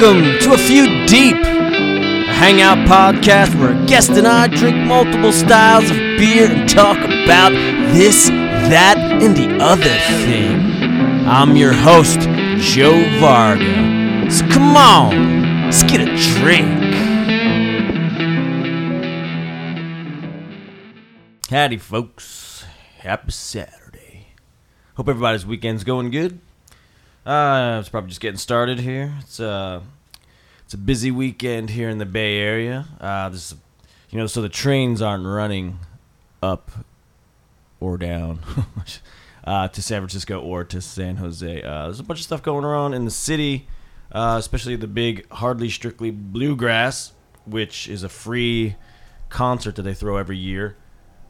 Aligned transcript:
Welcome 0.00 0.38
to 0.42 0.52
A 0.52 0.58
Few 0.58 0.84
Deep, 1.06 1.34
a 1.34 2.32
hangout 2.32 2.86
podcast 2.86 3.58
where 3.58 3.72
a 3.72 3.86
guest 3.86 4.10
and 4.10 4.28
I 4.28 4.46
drink 4.46 4.76
multiple 4.86 5.32
styles 5.32 5.90
of 5.90 5.96
beer 5.96 6.48
and 6.48 6.68
talk 6.68 6.98
about 6.98 7.50
this, 7.94 8.28
that, 8.28 8.96
and 8.96 9.36
the 9.36 9.58
other 9.60 9.82
thing. 9.82 10.54
I'm 11.26 11.56
your 11.56 11.72
host, 11.72 12.20
Joe 12.60 13.02
Varga. 13.18 14.30
So 14.30 14.46
come 14.50 14.76
on, 14.76 15.64
let's 15.64 15.82
get 15.82 16.00
a 16.00 16.16
drink. 16.38 16.94
Howdy, 21.50 21.78
folks. 21.78 22.64
Happy 22.98 23.32
Saturday. 23.32 24.28
Hope 24.94 25.08
everybody's 25.08 25.44
weekend's 25.44 25.82
going 25.82 26.12
good. 26.12 26.38
Uh, 27.28 27.76
it's 27.78 27.90
probably 27.90 28.08
just 28.08 28.22
getting 28.22 28.38
started 28.38 28.80
here. 28.80 29.12
It's 29.20 29.38
uh, 29.38 29.82
it's 30.64 30.72
a 30.72 30.78
busy 30.78 31.10
weekend 31.10 31.68
here 31.68 31.90
in 31.90 31.98
the 31.98 32.06
Bay 32.06 32.38
Area. 32.38 32.86
Uh, 32.98 33.28
this, 33.28 33.54
you 34.08 34.18
know, 34.18 34.26
so 34.26 34.40
the 34.40 34.48
trains 34.48 35.02
aren't 35.02 35.26
running 35.26 35.78
up 36.42 36.70
or 37.80 37.98
down 37.98 38.38
uh, 39.44 39.68
to 39.68 39.82
San 39.82 40.00
Francisco 40.00 40.40
or 40.40 40.64
to 40.64 40.80
San 40.80 41.16
Jose. 41.16 41.62
Uh, 41.62 41.84
there's 41.84 42.00
a 42.00 42.02
bunch 42.02 42.20
of 42.20 42.24
stuff 42.24 42.42
going 42.42 42.64
on 42.64 42.94
in 42.94 43.04
the 43.04 43.10
city, 43.10 43.68
uh, 44.10 44.36
especially 44.38 44.76
the 44.76 44.86
big 44.86 45.30
Hardly 45.30 45.68
Strictly 45.68 46.10
Bluegrass, 46.10 47.12
which 47.44 47.88
is 47.88 48.04
a 48.04 48.08
free 48.08 48.74
concert 49.28 49.76
that 49.76 49.82
they 49.82 49.92
throw 49.92 50.16
every 50.16 50.38
year. 50.38 50.76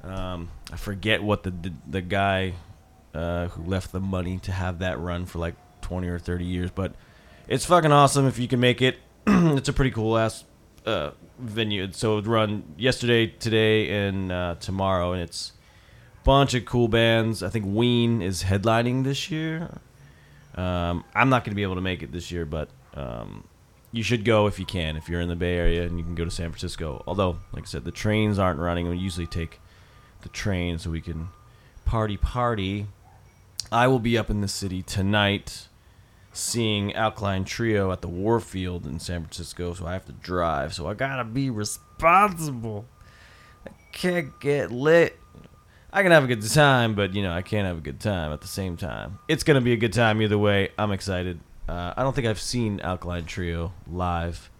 Um, 0.04 0.50
I 0.72 0.76
forget 0.76 1.24
what 1.24 1.42
the 1.42 1.50
the, 1.50 1.72
the 1.88 2.02
guy 2.02 2.54
uh, 3.14 3.48
who 3.48 3.64
left 3.64 3.90
the 3.90 3.98
money 3.98 4.38
to 4.44 4.52
have 4.52 4.78
that 4.78 5.00
run 5.00 5.26
for 5.26 5.40
like 5.40 5.56
20 5.88 6.08
or 6.08 6.18
30 6.18 6.44
years, 6.44 6.70
but 6.70 6.92
it's 7.48 7.64
fucking 7.64 7.92
awesome 7.92 8.26
if 8.26 8.38
you 8.38 8.46
can 8.46 8.60
make 8.60 8.82
it. 8.82 8.98
it's 9.26 9.70
a 9.70 9.72
pretty 9.72 9.90
cool 9.90 10.18
ass 10.18 10.44
uh, 10.84 11.12
venue. 11.38 11.90
So 11.92 12.18
it 12.18 12.26
run 12.26 12.74
yesterday, 12.76 13.28
today, 13.28 14.06
and 14.06 14.30
uh, 14.30 14.56
tomorrow, 14.60 15.12
and 15.12 15.22
it's 15.22 15.52
a 16.20 16.24
bunch 16.24 16.52
of 16.52 16.66
cool 16.66 16.88
bands. 16.88 17.42
I 17.42 17.48
think 17.48 17.64
Ween 17.66 18.20
is 18.20 18.42
headlining 18.42 19.04
this 19.04 19.30
year. 19.30 19.80
Um, 20.56 21.04
I'm 21.14 21.30
not 21.30 21.44
going 21.44 21.52
to 21.52 21.56
be 21.56 21.62
able 21.62 21.76
to 21.76 21.80
make 21.80 22.02
it 22.02 22.12
this 22.12 22.30
year, 22.30 22.44
but 22.44 22.68
um, 22.92 23.48
you 23.90 24.02
should 24.02 24.26
go 24.26 24.46
if 24.46 24.58
you 24.58 24.66
can. 24.66 24.98
If 24.98 25.08
you're 25.08 25.22
in 25.22 25.28
the 25.28 25.36
Bay 25.36 25.56
Area 25.56 25.84
and 25.84 25.96
you 25.98 26.04
can 26.04 26.14
go 26.14 26.26
to 26.26 26.30
San 26.30 26.50
Francisco. 26.50 27.02
Although, 27.06 27.38
like 27.52 27.62
I 27.62 27.66
said, 27.66 27.86
the 27.86 27.92
trains 27.92 28.38
aren't 28.38 28.60
running. 28.60 28.90
We 28.90 28.98
usually 28.98 29.26
take 29.26 29.58
the 30.20 30.28
train 30.28 30.78
so 30.78 30.90
we 30.90 31.00
can 31.00 31.28
party 31.86 32.18
party. 32.18 32.88
I 33.72 33.86
will 33.86 34.00
be 34.00 34.18
up 34.18 34.28
in 34.28 34.42
the 34.42 34.48
city 34.48 34.82
tonight 34.82 35.67
seeing 36.32 36.94
Alkaline 36.94 37.44
Trio 37.44 37.90
at 37.92 38.00
the 38.00 38.08
Warfield 38.08 38.86
in 38.86 38.98
San 38.98 39.22
Francisco, 39.22 39.74
so 39.74 39.86
I 39.86 39.92
have 39.92 40.06
to 40.06 40.12
drive. 40.12 40.74
So 40.74 40.86
I 40.88 40.94
gotta 40.94 41.24
be 41.24 41.50
responsible. 41.50 42.86
I 43.66 43.70
can't 43.92 44.38
get 44.40 44.70
lit. 44.70 45.18
I 45.92 46.02
can 46.02 46.12
have 46.12 46.24
a 46.24 46.26
good 46.26 46.42
time, 46.42 46.94
but 46.94 47.14
you 47.14 47.22
know 47.22 47.32
I 47.32 47.42
can't 47.42 47.66
have 47.66 47.78
a 47.78 47.80
good 47.80 48.00
time 48.00 48.32
at 48.32 48.40
the 48.40 48.46
same 48.46 48.76
time. 48.76 49.18
It's 49.26 49.42
gonna 49.42 49.60
be 49.60 49.72
a 49.72 49.76
good 49.76 49.92
time 49.92 50.20
either 50.22 50.38
way. 50.38 50.70
I'm 50.78 50.92
excited. 50.92 51.40
Uh, 51.68 51.94
I 51.96 52.02
don't 52.02 52.14
think 52.14 52.26
I've 52.26 52.40
seen 52.40 52.80
Alkaline 52.80 53.24
Trio 53.24 53.72
live 53.90 54.50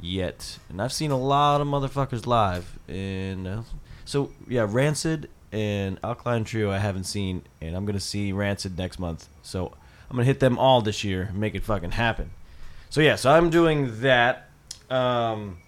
yet, 0.00 0.58
and 0.68 0.80
I've 0.80 0.92
seen 0.92 1.10
a 1.10 1.18
lot 1.18 1.60
of 1.60 1.66
motherfuckers 1.66 2.26
live. 2.26 2.78
And 2.88 3.46
uh, 3.46 3.62
so 4.04 4.30
yeah, 4.48 4.66
Rancid 4.68 5.30
and 5.52 5.98
Alkaline 6.04 6.44
Trio 6.44 6.70
I 6.70 6.78
haven't 6.78 7.04
seen, 7.04 7.42
and 7.60 7.74
I'm 7.74 7.86
gonna 7.86 7.98
see 8.00 8.32
Rancid 8.32 8.76
next 8.76 8.98
month. 8.98 9.28
So 9.42 9.72
I'm 10.10 10.16
gonna 10.16 10.24
hit 10.24 10.40
them 10.40 10.58
all 10.58 10.80
this 10.82 11.04
year 11.04 11.22
and 11.30 11.38
make 11.38 11.54
it 11.54 11.64
fucking 11.64 11.92
happen. 11.92 12.30
So 12.90 13.00
yeah, 13.00 13.16
so 13.16 13.30
I'm 13.30 13.50
doing 13.50 14.00
that. 14.00 14.48
Um, 14.88 15.58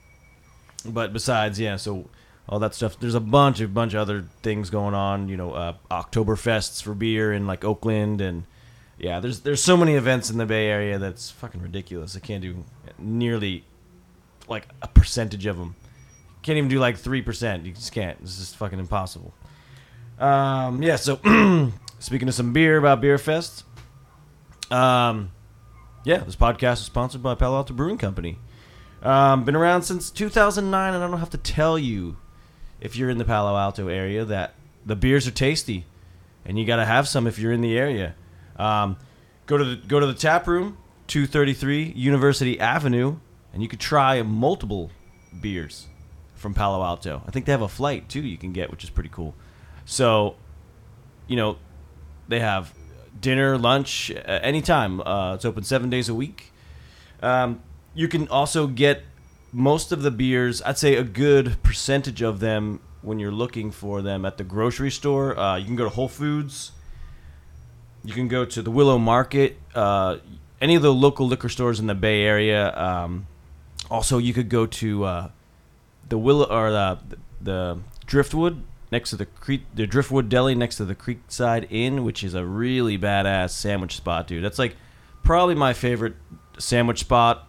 but 0.84 1.12
besides, 1.12 1.58
yeah, 1.58 1.76
so 1.76 2.08
all 2.48 2.58
that 2.60 2.74
stuff. 2.74 2.98
There's 2.98 3.14
a 3.14 3.20
bunch 3.20 3.60
of 3.60 3.74
bunch 3.74 3.94
of 3.94 4.00
other 4.00 4.24
things 4.42 4.70
going 4.70 4.94
on. 4.94 5.28
You 5.28 5.36
know, 5.36 5.52
uh, 5.52 5.74
Oktoberfests 5.90 6.82
for 6.82 6.94
beer 6.94 7.32
in 7.32 7.46
like 7.46 7.64
Oakland, 7.64 8.20
and 8.20 8.44
yeah, 8.98 9.20
there's 9.20 9.40
there's 9.40 9.62
so 9.62 9.76
many 9.76 9.94
events 9.94 10.30
in 10.30 10.38
the 10.38 10.46
Bay 10.46 10.68
Area 10.68 10.98
that's 10.98 11.30
fucking 11.30 11.60
ridiculous. 11.60 12.16
I 12.16 12.20
can't 12.20 12.42
do 12.42 12.64
nearly 12.98 13.64
like 14.48 14.68
a 14.80 14.88
percentage 14.88 15.46
of 15.46 15.58
them. 15.58 15.74
Can't 16.42 16.56
even 16.56 16.70
do 16.70 16.78
like 16.78 16.96
three 16.96 17.22
percent. 17.22 17.66
You 17.66 17.72
just 17.72 17.92
can't. 17.92 18.18
It's 18.22 18.38
just 18.38 18.56
fucking 18.56 18.78
impossible. 18.78 19.34
Um, 20.18 20.82
yeah. 20.82 20.96
So 20.96 21.16
speaking 21.98 22.28
of 22.28 22.34
some 22.34 22.52
beer 22.52 22.78
about 22.78 23.00
Beer 23.02 23.18
Fest, 23.18 23.64
um, 24.70 25.32
yeah, 26.04 26.18
this 26.18 26.36
podcast 26.36 26.74
is 26.74 26.84
sponsored 26.84 27.22
by 27.22 27.34
Palo 27.34 27.56
Alto 27.56 27.74
Brewing 27.74 27.98
Company. 27.98 28.38
Um, 29.02 29.44
been 29.44 29.56
around 29.56 29.82
since 29.82 30.10
2009, 30.10 30.94
and 30.94 31.02
I 31.02 31.06
don't 31.06 31.20
have 31.20 31.30
to 31.30 31.38
tell 31.38 31.78
you 31.78 32.16
if 32.80 32.96
you're 32.96 33.10
in 33.10 33.18
the 33.18 33.24
Palo 33.24 33.56
Alto 33.56 33.88
area 33.88 34.24
that 34.24 34.54
the 34.84 34.96
beers 34.96 35.26
are 35.26 35.32
tasty, 35.32 35.84
and 36.44 36.58
you 36.58 36.64
got 36.64 36.76
to 36.76 36.84
have 36.84 37.06
some 37.06 37.26
if 37.26 37.38
you're 37.38 37.52
in 37.52 37.60
the 37.60 37.76
area. 37.78 38.14
Um, 38.56 38.96
go 39.46 39.56
to 39.56 39.64
the 39.64 39.76
go 39.76 40.00
to 40.00 40.06
the 40.06 40.14
tap 40.14 40.46
room, 40.46 40.78
233 41.08 41.92
University 41.94 42.58
Avenue, 42.58 43.18
and 43.52 43.62
you 43.62 43.68
could 43.68 43.80
try 43.80 44.22
multiple 44.22 44.90
beers 45.40 45.86
from 46.34 46.54
Palo 46.54 46.82
Alto. 46.84 47.22
I 47.26 47.30
think 47.30 47.46
they 47.46 47.52
have 47.52 47.62
a 47.62 47.68
flight 47.68 48.08
too 48.08 48.20
you 48.20 48.38
can 48.38 48.52
get, 48.52 48.70
which 48.70 48.84
is 48.84 48.90
pretty 48.90 49.10
cool. 49.10 49.34
So, 49.84 50.36
you 51.26 51.36
know, 51.36 51.58
they 52.28 52.40
have 52.40 52.72
dinner, 53.20 53.58
lunch, 53.58 54.10
uh, 54.10 54.14
anytime. 54.42 55.00
Uh, 55.00 55.34
it's 55.34 55.44
open 55.44 55.64
seven 55.64 55.90
days 55.90 56.08
a 56.08 56.14
week. 56.14 56.52
Um, 57.22 57.62
you 57.94 58.08
can 58.08 58.28
also 58.28 58.66
get 58.66 59.02
most 59.52 59.92
of 59.92 60.02
the 60.02 60.10
beers. 60.10 60.62
I'd 60.62 60.78
say 60.78 60.94
a 60.94 61.04
good 61.04 61.62
percentage 61.62 62.22
of 62.22 62.40
them 62.40 62.80
when 63.02 63.18
you're 63.18 63.32
looking 63.32 63.70
for 63.70 64.02
them 64.02 64.24
at 64.24 64.36
the 64.36 64.44
grocery 64.44 64.90
store. 64.90 65.38
Uh, 65.38 65.56
you 65.56 65.64
can 65.64 65.76
go 65.76 65.84
to 65.84 65.90
Whole 65.90 66.08
Foods. 66.08 66.72
You 68.04 68.12
can 68.12 68.28
go 68.28 68.44
to 68.44 68.62
the 68.62 68.70
Willow 68.70 68.98
Market. 68.98 69.58
Uh, 69.74 70.18
any 70.60 70.74
of 70.74 70.82
the 70.82 70.92
local 70.92 71.26
liquor 71.26 71.48
stores 71.48 71.80
in 71.80 71.86
the 71.86 71.94
Bay 71.94 72.22
Area. 72.22 72.76
Um, 72.76 73.26
also, 73.90 74.18
you 74.18 74.34
could 74.34 74.48
go 74.48 74.66
to 74.66 75.04
uh, 75.04 75.30
the 76.08 76.18
Willow 76.18 76.44
or 76.44 76.70
the, 76.70 76.98
the 77.40 77.78
Driftwood 78.06 78.62
next 78.90 79.10
to 79.10 79.16
the 79.16 79.26
the 79.74 79.86
Driftwood 79.86 80.28
Deli 80.28 80.54
next 80.54 80.76
to 80.76 80.84
the 80.84 80.94
Creekside 80.94 81.66
Inn, 81.70 82.04
which 82.04 82.24
is 82.24 82.34
a 82.34 82.44
really 82.44 82.98
badass 82.98 83.50
sandwich 83.50 83.96
spot, 83.96 84.26
dude. 84.26 84.44
That's 84.44 84.58
like 84.58 84.76
probably 85.22 85.54
my 85.54 85.72
favorite 85.72 86.14
sandwich 86.58 87.00
spot 87.00 87.48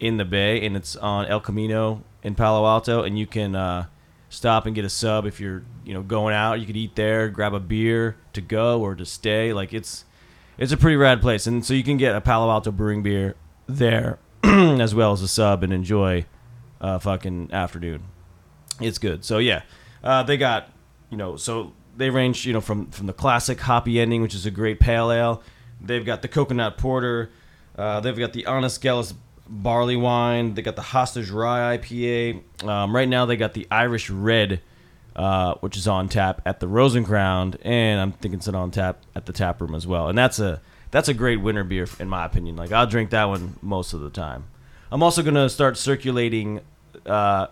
in 0.00 0.16
the 0.16 0.24
Bay, 0.24 0.64
and 0.64 0.76
it's 0.76 0.96
on 0.96 1.26
El 1.26 1.40
Camino 1.40 2.02
in 2.22 2.34
Palo 2.34 2.66
Alto, 2.66 3.02
and 3.02 3.18
you 3.18 3.26
can 3.26 3.54
uh, 3.54 3.86
stop 4.28 4.66
and 4.66 4.74
get 4.74 4.84
a 4.84 4.90
sub 4.90 5.26
if 5.26 5.40
you're 5.40 5.62
you 5.84 5.94
know 5.94 6.02
going 6.02 6.34
out. 6.34 6.60
You 6.60 6.66
could 6.66 6.76
eat 6.76 6.96
there, 6.96 7.28
grab 7.28 7.54
a 7.54 7.60
beer 7.60 8.16
to 8.32 8.40
go 8.40 8.80
or 8.80 8.94
to 8.94 9.04
stay. 9.04 9.52
Like 9.52 9.72
it's 9.72 10.04
it's 10.58 10.72
a 10.72 10.76
pretty 10.76 10.96
rad 10.96 11.20
place, 11.20 11.46
and 11.46 11.64
so 11.64 11.74
you 11.74 11.82
can 11.82 11.96
get 11.96 12.14
a 12.14 12.20
Palo 12.20 12.50
Alto 12.50 12.70
brewing 12.70 13.02
beer 13.02 13.34
there 13.66 14.18
as 14.44 14.94
well 14.94 15.12
as 15.12 15.22
a 15.22 15.28
sub 15.28 15.62
and 15.62 15.72
enjoy 15.72 16.24
a 16.80 17.00
fucking 17.00 17.50
afternoon. 17.52 18.04
It's 18.80 18.98
good. 18.98 19.24
So 19.24 19.38
yeah, 19.38 19.62
uh, 20.04 20.22
they 20.22 20.36
got 20.36 20.70
you 21.10 21.16
know, 21.16 21.36
so 21.36 21.72
they 21.96 22.10
range, 22.10 22.46
you 22.46 22.52
know, 22.52 22.60
from 22.60 22.90
from 22.90 23.06
the 23.06 23.12
classic 23.12 23.60
hoppy 23.60 24.00
ending, 24.00 24.22
which 24.22 24.34
is 24.34 24.46
a 24.46 24.50
great 24.50 24.80
pale 24.80 25.10
ale. 25.10 25.42
They've 25.80 26.04
got 26.04 26.22
the 26.22 26.28
coconut 26.28 26.78
porter. 26.78 27.30
Uh, 27.76 28.00
they've 28.00 28.16
got 28.16 28.32
the 28.32 28.46
Honest 28.46 28.80
Gallus 28.80 29.14
barley 29.48 29.96
wine. 29.96 30.54
They 30.54 30.62
got 30.62 30.76
the 30.76 30.82
Hostage 30.82 31.30
Rye 31.30 31.78
IPA. 31.78 32.64
Um, 32.64 32.94
right 32.94 33.08
now, 33.08 33.26
they 33.26 33.36
got 33.36 33.52
the 33.54 33.66
Irish 33.70 34.08
Red, 34.10 34.60
uh, 35.14 35.54
which 35.56 35.76
is 35.76 35.86
on 35.86 36.08
tap 36.08 36.42
at 36.46 36.60
the 36.60 36.68
Rose 36.68 36.98
& 37.00 37.04
Crown, 37.04 37.54
and 37.62 38.00
I'm 38.00 38.12
thinking 38.12 38.38
it's 38.38 38.48
on 38.48 38.70
tap 38.70 39.02
at 39.14 39.26
the 39.26 39.32
tap 39.32 39.60
room 39.60 39.74
as 39.74 39.86
well. 39.86 40.08
And 40.08 40.16
that's 40.16 40.38
a 40.38 40.60
that's 40.90 41.08
a 41.08 41.14
great 41.14 41.40
winter 41.40 41.64
beer 41.64 41.86
in 41.98 42.08
my 42.08 42.24
opinion. 42.24 42.56
Like 42.56 42.72
I'll 42.72 42.86
drink 42.86 43.10
that 43.10 43.24
one 43.24 43.56
most 43.62 43.92
of 43.92 44.00
the 44.00 44.10
time. 44.10 44.44
I'm 44.90 45.02
also 45.02 45.22
gonna 45.22 45.48
start 45.48 45.76
circulating. 45.76 46.60
Uh, 47.04 47.48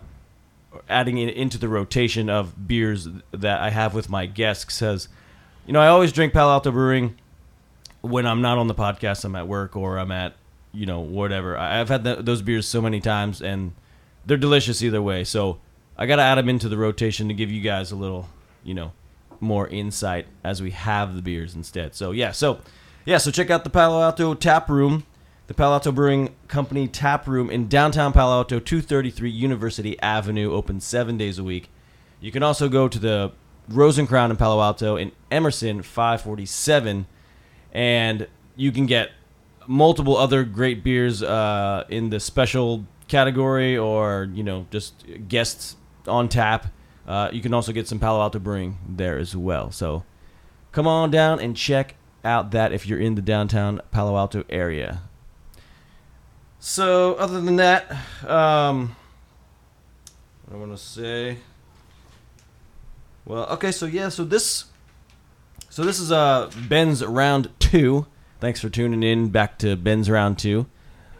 adding 0.89 1.19
it 1.19 1.35
into 1.35 1.59
the 1.59 1.69
rotation 1.69 2.29
of 2.29 2.67
beers 2.67 3.09
that 3.33 3.61
I 3.61 3.71
have 3.71 3.95
with 3.95 4.09
my 4.09 4.27
guests 4.27 4.75
says, 4.75 5.09
you 5.67 5.73
know, 5.73 5.81
I 5.81 5.89
always 5.89 6.13
drink 6.13 6.33
Palo 6.33 6.53
Alto 6.53 6.71
Brewing 6.71 7.17
when 8.01 8.27
I'm 8.27 8.43
not 8.43 8.59
on 8.59 8.67
the 8.67 8.75
podcast. 8.75 9.25
I'm 9.25 9.37
at 9.37 9.49
work 9.49 9.77
or 9.77 9.99
I'm 9.99 10.11
at, 10.11 10.35
you 10.73 10.87
know, 10.87 11.01
whatever. 11.01 11.57
I've 11.57 11.89
had 11.89 12.05
those 12.05 12.43
beers 12.43 12.67
so 12.67 12.83
many 12.83 13.01
times 13.01 13.41
and 13.41 13.73
they're 14.27 14.37
delicious 14.37 14.83
either 14.83 15.01
way. 15.01 15.25
So 15.25 15.59
I 15.97 16.07
got 16.07 16.17
to 16.17 16.23
add 16.23 16.37
them 16.37 16.49
into 16.49 16.69
the 16.69 16.77
rotation 16.77 17.29
to 17.29 17.35
give 17.35 17.51
you 17.51 17.61
guys 17.61 17.93
a 17.93 17.97
little, 17.97 18.29
you 18.63 18.75
know, 18.75 18.93
more 19.41 19.69
insight 19.69 20.27
as 20.43 20.61
we 20.61 20.71
have 20.73 21.15
the 21.15 21.23
beers 21.23 21.55
instead. 21.55 21.95
So 21.95 22.11
yeah, 22.11 22.33
so 22.33 22.61
yeah, 23.05 23.19
so 23.19 23.31
check 23.31 23.51
out 23.51 23.65
the 23.65 23.71
Palo 23.71 24.03
Alto 24.03 24.35
Tap 24.35 24.69
Room 24.69 25.05
the 25.47 25.55
Palo 25.55 25.75
Alto 25.75 25.93
Brewing 25.93 26.35
Company 26.49 26.89
tap 26.89 27.27
room 27.27 27.51
in 27.51 27.69
downtown 27.69 28.13
Palo 28.13 28.39
Alto, 28.39 28.59
233 28.59 29.31
University 29.31 30.01
Avenue, 30.01 30.53
open 30.53 30.81
seven 30.81 31.17
days 31.19 31.39
a 31.39 31.45
week. 31.45 31.71
You 32.21 32.33
can 32.33 32.43
also 32.43 32.69
go 32.69 32.89
to 32.89 32.99
the 32.99 33.33
Rose 33.69 34.01
& 34.03 34.09
Crown 34.09 34.31
in 34.31 34.37
Palo 34.37 34.63
Alto 34.63 34.97
in 34.97 35.13
Emerson, 35.31 35.83
547, 35.83 37.07
and 37.73 38.29
you 38.57 38.73
can 38.73 38.87
get 38.87 39.11
multiple 39.67 40.17
other 40.17 40.45
great 40.45 40.85
beers 40.85 41.23
uh, 41.23 41.85
in 41.89 42.11
the 42.11 42.21
special 42.21 42.85
category 43.09 43.77
or 43.77 44.31
you 44.33 44.43
know 44.43 44.67
just 44.71 45.05
guests 45.29 45.77
on 46.07 46.29
tap. 46.29 46.67
Uh, 47.07 47.29
you 47.33 47.43
can 47.43 47.53
also 47.53 47.73
get 47.73 47.87
some 47.87 47.99
Palo 47.99 48.21
Alto 48.21 48.39
Brewing 48.39 48.79
there 48.89 49.19
as 49.19 49.37
well. 49.37 49.71
So 49.71 50.05
come 50.73 50.87
on 50.87 51.11
down 51.11 51.39
and 51.41 51.57
check 51.57 51.97
out 52.25 52.51
that 52.53 52.73
if 52.73 52.87
you're 52.87 52.99
in 52.99 53.15
the 53.15 53.23
downtown 53.23 53.81
Palo 53.91 54.17
Alto 54.17 54.45
area. 54.49 55.03
So 56.67 57.13
other 57.17 57.43
than 57.43 57.57
that, 57.57 57.91
um, 58.27 58.97
I 60.51 60.57
want 60.57 60.73
to 60.73 60.79
say. 60.79 61.37
Well, 63.27 63.45
okay, 63.51 63.71
so 63.71 63.85
yeah, 63.85 64.09
so 64.09 64.25
this, 64.25 64.65
so 65.69 65.85
this 65.85 66.01
is 66.01 66.11
uh 66.11 66.51
Ben's 66.67 67.05
round 67.05 67.51
two. 67.59 68.07
Thanks 68.41 68.63
for 68.63 68.71
tuning 68.71 69.03
in 69.03 69.29
back 69.29 69.59
to 69.59 69.77
Ben's 69.77 70.09
round 70.09 70.39
two. 70.39 70.65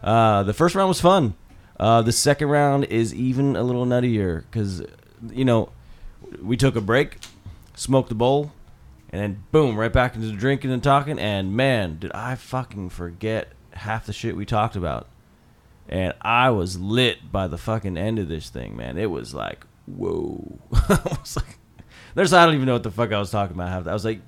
Uh, 0.03 0.45
the 0.45 0.55
first 0.55 0.75
round 0.75 0.89
was 0.89 1.03
fun. 1.03 1.35
Uh, 1.79 2.01
the 2.01 2.11
second 2.11 2.49
round 2.49 2.85
is 2.85 3.15
even 3.15 3.55
a 3.55 3.63
little 3.63 3.85
nuttier 3.85 4.45
because, 4.51 4.83
you 5.31 5.45
know, 5.45 5.69
we 6.41 6.57
took 6.57 6.75
a 6.75 6.81
break, 6.81 7.19
smoked 7.75 8.09
the 8.09 8.15
bowl, 8.15 8.51
and 9.11 9.21
then 9.21 9.45
boom, 9.53 9.77
right 9.77 9.93
back 9.93 10.15
into 10.15 10.29
the 10.29 10.33
drinking 10.33 10.73
and 10.73 10.83
talking. 10.83 11.19
And 11.19 11.55
man, 11.55 11.99
did 11.99 12.13
I 12.13 12.35
fucking 12.35 12.89
forget 12.89 13.53
half 13.73 14.07
the 14.07 14.15
shit 14.15 14.37
we 14.37 14.47
talked 14.47 14.75
about. 14.75 15.09
And 15.89 16.15
I 16.23 16.51
was 16.51 16.79
lit 16.79 17.31
by 17.31 17.47
the 17.47 17.59
fucking 17.59 17.97
end 17.97 18.19
of 18.19 18.29
this 18.29 18.49
thing, 18.49 18.77
man. 18.77 18.97
It 18.97 19.11
was 19.11 19.35
like, 19.35 19.67
whoa. 19.87 20.59
I 20.73 21.17
was 21.21 21.37
like, 21.37 21.59
there's, 22.15 22.33
I 22.33 22.47
don't 22.47 22.55
even 22.55 22.67
know 22.67 22.73
what 22.73 22.83
the 22.83 22.91
fuck 22.91 23.13
I 23.13 23.19
was 23.19 23.31
talking 23.31 23.55
about. 23.55 23.87
I 23.87 23.93
was 23.93 24.05
like, 24.05 24.21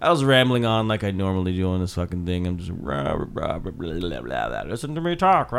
I 0.00 0.10
was 0.10 0.22
rambling 0.24 0.64
on 0.64 0.86
like 0.86 1.02
I 1.02 1.10
normally 1.10 1.56
do 1.56 1.68
on 1.70 1.80
this 1.80 1.94
fucking 1.94 2.24
thing. 2.24 2.46
I'm 2.46 2.58
just 2.58 2.70
rah, 2.72 3.12
rah, 3.12 3.26
rah, 3.32 3.58
blah, 3.58 3.72
blah, 3.72 4.20
blah, 4.20 4.48
blah, 4.48 4.62
listen 4.66 4.94
to 4.94 5.00
me 5.00 5.16
talk. 5.16 5.50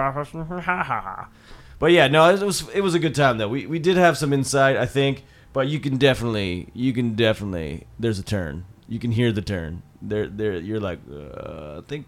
But 1.78 1.92
yeah, 1.92 2.07
no, 2.07 2.30
it 2.30 2.42
was 2.42 2.68
it 2.69 2.81
was 2.81 2.94
a 2.94 3.00
good 3.00 3.16
time 3.16 3.38
though. 3.38 3.48
We 3.48 3.66
we 3.66 3.80
did 3.80 3.98
have 3.98 4.18
some 4.18 4.34
insight, 4.34 4.78
I 4.78 4.86
think, 4.86 5.24
but 5.54 5.68
you 5.68 5.80
can 5.80 5.98
definitely 5.98 6.69
you 6.74 6.94
can 6.94 7.16
definitely 7.16 7.88
there's 7.98 8.19
a 8.19 8.24
turn. 8.24 8.66
You 8.88 9.00
can 9.00 9.12
hear 9.12 9.31
the 9.31 9.42
turn. 9.42 9.81
There 10.02 10.28
there 10.28 10.54
you're 10.54 10.80
like 10.80 11.00
uh, 11.12 11.80
I 11.80 11.81
think 11.88 12.06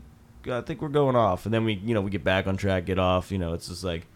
I 0.48 0.62
think 0.62 0.82
we're 0.82 0.90
going 0.90 1.16
off, 1.16 1.46
and 1.46 1.54
then 1.54 1.66
we 1.66 1.74
you 1.74 1.94
know 1.94 2.02
we 2.02 2.12
get 2.12 2.24
back 2.24 2.48
on 2.48 2.58
track, 2.58 2.86
get 2.86 3.00
off. 3.00 3.32
You 3.32 3.38
know, 3.38 3.54
it's 3.54 3.68
just 3.68 3.84
like 3.84 4.08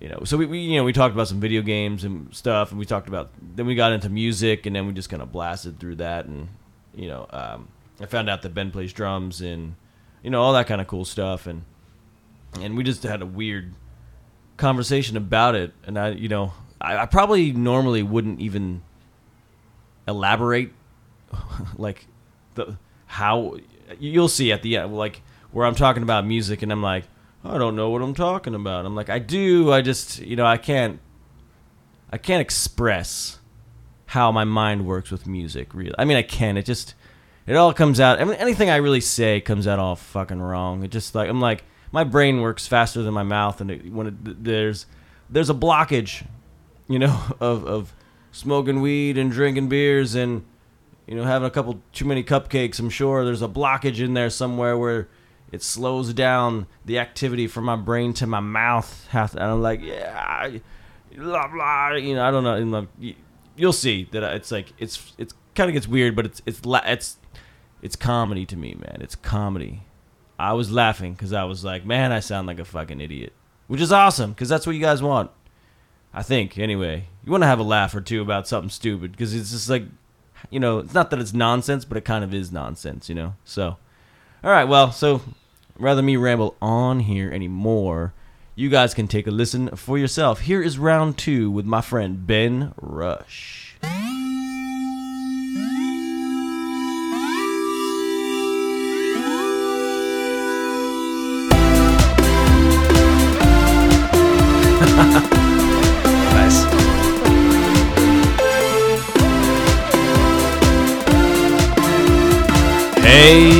you 0.00 0.08
know 0.08 0.20
so 0.24 0.36
we, 0.36 0.46
we 0.46 0.58
you 0.60 0.76
know 0.76 0.84
we 0.84 0.92
talked 0.92 1.14
about 1.14 1.28
some 1.28 1.40
video 1.40 1.62
games 1.62 2.04
and 2.04 2.34
stuff 2.34 2.70
and 2.70 2.78
we 2.78 2.84
talked 2.84 3.08
about 3.08 3.30
then 3.56 3.66
we 3.66 3.74
got 3.74 3.92
into 3.92 4.08
music 4.08 4.66
and 4.66 4.76
then 4.76 4.86
we 4.86 4.92
just 4.92 5.10
kind 5.10 5.22
of 5.22 5.32
blasted 5.32 5.78
through 5.78 5.96
that 5.96 6.26
and 6.26 6.48
you 6.94 7.08
know 7.08 7.26
um, 7.30 7.68
i 8.00 8.06
found 8.06 8.30
out 8.30 8.42
that 8.42 8.54
ben 8.54 8.70
plays 8.70 8.92
drums 8.92 9.40
and 9.40 9.74
you 10.22 10.30
know 10.30 10.40
all 10.40 10.52
that 10.52 10.66
kind 10.66 10.80
of 10.80 10.86
cool 10.86 11.04
stuff 11.04 11.46
and 11.46 11.62
and 12.60 12.76
we 12.76 12.84
just 12.84 13.02
had 13.02 13.22
a 13.22 13.26
weird 13.26 13.74
conversation 14.56 15.16
about 15.16 15.54
it 15.54 15.72
and 15.84 15.98
i 15.98 16.10
you 16.10 16.28
know 16.28 16.52
i, 16.80 16.98
I 16.98 17.06
probably 17.06 17.52
normally 17.52 18.02
wouldn't 18.02 18.40
even 18.40 18.82
elaborate 20.06 20.72
like 21.76 22.06
the 22.54 22.76
how 23.06 23.56
you'll 23.98 24.28
see 24.28 24.52
at 24.52 24.62
the 24.62 24.76
end 24.76 24.96
like 24.96 25.22
where 25.50 25.66
i'm 25.66 25.74
talking 25.74 26.02
about 26.02 26.26
music 26.26 26.62
and 26.62 26.72
i'm 26.72 26.82
like 26.82 27.04
i 27.44 27.58
don't 27.58 27.76
know 27.76 27.90
what 27.90 28.02
i'm 28.02 28.14
talking 28.14 28.54
about. 28.54 28.84
I'm 28.84 28.94
like 28.94 29.08
i 29.08 29.18
do 29.18 29.72
i 29.72 29.80
just 29.80 30.18
you 30.20 30.36
know 30.36 30.46
i 30.46 30.56
can't 30.56 31.00
i 32.10 32.18
can't 32.18 32.40
express 32.40 33.38
how 34.06 34.32
my 34.32 34.44
mind 34.44 34.86
works 34.86 35.10
with 35.10 35.26
music 35.26 35.74
really. 35.74 35.94
I 35.98 36.04
mean 36.04 36.16
i 36.16 36.22
can 36.22 36.56
it 36.56 36.64
just 36.64 36.94
it 37.46 37.56
all 37.56 37.72
comes 37.72 38.00
out 38.00 38.20
I 38.20 38.24
mean, 38.24 38.34
anything 38.34 38.70
i 38.70 38.76
really 38.76 39.00
say 39.00 39.40
comes 39.40 39.66
out 39.66 39.78
all 39.78 39.96
fucking 39.96 40.40
wrong. 40.40 40.84
It 40.84 40.90
just 40.90 41.14
like 41.14 41.28
i'm 41.28 41.40
like 41.40 41.64
my 41.92 42.04
brain 42.04 42.40
works 42.40 42.66
faster 42.66 43.02
than 43.02 43.14
my 43.14 43.22
mouth 43.22 43.60
and 43.60 43.70
it, 43.70 43.92
when 43.92 44.06
it, 44.08 44.44
there's 44.44 44.86
there's 45.30 45.50
a 45.50 45.54
blockage 45.54 46.26
you 46.88 46.98
know 46.98 47.20
of 47.40 47.64
of 47.64 47.94
smoking 48.32 48.80
weed 48.80 49.16
and 49.16 49.32
drinking 49.32 49.68
beers 49.68 50.14
and 50.14 50.44
you 51.08 51.14
know, 51.14 51.24
having 51.24 51.46
a 51.46 51.50
couple 51.50 51.80
too 51.92 52.04
many 52.04 52.22
cupcakes, 52.22 52.78
I'm 52.78 52.90
sure 52.90 53.24
there's 53.24 53.40
a 53.40 53.48
blockage 53.48 53.98
in 53.98 54.12
there 54.12 54.28
somewhere 54.28 54.76
where 54.76 55.08
it 55.52 55.62
slows 55.62 56.12
down 56.12 56.66
the 56.84 56.98
activity 56.98 57.46
from 57.46 57.64
my 57.64 57.76
brain 57.76 58.12
to 58.14 58.26
my 58.26 58.40
mouth. 58.40 59.08
And 59.12 59.40
I'm 59.40 59.62
like, 59.62 59.80
yeah, 59.82 60.50
blah 61.16 61.48
blah. 61.48 61.92
You 61.94 62.14
know, 62.14 62.24
I 62.24 62.30
don't 62.30 62.44
know. 62.44 62.78
like, 62.78 63.16
You'll 63.56 63.72
see 63.72 64.08
that 64.12 64.22
it's 64.34 64.52
like 64.52 64.72
it's 64.78 65.12
it's 65.18 65.34
kind 65.54 65.68
of 65.68 65.74
gets 65.74 65.88
weird, 65.88 66.14
but 66.14 66.26
it's 66.26 66.42
it's 66.46 66.60
it's 66.64 67.16
it's 67.82 67.96
comedy 67.96 68.46
to 68.46 68.56
me, 68.56 68.74
man. 68.74 68.98
It's 69.00 69.14
comedy. 69.14 69.82
I 70.38 70.52
was 70.52 70.70
laughing 70.70 71.14
because 71.14 71.32
I 71.32 71.44
was 71.44 71.64
like, 71.64 71.84
man, 71.84 72.12
I 72.12 72.20
sound 72.20 72.46
like 72.46 72.60
a 72.60 72.64
fucking 72.64 73.00
idiot, 73.00 73.32
which 73.66 73.80
is 73.80 73.90
awesome 73.90 74.30
because 74.30 74.48
that's 74.48 74.66
what 74.66 74.76
you 74.76 74.80
guys 74.80 75.02
want. 75.02 75.30
I 76.14 76.22
think 76.22 76.58
anyway. 76.58 77.08
You 77.24 77.32
want 77.32 77.42
to 77.42 77.48
have 77.48 77.58
a 77.58 77.64
laugh 77.64 77.94
or 77.94 78.00
two 78.00 78.22
about 78.22 78.48
something 78.48 78.70
stupid 78.70 79.12
because 79.12 79.34
it's 79.34 79.50
just 79.50 79.68
like, 79.68 79.84
you 80.50 80.58
know, 80.60 80.78
it's 80.78 80.94
not 80.94 81.10
that 81.10 81.20
it's 81.20 81.34
nonsense, 81.34 81.84
but 81.84 81.98
it 81.98 82.04
kind 82.04 82.24
of 82.24 82.32
is 82.32 82.50
nonsense, 82.50 83.08
you 83.08 83.14
know. 83.14 83.34
So, 83.44 83.76
all 84.44 84.50
right, 84.50 84.64
well, 84.64 84.92
so 84.92 85.20
rather 85.78 86.02
me 86.02 86.16
ramble 86.16 86.56
on 86.62 87.00
here 87.00 87.30
anymore, 87.30 88.12
you 88.54 88.68
guys 88.68 88.94
can 88.94 89.08
take 89.08 89.26
a 89.26 89.30
listen 89.30 89.68
for 89.76 89.98
yourself. 89.98 90.40
Here 90.40 90.62
is 90.62 90.78
round 90.78 91.18
two 91.18 91.50
with 91.50 91.66
my 91.66 91.80
friend 91.80 92.26
Ben 92.26 92.72
Rusch. 92.80 93.74
Nice. 106.30 106.64
Hey, 113.02 113.57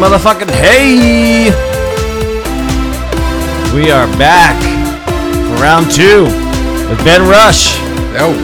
motherfucking 0.00 0.50
hey! 0.50 1.50
We 3.74 3.90
are 3.90 4.06
back 4.18 4.56
for 5.48 5.62
round 5.62 5.90
two 5.90 6.24
with 6.88 6.98
Ben 7.04 7.22
Rusch. 7.22 7.74
Oh, 8.18 8.34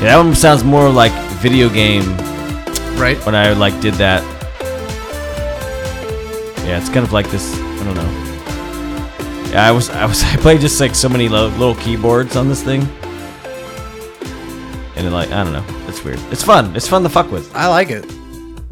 Yeah, 0.00 0.08
that 0.08 0.16
one 0.16 0.34
sounds 0.34 0.64
more 0.64 0.88
like 0.90 1.12
video 1.40 1.68
game 1.68 2.02
right. 2.98 3.16
when 3.24 3.34
I 3.34 3.52
like 3.52 3.78
did 3.80 3.94
that. 3.94 4.22
Yeah, 6.66 6.78
it's 6.78 6.88
kind 6.88 7.04
of 7.04 7.12
like 7.12 7.30
this. 7.30 7.54
I 7.56 7.84
don't 7.84 7.94
know. 7.94 9.48
Yeah, 9.52 9.66
I 9.66 9.70
was 9.70 9.90
I 9.90 10.06
was 10.06 10.22
I 10.32 10.36
played 10.36 10.60
just 10.60 10.80
like 10.80 10.94
so 10.94 11.08
many 11.08 11.28
lo- 11.28 11.48
little 11.48 11.74
keyboards 11.76 12.36
on 12.36 12.48
this 12.48 12.62
thing, 12.62 12.82
and 14.96 15.06
it, 15.06 15.10
like 15.10 15.30
I 15.30 15.44
don't 15.44 15.52
know. 15.52 15.64
It's 15.88 16.02
weird. 16.04 16.18
It's 16.30 16.42
fun. 16.42 16.74
It's 16.76 16.88
fun 16.88 17.02
to 17.02 17.08
fuck 17.08 17.30
with. 17.30 17.54
I 17.54 17.68
like 17.68 17.90
it. 17.90 18.04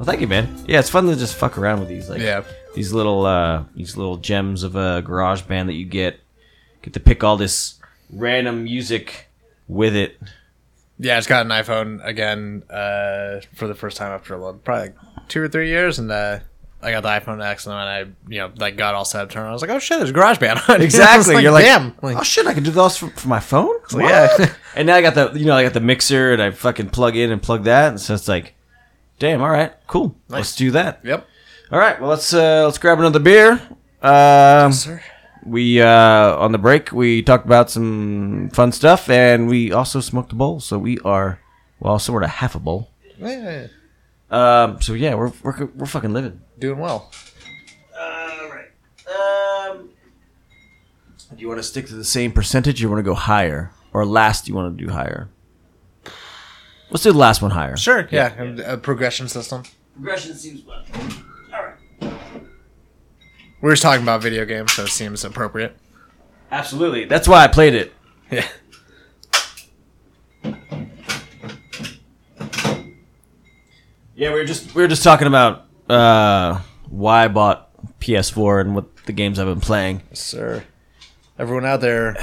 Well, 0.00 0.06
thank 0.06 0.22
you, 0.22 0.28
man. 0.28 0.64
Yeah, 0.66 0.78
it's 0.78 0.88
fun 0.88 1.04
to 1.08 1.14
just 1.14 1.34
fuck 1.34 1.58
around 1.58 1.80
with 1.80 1.90
these 1.90 2.08
like 2.08 2.22
Yeah. 2.22 2.42
these 2.74 2.90
little 2.90 3.26
uh 3.26 3.64
these 3.76 3.98
little 3.98 4.16
gems 4.16 4.62
of 4.62 4.74
a 4.74 5.02
garage 5.02 5.42
band 5.42 5.68
that 5.68 5.74
you 5.74 5.84
get 5.84 6.18
get 6.80 6.94
to 6.94 7.00
pick 7.00 7.22
all 7.22 7.36
this 7.36 7.74
random 8.10 8.64
music 8.64 9.28
with 9.68 9.94
it. 9.94 10.18
Yeah, 10.98 11.16
I 11.16 11.18
just 11.18 11.28
got 11.28 11.44
an 11.44 11.52
iPhone 11.52 12.02
again 12.02 12.62
uh, 12.70 13.40
for 13.54 13.68
the 13.68 13.74
first 13.74 13.98
time 13.98 14.12
after 14.12 14.38
well, 14.38 14.54
probably 14.54 14.84
like 14.84 14.96
two 15.28 15.42
or 15.42 15.48
three 15.48 15.68
years, 15.68 15.98
and 15.98 16.10
uh, 16.10 16.38
I 16.82 16.92
got 16.92 17.02
the 17.02 17.08
iPhone 17.10 17.44
X, 17.44 17.66
and 17.66 17.72
then 17.74 17.78
I, 17.78 18.00
you 18.32 18.38
know, 18.40 18.52
like 18.56 18.76
got 18.78 18.94
all 18.94 19.04
set 19.04 19.20
up. 19.22 19.28
Turned 19.30 19.44
on, 19.44 19.50
I 19.50 19.52
was 19.52 19.60
like, 19.60 19.70
oh 19.70 19.78
shit, 19.78 19.98
there's 19.98 20.08
a 20.10 20.14
GarageBand 20.14 20.66
on. 20.70 20.80
I 21.02 21.16
was 21.18 21.28
You're 21.28 21.52
like, 21.52 21.66
damn. 21.66 21.94
Like, 22.00 22.16
oh 22.16 22.22
shit, 22.22 22.46
I 22.46 22.54
can 22.54 22.62
do 22.62 22.70
those 22.70 22.96
for, 22.96 23.08
for 23.10 23.28
my 23.28 23.40
phone. 23.40 23.74
So, 23.88 23.98
yeah. 24.06 24.54
And 24.76 24.86
now 24.86 24.94
I 24.96 25.02
got 25.02 25.14
the 25.14 25.38
you 25.38 25.44
know 25.44 25.54
I 25.56 25.62
got 25.62 25.74
the 25.74 25.80
mixer 25.80 26.32
and 26.32 26.40
I 26.40 26.52
fucking 26.52 26.88
plug 26.88 27.16
in 27.16 27.30
and 27.30 27.42
plug 27.42 27.64
that, 27.64 27.88
and 27.90 28.00
so 28.00 28.14
it's 28.14 28.28
like, 28.28 28.54
damn, 29.20 29.40
all 29.40 29.50
right, 29.50 29.72
cool, 29.86 30.16
let's 30.28 30.56
do 30.56 30.72
that. 30.72 31.00
yep. 31.04 31.26
All 31.70 31.78
right, 31.78 32.00
well 32.00 32.10
let's 32.10 32.34
uh 32.34 32.64
let's 32.64 32.78
grab 32.78 32.98
another 32.98 33.20
beer. 33.20 33.60
Um, 34.02 34.72
Sir. 34.72 35.00
we 35.46 35.80
uh 35.80 36.36
on 36.36 36.50
the 36.52 36.58
break 36.58 36.90
we 36.90 37.22
talked 37.22 37.46
about 37.46 37.70
some 37.70 38.50
fun 38.52 38.72
stuff, 38.72 39.08
and 39.08 39.46
we 39.48 39.70
also 39.70 40.00
smoked 40.00 40.32
a 40.32 40.34
bowl, 40.34 40.58
so 40.58 40.76
we 40.78 40.98
are 41.04 41.38
well 41.78 41.98
sort 42.00 42.24
of 42.24 42.30
half 42.30 42.56
a 42.56 42.58
bowl. 42.58 42.90
Yeah, 43.18 43.68
Um, 44.30 44.80
so 44.80 44.94
yeah, 44.94 45.14
we're 45.14 45.32
we're 45.44 45.66
we're 45.76 45.86
fucking 45.86 46.12
living. 46.12 46.40
doing 46.58 46.78
well. 46.80 47.12
All 47.98 48.48
right. 48.48 48.70
Um, 49.06 49.90
do 51.34 51.36
you 51.40 51.46
want 51.48 51.58
to 51.60 51.62
stick 51.62 51.86
to 51.88 51.94
the 51.94 52.04
same 52.04 52.32
percentage? 52.32 52.80
Or 52.80 52.82
you 52.84 52.90
want 52.90 52.98
to 52.98 53.02
go 53.08 53.14
higher, 53.14 53.70
or 53.92 54.04
last? 54.06 54.48
You 54.48 54.54
want 54.54 54.76
to 54.76 54.84
do 54.86 54.90
higher? 54.90 55.28
Let's 56.90 57.02
do 57.04 57.12
the 57.12 57.18
last 57.18 57.40
one 57.42 57.52
higher. 57.52 57.76
Sure. 57.76 58.08
Yeah. 58.10 58.32
and 58.36 58.60
A 58.60 58.76
progression 58.76 59.28
system. 59.28 59.62
Progression 59.94 60.34
seems 60.34 60.62
fun. 60.62 60.84
All 61.54 61.62
right. 61.62 62.12
We 63.60 63.66
were 63.66 63.72
just 63.72 63.82
talking 63.82 64.02
about 64.02 64.22
video 64.22 64.44
games, 64.44 64.72
so 64.72 64.84
it 64.84 64.88
seems 64.88 65.24
appropriate. 65.24 65.76
Absolutely. 66.50 67.04
That's 67.04 67.28
why 67.28 67.44
I 67.44 67.48
played 67.48 67.74
it. 67.74 67.92
Yeah. 68.30 68.46
Yeah, 74.14 74.32
we 74.32 74.40
were 74.40 74.44
just 74.44 74.74
we 74.74 74.82
were 74.82 74.88
just 74.88 75.02
talking 75.02 75.26
about 75.26 75.66
uh, 75.88 76.60
why 76.88 77.24
I 77.24 77.28
bought 77.28 77.70
PS4 78.00 78.60
and 78.62 78.74
what 78.74 78.94
the 79.06 79.12
games 79.12 79.38
I've 79.38 79.46
been 79.46 79.60
playing. 79.60 80.02
sir. 80.12 80.64
Everyone 81.38 81.64
out 81.64 81.80
there 81.80 82.16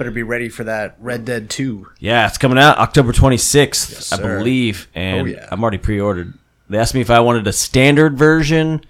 better 0.00 0.10
be 0.10 0.22
ready 0.22 0.48
for 0.48 0.64
that 0.64 0.96
Red 0.98 1.26
Dead 1.26 1.50
2. 1.50 1.86
Yeah, 1.98 2.26
it's 2.26 2.38
coming 2.38 2.56
out 2.56 2.78
October 2.78 3.12
26th, 3.12 3.90
Yes, 3.92 4.12
I 4.14 4.16
sir. 4.16 4.38
believe, 4.38 4.88
and 4.94 5.28
Oh, 5.28 5.30
yeah. 5.30 5.46
I'm 5.52 5.62
already 5.62 5.76
pre-ordered. 5.76 6.32
They 6.70 6.78
asked 6.78 6.94
me 6.94 7.02
if 7.02 7.10
I 7.10 7.20
wanted 7.20 7.46
a 7.46 7.52
standard 7.52 8.16
version, 8.16 8.80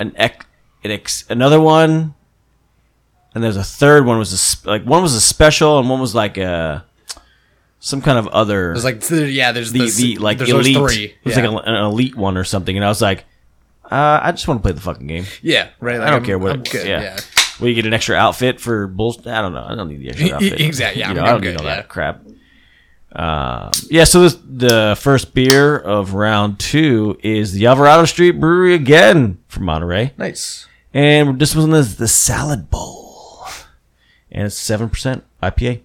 an 0.00 0.12
ec- 0.16 0.44
an 0.82 0.90
ex- 0.90 1.24
another 1.30 1.60
one, 1.60 2.14
and 3.32 3.44
there's 3.44 3.56
a 3.56 3.62
third 3.62 4.06
one 4.06 4.18
was 4.18 4.32
a 4.32 4.36
sp- 4.42 4.66
like 4.66 4.84
one 4.84 5.02
was 5.02 5.14
a 5.14 5.20
special 5.20 5.78
and 5.78 5.88
one 5.88 6.00
was 6.00 6.16
like 6.16 6.36
a 6.36 6.84
some 7.78 8.02
kind 8.02 8.18
of 8.18 8.26
other 8.28 8.72
There's 8.72 8.84
like, 8.84 9.08
yeah, 9.10 9.52
there's 9.52 9.70
the, 9.70 9.88
the 9.88 10.16
like 10.18 10.40
elite. 10.40 10.76
three. 10.76 11.04
It 11.04 11.14
was 11.24 11.36
yeah. 11.36 11.46
like 11.46 11.64
a, 11.64 11.70
an 11.70 11.74
elite 11.84 12.16
one 12.16 12.36
or 12.36 12.42
something, 12.42 12.74
and 12.74 12.84
I 12.84 12.88
was 12.88 13.00
like, 13.00 13.24
uh, 13.88 14.18
I 14.20 14.32
just 14.32 14.48
want 14.48 14.58
to 14.58 14.62
play 14.62 14.72
the 14.72 14.80
fucking 14.80 15.06
game. 15.06 15.26
yeah, 15.42 15.68
right. 15.78 15.98
Like, 15.98 16.08
I 16.08 16.10
don't 16.10 16.14
I'm- 16.20 16.24
care 16.24 16.38
what. 16.40 16.68
Good, 16.68 16.88
yeah. 16.88 17.02
yeah. 17.02 17.20
Well, 17.60 17.68
you 17.68 17.74
get 17.74 17.86
an 17.86 17.94
extra 17.94 18.16
outfit 18.16 18.60
for 18.60 18.86
bull. 18.88 19.16
I 19.26 19.40
don't 19.40 19.52
know. 19.52 19.64
I 19.68 19.74
don't 19.74 19.88
need 19.88 20.00
the 20.00 20.10
extra 20.10 20.32
outfit. 20.34 20.60
Exactly, 20.60 21.00
yeah, 21.00 21.08
You 21.08 21.14
know, 21.14 21.20
I'm 21.22 21.26
I 21.26 21.30
don't 21.32 21.40
good, 21.42 21.50
need 21.52 21.60
all 21.60 21.66
yeah. 21.66 21.76
that 21.76 21.88
crap. 21.88 22.22
Uh, 23.12 23.70
yeah. 23.90 24.02
So 24.04 24.22
this, 24.22 24.36
the 24.44 24.96
first 25.00 25.34
beer 25.34 25.76
of 25.78 26.14
round 26.14 26.58
two 26.58 27.16
is 27.22 27.52
the 27.52 27.66
Alvarado 27.66 28.06
Street 28.06 28.32
Brewery 28.32 28.74
again 28.74 29.38
from 29.46 29.64
Monterey, 29.66 30.12
Nice. 30.18 30.66
and 30.92 31.38
this 31.38 31.54
one 31.54 31.72
is 31.74 31.96
the 31.96 32.08
Salad 32.08 32.70
Bowl, 32.70 33.46
and 34.32 34.46
it's 34.46 34.56
seven 34.56 34.88
percent 34.90 35.22
IPA. 35.40 35.82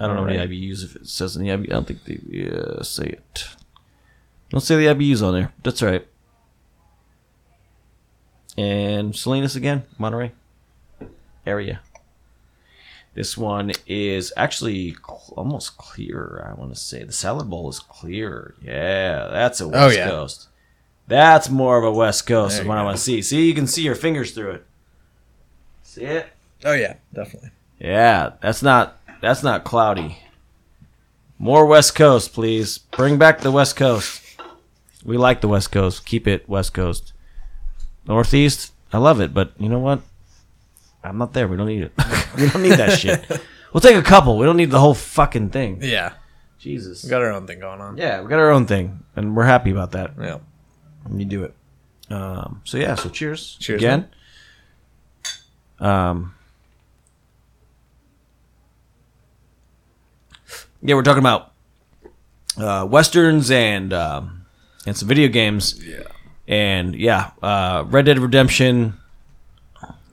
I 0.00 0.06
don't 0.06 0.16
know 0.16 0.22
Alright. 0.22 0.40
any 0.40 0.70
IBUs 0.70 0.82
if 0.82 0.96
it 0.96 1.06
says 1.06 1.36
any 1.36 1.48
IBU. 1.48 1.66
I 1.66 1.74
don't 1.74 1.86
think 1.86 2.04
they 2.04 2.50
uh, 2.50 2.82
say 2.82 3.04
it. 3.04 3.44
Don't 4.48 4.62
say 4.62 4.76
the 4.76 4.86
IBUs 4.86 5.22
on 5.22 5.34
there. 5.34 5.52
That's 5.62 5.82
all 5.82 5.90
right. 5.90 6.06
And 8.58 9.14
Salinas 9.14 9.56
again, 9.56 9.82
Monterey 9.98 10.32
area. 11.46 11.80
This 13.14 13.36
one 13.36 13.72
is 13.86 14.32
actually 14.36 14.94
cl- 14.94 15.34
almost 15.36 15.76
clearer. 15.76 16.48
I 16.48 16.58
want 16.58 16.72
to 16.74 16.80
say 16.80 17.04
the 17.04 17.12
salad 17.12 17.50
bowl 17.50 17.68
is 17.68 17.78
clearer. 17.78 18.54
Yeah, 18.62 19.28
that's 19.30 19.60
a 19.60 19.64
oh, 19.64 19.68
West 19.68 19.96
yeah. 19.96 20.08
Coast. 20.08 20.48
That's 21.08 21.50
more 21.50 21.76
of 21.76 21.84
a 21.84 21.92
West 21.92 22.26
Coast. 22.26 22.54
There 22.54 22.62
Is 22.62 22.68
what 22.68 22.78
I 22.78 22.84
want 22.84 22.96
to 22.96 23.02
see. 23.02 23.20
See, 23.20 23.46
you 23.46 23.54
can 23.54 23.66
see 23.66 23.82
your 23.82 23.94
fingers 23.94 24.32
through 24.32 24.52
it. 24.52 24.66
See 25.82 26.04
it? 26.04 26.26
Oh 26.64 26.72
yeah, 26.72 26.94
definitely. 27.12 27.50
Yeah, 27.78 28.32
that's 28.40 28.62
not 28.62 28.98
that's 29.20 29.42
not 29.42 29.64
cloudy. 29.64 30.18
More 31.38 31.66
West 31.66 31.94
Coast, 31.94 32.32
please. 32.32 32.78
Bring 32.78 33.18
back 33.18 33.40
the 33.40 33.50
West 33.50 33.76
Coast. 33.76 34.22
We 35.04 35.18
like 35.18 35.40
the 35.40 35.48
West 35.48 35.72
Coast. 35.72 36.06
Keep 36.06 36.28
it 36.28 36.48
West 36.48 36.72
Coast. 36.72 37.12
Northeast, 38.06 38.72
I 38.92 38.98
love 38.98 39.20
it, 39.20 39.34
but 39.34 39.52
you 39.58 39.68
know 39.68 39.80
what? 39.80 40.00
I'm 41.04 41.18
not 41.18 41.32
there. 41.32 41.48
We 41.48 41.56
don't 41.56 41.66
need 41.66 41.82
it. 41.82 41.92
we 42.36 42.48
don't 42.48 42.62
need 42.62 42.72
that 42.72 42.98
shit. 42.98 43.24
We'll 43.72 43.80
take 43.80 43.96
a 43.96 44.02
couple. 44.02 44.38
We 44.38 44.46
don't 44.46 44.56
need 44.56 44.70
the 44.70 44.78
whole 44.78 44.94
fucking 44.94 45.50
thing. 45.50 45.78
Yeah, 45.82 46.12
Jesus. 46.58 47.02
we 47.02 47.10
got 47.10 47.22
our 47.22 47.32
own 47.32 47.46
thing 47.46 47.60
going 47.60 47.80
on. 47.80 47.96
Yeah, 47.96 48.20
we 48.20 48.28
got 48.28 48.38
our 48.38 48.50
own 48.50 48.66
thing, 48.66 49.04
and 49.16 49.34
we're 49.34 49.44
happy 49.44 49.70
about 49.70 49.92
that. 49.92 50.12
Yeah. 50.20 50.38
And 51.04 51.18
you 51.18 51.24
do 51.24 51.44
it. 51.44 51.54
Um, 52.10 52.60
so 52.64 52.76
yeah, 52.76 52.94
so 52.94 53.08
cheers. 53.08 53.56
Cheers, 53.58 53.80
again. 53.80 54.08
Um, 55.80 56.34
yeah, 60.82 60.94
we're 60.94 61.02
talking 61.02 61.22
about 61.22 61.52
uh, 62.56 62.86
westerns 62.88 63.50
and 63.50 63.92
um, 63.92 64.46
and 64.86 64.96
some 64.96 65.08
video 65.08 65.28
games. 65.28 65.82
Yeah. 65.84 66.02
And 66.46 66.94
yeah, 66.94 67.30
uh, 67.42 67.84
Red 67.86 68.06
Dead 68.06 68.18
Redemption. 68.18 68.94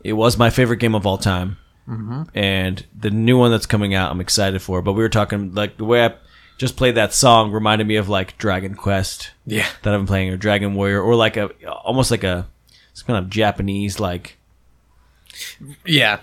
It 0.04 0.14
was 0.14 0.38
my 0.38 0.50
favorite 0.50 0.78
game 0.78 0.96
of 0.96 1.06
all 1.06 1.18
time, 1.18 1.58
mm-hmm. 1.88 2.24
and 2.34 2.86
the 2.98 3.10
new 3.10 3.38
one 3.38 3.52
that's 3.52 3.66
coming 3.66 3.94
out, 3.94 4.12
I'm 4.12 4.22
excited 4.22 4.62
for. 4.62 4.82
But 4.82 4.94
we 4.94 5.02
were 5.04 5.10
talking 5.10 5.54
like 5.54 5.78
the 5.78 5.86
way 5.86 6.06
I 6.06 6.14
just 6.58 6.76
played 6.78 6.96
that 6.96 7.14
song 7.14 7.52
reminded 7.52 7.88
me 7.88 7.96
of 7.98 8.10
like 8.10 8.38
Dragon 8.38 8.76
Quest 8.76 9.32
Yeah. 9.46 9.66
that 9.84 9.94
I've 9.94 10.00
been 10.00 10.08
playing, 10.08 10.30
or 10.30 10.38
Dragon 10.38 10.74
Warrior, 10.74 11.02
or 11.02 11.16
like 11.16 11.38
a 11.38 11.50
almost 11.70 12.12
like 12.12 12.24
a 12.24 12.48
some 12.94 13.08
kind 13.08 13.24
of 13.24 13.30
Japanese 13.30 14.00
like 14.00 14.38
Yeah. 15.86 16.20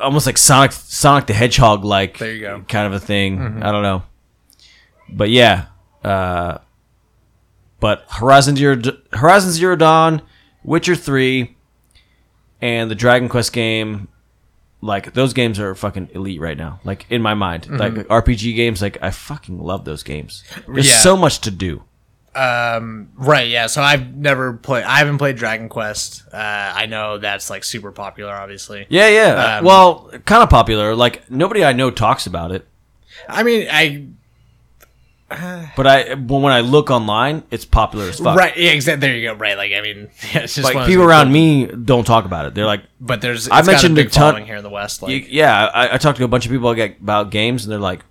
almost 0.00 0.26
like 0.26 0.36
Sonic 0.38 0.72
Sonic 0.72 1.26
the 1.26 1.34
Hedgehog 1.34 1.84
like 1.84 2.18
There 2.18 2.32
you 2.32 2.40
go. 2.40 2.56
Mm-hmm. 2.58 2.66
kind 2.66 2.86
of 2.86 2.92
a 2.92 3.04
thing. 3.04 3.62
I 3.62 3.72
don't 3.72 3.82
know, 3.82 4.02
but 5.08 5.30
yeah. 5.30 5.66
Uh, 6.04 6.58
but 7.80 8.04
Horizon 8.10 8.56
Zero 8.56 8.80
Horizon 9.12 9.50
Zero 9.52 9.76
Dawn, 9.76 10.22
Witcher 10.64 10.94
Three, 10.96 11.56
and 12.62 12.90
the 12.90 12.94
Dragon 12.94 13.28
Quest 13.28 13.52
game. 13.52 14.08
Like 14.80 15.12
those 15.12 15.32
games 15.32 15.60
are 15.60 15.74
fucking 15.76 16.08
elite 16.12 16.40
right 16.40 16.56
now. 16.56 16.80
Like 16.82 17.06
in 17.10 17.20
my 17.22 17.34
mind, 17.34 17.68
like 17.70 17.92
RPG 17.92 18.56
games. 18.56 18.80
Like 18.82 18.98
I 19.02 19.10
fucking 19.10 19.58
love 19.60 19.84
those 19.84 20.02
games. 20.02 20.42
There's 20.48 20.64
Mm-hmm. 20.66 20.76
Yeah. 20.78 20.82
so 20.98 21.16
much 21.16 21.40
to 21.42 21.50
do. 21.52 21.84
Um. 22.34 23.10
Right. 23.14 23.48
Yeah. 23.48 23.66
So 23.66 23.80
I've 23.82 24.16
never 24.16 24.54
played. 24.54 24.84
I 24.84 24.98
haven't 24.98 25.18
played 25.18 25.36
Dragon 25.36 25.68
Quest. 25.68 26.24
Uh. 26.32 26.36
I 26.38 26.86
know 26.86 27.18
that's 27.18 27.48
like 27.50 27.62
super 27.62 27.92
popular. 27.92 28.32
Obviously. 28.32 28.86
Yeah, 28.88 29.08
yeah. 29.08 29.58
Um, 29.58 29.64
well, 29.64 30.10
kind 30.24 30.42
of 30.42 30.48
popular. 30.50 30.96
Like 30.96 31.30
nobody 31.30 31.62
I 31.64 31.74
know 31.74 31.90
talks 31.90 32.26
about 32.26 32.50
it. 32.50 32.66
I 33.28 33.42
mean, 33.44 33.68
I. 33.70 34.06
But 35.76 35.86
I, 35.86 36.14
but 36.14 36.36
when 36.38 36.52
I 36.52 36.60
look 36.60 36.90
online, 36.90 37.42
it's 37.50 37.64
popular 37.64 38.06
as 38.06 38.18
fuck. 38.18 38.36
Right. 38.36 38.56
Yeah. 38.56 38.70
Exactly. 38.72 39.00
There 39.08 39.16
you 39.16 39.28
go. 39.28 39.34
Right. 39.34 39.56
Like 39.56 39.72
I 39.72 39.80
mean, 39.80 40.10
yeah, 40.34 40.40
it's 40.42 40.54
just 40.54 40.64
Like 40.64 40.74
one 40.74 40.82
of 40.82 40.86
those 40.88 40.92
people 40.94 41.04
around 41.08 41.32
me 41.32 41.66
don't 41.66 42.04
talk 42.04 42.24
about 42.24 42.46
it. 42.46 42.54
They're 42.54 42.66
like, 42.66 42.82
But 43.00 43.20
there's. 43.20 43.48
I 43.50 43.62
mentioned 43.62 43.98
a 43.98 44.02
a 44.02 44.04
ton- 44.04 44.32
following 44.34 44.46
here 44.46 44.56
in 44.56 44.62
the 44.62 44.70
West. 44.70 45.02
Like. 45.02 45.26
yeah. 45.30 45.66
I, 45.72 45.94
I 45.94 45.98
talked 45.98 46.18
to 46.18 46.24
a 46.24 46.28
bunch 46.28 46.44
of 46.46 46.52
people 46.52 46.70
about, 46.70 46.90
about 47.00 47.30
games, 47.30 47.64
and 47.64 47.72
they're 47.72 47.78
like, 47.78 48.04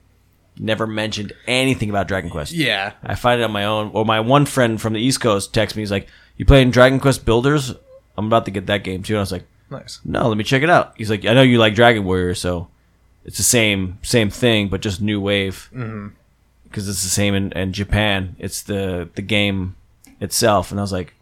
never 0.57 0.85
mentioned 0.85 1.33
anything 1.47 1.89
about 1.89 2.07
Dragon 2.07 2.29
Quest. 2.29 2.51
yeah. 2.51 2.93
I 3.03 3.15
find 3.15 3.41
it 3.41 3.43
on 3.43 3.51
my 3.51 3.65
own. 3.65 3.91
Or 3.93 4.05
my 4.05 4.19
one 4.19 4.45
friend 4.45 4.79
from 4.81 4.93
the 4.93 4.99
East 5.01 5.21
Coast 5.21 5.53
texts 5.53 5.75
me. 5.77 5.81
He's 5.81 5.91
like, 5.91 6.07
"You 6.37 6.45
playing 6.45 6.71
Dragon 6.71 6.99
Quest 6.99 7.25
Builders? 7.25 7.73
I'm 8.17 8.25
about 8.27 8.45
to 8.45 8.51
get 8.51 8.65
that 8.67 8.83
game 8.83 9.01
too." 9.03 9.13
And 9.13 9.19
I 9.19 9.21
was 9.21 9.31
like, 9.31 9.45
Nice. 9.69 9.99
"No, 10.03 10.27
let 10.27 10.37
me 10.37 10.43
check 10.43 10.63
it 10.63 10.69
out." 10.69 10.93
He's 10.97 11.09
like, 11.09 11.25
"I 11.25 11.33
know 11.33 11.41
you 11.41 11.57
like 11.57 11.73
Dragon 11.75 12.03
Warrior, 12.03 12.35
so 12.35 12.67
it's 13.23 13.37
the 13.37 13.43
same 13.43 13.97
same 14.01 14.29
thing, 14.29 14.67
but 14.67 14.81
just 14.81 15.01
new 15.01 15.21
wave." 15.21 15.69
Mm-hmm. 15.73 16.07
Because 16.71 16.89
it's 16.89 17.03
the 17.03 17.09
same 17.09 17.35
in, 17.35 17.51
in 17.51 17.73
Japan. 17.73 18.35
It's 18.39 18.63
the 18.63 19.09
the 19.13 19.21
game 19.21 19.75
itself, 20.19 20.71
and 20.71 20.79
I 20.79 20.83
was 20.83 20.91
like, 20.91 21.13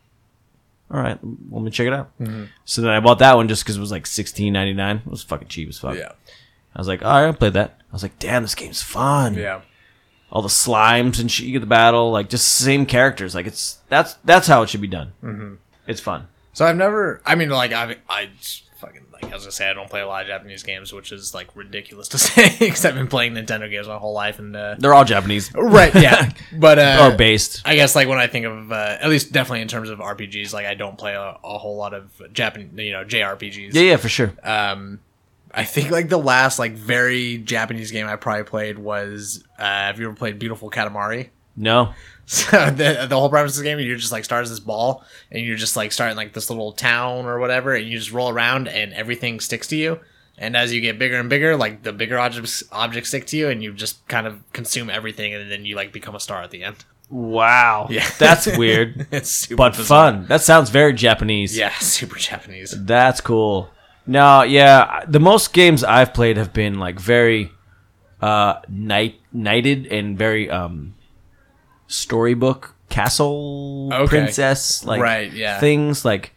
"All 0.91 0.99
right, 1.01 1.17
let 1.51 1.61
me 1.61 1.71
check 1.71 1.87
it 1.87 1.93
out." 1.93 2.17
Mm-hmm. 2.19 2.45
So 2.65 2.81
then 2.81 2.91
I 2.91 2.99
bought 2.99 3.19
that 3.19 3.35
one 3.35 3.47
just 3.47 3.63
because 3.63 3.75
it 3.75 3.81
was 3.81 3.91
like 3.91 4.05
sixteen 4.05 4.53
ninety 4.53 4.73
nine. 4.73 4.97
It 4.97 5.09
was 5.09 5.23
fucking 5.23 5.47
cheap 5.47 5.67
as 5.67 5.79
fuck. 5.79 5.97
Yeah. 5.97 6.11
I 6.75 6.79
was 6.79 6.87
like, 6.87 7.03
"All 7.03 7.11
right, 7.11 7.25
I'll 7.25 7.33
play 7.33 7.49
that." 7.49 7.77
I 7.89 7.93
was 7.93 8.03
like, 8.03 8.19
"Damn, 8.19 8.43
this 8.43 8.55
game's 8.55 8.81
fun." 8.83 9.33
Yeah. 9.33 9.61
all 10.31 10.43
the 10.43 10.47
slimes 10.47 11.19
and 11.19 11.31
shit 11.31 11.47
you 11.47 11.53
get 11.53 11.59
the 11.59 11.65
battle 11.65 12.11
like 12.11 12.29
just 12.29 12.47
same 12.47 12.85
characters 12.85 13.33
like 13.33 13.47
it's 13.47 13.79
that's 13.89 14.13
that's 14.25 14.45
how 14.45 14.61
it 14.61 14.69
should 14.69 14.79
be 14.79 14.87
done 14.87 15.11
mm-hmm. 15.23 15.55
it's 15.87 15.99
fun 15.99 16.27
So 16.53 16.65
I've 16.67 16.75
never. 16.75 17.19
I 17.25 17.33
mean, 17.35 17.49
like 17.49 17.73
I. 17.73 17.95
I 18.07 18.29
like 19.21 19.31
I 19.31 19.35
was 19.35 19.43
gonna 19.43 19.51
say 19.51 19.69
I 19.69 19.73
don't 19.73 19.89
play 19.89 20.01
a 20.01 20.07
lot 20.07 20.21
of 20.21 20.27
Japanese 20.27 20.63
games, 20.63 20.91
which 20.93 21.11
is 21.11 21.33
like 21.33 21.55
ridiculous 21.55 22.07
to 22.13 22.17
say 22.17 22.55
because 22.59 22.83
I've 22.85 22.95
been 22.95 23.07
playing 23.07 23.33
Nintendo 23.33 23.69
games 23.69 23.87
my 23.87 23.97
whole 23.97 24.13
life 24.13 24.39
and. 24.39 24.55
Uh, 24.55 24.75
they're 24.79 24.93
all 24.93 25.05
japanese 25.05 25.51
right. 25.53 25.93
Yeah. 25.95 26.31
But 26.53 26.79
uh, 26.79 27.09
or 27.11 27.17
based 27.17 27.61
I 27.65 27.75
guess 27.75 27.95
like 27.95 28.07
when 28.07 28.17
I 28.19 28.27
think 28.27 28.45
of 28.45 28.71
uh, 28.71 28.97
at 29.01 29.09
least 29.09 29.31
definitely 29.31 29.61
in 29.61 29.67
terms 29.67 29.89
of 29.89 29.99
RPGs, 29.99 30.53
like 30.53 30.65
I 30.65 30.73
don't 30.73 30.97
play 30.97 31.13
a, 31.13 31.37
a 31.43 31.57
whole 31.57 31.75
lot 31.77 31.93
of 31.93 32.09
Japan, 32.33 32.71
you 32.77 32.91
know, 32.91 33.03
JRPGs. 33.05 33.73
yeah 33.73 33.81
yeah 33.81 33.97
for 33.97 34.09
sure 34.09 34.33
Um, 34.43 34.99
I 35.53 35.63
think 35.63 35.89
like 35.91 36.09
the 36.09 36.17
last 36.17 36.59
like 36.59 36.73
very 36.73 37.37
Japanese 37.39 37.91
game 37.91 38.07
I 38.07 38.15
probably 38.15 38.43
played 38.43 38.77
was 38.79 39.43
uh, 39.57 39.63
have 39.63 39.99
you 39.99 40.07
ever 40.07 40.15
played 40.15 40.37
Beautiful 40.39 40.69
Katamari? 40.69 41.29
no 41.55 41.93
So 42.31 42.69
the 42.69 43.07
the 43.09 43.17
whole 43.19 43.27
premise 43.29 43.57
of 43.57 43.63
the 43.63 43.69
game, 43.69 43.79
you 43.79 43.95
just 43.95 44.11
like 44.11 44.23
start 44.23 44.43
as 44.43 44.51
this 44.51 44.59
ball, 44.59 45.03
and 45.31 45.43
you're 45.43 45.57
just 45.57 45.75
like 45.75 45.91
start 45.91 46.11
in 46.11 46.17
like 46.17 46.33
this 46.33 46.51
little 46.51 46.71
town 46.73 47.25
or 47.25 47.39
whatever, 47.39 47.73
and 47.73 47.87
you 47.87 47.97
just 47.97 48.11
roll 48.11 48.29
around, 48.29 48.67
and 48.67 48.93
everything 48.93 49.39
sticks 49.39 49.65
to 49.69 49.75
you. 49.75 49.99
And 50.37 50.55
as 50.55 50.71
you 50.71 50.79
get 50.79 50.99
bigger 50.99 51.19
and 51.19 51.27
bigger, 51.27 51.57
like 51.57 51.81
the 51.81 51.91
bigger 51.91 52.19
objects 52.19 52.61
objects 52.71 53.09
stick 53.09 53.25
to 53.27 53.37
you, 53.37 53.49
and 53.49 53.63
you 53.63 53.73
just 53.73 54.07
kind 54.07 54.27
of 54.27 54.43
consume 54.53 54.91
everything, 54.91 55.33
and 55.33 55.49
then 55.51 55.65
you 55.65 55.75
like 55.75 55.91
become 55.91 56.13
a 56.15 56.19
star 56.19 56.43
at 56.43 56.51
the 56.51 56.63
end. 56.63 56.85
wow 57.09 57.87
Yeah. 57.89 58.07
that's 58.19 58.45
weird 58.57 59.07
it's 59.11 59.31
super 59.31 59.55
but 59.57 59.75
bizarre. 59.75 60.11
fun 60.11 60.27
that 60.27 60.41
sounds 60.41 60.69
very 60.69 60.93
japanese 60.93 61.57
Yeah, 61.57 61.73
super 61.79 62.19
Japanese. 62.19 62.75
that's 62.85 63.19
cool 63.21 63.71
no 64.05 64.43
yeah 64.43 65.03
the 65.07 65.19
most 65.19 65.51
games 65.51 65.83
i've 65.83 66.13
played 66.13 66.37
have 66.37 66.53
been 66.53 66.77
like 66.77 66.99
very 66.99 67.49
uh 68.21 68.61
night 68.69 69.15
knighted 69.33 69.87
and 69.87 70.19
very 70.19 70.51
um 70.51 70.93
storybook 71.89 72.73
castle 72.89 73.89
Okay. 73.93 74.07
princess 74.07 74.85
like 74.85 75.01
Right, 75.01 75.31
yeah. 75.33 75.59
things 75.59 76.05
like 76.05 76.33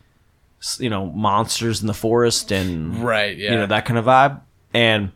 you 0.79 0.91
know 0.91 1.07
monsters 1.07 1.81
in 1.81 1.87
the 1.87 1.95
forest 1.95 2.51
and 2.53 3.03
Right. 3.05 3.37
Yeah. 3.37 3.53
you 3.53 3.57
know 3.59 3.67
that 3.67 3.85
kind 3.85 3.99
of 3.99 4.05
vibe 4.07 4.41
and 4.75 5.13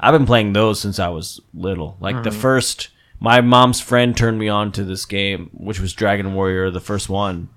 i've 0.00 0.12
been 0.12 0.26
playing 0.26 0.52
those 0.52 0.80
since 0.80 0.98
i 0.98 1.08
was 1.08 1.40
little 1.52 1.96
like 2.00 2.14
Mm-hmm. 2.16 2.24
the 2.24 2.30
first 2.30 2.88
my 3.20 3.40
mom's 3.40 3.80
friend 3.80 4.16
turned 4.16 4.38
me 4.38 4.48
on 4.48 4.70
to 4.72 4.84
this 4.84 5.04
game 5.06 5.50
which 5.52 5.80
was 5.80 5.92
dragon 5.92 6.34
warrior 6.34 6.70
the 6.70 6.80
first 6.80 7.08
one 7.08 7.48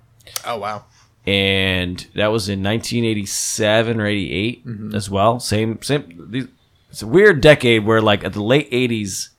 Oh 0.46 0.58
wow. 0.58 0.86
and 1.26 2.06
that 2.16 2.28
was 2.28 2.50
in 2.50 2.62
1987 2.64 4.00
or 4.00 4.06
88 4.06 4.64
as 4.94 5.10
well. 5.10 5.40
Same, 5.40 5.82
same. 5.82 6.28
These, 6.32 6.48
it's 6.90 7.02
a 7.02 7.08
weird 7.08 7.40
decade 7.42 7.86
where, 7.86 8.02
like, 8.02 8.24
at 8.26 8.34
the 8.34 8.44
late 8.44 8.70
80s, 8.72 9.30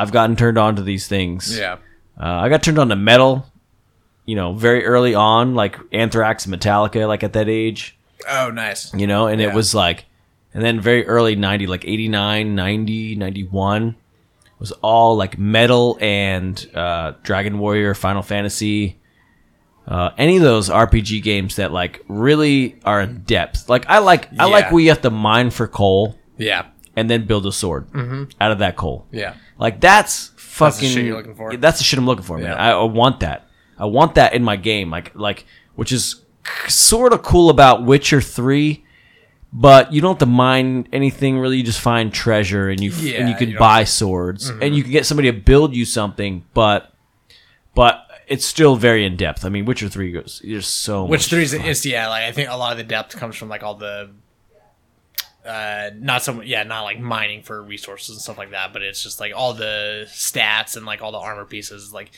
I've 0.00 0.12
gotten 0.12 0.36
turned 0.36 0.58
on 0.58 0.76
to 0.76 0.82
these 0.82 1.08
things. 1.08 1.56
Yeah. 1.58 1.74
Uh, 2.20 2.24
I 2.26 2.48
got 2.48 2.62
turned 2.62 2.78
on 2.78 2.88
to 2.88 2.96
metal, 2.96 3.46
you 4.24 4.36
know, 4.36 4.52
very 4.54 4.84
early 4.84 5.14
on, 5.14 5.54
like 5.54 5.76
Anthrax 5.92 6.46
and 6.46 6.54
Metallica, 6.54 7.06
like 7.06 7.22
at 7.22 7.32
that 7.34 7.48
age, 7.48 7.96
Oh 8.28 8.50
nice. 8.50 8.92
you 8.94 9.06
know, 9.06 9.26
and 9.26 9.40
Yeah. 9.40 9.48
it 9.48 9.54
was 9.54 9.74
like, 9.74 10.06
and 10.54 10.64
then 10.64 10.80
very 10.80 11.06
early 11.06 11.36
90, 11.36 11.66
like 11.66 11.84
89, 11.86 12.54
90, 12.54 13.14
91 13.16 13.94
was 14.58 14.72
all 14.80 15.16
like 15.16 15.38
metal 15.38 15.98
and 16.00 16.66
uh, 16.74 17.12
Dragon 17.22 17.58
Warrior, 17.58 17.94
Final 17.94 18.22
Fantasy, 18.22 18.96
uh, 19.86 20.10
any 20.16 20.36
of 20.38 20.42
those 20.42 20.68
RPG 20.70 21.22
games 21.22 21.56
that 21.56 21.70
like 21.72 22.02
really 22.08 22.76
are 22.84 23.02
in 23.02 23.18
depth. 23.24 23.68
Like 23.68 23.84
I 23.88 23.98
like, 23.98 24.28
I 24.38 24.46
like 24.46 24.64
Yeah. 24.66 24.72
where 24.72 24.82
you 24.82 24.88
have 24.88 25.02
to 25.02 25.10
mine 25.10 25.50
for 25.50 25.68
coal 25.68 26.16
Yeah. 26.38 26.64
and 26.96 27.10
then 27.10 27.26
build 27.26 27.44
a 27.46 27.52
sword 27.52 27.86
out 28.40 28.50
of 28.50 28.58
that 28.60 28.76
coal. 28.76 29.06
Yeah. 29.12 29.34
Like 29.58 29.80
that's 29.80 30.28
fucking. 30.36 30.80
the 30.80 30.86
shit 30.86 31.04
you're 31.04 31.16
looking 31.16 31.34
for. 31.34 31.56
That's 31.56 31.78
the 31.78 31.84
shit 31.84 31.98
I'm 31.98 32.06
looking 32.06 32.24
for, 32.24 32.38
man. 32.38 32.46
Yeah. 32.46 32.54
I, 32.54 32.70
I 32.72 32.84
want 32.84 33.20
that. 33.20 33.48
I 33.78 33.86
want 33.86 34.14
that 34.14 34.34
in 34.34 34.42
my 34.42 34.56
game. 34.56 34.90
Like 34.90 35.14
like 35.14 35.46
which 35.74 35.92
is 35.92 36.22
sort 36.68 37.12
of 37.12 37.22
cool 37.22 37.50
about 37.50 37.84
Witcher 37.84 38.20
Three, 38.20 38.84
but 39.52 39.92
you 39.92 40.00
don't 40.00 40.12
have 40.12 40.18
to 40.20 40.26
mine 40.26 40.88
anything 40.92 41.38
really. 41.38 41.58
You 41.58 41.62
just 41.62 41.80
find 41.80 42.12
treasure 42.12 42.68
and 42.68 42.80
you 42.80 42.90
f- 42.90 43.18
and 43.18 43.28
you 43.28 43.34
can 43.34 43.50
you 43.50 43.58
buy 43.58 43.84
swords 43.84 44.50
mm-hmm. 44.50 44.62
and 44.62 44.76
you 44.76 44.82
can 44.82 44.92
get 44.92 45.06
somebody 45.06 45.30
to 45.30 45.38
build 45.38 45.74
you 45.74 45.84
something. 45.84 46.44
But 46.54 46.92
but 47.74 48.06
it's 48.26 48.44
still 48.44 48.76
very 48.76 49.04
in 49.04 49.16
depth. 49.16 49.44
I 49.44 49.48
mean, 49.48 49.64
Witcher 49.64 49.88
Three 49.88 50.12
goes. 50.12 50.42
There's 50.44 50.66
so 50.66 51.06
much 51.06 51.26
three 51.26 51.42
is 51.42 51.86
yeah, 51.86 52.08
like 52.08 52.24
I 52.24 52.32
think 52.32 52.50
a 52.50 52.56
lot 52.56 52.72
of 52.72 52.78
the 52.78 52.84
depth 52.84 53.16
comes 53.16 53.36
from 53.36 53.48
like 53.48 53.62
all 53.62 53.74
the 53.74 54.10
uh 55.46 55.90
not 55.96 56.22
so 56.22 56.40
yeah, 56.42 56.62
not 56.64 56.82
like 56.82 56.98
mining 57.00 57.42
for 57.42 57.62
resources 57.62 58.10
and 58.10 58.20
stuff 58.20 58.38
like 58.38 58.50
that, 58.50 58.72
but 58.72 58.82
it's 58.82 59.02
just 59.02 59.20
like 59.20 59.32
all 59.34 59.54
the 59.54 60.04
stats 60.08 60.76
and 60.76 60.84
like 60.86 61.02
all 61.02 61.12
the 61.12 61.18
armor 61.18 61.44
pieces 61.44 61.92
like 61.92 62.10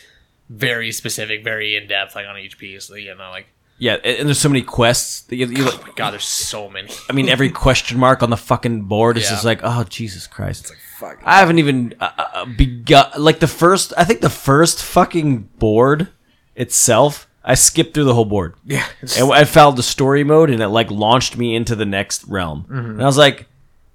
very 0.48 0.92
specific, 0.92 1.44
very 1.44 1.76
in 1.76 1.86
depth 1.88 2.14
like 2.14 2.26
on 2.26 2.38
each 2.38 2.58
piece. 2.58 2.88
You 2.90 3.14
know, 3.14 3.30
like 3.30 3.46
yeah. 3.78 3.94
And, 4.02 4.26
there's 4.28 4.40
so 4.40 4.48
many 4.48 4.62
quests. 4.62 5.22
That 5.22 5.36
you, 5.36 5.46
you, 5.46 5.68
oh 5.68 5.80
my 5.86 5.92
god, 5.94 6.12
there's 6.12 6.24
so 6.24 6.68
many. 6.68 6.90
I 7.08 7.12
mean, 7.12 7.28
every 7.28 7.50
question 7.50 7.98
mark 7.98 8.22
on 8.22 8.30
the 8.30 8.36
fucking 8.36 8.82
board 8.82 9.16
is 9.16 9.24
Yeah. 9.24 9.30
just 9.30 9.44
like, 9.44 9.60
oh 9.62 9.84
Jesus 9.84 10.26
Christ! 10.26 10.72
Fuck. 10.98 11.20
I 11.24 11.38
haven't 11.38 11.58
even 11.58 11.94
uh, 12.00 12.10
uh, 12.16 12.44
begun. 12.46 13.10
Like 13.16 13.40
the 13.40 13.46
first, 13.46 13.92
I 13.96 14.04
think 14.04 14.20
the 14.20 14.30
first 14.30 14.82
fucking 14.82 15.42
board 15.58 16.08
itself, 16.56 17.27
I 17.48 17.54
skipped 17.54 17.94
through 17.94 18.04
the 18.04 18.14
whole 18.14 18.26
board. 18.26 18.54
Yeah. 18.66 18.86
and 19.00 19.32
I 19.32 19.44
found 19.44 19.78
the 19.78 19.82
story 19.82 20.22
mode, 20.22 20.50
and 20.50 20.62
it 20.62 20.68
like 20.68 20.90
launched 20.90 21.38
me 21.38 21.56
into 21.56 21.74
the 21.74 21.86
next 21.86 22.24
realm. 22.24 22.64
Mm-hmm. 22.64 22.90
And 22.90 23.02
I 23.02 23.06
was 23.06 23.16
like, 23.16 23.46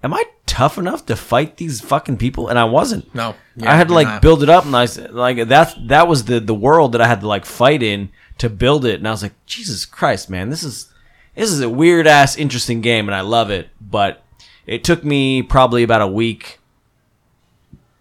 "Am 0.04 0.12
I 0.12 0.24
tough 0.48 0.80
enough 0.80 1.06
to 1.06 1.16
fight 1.16 1.58
these 1.58 1.80
fucking 1.80 2.18
people?" 2.18 2.48
And 2.48 2.58
I 2.58 2.64
wasn't. 2.64 3.14
No. 3.14 3.36
I 3.62 3.76
had 3.78 3.90
to 3.90 3.94
like 3.94 4.08
not. 4.08 4.22
build 4.24 4.42
it 4.42 4.50
up, 4.50 4.66
and 4.66 4.76
I 4.76 4.88
like 5.12 5.48
that. 5.50 5.76
That 5.88 6.08
was 6.08 6.26
the 6.26 6.40
the 6.40 6.56
world 6.56 6.94
that 6.94 7.02
I 7.02 7.08
had 7.08 7.22
to 7.22 7.28
like 7.28 7.46
fight 7.46 7.84
in 7.84 8.10
to 8.40 8.50
build 8.50 8.86
it. 8.86 8.96
And 8.96 9.08
I 9.08 9.12
was 9.12 9.22
like, 9.22 9.34
Jesus 9.46 9.86
Christ, 9.86 10.32
man, 10.32 10.50
this 10.50 10.64
is 10.64 10.92
this 11.36 11.52
is 11.52 11.62
a 11.62 11.70
weird 11.70 12.08
ass 12.08 12.36
interesting 12.36 12.82
game, 12.82 13.08
and 13.08 13.14
I 13.14 13.22
love 13.22 13.52
it. 13.52 13.70
But 13.80 14.24
it 14.66 14.84
took 14.84 15.04
me 15.04 15.44
probably 15.44 15.84
about 15.84 16.02
a 16.02 16.08
week. 16.08 16.60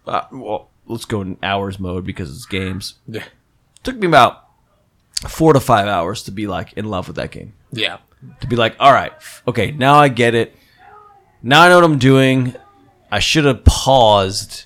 Uh, 0.07 0.23
well, 0.31 0.69
let's 0.87 1.05
go 1.05 1.21
in 1.21 1.37
hours 1.43 1.79
mode 1.79 2.05
because 2.05 2.31
it's 2.31 2.47
games. 2.47 2.95
Yeah. 3.07 3.23
took 3.83 3.97
me 3.97 4.07
about 4.07 4.42
four 5.29 5.53
to 5.53 5.59
five 5.59 5.87
hours 5.87 6.23
to 6.23 6.31
be 6.31 6.47
like 6.47 6.73
in 6.73 6.85
love 6.85 7.07
with 7.07 7.15
that 7.17 7.31
game 7.31 7.53
Yeah. 7.71 7.97
to 8.41 8.47
be 8.47 8.55
like, 8.55 8.75
all 8.79 8.91
right, 8.93 9.11
okay, 9.47 9.71
now 9.71 9.95
I 9.95 10.07
get 10.09 10.35
it. 10.35 10.55
Now 11.41 11.61
I 11.63 11.69
know 11.69 11.75
what 11.75 11.83
I'm 11.83 11.97
doing. 11.99 12.55
I 13.11 13.19
should 13.19 13.45
have 13.45 13.63
paused, 13.65 14.65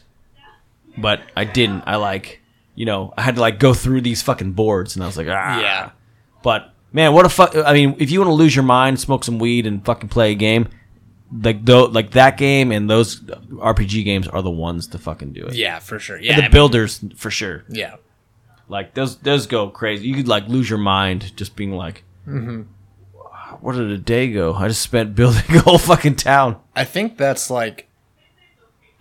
but 0.97 1.21
I 1.35 1.43
didn't. 1.43 1.83
I 1.87 1.95
like, 1.97 2.41
you 2.75 2.85
know, 2.85 3.13
I 3.17 3.21
had 3.23 3.35
to 3.35 3.41
like 3.41 3.59
go 3.59 3.73
through 3.73 4.01
these 4.01 4.21
fucking 4.21 4.53
boards, 4.53 4.95
and 4.95 5.03
I 5.03 5.07
was 5.07 5.17
like, 5.17 5.27
ah. 5.29 5.59
Yeah. 5.59 5.91
But 6.43 6.71
man, 6.93 7.13
what 7.13 7.25
a 7.25 7.29
fuck! 7.29 7.55
I 7.55 7.73
mean, 7.73 7.95
if 7.99 8.11
you 8.11 8.19
want 8.19 8.29
to 8.29 8.33
lose 8.33 8.55
your 8.55 8.63
mind, 8.63 8.99
smoke 8.99 9.23
some 9.23 9.39
weed, 9.39 9.65
and 9.65 9.83
fucking 9.83 10.09
play 10.09 10.31
a 10.31 10.35
game, 10.35 10.69
like 11.41 11.65
though, 11.65 11.85
like 11.85 12.11
that 12.11 12.37
game 12.37 12.71
and 12.71 12.89
those 12.89 13.19
RPG 13.21 14.05
games 14.05 14.27
are 14.27 14.41
the 14.41 14.51
ones 14.51 14.87
to 14.89 14.99
fucking 14.99 15.33
do 15.33 15.45
it. 15.47 15.55
Yeah, 15.55 15.79
for 15.79 15.97
sure. 15.99 16.19
Yeah. 16.21 16.35
the 16.35 16.41
I 16.43 16.45
mean, 16.45 16.51
builders 16.51 17.03
for 17.15 17.31
sure. 17.31 17.63
yeah. 17.69 17.95
Like 18.69 18.93
those 18.93 19.17
those 19.17 19.47
go 19.47 19.69
crazy. 19.69 20.07
You 20.07 20.15
could 20.15 20.27
like 20.27 20.47
lose 20.47 20.69
your 20.69 20.79
mind 20.79 21.35
just 21.37 21.55
being 21.55 21.71
like, 21.71 22.03
mm-hmm. 22.27 22.63
where 23.61 23.75
did 23.75 23.91
a 23.91 23.97
day 23.97 24.31
go? 24.31 24.53
I 24.53 24.67
just 24.67 24.81
spent 24.81 25.15
building 25.15 25.55
a 25.55 25.59
whole 25.59 25.77
fucking 25.77 26.15
town. 26.15 26.59
I 26.75 26.83
think 26.83 27.17
that's 27.17 27.49
like 27.49 27.87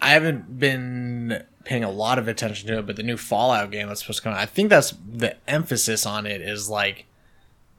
I 0.01 0.11
haven't 0.11 0.59
been 0.59 1.45
paying 1.65 1.83
a 1.83 1.91
lot 1.91 2.19
of 2.19 2.29
attention 2.29 2.69
to 2.69 2.79
it, 2.79 2.87
but 2.87 2.97
the 2.97 3.03
new 3.03 3.17
Fallout 3.17 3.73
game 3.73 3.89
that's 3.89 4.01
supposed 4.01 4.19
to 4.19 4.23
come 4.23 4.33
out, 4.33 4.39
I 4.39 4.47
think 4.47 4.71
that's 4.71 4.95
the 5.13 5.37
emphasis 5.49 6.07
on 6.07 6.27
it 6.27 6.41
is 6.41 6.69
like 6.69 7.07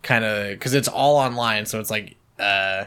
kind 0.03 0.25
of 0.25 0.49
because 0.49 0.73
it's 0.73 0.89
all 0.89 1.15
online, 1.15 1.65
so 1.65 1.79
it's 1.79 1.91
like 1.91 2.15
uh 2.37 2.85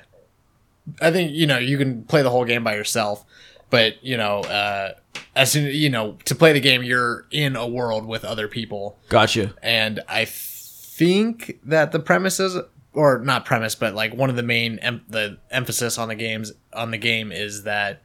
I 1.00 1.10
think 1.10 1.32
you 1.32 1.46
know 1.46 1.58
you 1.58 1.78
can 1.78 2.04
play 2.04 2.22
the 2.22 2.30
whole 2.30 2.44
game 2.44 2.64
by 2.64 2.74
yourself, 2.74 3.24
but 3.70 4.02
you 4.04 4.16
know 4.16 4.40
uh 4.40 4.92
as 5.34 5.52
soon 5.52 5.66
you 5.74 5.88
know 5.88 6.16
to 6.24 6.34
play 6.34 6.52
the 6.52 6.60
game 6.60 6.82
you're 6.82 7.26
in 7.30 7.56
a 7.56 7.66
world 7.66 8.06
with 8.06 8.24
other 8.24 8.48
people 8.48 8.98
Gotcha. 9.08 9.54
and 9.62 10.00
I 10.08 10.26
think 10.26 11.58
that 11.64 11.92
the 11.92 11.98
premises 11.98 12.58
or 12.92 13.18
not 13.20 13.44
premise, 13.44 13.74
but 13.74 13.94
like 13.94 14.14
one 14.14 14.30
of 14.30 14.36
the 14.36 14.42
main 14.42 14.78
em- 14.80 15.04
the 15.08 15.38
emphasis 15.50 15.96
on 15.98 16.08
the 16.08 16.14
games 16.14 16.52
on 16.72 16.90
the 16.90 16.98
game 16.98 17.32
is 17.32 17.62
that 17.62 18.02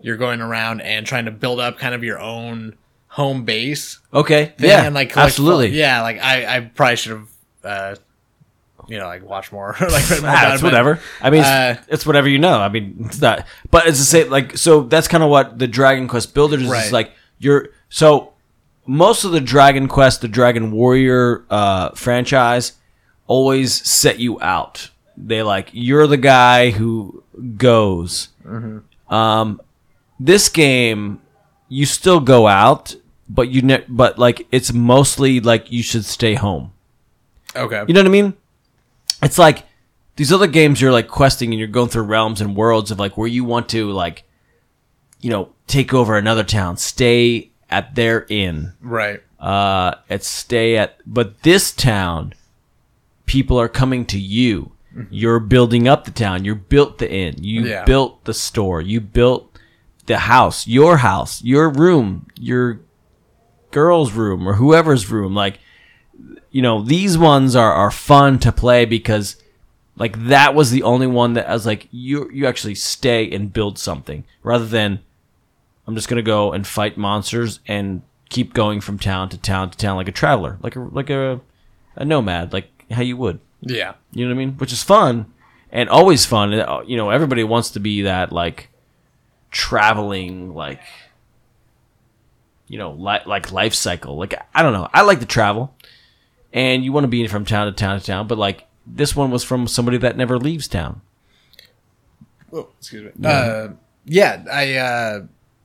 you're 0.00 0.16
going 0.16 0.40
around 0.40 0.80
and 0.80 1.06
trying 1.06 1.24
to 1.24 1.30
build 1.30 1.60
up 1.60 1.78
kind 1.78 1.94
of 1.94 2.04
your 2.04 2.20
own 2.20 2.76
home 3.08 3.44
base. 3.44 3.98
Okay. 4.14 4.54
yeah. 4.58 4.84
and 4.84 4.94
like 4.94 5.16
absolutely. 5.16 5.70
yeah. 5.70 6.02
Like 6.02 6.22
I, 6.22 6.56
I 6.56 6.60
probably 6.60 6.96
should 6.96 7.12
have, 7.12 7.28
uh, 7.64 7.96
you 8.88 8.98
know, 8.98 9.06
like 9.06 9.22
watch 9.22 9.52
more, 9.52 9.76
like 9.80 10.08
read 10.10 10.22
more 10.22 10.30
Ah, 10.30 10.54
it's 10.54 10.62
whatever. 10.62 11.00
I 11.20 11.30
mean, 11.30 11.40
it's, 11.40 11.48
uh, 11.48 11.76
it's 11.88 12.06
whatever 12.06 12.28
you 12.28 12.38
know. 12.38 12.58
I 12.58 12.68
mean, 12.68 12.96
it's 13.06 13.20
not. 13.20 13.46
But 13.70 13.86
it's 13.86 13.98
the 13.98 14.04
same. 14.04 14.30
Like, 14.30 14.56
so 14.56 14.82
that's 14.82 15.08
kind 15.08 15.22
of 15.22 15.30
what 15.30 15.58
the 15.58 15.66
Dragon 15.68 16.08
Quest 16.08 16.34
builders 16.34 16.62
is 16.62 16.92
like. 16.92 17.12
You're 17.38 17.68
so 17.88 18.32
most 18.86 19.24
of 19.24 19.32
the 19.32 19.40
Dragon 19.40 19.86
Quest, 19.86 20.22
the 20.22 20.28
Dragon 20.28 20.72
Warrior 20.72 21.44
uh, 21.50 21.90
franchise, 21.90 22.72
always 23.26 23.86
set 23.88 24.18
you 24.18 24.40
out. 24.40 24.90
They 25.16 25.42
like 25.42 25.68
you're 25.72 26.06
the 26.06 26.16
guy 26.16 26.70
who 26.70 27.22
goes. 27.56 28.28
Um, 29.10 29.60
this 30.18 30.48
game, 30.48 31.20
you 31.68 31.86
still 31.86 32.20
go 32.20 32.46
out, 32.46 32.96
but 33.28 33.48
you 33.48 33.62
ne- 33.62 33.84
but 33.88 34.18
like 34.18 34.46
it's 34.50 34.72
mostly 34.72 35.40
like 35.40 35.70
you 35.70 35.82
should 35.82 36.04
stay 36.04 36.34
home. 36.34 36.72
Okay. 37.54 37.84
You 37.86 37.94
know 37.94 38.00
what 38.00 38.06
I 38.06 38.10
mean? 38.10 38.34
It's 39.22 39.38
like 39.38 39.64
these 40.16 40.32
other 40.32 40.46
games 40.46 40.80
you're 40.80 40.92
like 40.92 41.08
questing 41.08 41.50
and 41.50 41.58
you're 41.58 41.68
going 41.68 41.88
through 41.88 42.02
realms 42.04 42.40
and 42.40 42.56
worlds 42.56 42.90
of 42.90 42.98
like 42.98 43.16
where 43.16 43.28
you 43.28 43.44
want 43.44 43.68
to 43.70 43.90
like 43.90 44.24
you 45.20 45.30
know, 45.30 45.52
take 45.66 45.92
over 45.92 46.16
another 46.16 46.44
town, 46.44 46.76
stay 46.76 47.50
at 47.68 47.94
their 47.96 48.24
inn. 48.28 48.72
right. 48.80 49.22
Uh 49.40 49.94
at 50.10 50.24
stay 50.24 50.76
at 50.76 50.96
but 51.06 51.42
this 51.42 51.70
town 51.72 52.34
people 53.26 53.58
are 53.60 53.68
coming 53.68 54.04
to 54.06 54.18
you. 54.18 54.72
You're 55.10 55.38
building 55.38 55.86
up 55.86 56.04
the 56.04 56.10
town. 56.10 56.44
You 56.44 56.54
built 56.56 56.98
the 56.98 57.08
inn. 57.12 57.36
You 57.38 57.62
Yeah. 57.66 57.84
built 57.84 58.24
the 58.24 58.34
store. 58.34 58.80
You 58.80 59.00
built 59.00 59.56
the 60.06 60.18
house, 60.18 60.66
your 60.66 60.96
house, 60.98 61.42
your 61.44 61.68
room, 61.68 62.26
your 62.40 62.80
girl's 63.70 64.12
room 64.12 64.48
or 64.48 64.54
whoever's 64.54 65.10
room. 65.10 65.34
Like 65.34 65.58
you 66.50 66.62
know, 66.62 66.82
these 66.82 67.16
ones 67.18 67.54
are, 67.56 67.72
are 67.72 67.90
fun 67.90 68.38
to 68.40 68.52
play 68.52 68.84
because 68.84 69.36
like 69.96 70.26
that 70.26 70.54
was 70.54 70.70
the 70.70 70.82
only 70.82 71.06
one 71.06 71.34
that 71.34 71.48
I 71.48 71.52
was 71.52 71.66
like, 71.66 71.88
you 71.90 72.30
you 72.32 72.46
actually 72.46 72.74
stay 72.76 73.30
and 73.30 73.52
build 73.52 73.78
something 73.78 74.24
rather 74.42 74.66
than 74.66 75.00
I'm 75.86 75.94
just 75.94 76.08
gonna 76.08 76.22
go 76.22 76.52
and 76.52 76.66
fight 76.66 76.96
monsters 76.96 77.60
and 77.66 78.02
keep 78.30 78.52
going 78.54 78.80
from 78.80 78.98
town 78.98 79.28
to 79.30 79.38
town 79.38 79.70
to 79.70 79.78
town 79.78 79.96
like 79.96 80.08
a 80.08 80.12
traveler, 80.12 80.58
like 80.62 80.76
a 80.76 80.80
like 80.80 81.10
a 81.10 81.40
a 81.96 82.04
nomad, 82.04 82.52
like 82.52 82.68
how 82.90 83.02
you 83.02 83.16
would. 83.16 83.40
Yeah. 83.60 83.94
You 84.12 84.24
know 84.26 84.34
what 84.34 84.40
I 84.40 84.46
mean? 84.46 84.54
Which 84.58 84.72
is 84.72 84.82
fun 84.82 85.32
and 85.72 85.88
always 85.88 86.24
fun. 86.24 86.54
Uh, 86.54 86.82
You 86.86 86.96
know, 86.96 87.10
everybody 87.10 87.42
wants 87.44 87.70
to 87.72 87.80
be 87.80 88.02
that 88.02 88.32
like 88.32 88.68
traveling 89.50 90.54
like 90.54 90.80
you 92.68 92.76
know, 92.78 92.92
li- 92.92 93.24
like 93.26 93.50
life 93.50 93.74
cycle. 93.74 94.16
Like 94.16 94.34
I 94.54 94.62
don't 94.62 94.72
know. 94.74 94.88
I 94.92 95.02
like 95.02 95.20
to 95.20 95.26
travel. 95.26 95.74
And 96.52 96.84
you 96.84 96.92
want 96.92 97.04
to 97.04 97.08
be 97.08 97.26
from 97.28 97.44
town 97.44 97.66
to 97.66 97.72
town 97.72 98.00
to 98.00 98.04
town, 98.06 98.26
but 98.26 98.38
like 98.38 98.66
this 98.86 99.14
one 99.14 99.30
was 99.30 99.44
from 99.44 99.66
somebody 99.68 99.98
that 99.98 100.16
never 100.16 100.38
leaves 100.38 100.66
town. 100.66 101.02
Oh, 102.52 102.68
excuse 102.78 103.14
me. 103.14 103.26
Uh, 103.28 103.68
yeah, 104.06 104.42
I 104.50 104.74
uh, 104.76 105.20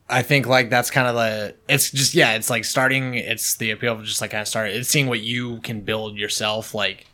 I 0.10 0.22
think 0.22 0.46
like 0.46 0.70
that's 0.70 0.92
kind 0.92 1.08
of 1.08 1.16
the. 1.16 1.56
It's 1.70 1.90
just 1.90 2.14
yeah, 2.14 2.34
it's 2.34 2.50
like 2.50 2.66
starting. 2.66 3.14
It's 3.16 3.56
the 3.56 3.72
appeal 3.72 3.94
of 3.94 4.04
just 4.04 4.20
like 4.20 4.32
kind 4.32 4.42
of 4.42 4.48
starting. 4.50 4.76
It's 4.76 4.90
seeing 4.90 5.08
what 5.08 5.22
you 5.22 5.62
can 5.62 5.80
build 5.82 6.18
yourself, 6.18 6.74
like 6.76 7.08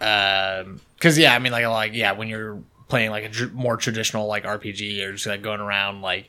Um, 0.00 0.80
because 0.96 1.18
yeah, 1.18 1.34
I 1.34 1.38
mean 1.38 1.52
like 1.52 1.66
like 1.66 1.94
yeah, 1.94 2.12
when 2.12 2.28
you're 2.28 2.60
playing 2.88 3.10
like 3.10 3.24
a 3.24 3.28
tr- 3.28 3.52
more 3.52 3.76
traditional 3.76 4.26
like 4.26 4.44
RPG, 4.44 4.96
you're 4.98 5.12
just 5.12 5.26
like 5.26 5.42
going 5.42 5.60
around 5.60 6.02
like 6.02 6.28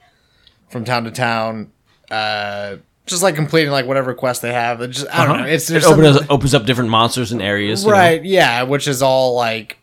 from 0.69 0.86
town 0.86 1.03
to 1.03 1.12
town, 1.12 1.71
uh, 2.10 2.77
just 3.05 3.23
like 3.23 3.35
completing 3.35 3.71
like 3.71 3.85
whatever 3.85 4.13
quest 4.13 4.41
they 4.41 4.53
have. 4.53 4.81
It 4.81 4.89
just 4.89 5.07
I 5.13 5.25
don't 5.25 5.39
know. 5.41 5.45
It's 5.45 5.69
Uh-huh. 5.69 5.77
it 5.79 5.83
opens, 5.85 6.07
something- 6.15 6.31
opens 6.31 6.53
up 6.55 6.65
different 6.65 6.89
monsters 6.89 7.31
and 7.31 7.41
areas. 7.41 7.83
you 7.83 7.89
know? 7.89 7.93
right? 7.97 8.23
Yeah, 8.23 8.63
which 8.63 8.87
is 8.87 9.01
all 9.01 9.35
like 9.35 9.77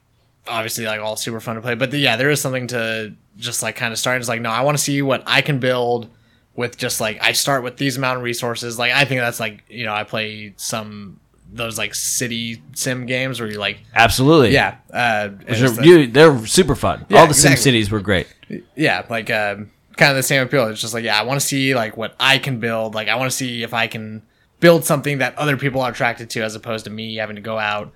obviously 0.48 0.85
like 0.87 1.00
all 1.00 1.16
super 1.16 1.40
fun 1.40 1.56
to 1.56 1.61
play. 1.62 1.74
But 1.74 1.90
the, 1.90 1.98
yeah, 1.98 2.16
there 2.16 2.30
is 2.30 2.40
something 2.40 2.66
to 2.68 3.12
just 3.37 3.62
like 3.62 3.76
kind 3.76 3.92
of 3.92 3.98
starting. 3.98 4.20
It's 4.20 4.28
like 4.28 4.40
no, 4.40 4.50
I 4.50 4.62
want 4.62 4.76
to 4.78 4.83
see 4.83 5.02
what 5.02 5.22
I 5.26 5.40
can 5.42 5.59
build 5.59 6.09
with 6.56 6.76
just 6.76 7.00
like 7.00 7.18
I 7.22 7.33
start 7.33 7.62
with 7.62 7.76
these 7.76 7.96
amount 7.96 8.18
of 8.18 8.22
resources. 8.24 8.78
Like 8.78 8.92
I 8.92 9.04
think 9.04 9.20
that's 9.20 9.40
like 9.40 9.64
you 9.68 9.85
know 9.85 9.94
I 9.94 10.04
play 10.04 10.54
some 10.56 11.18
those 11.52 11.76
like 11.78 11.94
city 11.96 12.62
sim 12.74 13.06
games 13.06 13.40
where 13.40 13.50
you 13.50 13.59
like 13.59 13.78
Absolutely. 13.94 14.52
yeah 14.52 14.76
uh 14.94 15.30
and 15.30 15.38
Which 15.48 15.61
it's 15.61 15.72
are- 15.78 15.83
the- 15.83 15.85
you- 15.87 16.06
they're 16.06 16.46
super 16.46 16.76
fun. 16.76 17.04
Yeah, 17.09 17.18
All 17.20 17.26
the 17.26 17.30
exactly. 17.30 17.56
Sim 17.56 17.62
Cities 17.64 17.90
were 17.90 18.00
great. 18.00 18.28
yeah 18.76 19.04
like 19.11 19.30
um 19.30 19.70
kind 19.96 20.11
of 20.11 20.16
the 20.16 20.22
same 20.22 20.42
appeal 20.42 20.66
it's 20.68 20.81
just 20.81 20.94
like 20.94 21.05
yeah 21.05 21.18
i 21.18 21.22
want 21.22 21.38
to 21.40 21.46
see 21.46 21.74
like 21.74 21.96
what 21.96 22.14
i 22.20 22.38
can 22.38 22.59
build 22.61 22.94
like 22.94 23.09
i 23.09 23.16
want 23.16 23.31
to 23.31 23.37
see 23.37 23.62
if 23.62 23.74
i 23.74 23.87
can 23.87 24.22
build 24.61 24.85
something 24.85 25.18
that 25.18 25.37
other 25.37 25.57
people 25.57 25.81
are 25.81 25.90
attracted 25.90 26.31
to 26.31 26.42
as 26.42 26.55
opposed 26.55 26.85
to 26.85 26.90
me 26.90 27.16
having 27.16 27.37
to 27.37 27.42
go 27.42 27.59
out 27.59 27.92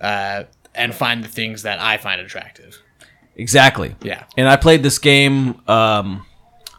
uh 0.00 0.44
and 0.74 0.94
find 0.94 1.22
the 1.22 1.28
things 1.28 1.62
that 1.62 1.78
i 1.80 1.96
find 1.96 2.20
attractive 2.20 2.80
Exactly. 3.36 3.94
yeah 4.02 4.24
And 4.36 4.48
I 4.48 4.56
played 4.56 4.82
this 4.82 4.98
game 4.98 5.60
um, 5.68 6.26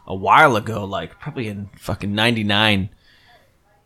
a 0.06 0.14
while 0.14 0.56
ago, 0.56 0.84
like 0.84 1.18
probably 1.18 1.48
in 1.48 1.70
fucking 1.78 2.14
'99 2.14 2.90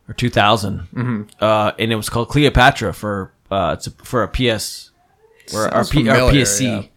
or 0.09 0.15
2000, 0.15 0.81
Mm-hmm. 0.93 1.23
uh, 1.41 1.71
and 1.79 1.93
it 1.93 1.95
was 1.95 2.09
called 2.09 2.31
Cleopatra 2.31 2.93
for 2.93 3.33
uh, 3.49 3.77
it's 3.79 3.87
a, 3.87 3.91
for 3.93 4.25
a 4.25 4.29
PS 4.29 4.91
or 5.55 5.69
our, 5.73 5.85
P, 5.85 6.03
PSC, 6.33 6.63
yeah. 6.63 6.89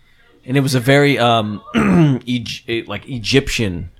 And 0.47 0.57
it 0.57 0.61
was 0.61 0.73
a 0.75 0.79
very 0.79 1.19
um, 1.19 1.61
Eg- 2.27 2.87
like 2.87 3.07
Egyptian, 3.09 3.91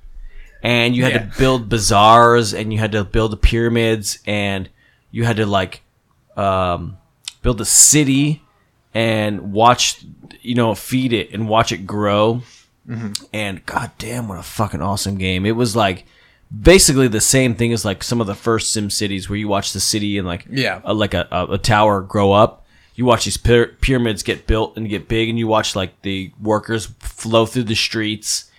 and 0.64 0.96
you 0.96 1.04
had 1.04 1.12
Yeah. 1.14 1.20
to 1.26 1.38
build 1.38 1.70
bazaars, 1.70 2.54
and 2.54 2.72
you 2.74 2.80
had 2.80 2.94
to 2.94 3.04
build 3.04 3.32
the 3.34 3.38
pyramids, 3.38 4.20
and 4.26 4.70
you 5.12 5.26
had 5.26 5.36
to 5.38 5.46
like 5.46 5.82
um, 6.36 6.98
build 7.42 7.60
a 7.62 7.66
city 7.66 8.42
and 8.94 9.52
watch 9.54 10.04
you 10.42 10.56
know 10.56 10.74
feed 10.74 11.14
it 11.14 11.32
and 11.34 11.48
watch 11.50 11.72
it 11.72 11.86
grow. 11.86 12.42
And 13.34 13.66
god 13.66 13.92
damn 13.98 14.30
what 14.30 14.40
a 14.40 14.44
fucking 14.44 14.82
awesome 14.82 15.18
game. 15.18 15.46
It 15.46 15.58
was 15.58 15.76
like 15.76 16.06
basically 16.62 17.10
the 17.10 17.20
same 17.20 17.54
thing 17.54 17.74
as 17.74 17.84
like 17.84 18.02
some 18.02 18.22
of 18.22 18.28
the 18.28 18.34
first 18.36 18.72
sim 18.72 18.90
cities 18.90 19.30
where 19.30 19.38
you 19.38 19.50
watch 19.50 19.74
the 19.74 19.82
city 19.82 20.18
and 20.18 20.26
like 20.26 20.46
Yeah. 20.50 20.80
a, 20.86 20.94
like 20.94 21.14
a, 21.14 21.28
a, 21.30 21.46
a 21.54 21.58
tower 21.58 22.00
grow 22.02 22.32
up 22.32 22.66
you 22.98 23.06
watch 23.06 23.26
these 23.26 23.38
pyra- 23.38 23.80
pyramids 23.80 24.24
get 24.24 24.48
built 24.48 24.76
and 24.76 24.90
get 24.90 25.08
big 25.08 25.30
and 25.30 25.38
you 25.38 25.48
watch 25.48 25.76
like 25.76 26.02
the 26.02 26.34
workers 26.42 26.88
flow 27.00 27.46
through 27.46 27.64
the 27.64 27.76
streets. 27.76 28.52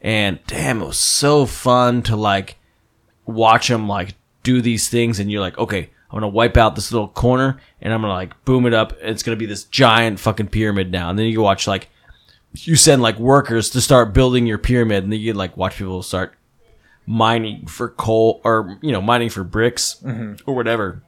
And 0.00 0.40
damn 0.46 0.82
it 0.82 0.86
was 0.86 0.98
so 0.98 1.46
fun 1.46 2.02
to 2.02 2.16
like 2.16 2.56
watch 3.24 3.68
them 3.68 3.88
like 3.88 4.16
do 4.42 4.60
these 4.60 4.90
things 4.90 5.18
and 5.18 5.32
you're 5.32 5.40
like 5.40 5.56
okay 5.56 5.88
i'm 6.10 6.16
gonna 6.16 6.28
wipe 6.28 6.58
out 6.58 6.74
this 6.74 6.92
little 6.92 7.08
corner 7.08 7.58
and 7.80 7.94
i'm 7.94 8.02
gonna 8.02 8.12
like 8.12 8.44
boom 8.44 8.66
it 8.66 8.74
up 8.74 8.92
and 9.00 9.08
it's 9.08 9.22
gonna 9.22 9.34
be 9.34 9.46
this 9.46 9.64
giant 9.64 10.20
fucking 10.20 10.48
pyramid 10.48 10.92
now. 10.92 11.08
And 11.08 11.18
then 11.18 11.26
you 11.26 11.40
watch 11.40 11.66
like 11.66 11.88
you 12.52 12.76
send 12.76 13.00
like 13.00 13.18
workers 13.18 13.70
to 13.70 13.80
start 13.80 14.12
building 14.12 14.46
your 14.46 14.58
pyramid 14.58 15.04
and 15.04 15.12
then 15.12 15.20
you 15.20 15.32
like 15.32 15.56
watch 15.56 15.78
people 15.78 16.02
start 16.02 16.34
mining 17.06 17.66
for 17.66 17.88
coal 17.88 18.40
or 18.44 18.78
you 18.82 18.92
know 18.92 19.00
mining 19.00 19.30
for 19.30 19.44
bricks 19.44 19.96
mm-hmm. 20.04 20.34
or 20.48 20.54
whatever. 20.54 21.02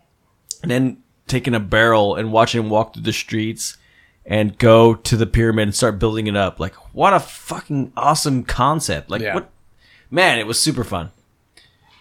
And 0.63 0.71
then 0.71 1.03
taking 1.27 1.55
a 1.55 1.61
barrel 1.61 2.15
and 2.15 2.33
watching 2.33 2.63
him 2.63 2.71
walk 2.71 2.95
through 2.95 3.03
the 3.03 3.13
streets 3.13 3.77
and 4.25 4.57
go 4.59 4.95
to 4.95 5.17
the 5.17 5.27
pyramid 5.27 5.65
and 5.69 5.75
start 5.75 5.99
building 5.99 6.27
it 6.27 6.37
up 6.37 6.59
like 6.61 6.75
what 6.95 7.13
a 7.13 7.21
fucking 7.21 7.93
awesome 7.97 8.43
concept 8.45 9.11
like 9.11 9.23
Yeah. 9.23 9.35
what 9.35 9.51
man 10.11 10.39
it 10.39 10.47
was 10.47 10.59
super 10.61 10.85
fun 10.85 11.11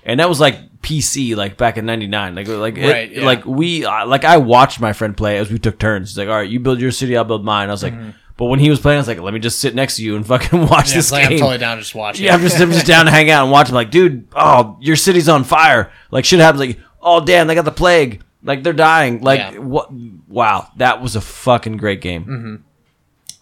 and 0.03 0.19
that 0.19 0.29
was 0.29 0.39
like 0.39 0.59
PC, 0.83 1.35
like 1.35 1.57
back 1.57 1.77
in 1.79 1.87
'99. 1.87 2.35
Like, 2.35 2.47
like, 2.47 2.77
it- 2.77 3.11
yeah. 3.13 3.25
like 3.25 3.43
we, 3.43 3.83
uh, 3.85 4.05
like 4.05 4.23
I 4.23 4.37
watched 4.37 4.79
my 4.79 4.93
friend 4.93 5.17
play 5.17 5.39
as 5.39 5.49
we 5.51 5.57
took 5.57 5.79
turns. 5.79 6.11
He's 6.11 6.17
like, 6.19 6.27
"All 6.27 6.35
right, 6.35 6.47
you 6.47 6.59
build 6.59 6.79
your 6.79 6.91
city, 6.91 7.17
I'll 7.17 7.23
build 7.23 7.43
mine." 7.43 7.69
I 7.69 7.71
was 7.71 7.81
like, 7.81 7.95
but 8.37 8.45
when 8.45 8.59
he 8.59 8.69
was 8.69 8.79
playing, 8.79 8.97
I 8.97 8.99
was 8.99 9.07
like, 9.07 9.19
"Let 9.19 9.33
me 9.33 9.39
just 9.39 9.57
sit 9.57 9.73
next 9.73 9.95
to 9.95 10.03
you 10.03 10.15
and 10.15 10.23
fucking 10.27 10.59
watch 10.67 10.69
Mm-hmm. 10.69 10.89
yeah, 10.89 10.95
this 10.95 11.11
like 11.11 11.23
i'm 11.23 11.29
game." 11.31 11.39
totally 11.39 11.57
down 11.57 11.77
to 11.77 11.81
just 11.81 11.95
watch 11.95 12.19
yeah, 12.19 12.35
I'm 12.35 12.41
just, 12.41 12.59
I'm 12.61 12.71
just 12.71 12.85
down 12.85 13.05
to 13.05 13.11
hang 13.11 13.31
out 13.31 13.41
and 13.45 13.51
watch. 13.51 13.69
I'm 13.69 13.73
like, 13.73 13.89
dude, 13.89 14.27
oh, 14.35 14.77
your 14.79 14.95
city's 14.95 15.27
on 15.27 15.43
fire. 15.43 15.91
Like, 16.11 16.23
shit 16.23 16.39
happens. 16.39 16.59
Like, 16.59 16.79
oh, 17.01 17.25
damn, 17.25 17.47
they 17.47 17.55
got 17.55 17.65
the 17.65 17.71
plague. 17.71 18.21
Like, 18.45 18.63
they're 18.63 18.73
dying. 18.73 19.21
Like, 19.21 19.39
Yeah. 19.39 19.57
what? 19.59 19.91
Wow, 20.27 20.69
that 20.77 21.01
was 21.01 21.15
a 21.15 21.21
fucking 21.21 21.77
great 21.77 21.99
game. 21.99 22.25
Mm-hmm. 22.25 22.55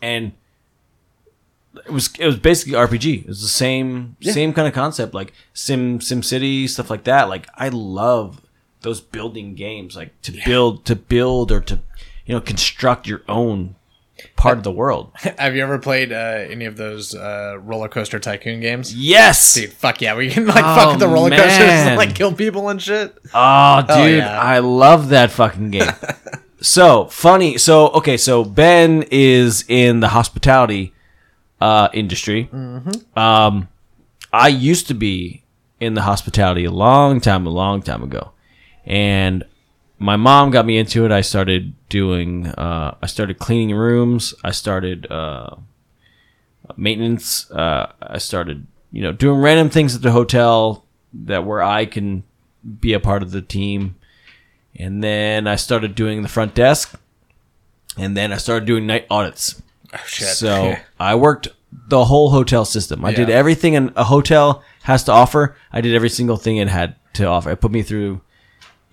And 0.02 0.32
it 1.86 1.92
was 1.92 2.10
it 2.20 2.26
was 2.26 2.38
basically 2.38 2.74
RPG. 2.74 3.22
It 3.24 3.28
was 3.28 3.42
the 3.42 3.48
same 3.48 4.16
same 4.22 4.54
kind 4.54 4.68
of 4.68 4.74
concept, 4.74 5.14
like 5.14 5.34
Sim 5.54 6.00
Sim 6.02 6.22
City 6.24 6.68
stuff 6.68 6.90
like 6.90 7.04
that. 7.06 7.30
Like, 7.30 7.48
I 7.56 7.70
love 7.70 8.42
those 8.82 9.02
building 9.02 9.56
games, 9.56 9.96
like 9.96 10.20
to 10.24 10.32
build 10.46 10.86
to 10.86 10.96
build 10.96 11.52
or 11.52 11.62
to 11.62 11.80
you 12.26 12.36
know 12.36 12.42
construct 12.42 13.08
your 13.08 13.22
own 13.28 13.76
part 14.36 14.58
of 14.58 14.64
the 14.64 14.72
world. 14.72 15.12
have 15.38 15.56
you 15.56 15.64
ever 15.64 15.78
played 15.80 16.12
uh 16.12 16.16
any 16.50 16.66
of 16.66 16.78
those 16.78 17.14
uh 17.16 17.58
roller 17.62 17.88
coaster 17.90 18.20
tycoon 18.20 18.60
games 18.60 18.94
Yes. 18.96 19.54
Dude, 19.56 19.74
fuck 19.74 20.02
yeah, 20.02 20.16
we 20.16 20.30
can 20.30 20.46
like 20.48 20.64
Oh, 20.64 20.76
fuck 20.76 20.90
with 20.92 21.00
the 21.00 21.08
roller 21.08 21.30
coasters 21.30 21.50
and 21.70 21.98
like 21.98 22.16
kill 22.16 22.34
people 22.34 22.70
and 22.70 22.82
shit. 22.82 23.16
Oh, 23.34 23.82
dude, 23.82 23.90
Oh, 23.98 24.06
yeah. 24.06 24.40
I 24.42 24.60
love 24.60 25.10
that 25.10 25.32
fucking 25.32 25.72
game. 25.72 25.92
so 26.62 27.06
funny. 27.06 27.58
So 27.58 27.90
okay, 27.90 28.18
so 28.18 28.44
Ben 28.44 29.04
is 29.12 29.66
in 29.68 30.00
the 30.00 30.10
hospitality 30.10 30.94
uh, 31.62 31.90
industry. 31.94 32.50
Um, 33.16 33.68
I 34.32 34.48
used 34.50 34.88
to 34.88 34.94
be 34.94 35.44
in 35.80 35.94
the 35.94 36.02
hospitality 36.02 36.66
a 36.66 36.72
long 36.72 37.22
time, 37.22 37.46
a 37.46 37.50
long 37.50 37.82
time 37.82 38.04
ago, 38.04 38.32
and 38.86 39.44
my 40.04 40.18
mom 40.18 40.52
got 40.52 40.66
me 40.66 40.78
into 40.78 41.06
it. 41.06 41.12
I 41.12 41.22
started 41.22 41.74
doing. 41.88 42.48
Uh, 42.48 42.98
I 43.02 43.08
started 43.08 43.40
cleaning 43.40 43.74
rooms. 43.74 44.34
I 44.44 44.52
started 44.52 45.10
uh, 45.10 45.56
maintenance. 46.76 47.50
Uh, 47.50 47.92
I 48.02 48.18
started, 48.18 48.68
you 48.92 49.02
know, 49.02 49.14
doing 49.14 49.40
random 49.40 49.70
things 49.70 49.96
at 49.96 50.02
the 50.02 50.12
hotel 50.12 50.84
that 51.14 51.46
where 51.46 51.64
I 51.64 51.86
can 51.86 52.24
be 52.82 52.92
a 52.92 53.00
part 53.00 53.24
of 53.24 53.32
the 53.32 53.42
team. 53.42 53.96
And 54.76 55.02
then 55.02 55.48
I 55.48 55.56
started 55.56 55.96
doing 55.96 56.22
the 56.22 56.28
front 56.28 56.54
desk. 56.54 57.00
And 57.98 58.18
then 58.18 58.34
I 58.34 58.38
started 58.38 58.66
doing 58.66 58.86
night 58.86 59.08
audits. 59.10 59.62
Oh 59.94 60.04
shit. 60.06 60.28
So 60.30 60.76
I 61.00 61.16
worked 61.16 61.48
the 61.88 62.04
whole 62.06 62.32
hotel 62.32 62.66
system. 62.66 63.06
I 63.06 63.14
did 63.14 63.30
everything 63.30 63.76
an, 63.78 63.94
a 63.96 64.04
hotel 64.04 64.64
has 64.84 65.06
to 65.06 65.14
offer. 65.14 65.56
I 65.72 65.80
did 65.80 65.96
every 65.96 66.10
single 66.10 66.38
thing 66.38 66.58
it 66.58 66.68
had 66.68 66.96
to 67.14 67.26
offer. 67.26 67.52
It 67.52 67.62
put 67.62 67.72
me 67.72 67.84
through 67.84 68.22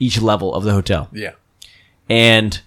each 0.01 0.21
level 0.21 0.53
of 0.55 0.65
the 0.65 0.73
hotel. 0.73 1.09
yeah. 1.13 1.33
And 2.09 2.61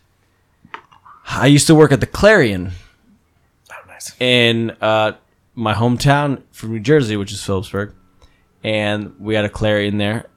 I 1.28 1.48
used 1.48 1.68
to 1.68 1.76
work 1.76 1.92
at 1.92 2.00
the 2.00 2.06
Clarion 2.08 2.72
Oh 3.70 3.76
nice. 3.90 4.16
in 4.22 4.72
uh, 4.82 5.14
my 5.56 5.74
hometown 5.74 6.44
from 6.52 6.72
New 6.72 6.80
Jersey, 6.80 7.18
which 7.18 7.32
is 7.34 7.44
Phillipsburg, 7.44 7.94
and 8.64 9.14
we 9.20 9.36
had 9.36 9.44
a 9.44 9.50
Clarion 9.50 9.98
there, 9.98 10.28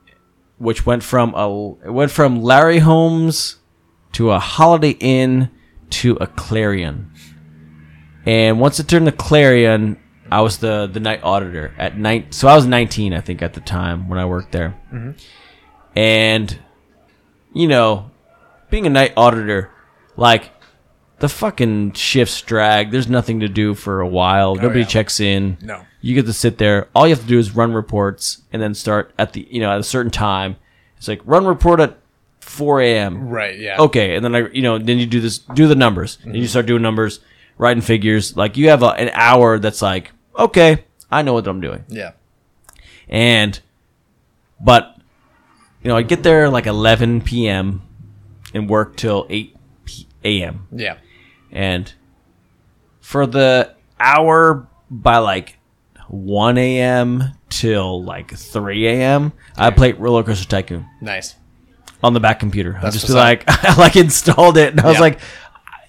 which 0.58 0.84
went 0.86 1.02
from 1.04 1.34
a 1.36 1.46
it 1.86 1.92
went 1.92 2.10
from 2.10 2.42
Larry 2.42 2.78
Holmes 2.80 3.56
to 4.12 4.30
a 4.32 4.38
Holiday 4.40 4.96
Inn 4.98 5.50
to 5.90 6.16
a 6.20 6.26
Clarion, 6.26 7.12
and 8.24 8.58
once 8.58 8.80
it 8.80 8.88
turned 8.88 9.06
to 9.06 9.12
Clarion, 9.12 9.98
I 10.32 10.40
was 10.40 10.58
the 10.58 10.88
the 10.92 10.98
night 11.00 11.20
auditor 11.22 11.72
at 11.78 11.96
night. 11.96 12.34
So 12.34 12.48
I 12.48 12.56
was 12.56 12.66
19, 12.66 13.12
I 13.12 13.20
think, 13.20 13.40
at 13.42 13.54
the 13.54 13.60
time 13.60 14.08
when 14.08 14.18
I 14.18 14.24
worked 14.24 14.50
there, 14.50 14.74
and 15.94 16.58
you 17.56 17.66
know, 17.66 18.10
being 18.68 18.86
a 18.86 18.90
night 18.90 19.14
auditor, 19.16 19.70
like 20.16 20.50
the 21.20 21.28
fucking 21.28 21.92
shifts 21.92 22.42
drag. 22.42 22.90
There's 22.90 23.08
nothing 23.08 23.40
to 23.40 23.48
do 23.48 23.74
for 23.74 24.00
a 24.02 24.08
while. 24.08 24.50
Oh, 24.50 24.54
Nobody 24.54 24.80
yeah. 24.80 24.86
checks 24.86 25.20
in. 25.20 25.56
No. 25.62 25.82
You 26.02 26.14
get 26.14 26.26
to 26.26 26.34
sit 26.34 26.58
there. 26.58 26.88
All 26.94 27.06
you 27.06 27.14
have 27.14 27.22
to 27.22 27.26
do 27.26 27.38
is 27.38 27.54
run 27.56 27.72
reports 27.72 28.42
and 28.52 28.60
then 28.60 28.74
start 28.74 29.14
at 29.18 29.32
the 29.32 29.48
you 29.50 29.60
know 29.60 29.70
at 29.70 29.80
a 29.80 29.84
certain 29.84 30.12
time. 30.12 30.56
It's 30.98 31.08
like 31.08 31.22
run 31.24 31.46
report 31.46 31.80
at 31.80 31.96
4 32.40 32.82
a.m. 32.82 33.28
Right. 33.28 33.58
Yeah. 33.58 33.80
Okay, 33.80 34.14
and 34.14 34.24
then 34.24 34.34
I 34.36 34.48
you 34.50 34.62
know 34.62 34.78
then 34.78 34.98
you 34.98 35.06
do 35.06 35.20
this 35.20 35.38
do 35.38 35.66
the 35.66 35.74
numbers 35.74 36.18
and 36.22 36.34
you 36.34 36.42
mm-hmm. 36.42 36.48
start 36.48 36.66
doing 36.66 36.82
numbers, 36.82 37.20
writing 37.56 37.80
figures. 37.80 38.36
Like 38.36 38.58
you 38.58 38.68
have 38.68 38.82
a, 38.82 38.88
an 38.88 39.10
hour 39.14 39.58
that's 39.58 39.80
like 39.80 40.12
okay, 40.38 40.84
I 41.10 41.22
know 41.22 41.32
what 41.32 41.46
I'm 41.46 41.62
doing 41.62 41.84
Yeah. 41.88 42.12
and 43.08 43.58
but 44.60 44.95
you 45.86 45.92
know 45.92 45.96
I 45.96 46.02
get 46.02 46.24
there 46.24 46.48
like 46.48 46.66
11 46.66 47.20
p.m. 47.20 47.80
and 48.52 48.68
work 48.68 48.96
till 48.96 49.24
8 49.30 49.56
p- 49.84 50.08
a.m. 50.24 50.66
Yeah. 50.72 50.96
and 51.52 51.94
for 53.00 53.24
the 53.24 53.72
hour 54.00 54.66
by 54.90 55.18
like 55.18 55.58
1 56.08 56.58
a.m. 56.58 57.22
till 57.50 58.02
like 58.02 58.34
3 58.36 58.88
a.m. 58.88 59.32
I 59.56 59.70
played 59.70 60.00
Roller 60.00 60.24
Coaster 60.24 60.48
Tycoon 60.48 60.86
Nice. 61.00 61.36
on 62.02 62.14
the 62.14 62.20
back 62.20 62.40
computer. 62.40 62.76
I 62.82 62.90
just 62.90 63.06
be 63.06 63.12
like 63.12 63.44
I 63.46 63.76
like 63.76 63.94
installed 63.94 64.58
it 64.58 64.70
and 64.72 64.80
I 64.80 64.88
was 64.88 64.98
like 64.98 65.20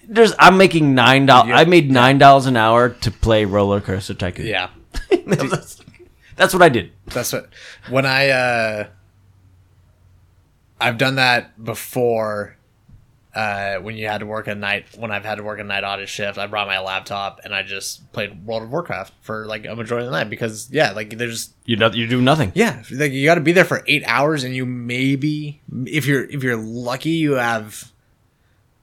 there's 0.08 0.32
I'm 0.38 0.56
making 0.58 0.94
nine 0.94 1.26
dollars. 1.26 1.54
I 1.56 1.64
made 1.64 1.90
nine 1.90 2.18
dollars 2.18 2.46
an 2.46 2.56
hour 2.56 2.90
to 2.90 3.10
play 3.10 3.46
Roller 3.46 3.80
Coaster 3.80 4.14
Tycoon. 4.14 4.46
Yeah, 4.46 4.70
that's, 5.26 5.82
that's 6.36 6.54
what 6.54 6.62
I 6.62 6.68
did. 6.68 6.92
that's 7.06 7.32
what 7.32 7.48
when 7.90 8.06
I 8.06 8.28
uh, 8.28 8.86
I've 10.80 10.98
done 10.98 11.16
that 11.16 11.62
before. 11.62 12.56
Uh, 13.34 13.76
when 13.76 13.94
you 13.96 14.08
had 14.08 14.18
to 14.18 14.26
work 14.26 14.48
a 14.48 14.54
night, 14.54 14.86
when 14.96 15.12
I've 15.12 15.24
had 15.24 15.36
to 15.36 15.44
work 15.44 15.60
a 15.60 15.64
night 15.64 15.84
audit 15.84 16.08
shift, 16.08 16.38
I 16.38 16.46
brought 16.48 16.66
my 16.66 16.80
laptop 16.80 17.40
and 17.44 17.54
I 17.54 17.62
just 17.62 18.10
played 18.12 18.44
World 18.44 18.64
of 18.64 18.72
Warcraft 18.72 19.12
for 19.20 19.46
like 19.46 19.64
a 19.64 19.76
majority 19.76 20.06
of 20.06 20.12
the 20.12 20.18
night 20.18 20.30
because 20.30 20.68
yeah, 20.72 20.90
like 20.90 21.10
there's 21.10 21.50
You 21.64 21.76
no, 21.76 21.88
you 21.90 22.08
do 22.08 22.20
nothing. 22.20 22.50
Yeah, 22.54 22.82
like 22.90 23.12
you 23.12 23.24
got 23.26 23.36
to 23.36 23.40
be 23.40 23.52
there 23.52 23.66
for 23.66 23.84
eight 23.86 24.02
hours, 24.06 24.42
and 24.42 24.56
you 24.56 24.66
maybe, 24.66 25.60
if 25.84 26.06
you're 26.06 26.24
if 26.24 26.42
you're 26.42 26.56
lucky, 26.56 27.10
you 27.10 27.32
have 27.32 27.92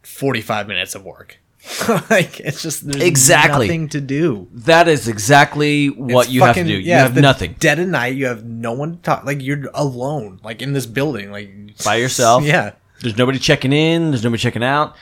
forty 0.03 0.41
five 0.41 0.67
minutes 0.67 0.95
of 0.95 1.03
work. 1.03 1.39
like 2.10 2.39
it's 2.39 2.62
just 2.62 2.86
there's 2.88 3.04
Exactly. 3.04 3.67
nothing 3.67 3.89
to 3.89 4.01
do. 4.01 4.47
That 4.54 4.88
is 4.88 5.08
exactly 5.08 5.88
what 5.89 6.25
It's 6.25 6.34
you 6.34 6.43
have 6.43 6.56
to 6.56 6.63
do. 6.63 6.73
yeah, 6.73 6.99
you 7.01 7.06
it's 7.08 7.13
have 7.15 7.21
nothing 7.21 7.56
Dead 7.60 7.80
at 7.80 7.88
night, 7.88 8.15
you 8.15 8.28
have 8.28 8.43
no 8.45 8.73
one 8.73 8.97
to 8.97 9.01
talk. 9.01 9.25
Like 9.25 9.41
you're 9.41 9.69
alone, 9.73 10.39
like 10.43 10.62
in 10.62 10.73
this 10.73 10.86
building, 10.86 11.32
like 11.32 11.51
by 11.84 11.95
yourself. 11.95 12.43
Yeah, 12.45 12.73
There's 13.01 13.17
nobody 13.17 13.39
checking 13.39 13.73
in. 13.73 14.12
There's 14.12 14.23
nobody 14.23 14.41
checking 14.41 14.63
out. 14.63 14.95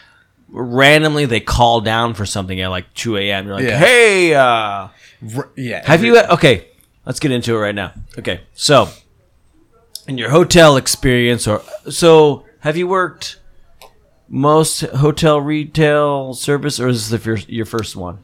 Randomly, 0.50 1.26
they 1.26 1.40
call 1.40 1.82
down 1.82 2.14
for 2.14 2.26
something 2.26 2.60
at 2.62 2.68
like 2.68 2.94
2 2.94 3.18
a.m. 3.18 3.48
You're 3.48 3.56
like, 3.56 3.66
Yeah. 3.66 3.78
hey, 3.78 4.34
uh, 4.36 4.88
R- 5.36 5.50
yeah. 5.56 5.86
have 5.88 6.04
you? 6.04 6.18
Okay, 6.20 6.68
let's 7.06 7.20
get 7.20 7.32
into 7.32 7.56
it 7.56 7.60
right 7.60 7.74
now. 7.76 7.92
Okay, 8.20 8.42
so 8.54 8.88
in 10.08 10.18
your 10.18 10.30
hotel 10.30 10.78
experience, 10.78 11.48
or 11.48 11.62
so 11.90 12.46
have 12.60 12.78
you 12.78 12.88
worked 12.88 13.40
most 14.34 14.82
hotel 14.82 15.40
retail 15.40 16.34
service, 16.34 16.80
or 16.80 16.88
is 16.88 17.10
this 17.12 17.24
your 17.26 17.38
your 17.48 17.66
first 17.66 17.96
one? 17.96 18.20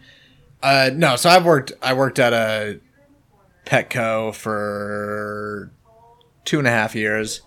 Uh, 0.62 0.90
no, 0.94 1.16
so 1.16 1.30
I've 1.30 1.46
worked. 1.46 1.72
I 1.82 1.94
worked 1.94 2.18
at 2.20 2.34
a 2.34 2.80
Petco 3.66 4.34
for 4.34 5.72
two 6.46 6.58
and 6.60 6.68
a 6.68 6.72
half 6.72 6.96
years. 6.96 7.42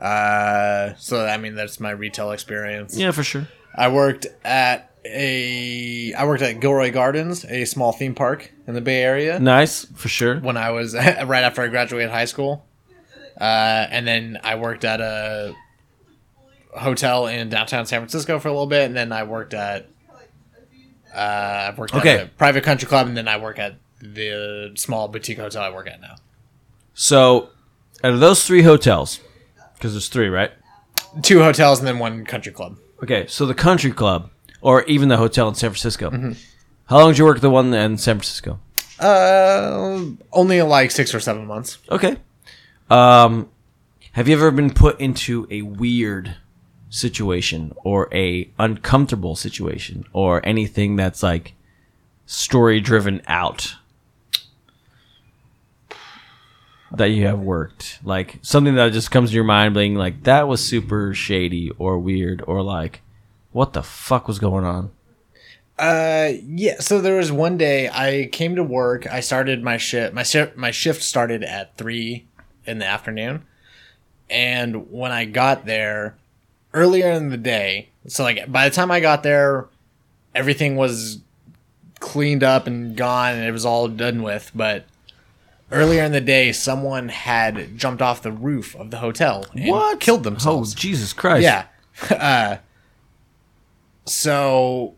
Uh, 0.00 0.94
so 0.98 1.24
I 1.24 1.36
mean 1.36 1.54
that's 1.54 1.78
my 1.78 1.90
retail 1.90 2.32
experience. 2.32 2.96
Yeah, 2.96 3.10
for 3.12 3.22
sure. 3.22 3.46
I 3.74 3.88
worked 3.88 4.26
at 4.44 4.90
a 5.04 6.14
I 6.14 6.24
worked 6.24 6.42
at 6.42 6.60
Gilroy 6.60 6.90
Gardens, 6.92 7.44
a 7.44 7.64
small 7.66 7.92
theme 7.92 8.14
park 8.14 8.52
in 8.66 8.74
the 8.74 8.80
Bay 8.80 9.02
Area, 9.02 9.38
Nice, 9.38 9.84
for 9.94 10.08
sure. 10.08 10.40
when 10.40 10.56
I 10.56 10.70
was 10.70 10.94
right 10.96 11.44
after 11.44 11.62
I 11.62 11.68
graduated 11.68 12.10
high 12.10 12.24
school. 12.24 12.64
Uh, 13.40 13.86
and 13.90 14.06
then 14.06 14.38
I 14.44 14.56
worked 14.56 14.84
at 14.84 15.00
a 15.00 15.54
hotel 16.72 17.26
in 17.26 17.48
downtown 17.48 17.86
San 17.86 18.00
Francisco 18.00 18.38
for 18.38 18.48
a 18.48 18.52
little 18.52 18.66
bit, 18.66 18.86
and 18.86 18.96
then 18.96 19.12
I 19.12 19.22
worked 19.24 19.54
at 19.54 19.88
uh, 21.14 21.68
I've 21.68 21.78
worked 21.78 21.94
Okay. 21.94 22.18
at 22.18 22.24
a 22.24 22.28
private 22.30 22.64
country 22.64 22.88
club, 22.88 23.06
and 23.06 23.16
then 23.16 23.28
I 23.28 23.36
work 23.36 23.58
at 23.58 23.76
the 24.00 24.72
small 24.76 25.08
boutique 25.08 25.38
hotel 25.38 25.62
I 25.62 25.70
work 25.70 25.86
at 25.86 26.00
now. 26.00 26.16
So, 26.94 27.50
out 28.02 28.12
of 28.14 28.20
those 28.20 28.46
three 28.46 28.62
hotels, 28.62 29.20
because 29.74 29.92
there's 29.92 30.08
three, 30.08 30.28
right? 30.28 30.52
Two 31.20 31.40
hotels 31.42 31.78
and 31.80 31.86
then 31.88 31.98
one 31.98 32.24
country 32.24 32.50
club. 32.52 32.78
Okay, 33.02 33.26
so 33.26 33.44
the 33.44 33.54
country 33.54 33.92
club, 33.92 34.30
or 34.62 34.84
even 34.84 35.08
the 35.08 35.18
hotel 35.18 35.48
in 35.48 35.54
San 35.54 35.70
Francisco. 35.70 36.10
Mm-hmm. 36.10 36.32
How 36.86 36.98
long 37.00 37.10
did 37.10 37.18
you 37.18 37.24
work 37.26 37.36
at 37.36 37.42
the 37.42 37.50
one 37.50 37.72
in 37.74 37.98
San 37.98 38.16
Francisco? 38.16 38.58
Uh, 38.98 40.04
only 40.32 40.62
like 40.62 40.90
six 40.90 41.14
or 41.14 41.20
seven 41.20 41.46
months. 41.46 41.78
Okay. 41.90 42.16
Um, 42.88 43.50
have 44.12 44.28
you 44.28 44.34
ever 44.34 44.50
been 44.50 44.70
put 44.72 45.00
into 45.00 45.46
a 45.50 45.62
weird 45.62 46.36
situation 46.92 47.74
or 47.84 48.06
a 48.12 48.48
uncomfortable 48.58 49.34
situation 49.34 50.04
or 50.12 50.44
anything 50.46 50.94
that's 50.94 51.22
like 51.22 51.54
story 52.26 52.80
driven 52.80 53.22
out 53.26 53.74
that 56.92 57.06
you 57.06 57.26
have 57.26 57.40
worked? 57.40 57.98
Like 58.04 58.38
something 58.42 58.74
that 58.74 58.92
just 58.92 59.10
comes 59.10 59.30
to 59.30 59.34
your 59.34 59.44
mind 59.44 59.74
being 59.74 59.94
like 59.94 60.24
that 60.24 60.46
was 60.46 60.64
super 60.64 61.14
shady 61.14 61.70
or 61.78 61.98
weird 61.98 62.44
or 62.46 62.62
like 62.62 63.00
what 63.52 63.72
the 63.72 63.82
fuck 63.82 64.28
was 64.28 64.38
going 64.38 64.64
on? 64.64 64.90
Uh, 65.78 66.32
yeah. 66.44 66.78
So 66.80 67.00
there 67.00 67.16
was 67.16 67.32
one 67.32 67.56
day 67.56 67.88
I 67.88 68.28
came 68.30 68.56
to 68.56 68.62
work. 68.62 69.06
I 69.06 69.20
started 69.20 69.62
my 69.62 69.78
shift. 69.78 70.14
My 70.14 70.22
shift. 70.22 70.56
My 70.56 70.70
shift 70.70 71.02
started 71.02 71.42
at 71.42 71.76
three 71.76 72.26
in 72.66 72.78
the 72.78 72.86
afternoon, 72.86 73.44
and 74.28 74.90
when 74.90 75.10
I 75.10 75.24
got 75.24 75.64
there 75.64 76.16
earlier 76.74 77.10
in 77.10 77.30
the 77.30 77.36
day, 77.36 77.88
so 78.06 78.22
like 78.22 78.50
by 78.50 78.68
the 78.68 78.74
time 78.74 78.90
I 78.90 79.00
got 79.00 79.22
there, 79.22 79.66
everything 80.34 80.76
was 80.76 81.18
cleaned 82.00 82.42
up 82.42 82.66
and 82.66 82.96
gone, 82.96 83.34
and 83.34 83.44
it 83.44 83.52
was 83.52 83.64
all 83.64 83.88
done 83.88 84.22
with. 84.22 84.50
But 84.54 84.84
earlier 85.70 86.02
in 86.02 86.12
the 86.12 86.20
day, 86.20 86.52
someone 86.52 87.08
had 87.08 87.76
jumped 87.78 88.02
off 88.02 88.22
the 88.22 88.32
roof 88.32 88.74
of 88.76 88.90
the 88.90 88.98
hotel 88.98 89.46
and 89.54 90.00
killed 90.00 90.20
Oh, 90.20 90.30
themselves. 90.30 90.74
Jesus 90.74 91.12
Christ. 91.12 91.42
Yeah. 91.44 91.66
uh, 92.10 92.56
so, 94.04 94.94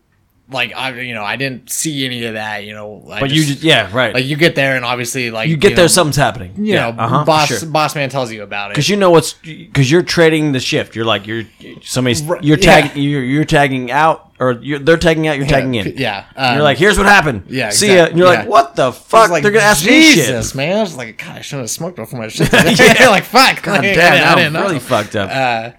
like, 0.49 0.75
I 0.75 0.99
you 1.01 1.13
know 1.13 1.23
I 1.23 1.35
didn't 1.37 1.69
see 1.69 2.05
any 2.05 2.25
of 2.25 2.35
that. 2.35 2.65
You 2.65 2.73
know, 2.73 3.05
I 3.09 3.19
But 3.19 3.31
you 3.31 3.45
just, 3.45 3.63
yeah, 3.63 3.89
right. 3.95 4.13
like 4.13 4.25
you 4.25 4.35
get 4.35 4.55
there 4.55 4.75
and 4.75 4.85
obviously 4.85 5.31
like 5.31 5.49
you 5.49 5.57
get 5.57 5.71
know, 5.71 5.75
there, 5.77 5.87
something's 5.87 6.15
happening. 6.17 6.53
You 6.57 6.73
yeah, 6.75 6.91
know, 6.91 7.01
uh-huh, 7.01 7.25
boss 7.25 7.47
sure. 7.47 7.69
boss 7.69 7.95
man 7.95 8.09
tells 8.09 8.31
you 8.31 8.43
about 8.43 8.71
it. 8.71 8.73
Because 8.73 8.89
you 8.89 8.95
know 8.95 9.09
what's 9.09 9.33
because 9.33 9.89
you're 9.89 10.03
trading 10.03 10.51
the 10.51 10.59
shift. 10.59 10.95
You're 10.95 11.05
like 11.05 11.25
you're 11.25 11.43
somebody's 11.81 12.21
you're 12.21 12.57
yeah. 12.57 12.81
tagging 12.81 13.01
you're, 13.01 13.23
you're 13.23 13.45
tagging 13.45 13.91
out 13.91 14.33
or 14.39 14.51
you're, 14.61 14.79
they're 14.79 14.97
tagging 14.97 15.27
out. 15.27 15.37
You're 15.37 15.47
tagging 15.47 15.75
in. 15.75 15.93
Yeah, 15.97 16.25
And 16.35 16.55
you're 16.55 16.61
um, 16.61 16.65
like, 16.65 16.77
here's 16.77 16.97
what 16.97 17.07
happened. 17.07 17.45
yeah, 17.47 17.69
See 17.69 17.95
ya. 17.95 18.05
And 18.07 18.17
you're 18.17 18.31
yeah. 18.31 18.39
like, 18.41 18.49
what 18.49 18.75
the 18.75 18.91
fuck? 18.91 19.29
like, 19.29 19.43
they're 19.43 19.51
gonna 19.51 19.63
ask 19.63 19.83
Jesus, 19.83 20.27
me 20.27 20.41
shit. 20.49 20.55
man. 20.55 20.77
I 20.77 20.81
was 20.81 20.97
like, 20.97 21.17
God, 21.17 21.37
I 21.37 21.41
shouldn't 21.41 21.63
have 21.63 21.69
smoked 21.69 21.95
before 21.95 22.19
my 22.19 22.27
shit. 22.27 22.49
Yeah. 22.99 23.07
like, 23.09 23.23
fuck. 23.23 23.63
God 23.63 23.79
Like, 23.81 23.95
damn, 23.95 24.13
I, 24.13 24.35
didn't 24.35 24.47
I'm 24.47 24.53
know. 24.53 24.61
really 24.63 24.79
fucked 24.79 25.15
up. 25.15 25.29
Uh, 25.31 25.71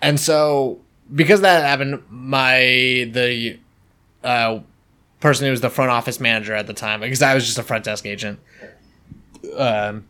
and 0.00 0.18
so 0.18 0.80
because 1.14 1.42
that 1.42 1.62
happened, 1.62 2.02
my 2.10 2.58
the 3.12 3.58
uh, 4.28 4.60
person 5.20 5.46
who 5.46 5.50
was 5.50 5.60
the 5.60 5.70
front 5.70 5.90
office 5.90 6.20
manager 6.20 6.54
at 6.54 6.66
the 6.66 6.74
time, 6.74 7.00
because 7.00 7.22
I 7.22 7.34
was 7.34 7.46
just 7.46 7.58
a 7.58 7.62
front 7.62 7.84
desk 7.84 8.06
agent. 8.06 8.38
Um, 9.56 10.06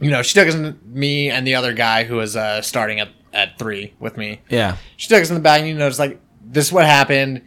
you 0.00 0.10
know, 0.10 0.22
she 0.22 0.34
took 0.34 0.48
us 0.48 0.54
in, 0.54 0.78
me 0.84 1.30
and 1.30 1.46
the 1.46 1.54
other 1.54 1.72
guy 1.72 2.04
who 2.04 2.16
was 2.16 2.36
uh, 2.36 2.60
starting 2.62 3.00
at 3.00 3.08
at 3.32 3.58
three 3.58 3.94
with 3.98 4.18
me. 4.18 4.40
yeah. 4.50 4.76
She 4.98 5.08
took 5.08 5.22
us 5.22 5.30
in 5.30 5.34
the 5.34 5.40
back, 5.40 5.60
and 5.60 5.68
you 5.68 5.74
know, 5.74 5.86
it's 5.86 5.98
like 5.98 6.20
this 6.44 6.66
is 6.66 6.72
what 6.72 6.84
happened. 6.84 7.42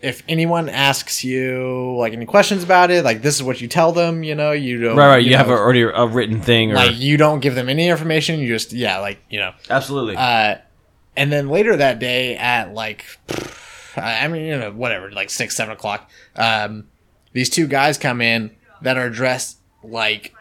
If 0.00 0.22
anyone 0.28 0.68
asks 0.68 1.24
you 1.24 1.96
like 1.98 2.12
any 2.12 2.24
questions 2.24 2.62
about 2.62 2.90
it, 2.90 3.04
like 3.04 3.20
this 3.22 3.34
is 3.34 3.42
what 3.42 3.60
you 3.60 3.68
tell 3.68 3.92
them. 3.92 4.22
You 4.22 4.34
know, 4.34 4.52
you 4.52 4.80
don't. 4.80 4.96
Right, 4.96 5.08
right. 5.08 5.24
You, 5.24 5.36
have 5.36 5.48
know, 5.48 5.54
already 5.54 5.82
a 5.82 6.06
written 6.06 6.40
thing, 6.40 6.72
or 6.72 6.76
like 6.76 6.96
you 6.96 7.16
don't 7.16 7.40
give 7.40 7.54
them 7.54 7.68
any 7.68 7.88
information. 7.88 8.40
You 8.40 8.48
just 8.48 8.72
yeah, 8.72 8.98
like 8.98 9.18
you 9.28 9.38
know. 9.38 9.52
absolutely. 9.68 10.16
Uh, 10.16 10.56
and 11.16 11.32
then 11.32 11.48
later 11.48 11.76
that 11.76 11.98
day 11.98 12.36
at 12.36 12.72
like, 12.72 13.04
I 13.98 14.28
mean, 14.28 14.46
you 14.46 14.58
know, 14.58 14.70
whatever, 14.72 15.10
like 15.10 15.30
six, 15.30 15.56
seven 15.56 15.72
o'clock, 15.72 16.10
um, 16.36 16.88
these 17.32 17.50
two 17.50 17.66
guys 17.66 17.98
come 17.98 18.20
in 18.20 18.50
that 18.82 18.96
are 18.96 19.10
dressed 19.10 19.58
like 19.82 20.34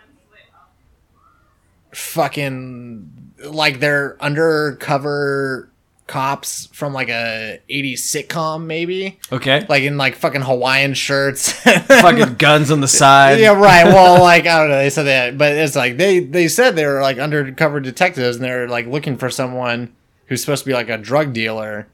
fucking 1.93 3.33
like 3.45 3.79
they're 3.79 4.17
undercover 4.19 5.69
cops 6.07 6.67
from 6.67 6.93
like 6.93 7.09
a 7.09 7.59
80s 7.69 7.95
sitcom 7.95 8.65
maybe 8.65 9.19
okay. 9.31 9.65
like 9.67 9.83
in 9.83 9.97
like 9.97 10.15
fucking 10.15 10.41
hawaiian 10.41 10.93
shirts 10.93 11.51
fucking 11.87 12.35
guns 12.35 12.71
on 12.71 12.79
the 12.79 12.87
side. 12.87 13.39
yeah, 13.39 13.49
right. 13.53 13.85
Well, 13.97 14.21
like 14.21 14.47
I 14.47 14.59
don't 14.59 14.69
know. 14.69 14.77
They 14.77 14.89
said 14.89 15.03
that, 15.03 15.37
but 15.37 15.53
it's 15.53 15.75
like 15.75 15.97
they 15.97 16.19
they 16.19 16.47
said 16.47 16.75
they 16.75 16.85
were 16.85 17.01
like 17.01 17.17
undercover 17.17 17.79
detectives 17.79 18.37
and 18.37 18.45
they're 18.45 18.67
like 18.67 18.85
looking 18.87 19.17
for 19.17 19.29
someone 19.29 19.93
who's 20.27 20.41
supposed 20.41 20.63
to 20.63 20.69
be 20.69 20.73
like 20.73 20.89
a 20.89 20.97
drug 20.97 21.33
dealer, 21.33 21.87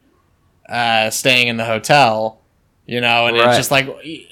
uh, 0.73 1.09
staying 1.09 1.47
in 1.47 1.57
the 1.57 1.65
hotel. 1.65 2.39
You 2.86 2.99
know, 2.99 3.27
and 3.27 3.38
Right. 3.38 3.47
it's 3.47 3.57
just 3.57 3.71
like 3.71 3.88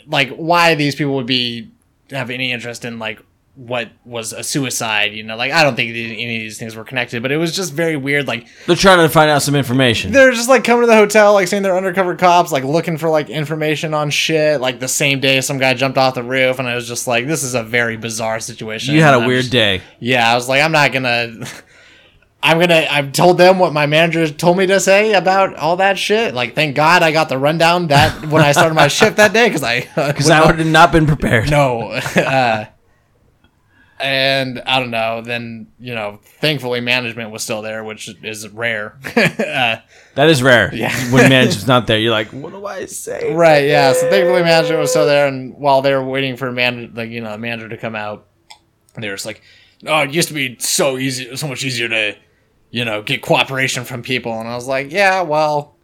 like 0.08 0.36
why 0.36 0.76
these 0.76 0.94
people 0.96 1.16
would 1.16 1.26
be 1.26 1.70
have 2.12 2.30
any 2.30 2.52
interest 2.52 2.84
in 2.84 3.00
like 3.00 3.22
what 3.56 3.90
was 4.04 4.34
a 4.34 4.44
suicide. 4.44 5.14
You 5.14 5.24
know, 5.24 5.38
like 5.38 5.54
I 5.54 5.64
don't 5.64 5.76
think 5.76 5.90
any 5.92 6.36
of 6.38 6.42
these 6.42 6.58
things 6.58 6.76
were 6.76 6.84
connected, 6.84 7.22
but 7.22 7.32
it 7.32 7.38
was 7.38 7.56
just 7.56 7.72
very 7.72 7.96
weird. 7.96 8.28
Like 8.28 8.48
They're 8.68 8.76
trying 8.76 8.98
to 9.00 9.08
find 9.08 9.30
out 9.30 9.42
some 9.42 9.56
information. 9.56 10.12
they're 10.12 10.32
just 10.34 10.50
like 10.50 10.66
coming 10.66 10.82
to 10.84 10.88
the 10.88 10.96
hotel, 10.96 11.32
like 11.32 11.48
saying 11.48 11.64
they're 11.64 11.78
undercover 11.78 12.16
cops, 12.16 12.52
like 12.52 12.66
looking 12.66 12.98
for 12.98 13.10
like 13.10 13.30
information 13.30 13.94
on 13.94 14.10
shit. 14.10 14.60
Like 14.60 14.82
the 14.82 14.88
same 14.90 15.22
day, 15.22 15.40
some 15.40 15.58
guy 15.58 15.74
jumped 15.74 15.98
off 15.98 16.16
the 16.16 16.24
roof, 16.24 16.60
and 16.60 16.68
I 16.68 16.76
was 16.76 16.88
just 16.90 17.08
like, 17.08 17.28
"This 17.28 17.44
is 17.44 17.54
a 17.56 17.64
very 17.64 17.96
bizarre 17.96 18.42
situation." 18.42 18.96
you 18.96 19.02
had 19.02 19.14
a 19.14 19.18
I'm 19.18 19.28
weird 19.28 19.44
just- 19.44 19.52
day. 19.54 19.82
Yeah, 20.00 20.30
I 20.30 20.36
was 20.36 20.50
like, 20.50 20.62
I'm 20.62 20.74
not 20.74 20.92
gonna. 20.92 21.36
I'm 22.44 22.60
gonna. 22.60 22.88
I've 22.90 23.12
told 23.12 23.38
them 23.38 23.60
what 23.60 23.72
my 23.72 23.86
manager 23.86 24.28
told 24.28 24.58
me 24.58 24.66
to 24.68 24.80
say 24.80 25.14
about 25.14 25.56
all 25.58 25.78
that 25.78 25.98
shit. 26.00 26.34
Like, 26.34 26.56
thank 26.56 26.76
God 26.76 27.04
I 27.04 27.12
got 27.12 27.30
the 27.30 27.38
rundown 27.38 27.88
that 27.88 28.26
when 28.28 28.42
I 28.42 28.52
started 28.52 28.74
my 28.74 28.88
shift 29.00 29.18
that 29.18 29.32
day 29.32 29.48
because 29.48 29.62
I 29.64 29.82
Because 30.08 30.30
I 30.30 30.46
would 30.46 30.58
have 30.58 30.68
not 30.68 30.92
been 30.92 31.06
prepared. 31.06 31.50
no. 31.52 32.00
Uh, 32.16 32.66
and 34.00 34.60
I 34.66 34.80
don't 34.80 34.90
know. 34.90 35.22
Then 35.22 35.68
you 35.80 35.94
know, 35.94 36.20
thankfully 36.24 36.82
management 36.82 37.30
was 37.32 37.44
still 37.44 37.62
there, 37.62 37.84
which 37.84 38.10
is 38.24 38.48
rare. 38.50 38.98
uh, 39.16 39.78
That 40.16 40.30
is 40.30 40.42
rare. 40.42 40.74
Yeah. 40.74 40.92
when 41.12 41.30
management's 41.30 41.68
not 41.68 41.86
there, 41.86 42.00
you're 42.00 42.12
like, 42.12 42.30
what 42.30 42.52
do 42.52 42.66
I 42.66 42.86
say? 42.88 43.32
right? 43.34 43.66
Yeah. 43.68 43.94
So 43.94 44.10
thankfully 44.10 44.42
management 44.42 44.80
was 44.82 44.90
still 44.90 45.06
there, 45.06 45.28
and 45.28 45.54
while 45.56 45.82
they 45.84 45.94
were 45.94 46.04
waiting 46.04 46.36
for 46.38 46.52
man, 46.52 46.92
like 46.96 47.12
you 47.12 47.22
know, 47.22 47.38
manager 47.38 47.70
to 47.70 47.78
come 47.78 47.96
out, 47.96 48.28
they 48.96 49.08
were 49.08 49.14
just 49.16 49.28
like, 49.28 49.42
"Oh, 49.86 50.00
it 50.00 50.12
used 50.12 50.30
to 50.30 50.34
be 50.34 50.58
so 50.60 50.98
easy, 50.98 51.36
so 51.36 51.48
much 51.48 51.64
easier 51.64 51.88
to, 51.90 52.16
you 52.72 52.84
know, 52.86 53.02
get 53.02 53.22
cooperation 53.22 53.84
from 53.86 54.02
people." 54.02 54.40
And 54.40 54.48
I 54.48 54.56
was 54.56 54.68
like, 54.68 54.92
"Yeah, 54.92 55.22
well." 55.22 55.76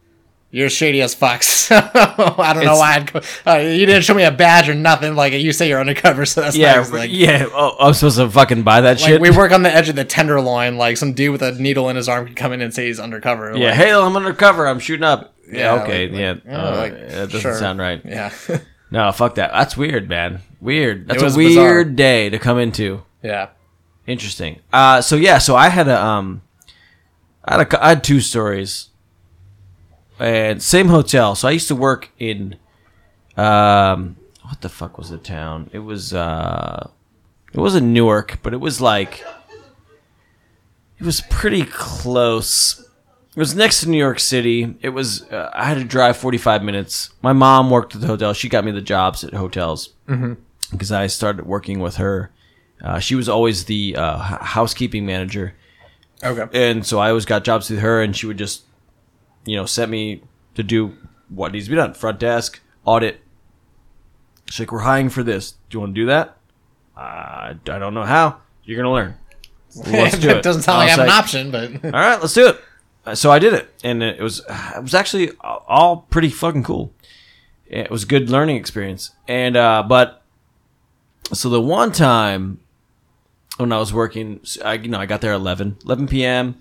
You're 0.50 0.70
shady 0.70 1.02
as 1.02 1.14
fuck. 1.14 1.42
So 1.68 1.76
I 1.76 2.54
don't 2.54 2.64
know 2.64 2.78
why 2.78 2.94
I'd. 2.94 3.12
Go, 3.12 3.20
uh, 3.46 3.56
you 3.58 3.84
didn't 3.84 4.00
show 4.04 4.14
me 4.14 4.22
a 4.22 4.30
badge 4.30 4.66
or 4.70 4.74
nothing. 4.74 5.14
Like 5.14 5.34
you 5.34 5.52
say, 5.52 5.68
you're 5.68 5.78
undercover, 5.78 6.24
so 6.24 6.40
that's 6.40 6.56
Yeah, 6.56 6.76
nice. 6.76 6.90
Like, 6.90 7.10
yeah. 7.12 7.44
Oh, 7.52 7.76
I'm 7.78 7.92
supposed 7.92 8.16
to 8.16 8.30
fucking 8.30 8.62
buy 8.62 8.80
that 8.80 8.98
Like 8.98 9.06
shit. 9.10 9.20
we 9.20 9.28
work 9.30 9.52
on 9.52 9.62
the 9.62 9.70
edge 9.70 9.90
of 9.90 9.96
the 9.96 10.06
tenderloin. 10.06 10.78
Like 10.78 10.96
some 10.96 11.12
dude 11.12 11.32
with 11.32 11.42
a 11.42 11.52
needle 11.52 11.90
in 11.90 11.96
his 11.96 12.08
arm 12.08 12.26
could 12.28 12.36
come 12.36 12.54
in 12.54 12.62
and 12.62 12.72
say 12.72 12.86
he's 12.86 12.98
undercover. 12.98 13.54
yeah, 13.58 13.66
like, 13.66 13.74
hey, 13.74 13.92
I'm 13.92 14.16
undercover. 14.16 14.66
I'm 14.66 14.78
shooting 14.78 15.04
up. 15.04 15.34
Yeah, 15.46 15.74
Yeah, 15.74 15.82
okay, 15.82 16.06
yeah. 16.08 16.30
uh, 16.50 16.88
that 16.88 17.10
doesn't 17.10 17.40
sure. 17.40 17.54
sound 17.56 17.78
right. 17.78 18.00
yeah, 18.06 18.32
No, 18.90 19.12
fuck 19.12 19.34
that. 19.34 19.52
That's 19.52 19.76
weird, 19.76 20.08
man. 20.08 20.40
Weird. 20.62 21.08
That's 21.08 21.20
a 21.20 21.26
bizarre. 21.26 21.42
weird 21.74 21.94
day 21.96 22.30
to 22.30 22.38
come 22.38 22.58
into. 22.58 23.02
yeah. 23.22 23.48
Interesting. 24.06 24.60
Uh, 24.72 25.02
so 25.02 25.16
yeah, 25.16 25.36
so 25.36 25.54
I 25.56 25.68
had 25.68 25.88
a 25.88 26.02
um, 26.02 26.40
I 27.48 27.56
had 27.58 27.72
a, 27.72 27.84
I 27.84 27.88
had 27.88 28.04
two 28.04 28.20
stories, 28.20 28.88
and 30.18 30.62
same 30.62 30.88
hotel. 30.88 31.34
So 31.34 31.48
I 31.48 31.52
used 31.52 31.68
to 31.68 31.74
work 31.74 32.10
in, 32.18 32.56
um, 33.36 34.16
what 34.42 34.60
the 34.60 34.68
fuck 34.68 34.98
was 34.98 35.08
the 35.10 35.18
town? 35.18 35.70
It 35.72 35.78
was 35.80 36.12
uh, 36.12 36.90
it 37.52 37.58
wasn't 37.60 37.86
Newark, 37.88 38.38
but 38.42 38.52
it 38.52 38.58
was 38.60 38.80
like, 38.80 39.24
it 40.98 41.04
was 41.04 41.22
pretty 41.22 41.64
close. 41.64 42.84
It 43.34 43.38
was 43.38 43.54
next 43.54 43.80
to 43.82 43.88
New 43.88 43.98
York 43.98 44.18
City. 44.18 44.76
It 44.82 44.88
was 44.90 45.22
uh, 45.30 45.50
I 45.54 45.64
had 45.64 45.78
to 45.78 45.84
drive 45.84 46.16
forty 46.16 46.38
five 46.38 46.62
minutes. 46.62 47.10
My 47.22 47.32
mom 47.32 47.70
worked 47.70 47.94
at 47.94 48.00
the 48.00 48.08
hotel. 48.08 48.32
She 48.34 48.48
got 48.48 48.64
me 48.64 48.72
the 48.72 48.80
jobs 48.82 49.22
at 49.24 49.32
hotels 49.32 49.90
because 50.72 50.92
I 50.92 51.06
started 51.06 51.46
working 51.46 51.78
with 51.80 51.96
her. 51.96 52.30
Uh, 52.82 52.98
she 52.98 53.14
was 53.14 53.28
always 53.28 53.64
the 53.64 53.96
uh, 53.96 54.16
h- 54.18 54.40
housekeeping 54.40 55.06
manager, 55.06 55.54
Okay. 56.24 56.46
and 56.52 56.84
so 56.84 56.98
I 56.98 57.08
always 57.10 57.24
got 57.26 57.44
jobs 57.44 57.70
with 57.70 57.78
her, 57.80 58.02
and 58.02 58.14
she 58.16 58.26
would 58.26 58.38
just, 58.38 58.64
you 59.44 59.56
know, 59.56 59.66
set 59.66 59.88
me 59.88 60.22
to 60.54 60.62
do 60.62 60.96
what 61.28 61.52
needs 61.52 61.66
to 61.66 61.70
be 61.70 61.76
done: 61.76 61.94
front 61.94 62.18
desk, 62.18 62.60
audit. 62.84 63.20
She's 64.46 64.60
like, 64.60 64.72
"We're 64.72 64.80
hiring 64.80 65.10
for 65.10 65.22
this. 65.22 65.52
Do 65.70 65.76
you 65.76 65.80
want 65.80 65.94
to 65.94 66.00
do 66.00 66.06
that?" 66.06 66.36
Uh, 66.96 67.00
I 67.00 67.56
don't 67.62 67.94
know 67.94 68.04
how. 68.04 68.38
You're 68.64 68.76
gonna 68.76 68.92
learn. 68.92 69.14
Let's 69.86 70.18
do 70.18 70.30
it. 70.30 70.42
doesn't 70.42 70.62
sound 70.62 70.78
like 70.78 70.88
I 70.88 70.90
have 70.90 71.00
an 71.00 71.10
option, 71.10 71.50
but 71.50 71.72
all 71.84 71.90
right, 71.90 72.20
let's 72.20 72.32
do 72.34 72.48
it. 72.48 72.60
Uh, 73.06 73.14
So 73.14 73.30
I 73.30 73.38
did 73.38 73.52
it, 73.52 73.68
and 73.84 74.02
it 74.02 74.20
was 74.20 74.40
it 74.76 74.82
was 74.82 74.94
actually 74.94 75.30
all 75.40 76.06
pretty 76.10 76.30
fucking 76.30 76.64
cool. 76.64 76.92
It 77.66 77.90
was 77.90 78.02
a 78.04 78.06
good 78.06 78.30
learning 78.30 78.56
experience, 78.56 79.10
and 79.28 79.56
uh, 79.56 79.84
but 79.86 80.22
so 81.32 81.50
the 81.50 81.60
one 81.60 81.92
time 81.92 82.60
when 83.58 83.72
I 83.72 83.78
was 83.78 83.92
working, 83.92 84.40
I 84.64 84.74
you 84.74 84.88
know 84.88 84.98
I 84.98 85.06
got 85.06 85.20
there 85.20 85.32
at 85.32 85.36
11, 85.36 85.78
11 85.84 86.08
p.m. 86.08 86.56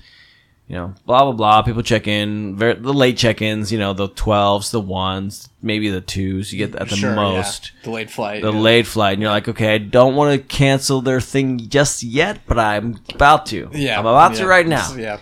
You 0.68 0.76
know, 0.76 0.96
blah 1.06 1.24
blah 1.24 1.32
blah. 1.32 1.62
People 1.62 1.82
check 1.82 2.08
in, 2.10 2.58
very, 2.58 2.74
the 2.74 2.94
late 2.94 3.16
check-ins. 3.16 3.72
You 3.72 3.80
know, 3.80 3.94
the 3.94 4.10
twelves, 4.10 4.72
the 4.72 4.82
ones, 4.82 5.48
maybe 5.62 5.90
the 5.90 6.02
twos. 6.02 6.52
You 6.52 6.58
get 6.58 6.76
at 6.76 6.90
the 6.90 6.98
Sure, 6.98 7.16
most 7.16 7.72
yeah. 7.86 7.92
late 7.92 8.10
flight. 8.10 8.42
the 8.42 8.52
yeah. 8.52 8.60
late 8.60 8.86
flight, 8.86 9.14
and 9.14 9.22
you're 9.22 9.32
like, 9.32 9.48
okay, 9.48 9.76
I 9.76 9.78
don't 9.78 10.16
want 10.16 10.34
to 10.34 10.46
cancel 10.46 11.00
their 11.02 11.22
thing 11.22 11.70
just 11.70 12.04
yet, 12.04 12.42
but 12.46 12.60
I'm 12.60 13.00
about 13.14 13.46
to. 13.46 13.70
Yeah, 13.72 13.98
I'm 13.98 14.06
about 14.06 14.34
yeah. 14.34 14.40
to 14.40 14.48
right 14.48 14.68
now. 14.68 14.94
Yeah. 14.94 15.20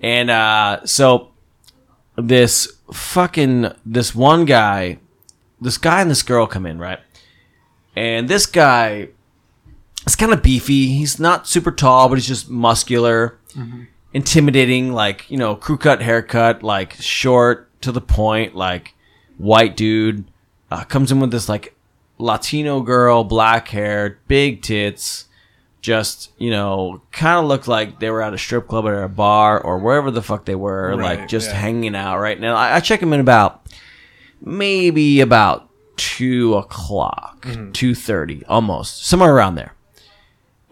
And 0.00 0.30
uh, 0.30 0.84
so 0.84 1.30
this 2.16 2.66
fucking 2.92 3.68
this 3.86 4.16
one 4.16 4.46
guy, 4.46 4.98
this 5.60 5.78
guy 5.78 6.00
and 6.00 6.10
this 6.10 6.24
girl 6.24 6.48
come 6.48 6.66
in 6.66 6.80
right, 6.80 6.98
and 7.94 8.28
this 8.28 8.46
guy 8.46 9.10
is 10.06 10.16
kind 10.16 10.32
of 10.32 10.42
beefy. 10.42 10.88
He's 10.88 11.18
not 11.20 11.46
super 11.46 11.70
tall, 11.70 12.08
but 12.08 12.16
he's 12.18 12.26
just 12.26 12.48
muscular, 12.50 13.38
intimidating. 14.12 14.92
Like 14.92 15.30
you 15.30 15.36
know, 15.36 15.54
crew 15.56 15.76
cut 15.78 16.02
haircut, 16.02 16.62
like 16.62 16.94
short 16.94 17.68
to 17.82 17.92
the 17.92 18.00
point, 18.00 18.54
like 18.54 18.94
white 19.38 19.76
dude. 19.76 20.24
Uh, 20.70 20.84
comes 20.84 21.12
in 21.12 21.20
with 21.20 21.30
this 21.30 21.48
like 21.48 21.74
Latino 22.18 22.80
girl, 22.80 23.24
black 23.24 23.68
hair, 23.68 24.18
big 24.28 24.62
tits 24.62 25.26
just 25.82 26.30
you 26.38 26.48
know 26.48 27.02
kind 27.10 27.40
of 27.40 27.46
looked 27.46 27.66
like 27.66 27.98
they 27.98 28.08
were 28.08 28.22
at 28.22 28.32
a 28.32 28.38
strip 28.38 28.68
club 28.68 28.86
or 28.86 29.02
a 29.02 29.08
bar 29.08 29.60
or 29.60 29.78
wherever 29.80 30.12
the 30.12 30.22
fuck 30.22 30.44
they 30.44 30.54
were 30.54 30.90
Right, 30.96 31.18
like 31.18 31.28
just 31.28 31.48
yeah. 31.50 31.56
hanging 31.56 31.96
out 31.96 32.20
right 32.20 32.38
now 32.38 32.54
I, 32.54 32.76
I 32.76 32.78
check 32.78 33.02
him 33.02 33.12
in 33.12 33.18
about 33.18 33.66
maybe 34.40 35.20
about 35.20 35.68
two 35.96 36.54
o'clock 36.54 37.30
Mm-hmm. 37.42 37.72
2.30 37.72 38.44
almost 38.48 39.04
somewhere 39.04 39.34
around 39.34 39.56
there 39.56 39.74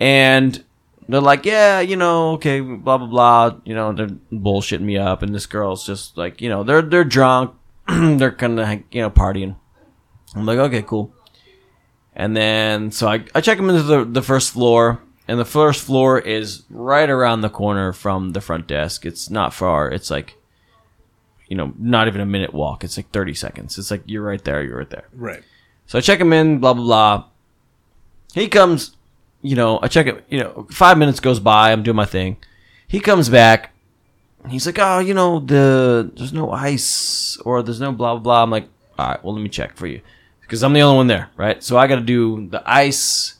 and 0.00 0.64
they're 1.08 1.20
like 1.20 1.44
yeah 1.44 1.80
you 1.80 1.94
know 1.94 2.32
okay 2.32 2.60
blah 2.60 2.98
blah 2.98 3.06
blah 3.06 3.56
you 3.64 3.74
know 3.74 3.92
they're 3.92 4.08
bullshitting 4.32 4.80
me 4.80 4.96
up 4.96 5.22
and 5.22 5.34
this 5.34 5.46
girl's 5.46 5.86
just 5.86 6.16
like 6.16 6.40
you 6.40 6.48
know 6.48 6.64
they're 6.64 6.82
they're 6.82 7.04
drunk 7.04 7.54
they're 7.88 8.32
kind 8.32 8.58
of 8.58 8.68
you 8.90 9.02
know 9.02 9.10
partying 9.10 9.54
i'm 10.34 10.46
like 10.46 10.58
okay 10.58 10.82
cool 10.82 11.12
and 12.20 12.36
then, 12.36 12.90
so 12.90 13.08
I, 13.08 13.24
I 13.34 13.40
check 13.40 13.56
them 13.56 13.70
into 13.70 13.82
the, 13.82 14.04
the 14.04 14.22
first 14.22 14.52
floor, 14.52 15.00
and 15.28 15.38
the 15.38 15.44
first 15.44 15.82
floor 15.82 16.18
is 16.18 16.64
right 16.68 17.08
around 17.08 17.40
the 17.40 17.48
corner 17.48 17.92
from 17.92 18.32
the 18.32 18.40
front 18.40 18.66
desk. 18.66 19.06
It's 19.06 19.30
not 19.30 19.54
far. 19.54 19.90
It's 19.90 20.10
like, 20.10 20.36
you 21.48 21.56
know, 21.56 21.72
not 21.78 22.08
even 22.08 22.20
a 22.20 22.26
minute 22.26 22.52
walk. 22.52 22.84
It's 22.84 22.96
like 22.96 23.10
30 23.10 23.34
seconds. 23.34 23.78
It's 23.78 23.90
like, 23.90 24.02
you're 24.06 24.22
right 24.22 24.44
there, 24.44 24.62
you're 24.62 24.78
right 24.78 24.90
there. 24.90 25.08
Right. 25.14 25.42
So 25.86 25.98
I 25.98 26.00
check 26.00 26.20
him 26.20 26.32
in, 26.32 26.58
blah, 26.58 26.74
blah, 26.74 26.84
blah. 26.84 27.24
He 28.34 28.48
comes, 28.48 28.96
you 29.42 29.56
know, 29.56 29.78
I 29.82 29.88
check 29.88 30.06
it, 30.06 30.24
you 30.28 30.40
know, 30.40 30.66
five 30.70 30.98
minutes 30.98 31.20
goes 31.20 31.40
by. 31.40 31.72
I'm 31.72 31.82
doing 31.82 31.96
my 31.96 32.04
thing. 32.06 32.36
He 32.86 33.00
comes 33.00 33.28
back. 33.28 33.72
He's 34.48 34.64
like, 34.66 34.78
oh, 34.78 34.98
you 35.00 35.12
know, 35.14 35.38
the 35.40 36.10
there's 36.16 36.32
no 36.32 36.50
ice 36.50 37.36
or 37.44 37.62
there's 37.62 37.80
no 37.80 37.92
blah, 37.92 38.14
blah, 38.14 38.20
blah. 38.22 38.42
I'm 38.42 38.50
like, 38.50 38.68
all 38.98 39.08
right, 39.08 39.24
well, 39.24 39.34
let 39.34 39.42
me 39.42 39.48
check 39.48 39.76
for 39.76 39.86
you 39.86 40.00
because 40.40 40.62
I'm 40.64 40.72
the 40.72 40.82
only 40.82 40.96
one 40.96 41.06
there, 41.06 41.30
right? 41.36 41.62
So 41.62 41.76
I 41.76 41.86
got 41.86 41.96
to 41.96 42.00
do 42.02 42.48
the 42.48 42.62
ice, 42.68 43.34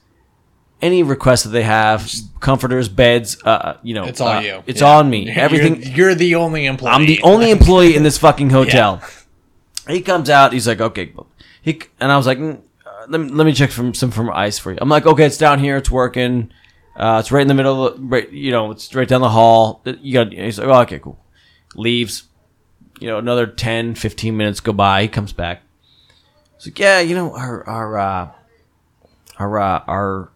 any 0.82 1.02
requests 1.02 1.42
that 1.44 1.50
they 1.50 1.62
have, 1.62 2.10
comforters, 2.40 2.88
beds, 2.88 3.42
uh, 3.44 3.78
you 3.82 3.94
know, 3.94 4.04
It's 4.04 4.20
all 4.20 4.28
uh, 4.28 4.40
you. 4.40 4.62
It's 4.66 4.80
Yeah. 4.82 4.96
on 4.98 5.10
me. 5.10 5.30
Everything. 5.34 5.82
You're, 5.82 5.92
you're 6.10 6.14
the 6.14 6.34
only 6.34 6.66
employee. 6.66 6.92
I'm 6.92 7.06
the 7.06 7.20
only 7.22 7.50
employee 7.50 7.96
in 7.96 8.02
this 8.02 8.18
fucking 8.18 8.50
hotel. 8.58 9.02
He 9.88 10.02
comes 10.02 10.30
out. 10.30 10.52
He's 10.52 10.68
like, 10.68 10.80
okay. 10.80 11.12
He 11.62 11.80
and 11.98 12.12
I 12.12 12.16
was 12.16 12.26
like, 12.26 12.38
mm, 12.38 12.56
uh, 12.56 12.60
let 13.10 13.20
me 13.20 13.28
let 13.30 13.44
me 13.44 13.52
check 13.52 13.70
from 13.70 13.92
some 13.92 14.10
from 14.10 14.30
ice 14.30 14.58
for 14.58 14.72
you. 14.72 14.78
I'm 14.80 14.88
like, 14.88 15.04
okay, 15.04 15.26
it's 15.26 15.36
down 15.36 15.58
here. 15.58 15.76
It's 15.76 15.90
working. 15.90 16.52
Uh, 16.96 17.18
it's 17.20 17.32
right 17.32 17.42
in 17.42 17.48
the 17.48 17.54
middle. 17.54 17.88
Of, 17.88 17.98
right, 17.98 18.30
you 18.30 18.52
know, 18.52 18.70
it's 18.70 18.94
right 18.94 19.08
down 19.08 19.20
the 19.20 19.28
hall. 19.28 19.82
You 19.84 20.14
got. 20.14 20.32
He's 20.32 20.58
like, 20.58 20.68
oh, 20.68 20.80
okay, 20.82 20.98
cool. 21.00 21.18
Leaves. 21.74 22.24
You 23.00 23.08
know, 23.08 23.18
another 23.18 23.46
10, 23.46 23.94
15 23.94 24.36
minutes 24.36 24.60
go 24.60 24.74
by. 24.74 25.02
He 25.02 25.08
comes 25.08 25.32
back. 25.32 25.62
He's 26.56 26.66
like, 26.66 26.78
yeah, 26.78 27.00
you 27.00 27.14
know, 27.14 27.34
our 27.34 27.66
our 27.66 27.98
uh, 27.98 28.30
our 29.38 29.58
uh, 29.58 29.82
our 29.88 30.30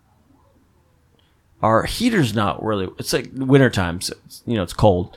our 1.63 1.85
heater's 1.85 2.35
not 2.35 2.63
really. 2.65 2.89
It's 2.99 3.13
like 3.13 3.31
wintertime. 3.35 4.01
So 4.01 4.15
it's, 4.27 4.43
you 4.47 4.57
know, 4.57 4.63
it's 4.63 4.73
cold. 4.73 5.15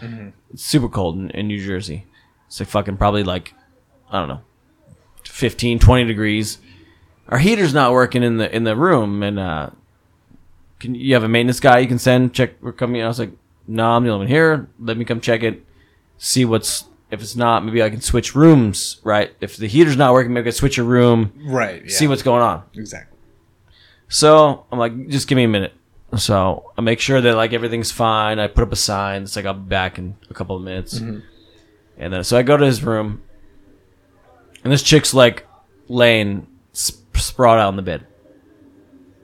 It's 0.51 0.63
super 0.63 0.89
cold 0.89 1.17
in, 1.17 1.31
in 1.31 1.47
New 1.47 1.65
Jersey. 1.65 2.05
It's 2.47 2.59
like 2.59 2.69
fucking 2.69 2.97
probably 2.97 3.23
like 3.23 3.53
I 4.11 4.19
don't 4.19 4.27
know, 4.27 4.41
15, 5.25 5.79
20 5.79 6.05
degrees. 6.05 6.59
Our 7.29 7.37
heater's 7.39 7.73
not 7.73 7.91
working 7.91 8.23
in 8.23 8.37
the 8.37 8.53
in 8.55 8.63
the 8.63 8.75
room, 8.75 9.21
and 9.23 9.37
uh, 9.39 9.69
can 10.79 10.95
you 10.95 11.13
have 11.13 11.23
a 11.23 11.27
maintenance 11.27 11.59
guy 11.59 11.79
you 11.79 11.87
can 11.87 11.99
send 11.99 12.33
check? 12.33 12.53
We're 12.61 12.71
coming. 12.71 13.01
I 13.01 13.07
was 13.07 13.19
like, 13.19 13.31
no, 13.67 13.85
I'm 13.91 14.03
the 14.03 14.09
only 14.11 14.25
one 14.25 14.27
here. 14.27 14.69
Let 14.79 14.97
me 14.97 15.05
come 15.05 15.19
check 15.21 15.43
it, 15.43 15.63
see 16.17 16.45
what's. 16.45 16.85
If 17.09 17.21
it's 17.21 17.37
not, 17.37 17.63
maybe 17.63 17.81
I 17.81 17.89
can 17.89 18.01
switch 18.01 18.35
rooms. 18.35 18.99
Right? 19.03 19.33
If 19.39 19.55
the 19.57 19.67
heater's 19.67 19.95
not 19.97 20.11
working, 20.13 20.33
maybe 20.33 20.43
I 20.49 20.51
can 20.51 20.57
switch 20.57 20.77
a 20.77 20.83
room, 20.83 21.31
Right. 21.37 21.83
Yeah. 21.83 21.89
see 21.89 22.07
what's 22.07 22.21
going 22.23 22.41
on. 22.41 22.63
exactly. 22.73 23.17
So 24.09 24.65
I'm 24.71 24.79
like, 24.79 25.07
just 25.09 25.27
give 25.27 25.35
me 25.37 25.43
a 25.45 25.47
minute. 25.49 25.73
So 26.17 26.71
I 26.77 26.81
make 26.81 26.99
sure 27.01 27.19
that 27.21 27.35
like 27.35 27.51
everything's 27.53 27.91
fine. 27.91 28.39
I 28.39 28.47
put 28.47 28.63
up 28.63 28.71
a 28.71 28.77
sign. 28.77 29.23
It's 29.23 29.35
like 29.35 29.45
I'll 29.45 29.53
be 29.53 29.67
back 29.67 29.97
in 29.97 30.15
a 30.29 30.33
couple 30.33 30.55
of 30.55 30.61
minutes. 30.63 30.97
And 30.99 31.23
then 31.97 32.23
so 32.23 32.37
I 32.37 32.43
go 32.43 32.55
to 32.57 32.65
his 32.65 32.83
room, 32.83 33.21
and 34.63 34.71
this 34.71 34.83
chick's 34.83 35.13
like 35.13 35.45
laying 35.89 36.45
sprawled 37.21 37.59
out 37.59 37.67
on 37.67 37.75
the 37.75 37.81
bed, 37.81 38.05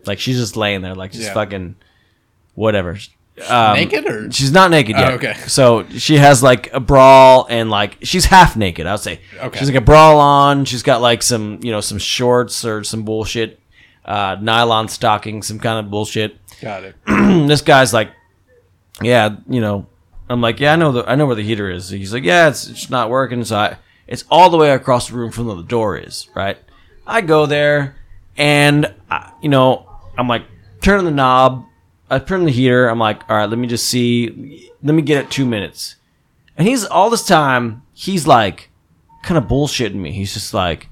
like 0.05 0.19
she's 0.19 0.37
just 0.37 0.55
laying 0.57 0.81
there, 0.81 0.95
like 0.95 1.11
just 1.11 1.25
Yeah. 1.25 1.33
fucking 1.33 1.75
whatever. 2.55 2.97
Um, 3.49 3.73
Naked 3.75 4.05
or 4.05 4.31
She's 4.31 4.51
not 4.51 4.69
naked 4.69 4.95
yet. 4.95 5.11
Oh, 5.11 5.15
okay. 5.15 5.33
So 5.47 5.87
she 5.89 6.17
has 6.17 6.43
like 6.43 6.71
a 6.71 6.79
brawl 6.79 7.47
and 7.49 7.69
like 7.71 7.97
she's 8.03 8.25
half 8.25 8.55
naked. 8.55 8.85
I 8.85 8.91
would 8.91 8.99
say. 9.01 9.21
Okay. 9.39 9.57
She's 9.57 9.67
like 9.69 9.77
a 9.77 9.81
brawl 9.81 10.19
on. 10.19 10.65
She's 10.65 10.83
got 10.83 11.01
like 11.01 11.23
some 11.23 11.59
you 11.63 11.71
know 11.71 11.81
some 11.81 11.97
shorts 11.97 12.63
or 12.63 12.83
some 12.83 13.03
bullshit. 13.03 13.59
uh, 14.05 14.35
nylon 14.39 14.87
stocking, 14.87 15.41
some 15.41 15.57
kind 15.59 15.83
of 15.83 15.89
bullshit. 15.89 16.37
Got 16.61 16.83
it. 16.83 16.95
this 17.47 17.61
guy's 17.61 17.91
like, 17.93 18.11
yeah, 19.01 19.37
you 19.49 19.61
know, 19.61 19.87
I'm 20.29 20.41
like, 20.41 20.59
yeah, 20.59 20.73
I 20.73 20.75
know 20.75 20.91
the, 20.91 21.09
I 21.09 21.15
know 21.15 21.25
where 21.25 21.35
the 21.35 21.41
heater 21.43 21.69
is. 21.71 21.89
He's 21.89 22.13
like, 22.13 22.23
yeah, 22.23 22.49
it's, 22.49 22.67
it's 22.67 22.89
not 22.89 23.09
working. 23.09 23.43
So 23.45 23.55
I, 23.57 23.77
it's 24.05 24.25
all 24.29 24.49
the 24.49 24.57
way 24.57 24.71
across 24.71 25.07
the 25.09 25.15
room 25.15 25.31
from 25.31 25.47
where 25.47 25.55
the 25.55 25.63
door 25.63 25.97
is, 25.97 26.27
right? 26.35 26.57
I 27.05 27.21
go 27.21 27.45
there, 27.45 27.95
and 28.37 28.93
I, 29.09 29.31
you 29.41 29.49
know, 29.49 29.89
I'm 30.17 30.27
like, 30.27 30.43
turn 30.81 31.05
the 31.05 31.11
knob. 31.11 31.65
I 32.09 32.19
turn 32.19 32.45
the 32.45 32.51
heater. 32.51 32.87
I'm 32.87 32.99
like, 32.99 33.27
all 33.29 33.37
right, 33.37 33.49
let 33.49 33.57
me 33.57 33.67
just 33.67 33.87
see. 33.87 34.69
Let 34.83 34.93
me 34.93 35.01
get 35.01 35.23
it 35.23 35.31
two 35.31 35.45
minutes. 35.45 35.95
And 36.57 36.67
he's 36.67 36.85
all 36.85 37.09
this 37.09 37.25
time, 37.25 37.81
he's 37.93 38.27
like, 38.27 38.69
kind 39.23 39.37
of 39.37 39.45
bullshitting 39.45 39.95
me. 39.95 40.11
He's 40.11 40.33
just 40.33 40.53
like, 40.53 40.89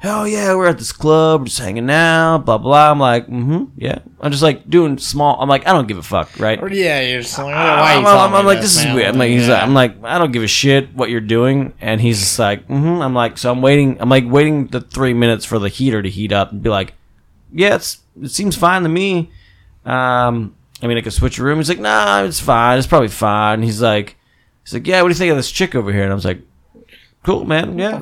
hell 0.00 0.26
yeah, 0.28 0.54
we're 0.54 0.66
at 0.68 0.78
this 0.78 0.92
club, 0.92 1.40
we're 1.40 1.46
just 1.46 1.58
hanging 1.58 1.90
out, 1.90 2.38
blah 2.44 2.58
blah. 2.58 2.90
I'm 2.90 2.98
like, 3.00 3.26
mm-hmm, 3.26 3.64
yeah. 3.76 3.98
I'm 4.20 4.30
just 4.30 4.42
like 4.42 4.68
doing 4.68 4.98
small. 4.98 5.40
I'm 5.40 5.48
like, 5.48 5.66
I 5.66 5.72
don't 5.72 5.86
give 5.88 5.98
a 5.98 6.02
fuck, 6.02 6.38
right? 6.38 6.58
Yeah, 6.72 7.00
you're 7.00 7.22
just 7.22 7.36
like, 7.38 7.46
why 7.46 7.94
I'm, 7.94 8.02
you 8.02 8.08
I'm- 8.08 8.34
I'm 8.34 8.46
like, 8.46 8.60
this 8.60 8.76
is 8.78 8.84
weird. 8.94 9.08
I'm 9.08 9.18
like, 9.18 9.30
he's 9.30 9.46
Yeah. 9.48 9.54
like, 9.54 9.62
I'm 9.62 9.74
like, 9.74 10.04
I 10.04 10.18
don't 10.18 10.32
give 10.32 10.42
a 10.42 10.48
shit 10.48 10.94
what 10.94 11.10
you're 11.10 11.20
doing, 11.20 11.72
and 11.80 12.00
he's 12.00 12.20
just 12.20 12.38
like, 12.38 12.66
mm-hmm. 12.68 13.02
I'm 13.02 13.14
like, 13.14 13.38
so 13.38 13.50
I'm 13.50 13.60
waiting. 13.62 14.00
I'm 14.00 14.08
like 14.08 14.24
waiting 14.28 14.66
the 14.68 14.80
three 14.80 15.14
minutes 15.14 15.44
for 15.44 15.58
the 15.58 15.68
heater 15.68 16.02
to 16.02 16.08
heat 16.10 16.32
up 16.32 16.52
and 16.52 16.62
be 16.62 16.70
like, 16.70 16.94
yeah, 17.52 17.74
it's 17.76 17.98
it 18.22 18.30
seems 18.30 18.56
fine 18.56 18.82
to 18.82 18.88
me. 18.88 19.30
Um, 19.84 20.54
I 20.82 20.86
mean, 20.86 20.98
I 20.98 21.00
could 21.00 21.12
switch 21.12 21.38
a 21.38 21.42
room. 21.44 21.58
He's 21.58 21.68
like, 21.68 21.78
nah, 21.80 22.22
it's 22.22 22.40
fine. 22.40 22.78
It's 22.78 22.86
probably 22.86 23.08
fine. 23.08 23.62
He's 23.62 23.80
like, 23.80 24.16
he's 24.64 24.74
like, 24.74 24.86
yeah, 24.86 25.00
what 25.02 25.08
do 25.08 25.12
you 25.12 25.18
think 25.18 25.30
of 25.30 25.36
this 25.36 25.50
chick 25.50 25.74
over 25.74 25.92
here? 25.92 26.02
And 26.02 26.12
I 26.12 26.14
was 26.14 26.24
like, 26.24 26.40
cool, 27.24 27.44
man. 27.44 27.78
Yeah. 27.78 27.94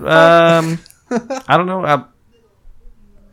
Um, 0.59 0.79
I 1.49 1.57
don't 1.57 1.67
know. 1.67 1.85
I, 1.85 2.05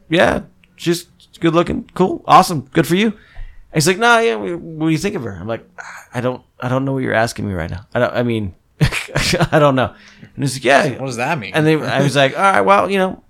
yeah, 0.09 0.43
she's 0.75 1.07
good 1.39 1.53
looking. 1.53 1.89
Cool. 1.93 2.23
Awesome. 2.25 2.69
Good 2.73 2.87
for 2.87 2.95
you. 2.95 3.07
And 3.07 3.75
he's 3.75 3.87
like, 3.87 3.97
nah, 3.97 4.19
yeah. 4.19 4.35
What 4.35 4.87
do 4.87 4.91
you 4.91 4.97
think 4.97 5.15
of 5.15 5.23
her? 5.23 5.31
I'm 5.31 5.47
like, 5.47 5.67
I 6.13 6.21
don't, 6.21 6.43
I 6.59 6.69
don't 6.69 6.85
know 6.85 6.93
what 6.93 7.03
you're 7.03 7.13
asking 7.13 7.47
me 7.47 7.53
right 7.53 7.69
now. 7.69 7.87
I 7.93 7.99
don't. 7.99 8.13
I 8.13 8.23
mean, 8.23 8.53
I 8.79 9.59
don't 9.59 9.75
know. 9.75 9.95
And 10.35 10.43
he's 10.43 10.55
like, 10.55 10.63
yeah. 10.63 10.99
What 10.99 11.07
does 11.07 11.17
that 11.17 11.37
mean? 11.39 11.51
And 11.53 11.65
then 11.65 11.81
I 11.81 12.01
was 12.01 12.15
like, 12.15 12.35
all 12.37 12.41
right, 12.41 12.61
well, 12.61 12.89
you 12.89 12.97
know, 12.97 13.23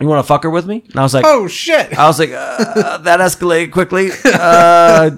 you 0.00 0.08
want 0.08 0.24
to 0.24 0.26
fuck 0.26 0.42
her 0.42 0.50
with 0.50 0.66
me? 0.66 0.82
And 0.90 0.98
I 0.98 1.02
was 1.02 1.14
like, 1.14 1.24
oh 1.24 1.46
shit! 1.48 1.96
I 1.96 2.06
was 2.06 2.18
like, 2.18 2.30
uh, 2.30 2.98
that 2.98 3.20
escalated 3.20 3.72
quickly. 3.72 4.10
Uh, 4.24 5.10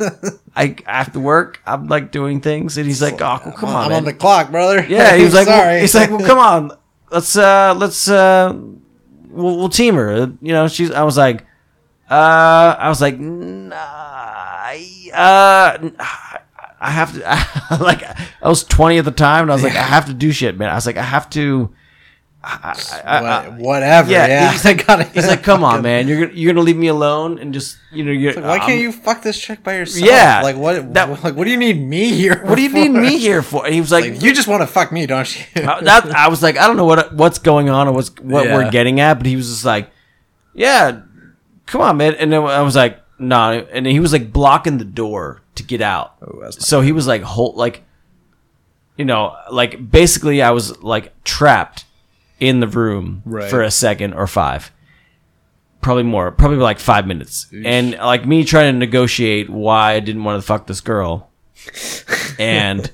I, 0.56 1.04
to 1.12 1.20
work. 1.20 1.60
I'm 1.66 1.88
like 1.88 2.12
doing 2.12 2.40
things, 2.40 2.76
and 2.76 2.86
he's 2.86 3.00
like, 3.00 3.14
oh, 3.14 3.40
well, 3.44 3.52
come 3.52 3.70
on, 3.70 3.84
I'm 3.84 3.88
man. 3.90 3.98
on 3.98 4.04
the 4.04 4.12
clock, 4.12 4.50
brother. 4.50 4.84
yeah, 4.86 5.16
he 5.16 5.24
was 5.24 5.34
like, 5.40 5.46
sorry. 5.46 5.80
he's 5.80 5.94
like, 5.94 6.10
well, 6.10 6.26
come 6.26 6.38
on, 6.38 6.76
let's 7.14 7.36
uh, 7.36 7.74
let's 7.78 8.08
uh, 8.08 8.52
we'll, 9.30 9.56
we'll 9.56 9.68
team 9.68 9.94
her. 9.94 10.32
You 10.42 10.52
know, 10.52 10.68
she's. 10.68 10.90
I 10.90 11.04
was 11.04 11.16
like, 11.16 11.46
uh, 12.10 12.76
I 12.78 12.88
was 12.88 13.00
like, 13.00 13.18
nah, 13.18 13.76
I, 13.76 15.10
uh. 15.14 15.90
I 16.80 16.90
have 16.90 17.14
to 17.14 17.20
like 17.82 18.02
I 18.02 18.48
was 18.48 18.62
20 18.62 18.98
at 18.98 19.06
the 19.06 19.10
time 19.10 19.44
and 19.44 19.50
I 19.50 19.54
was 19.54 19.62
like 19.62 19.74
I 19.74 19.82
have 19.82 20.04
to 20.04 20.12
do 20.12 20.32
shit 20.32 20.58
man 20.58 20.68
I 20.68 20.74
was 20.74 20.84
like 20.84 20.98
I 20.98 21.02
have 21.02 21.30
to 21.30 21.72
I, 22.46 23.00
I, 23.04 23.18
I, 23.18 23.48
whatever. 23.50 24.10
yeah, 24.10 24.26
Yeah, 24.26 24.52
he's 24.52 24.66
I 24.66 24.74
got 24.74 25.00
it. 25.00 25.08
He's 25.08 25.26
like, 25.26 25.42
"Come 25.42 25.64
on, 25.64 25.80
man! 25.82 26.06
You're 26.06 26.26
gonna, 26.26 26.38
you're 26.38 26.52
gonna 26.52 26.64
leave 26.64 26.76
me 26.76 26.88
alone 26.88 27.38
and 27.38 27.54
just 27.54 27.78
you 27.90 28.04
know 28.04 28.12
you're 28.12 28.34
Why 28.34 28.58
I'm- 28.58 28.60
can't 28.60 28.80
you 28.80 28.92
fuck 28.92 29.22
this 29.22 29.38
chick 29.40 29.62
by 29.62 29.76
yourself? 29.76 30.06
Yeah, 30.06 30.42
Like 30.42 30.56
what? 30.56 30.92
that- 30.94 31.08
like 31.24 31.34
what 31.36 31.44
do 31.44 31.50
you 31.50 31.56
need 31.56 31.80
me 31.80 32.10
here? 32.12 32.42
What 32.44 32.56
do 32.56 32.62
you 32.62 32.68
need 32.68 32.90
me 32.90 33.18
here 33.18 33.40
for?" 33.42 33.64
And 33.64 33.74
he 33.74 33.80
was 33.80 33.90
like, 33.90 34.04
Like, 34.04 34.22
you 34.22 34.34
just 34.34 34.46
want 34.48 34.60
to 34.62 34.66
fuck 34.66 34.92
me, 34.92 35.06
don't 35.06 35.28
you? 35.34 35.44
Uh, 35.64 35.80
that 35.80 36.06
I 36.14 36.28
was 36.28 36.42
like, 36.42 36.58
I 36.58 36.66
don't 36.66 36.76
know 36.76 36.84
what 36.84 37.14
what's 37.14 37.38
going 37.38 37.70
on 37.70 37.88
or 37.88 37.92
what's 37.92 38.10
what 38.20 38.44
Yeah. 38.46 38.54
we're 38.56 38.70
getting 38.70 39.00
at, 39.00 39.14
but 39.14 39.26
he 39.26 39.36
was 39.36 39.48
just 39.48 39.64
like, 39.64 39.90
yeah, 40.52 41.00
come 41.66 41.80
on, 41.80 41.96
man. 41.96 42.14
And 42.14 42.30
then 42.32 42.42
I 42.42 42.60
was 42.62 42.76
like, 42.76 43.00
no, 43.18 43.58
nah. 43.60 43.64
and 43.72 43.86
he 43.86 44.00
was 44.00 44.12
like 44.12 44.32
blocking 44.32 44.76
the 44.78 44.84
door 44.84 45.40
to 45.54 45.62
get 45.62 45.80
out. 45.80 46.16
Oh, 46.20 46.50
so 46.50 46.80
he 46.82 46.92
was 46.92 47.06
like, 47.06 47.22
hold, 47.22 47.56
like, 47.56 47.82
you 48.96 49.04
know, 49.04 49.34
like 49.50 49.90
basically, 49.90 50.42
I 50.42 50.50
was 50.50 50.80
like 50.82 51.12
trapped 51.24 51.84
in 52.40 52.60
the 52.60 52.68
room 52.68 53.22
Right. 53.24 53.48
for 53.50 53.62
a 53.62 53.70
second 53.70 54.14
or 54.14 54.26
five. 54.26 54.70
Probably 55.80 56.02
more, 56.02 56.30
probably 56.30 56.56
like 56.58 56.78
five 56.80 57.06
minutes, 57.06 57.46
and 57.52 57.92
like 57.92 58.24
me 58.26 58.44
trying 58.44 58.72
to 58.72 58.78
negotiate 58.78 59.50
why 59.50 59.92
I 59.92 60.00
didn't 60.00 60.24
want 60.24 60.40
to 60.40 60.46
fuck 60.46 60.66
this 60.66 60.80
girl, 60.80 61.30
and 62.38 62.90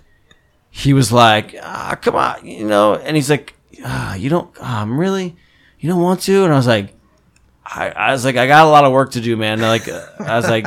he 0.70 0.92
was 0.92 1.12
like, 1.12 1.54
ah, 1.62 1.96
come 2.00 2.16
on, 2.16 2.44
you 2.44 2.64
know, 2.66 2.96
and 2.96 3.14
he's 3.16 3.30
like, 3.30 3.54
ah, 3.84 4.14
you 4.16 4.28
don't, 4.28 4.50
um, 4.60 4.98
really, 4.98 5.36
you 5.78 5.88
don't 5.88 6.00
want 6.02 6.20
to, 6.22 6.42
and 6.44 6.52
I 6.52 6.56
was 6.56 6.66
like, 6.66 6.92
I, 7.64 7.90
I 7.90 8.10
was 8.12 8.24
like, 8.24 8.36
I 8.36 8.48
got 8.48 8.66
a 8.66 8.70
lot 8.70 8.84
of 8.84 8.92
work 8.92 9.12
to 9.12 9.20
do, 9.20 9.36
man. 9.36 9.60
Like, 9.60 9.86
uh, 9.88 10.04
I 10.18 10.36
was 10.36 10.48
like, 10.48 10.66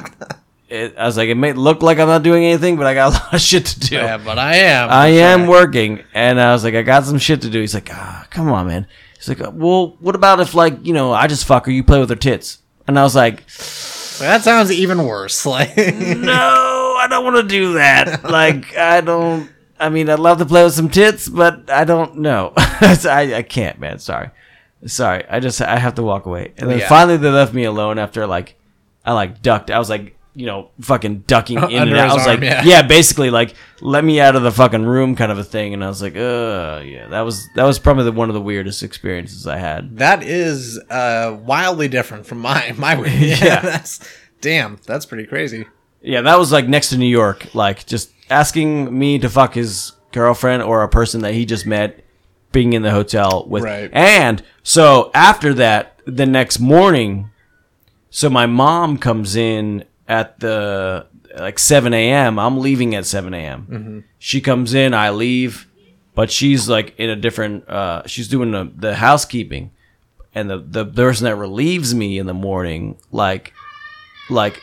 it, 0.74 0.95
I 0.97 1.05
was 1.05 1.15
like, 1.17 1.30
it 1.30 1.36
may 1.36 1.53
look 1.53 1.82
like 1.84 1.99
I'm 1.99 2.07
not 2.07 2.24
doing 2.24 2.43
anything, 2.45 2.76
but 2.78 2.86
I 2.88 2.93
got 2.93 3.09
a 3.09 3.13
lot 3.24 3.34
of 3.34 3.41
shit 3.41 3.65
to 3.67 3.80
do. 3.80 3.95
Yeah, 3.95 4.17
but 4.17 4.39
I 4.39 4.55
am. 4.55 4.89
I 4.89 5.07
am 5.07 5.47
working, 5.47 6.03
and 6.13 6.39
I 6.41 6.51
was 6.53 6.63
like, 6.63 6.74
I 6.76 6.82
got 6.82 7.05
some 7.05 7.17
shit 7.19 7.41
to 7.43 7.49
do. 7.49 7.61
He's 7.61 7.74
like, 7.74 7.89
ah, 7.91 8.26
come 8.30 8.49
on, 8.51 8.67
man. 8.67 8.88
He's 9.15 9.30
like, 9.30 9.39
well, 9.53 9.95
what 9.99 10.15
about 10.15 10.39
if 10.39 10.53
like, 10.55 10.86
you 10.86 10.93
know, 10.93 11.13
I 11.13 11.28
just 11.28 11.45
fuck 11.45 11.65
her, 11.67 11.71
you 11.71 11.84
play 11.84 11.99
with 11.99 12.09
her 12.09 12.15
tits, 12.15 12.57
and 12.88 12.97
I 12.99 13.03
was 13.03 13.15
like, 13.15 13.45
That 14.19 14.41
sounds 14.43 14.71
even 14.71 15.05
worse. 15.05 15.45
Like, 15.53 15.78
no, 15.78 16.95
I 16.99 17.07
don't 17.09 17.24
want 17.24 17.38
to 17.38 17.43
do 17.47 17.74
that. 17.74 18.24
Like, 18.30 18.76
I 18.76 19.01
don't. 19.01 19.49
I 19.80 19.89
mean, 19.89 20.09
I'd 20.09 20.19
love 20.19 20.38
to 20.39 20.45
play 20.45 20.63
with 20.63 20.74
some 20.74 20.89
tits, 20.89 21.28
but 21.28 21.69
I 21.69 21.84
don't 21.84 22.17
know. 22.19 22.53
I, 22.55 23.34
I 23.38 23.41
can't, 23.43 23.80
man. 23.80 23.99
Sorry, 23.99 24.30
sorry. 24.86 25.26
I 25.30 25.39
just 25.39 25.61
I 25.61 25.78
have 25.78 25.95
to 25.95 26.03
walk 26.03 26.26
away. 26.26 26.53
And 26.57 26.69
then 26.69 26.80
Yeah. 26.80 26.88
finally, 26.88 27.17
they 27.17 27.30
left 27.30 27.53
me 27.53 27.63
alone 27.65 27.99
after 27.99 28.26
like 28.28 28.55
I 29.05 29.11
like 29.13 29.41
ducked. 29.41 29.69
I 29.71 29.80
was 29.80 29.89
like, 29.89 30.15
you 30.36 30.45
know, 30.45 30.71
fucking 30.81 31.19
ducking 31.27 31.57
in 31.71 31.84
and 31.84 31.93
out. 31.93 32.09
I 32.09 32.13
was 32.13 32.27
arm, 32.27 32.39
like, 32.39 32.43
yeah. 32.43 32.63
yeah. 32.63 32.81
basically 32.81 33.29
like 33.29 33.53
let 33.81 34.03
me 34.03 34.19
out 34.19 34.36
of 34.36 34.41
the 34.43 34.51
fucking 34.51 34.84
room, 34.84 35.15
kind 35.15 35.31
of 35.31 35.38
a 35.38 35.43
thing. 35.43 35.73
And 35.73 35.84
I 35.84 35.88
was 35.88 36.01
like, 36.01 36.15
uh, 36.15 36.81
yeah, 36.84 37.07
that 37.09 37.21
was 37.21 37.47
that 37.55 37.63
was 37.65 37.79
probably 37.79 38.05
the, 38.05 38.11
one 38.11 38.29
of 38.29 38.34
the 38.34 38.41
weirdest 38.41 38.81
experiences 38.84 39.45
I 39.47 39.57
had. 39.57 39.97
that 39.97 40.23
is 40.23 40.79
uh, 40.89 41.38
wildly 41.43 41.88
different 41.88 42.25
from 42.25 42.39
my 42.39 42.73
my. 42.77 42.95
Yeah, 43.05 43.36
Yeah. 43.43 43.59
that's 43.61 43.99
damn. 44.41 44.79
That's 44.86 45.05
pretty 45.05 45.25
crazy. 45.25 45.65
Yeah, 46.01 46.21
that 46.21 46.38
was 46.38 46.51
like 46.51 46.67
next 46.67 46.89
to 46.89 46.97
New 46.97 47.05
York, 47.07 47.53
like 47.55 47.86
just 47.86 48.11
asking 48.29 48.97
me 48.97 49.19
to 49.19 49.29
fuck 49.29 49.53
his 49.53 49.93
girlfriend 50.11 50.61
or 50.63 50.84
a 50.84 50.89
person 50.89 51.21
that 51.21 51.34
he 51.34 51.45
just 51.45 51.65
met 51.65 52.03
being 52.51 52.73
in 52.73 52.81
the 52.81 52.91
hotel 52.91 53.45
with. 53.47 53.63
Right. 53.63 53.89
And 53.93 54.43
so 54.63 55.11
after 55.13 55.53
that, 55.55 55.99
the 56.05 56.25
next 56.25 56.59
morning, 56.59 57.29
so 58.09 58.29
my 58.29 58.45
mom 58.45 58.97
comes 58.97 59.36
in 59.36 59.86
at 60.14 60.39
the 60.39 61.07
like 61.36 61.57
7 61.57 61.91
a.m. 61.93 62.38
I'm 62.38 62.59
leaving 62.59 62.93
at 62.93 63.07
7 63.07 63.34
a.m. 63.34 64.03
She 64.20 64.41
comes 64.41 64.76
in, 64.76 64.93
I 64.93 65.09
leave, 65.09 65.68
but 66.14 66.30
she's 66.30 66.70
like 66.70 66.93
in 66.99 67.09
a 67.09 67.16
different, 67.16 67.68
uh, 67.68 68.03
she's 68.05 68.28
doing 68.28 68.51
the, 68.51 68.72
the 68.76 68.95
housekeeping. 68.95 69.72
And 70.36 70.49
the, 70.49 70.57
the 70.59 70.86
person 70.86 71.26
that 71.26 71.36
relieves 71.36 71.93
me 71.95 72.18
in 72.20 72.28
the 72.28 72.34
morning, 72.34 72.97
like, 73.11 73.53
like 74.30 74.61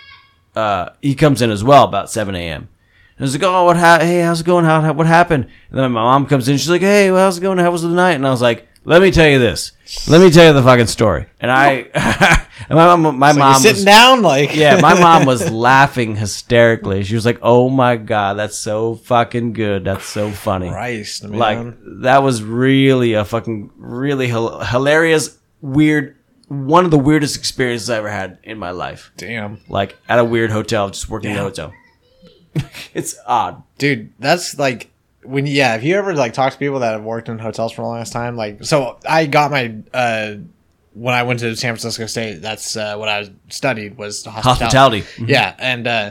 uh, 0.55 0.91
he 1.03 1.15
comes 1.17 1.43
in 1.43 1.51
as 1.51 1.63
well 1.65 1.85
about 1.85 2.11
7 2.11 2.35
a.m. 2.37 2.69
And 3.17 3.27
he's 3.27 3.35
like, 3.35 3.43
oh, 3.43 3.65
what 3.65 3.77
ha- 3.77 3.99
hey, 4.01 4.21
how's 4.21 4.41
it 4.41 4.47
going? 4.47 4.65
How, 4.65 4.81
how, 4.81 4.93
what 4.93 5.07
happened? 5.07 5.45
And 5.71 5.79
then 5.79 5.91
my 5.93 6.03
mom 6.03 6.27
comes 6.27 6.49
in. 6.49 6.57
She's 6.59 6.71
like, 6.71 6.81
hey, 6.81 7.11
well, 7.11 7.25
how's 7.25 7.39
it 7.39 7.43
going? 7.43 7.59
How 7.59 7.71
was 7.73 7.83
the 7.83 7.89
night? 7.89 8.13
And 8.13 8.27
I 8.27 8.31
was 8.31 8.43
like, 8.43 8.69
let 8.85 9.03
me 9.03 9.11
tell 9.11 9.29
you 9.29 9.39
this. 9.39 9.73
Let 10.09 10.21
me 10.21 10.31
tell 10.31 10.47
you 10.47 10.53
the 10.53 10.63
fucking 10.63 10.87
story. 10.87 11.27
And 11.41 11.51
I, 11.51 11.89
and 12.69 12.77
my 12.77 12.97
mom, 12.97 13.19
my 13.19 13.33
So 13.33 13.39
mom, 13.39 13.55
you 13.55 13.61
sitting 13.61 13.77
was, 13.77 13.85
down, 13.85 14.23
like 14.23 14.55
yeah, 14.55 14.81
my 14.81 14.99
mom 14.99 15.27
was 15.27 15.51
laughing 15.51 16.17
hysterically. 16.17 17.03
She 17.03 17.15
was 17.15 17.27
like, 17.27 17.39
oh 17.43 17.69
my 17.69 17.97
god, 17.97 18.35
that's 18.35 18.57
so 18.57 18.95
fucking 18.95 19.53
good. 19.53 19.85
That's 19.85 20.05
so 20.07 20.31
funny. 20.31 20.71
Christ, 20.71 21.25
man. 21.25 21.39
Like 21.39 21.77
that 22.03 22.23
was 22.23 22.43
really 22.43 23.15
a 23.15 23.25
fucking 23.25 23.71
really 23.77 24.29
hil- 24.29 24.61
hilarious, 24.61 25.39
weird, 25.61 26.17
one 26.49 26.85
of 26.85 26.91
the 26.91 26.99
weirdest 26.99 27.37
experiences 27.37 27.91
I 27.91 27.99
ever 27.99 28.11
had 28.11 28.39
in 28.43 28.59
my 28.59 28.71
life 28.71 29.13
damn, 29.17 29.61
like 29.69 29.97
at 30.09 30.19
a 30.19 30.25
weird 30.25 30.51
hotel, 30.51 30.91
just 30.91 31.09
working 31.09 31.33
in 31.33 31.37
a 31.37 31.43
hotel. 31.43 31.73
it's 32.95 33.17
odd. 33.27 33.63
dude. 33.79 34.13
That's 34.19 34.59
like 34.59 34.91
when 35.23 35.47
yeah. 35.47 35.77
If 35.77 35.85
you 35.85 35.97
ever 35.97 36.15
like 36.15 36.33
talk 36.33 36.53
to 36.53 36.59
people 36.59 36.81
that 36.81 36.93
have 36.93 37.05
worked 37.05 37.29
in 37.29 37.39
hotels 37.39 37.73
for 37.73 37.83
the 37.83 37.89
longest 37.89 38.13
time, 38.13 38.37
like 38.37 38.65
so 38.65 38.99
I 39.09 39.27
got 39.27 39.51
my 39.51 39.75
uh 39.93 40.35
when 40.95 41.15
I 41.15 41.23
went 41.23 41.41
to 41.41 41.55
San 41.57 41.75
Francisco 41.75 42.07
State. 42.07 42.43
That's 42.43 42.77
uh, 42.77 42.97
what 42.97 43.09
I 43.09 43.31
studied 43.49 43.97
was 43.97 44.25
hospitality. 44.25 45.01
Hospitality. 45.01 45.33
Yeah, 45.33 45.55
and 45.59 45.87
uh, 45.87 46.11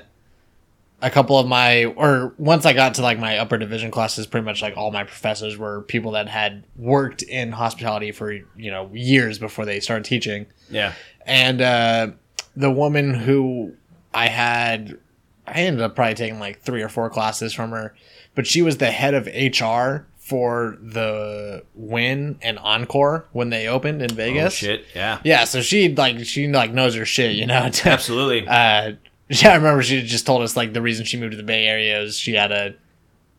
a 1.01 1.09
couple 1.09 1.37
of 1.39 1.47
my 1.47 1.85
or 1.85 2.33
once 2.37 2.65
I 2.65 2.73
got 2.73 2.95
to 2.95 3.01
like 3.01 3.19
my 3.19 3.37
upper 3.37 3.57
division 3.57 3.91
classes, 3.91 4.27
pretty 4.27 4.45
much 4.45 4.61
like 4.61 4.77
all 4.77 4.91
my 4.91 5.03
professors 5.03 5.57
were 5.57 5.81
people 5.81 6.11
that 6.11 6.27
had 6.27 6.63
worked 6.75 7.21
in 7.21 7.51
hospitality 7.51 8.11
for 8.11 8.31
you 8.31 8.71
know 8.71 8.89
years 8.93 9.39
before 9.39 9.65
they 9.65 9.79
started 9.79 10.05
teaching. 10.05 10.45
Yeah. 10.69 10.93
And 11.25 11.61
uh, 11.61 12.11
the 12.55 12.71
woman 12.71 13.13
who 13.13 13.73
I 14.13 14.27
had, 14.27 14.97
I 15.45 15.61
ended 15.61 15.81
up 15.81 15.95
probably 15.95 16.15
taking 16.15 16.39
like 16.39 16.61
three 16.61 16.81
or 16.81 16.89
four 16.89 17.09
classes 17.09 17.53
from 17.53 17.71
her, 17.71 17.95
but 18.39 18.47
she 18.47 18.61
was 18.61 18.77
the 18.77 18.89
head 18.89 19.13
of 19.13 19.25
HR 19.27 20.07
for 20.15 20.77
the 20.81 21.61
Wynn 21.75 22.39
and 22.41 22.57
Encore 22.57 23.27
when 23.33 23.49
they 23.49 23.67
opened 23.67 24.01
in 24.01 24.11
Vegas. 24.11 24.45
Oh 24.45 24.49
shit! 24.55 24.85
Yeah, 24.95 25.19
Yeah, 25.25 25.43
so 25.43 25.61
she 25.61 25.93
like 25.93 26.23
she 26.23 26.47
like 26.47 26.71
knows 26.71 26.95
her 26.95 27.03
shit, 27.03 27.35
you 27.35 27.45
know. 27.45 27.69
absolutely. 27.83 28.47
uh, 28.47 28.93
yeah, 29.27 29.49
I 29.49 29.55
remember 29.55 29.83
she 29.83 30.01
just 30.03 30.25
told 30.25 30.41
us 30.41 30.55
like 30.55 30.71
the 30.71 30.81
reason 30.81 31.03
she 31.03 31.17
moved 31.17 31.31
to 31.31 31.37
the 31.37 31.43
Bay 31.43 31.67
Area 31.67 32.01
is 32.01 32.17
she 32.17 32.31
had 32.35 32.53
a, 32.53 32.75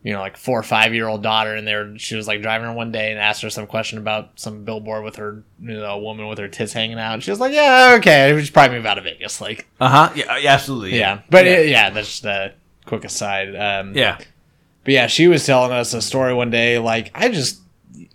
you 0.03 0.13
know, 0.13 0.19
like 0.19 0.37
four 0.37 0.59
or 0.59 0.63
five 0.63 0.93
year 0.93 1.07
old 1.07 1.23
daughter, 1.23 1.55
and 1.55 1.67
there 1.67 1.97
she 1.97 2.15
was 2.15 2.27
like 2.27 2.43
driving 2.43 2.67
her 2.67 2.73
one 2.75 2.91
day 2.91 3.09
and 3.09 3.19
asked 3.19 3.41
her 3.41 3.49
some 3.49 3.65
question 3.65 3.97
about 3.97 4.39
some 4.39 4.65
billboard 4.65 5.03
with 5.03 5.15
her, 5.15 5.43
you 5.59 5.79
know, 5.79 5.95
a 5.95 5.99
woman 5.99 6.27
with 6.27 6.37
her 6.37 6.47
tits 6.47 6.73
hanging 6.73 6.99
out. 6.99 7.15
And 7.15 7.23
she 7.23 7.31
was 7.31 7.39
like, 7.39 7.53
"Yeah, 7.53 7.95
okay, 7.97 8.33
we 8.33 8.43
should 8.43 8.53
probably 8.53 8.77
move 8.77 8.85
out 8.85 8.99
of 8.99 9.05
Vegas." 9.05 9.41
Like, 9.41 9.67
Uh 9.79 9.89
huh. 9.89 10.13
Yeah, 10.15 10.37
yeah, 10.37 10.53
absolutely. 10.53 10.99
yeah, 10.99 11.21
but 11.31 11.47
yeah. 11.47 11.53
yeah, 11.53 11.61
yeah 11.61 11.89
that's 11.89 12.07
just 12.07 12.25
a 12.25 12.53
quick 12.85 13.05
aside. 13.05 13.55
Um, 13.55 13.95
yeah. 13.95 14.17
But 14.83 14.93
yeah, 14.93 15.07
she 15.07 15.27
was 15.27 15.45
telling 15.45 15.71
us 15.71 15.93
a 15.93 16.01
story 16.01 16.33
one 16.33 16.49
day. 16.49 16.77
Like, 16.79 17.11
I 17.13 17.29
just. 17.29 17.59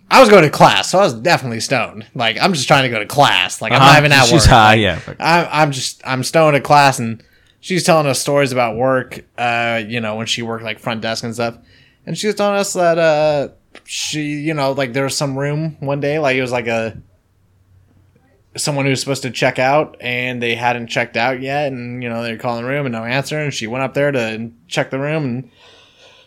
I 0.09 0.21
was 0.21 0.29
going 0.29 0.43
to 0.43 0.49
class, 0.49 0.89
so 0.89 0.99
I 0.99 1.03
was 1.03 1.13
definitely 1.15 1.59
stoned. 1.59 2.05
Like, 2.15 2.37
I'm 2.41 2.53
just 2.53 2.65
trying 2.65 2.83
to 2.83 2.89
go 2.89 2.97
to 2.97 3.05
class. 3.05 3.61
Like, 3.61 3.73
I'm 3.73 3.81
Uh-huh. 3.81 3.91
not 3.91 3.99
even 3.99 4.11
at 4.13 4.23
She's 4.23 4.43
work. 4.43 4.49
high. 4.49 4.75
Like, 4.75 4.79
yeah. 4.79 4.99
I, 5.19 5.61
I'm 5.61 5.73
just 5.73 6.01
I'm 6.07 6.23
stoned 6.23 6.55
at 6.55 6.63
class, 6.63 6.97
and 6.97 7.21
she's 7.59 7.83
telling 7.83 8.07
us 8.07 8.17
stories 8.19 8.53
about 8.53 8.77
work. 8.77 9.19
Uh, 9.37 9.81
you 9.85 9.99
know, 9.99 10.15
when 10.15 10.25
she 10.25 10.41
worked 10.43 10.63
like 10.63 10.79
front 10.79 11.01
desk 11.01 11.25
and 11.25 11.33
stuff, 11.33 11.57
and 12.05 12.17
she 12.17 12.27
was 12.27 12.37
telling 12.37 12.57
us 12.57 12.71
that 12.73 12.97
uh, 12.97 13.49
she, 13.83 14.21
you 14.21 14.53
know, 14.53 14.71
like 14.71 14.93
there 14.93 15.03
was 15.03 15.17
some 15.17 15.37
room 15.37 15.75
one 15.81 15.99
day, 15.99 16.19
like 16.19 16.37
it 16.37 16.41
was 16.41 16.53
like 16.53 16.67
a 16.67 16.97
someone 18.55 18.85
who 18.85 18.91
was 18.91 18.99
supposed 19.01 19.23
to 19.23 19.29
check 19.31 19.59
out, 19.59 19.97
and 19.99 20.41
they 20.41 20.55
hadn't 20.55 20.87
checked 20.87 21.17
out 21.17 21.41
yet, 21.41 21.71
and 21.73 22.01
you 22.01 22.07
know 22.09 22.23
they're 22.23 22.37
calling 22.37 22.63
the 22.63 22.69
room 22.69 22.85
and 22.85 22.93
no 22.93 23.03
answer, 23.03 23.37
and 23.39 23.53
she 23.53 23.67
went 23.67 23.83
up 23.83 23.93
there 23.93 24.11
to 24.11 24.51
check 24.69 24.89
the 24.89 24.99
room 24.99 25.23
and. 25.25 25.51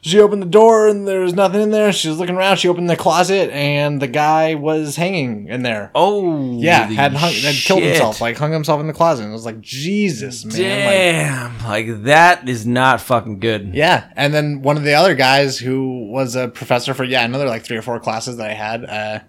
She 0.03 0.19
opened 0.19 0.41
the 0.41 0.47
door 0.47 0.89
and 0.89 1.07
there 1.07 1.21
was 1.21 1.35
nothing 1.35 1.61
in 1.61 1.71
there. 1.71 1.93
She 1.93 2.09
was 2.09 2.19
looking 2.19 2.35
around. 2.35 2.57
She 2.57 2.69
opened 2.69 2.89
the 2.89 2.97
closet 2.97 3.51
and 3.51 4.01
the 4.01 4.07
guy 4.07 4.55
was 4.55 4.97
hanging 4.97 5.49
in 5.49 5.63
there. 5.63 5.91
Oh. 5.95 6.59
Yeah, 6.59 6.87
had 6.87 7.13
hung, 7.13 7.33
had 7.33 7.55
killed 7.55 7.81
shit. 7.81 7.91
himself, 7.91 8.19
like 8.21 8.39
hung 8.39 8.51
himself 8.51 8.81
in 8.81 8.87
the 8.87 8.95
closet. 8.95 9.25
And 9.25 9.31
it 9.33 9.35
was 9.35 9.45
like 9.45 9.61
Jesus, 9.61 10.45
man. 10.47 10.55
Like, 10.55 11.61
Damn, 11.61 11.69
like, 11.69 12.05
that 12.05 12.49
is 12.49 12.67
not 12.67 13.03
fucking 13.03 13.41
good. 13.41 13.75
yeah, 13.75 14.11
and 14.17 14.33
then 14.33 14.63
one 14.63 14.79
of 14.79 14.85
the 14.85 14.95
other 14.95 15.15
guys 15.15 15.59
who 15.59 16.11
was 16.11 16.35
a 16.35 16.49
professor 16.49 16.95
for 16.95 17.05
yeah 17.05 17.25
another 17.25 17.47
like 17.47 17.63
three 17.63 17.77
or 17.77 17.83
four 17.83 18.01
classes 18.01 18.39
that 18.39 18.51
I 18.51 18.55
had 18.55 18.85
uh, 18.87 19.21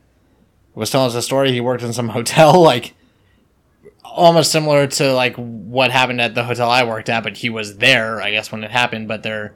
was 0.74 0.90
telling 0.90 1.08
us 1.08 1.16
a 1.16 1.22
story. 1.22 1.52
He 1.52 1.60
worked 1.60 1.84
in 1.84 1.92
some 1.92 2.10
hotel 2.18 2.62
like 2.62 2.94
almost 4.06 4.52
similar 4.52 4.88
to 4.88 5.14
like 5.14 5.36
what 5.36 5.92
happened 5.92 6.22
at 6.22 6.34
the 6.34 6.44
hotel 6.46 6.70
I 6.70 6.84
worked 6.84 7.10
at, 7.10 7.24
but 7.24 7.38
he 7.38 7.50
was 7.50 7.78
there 7.78 8.22
I 8.22 8.32
guess 8.32 8.52
when 8.54 8.64
it 8.64 8.72
happened. 8.72 9.10
But 9.10 9.24
their 9.24 9.56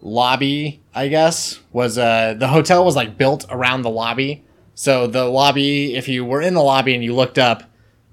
lobby 0.00 0.80
I 0.94 1.08
guess 1.08 1.58
was 1.72 1.98
uh 1.98 2.34
the 2.38 2.48
hotel 2.48 2.84
was 2.84 2.96
like 2.96 3.16
built 3.18 3.46
around 3.50 3.82
the 3.82 3.90
lobby. 3.90 4.44
So 4.74 5.06
the 5.08 5.24
lobby, 5.24 5.96
if 5.96 6.06
you 6.08 6.24
were 6.24 6.40
in 6.40 6.54
the 6.54 6.62
lobby 6.62 6.94
and 6.94 7.02
you 7.02 7.12
looked 7.14 7.36
up, 7.38 7.64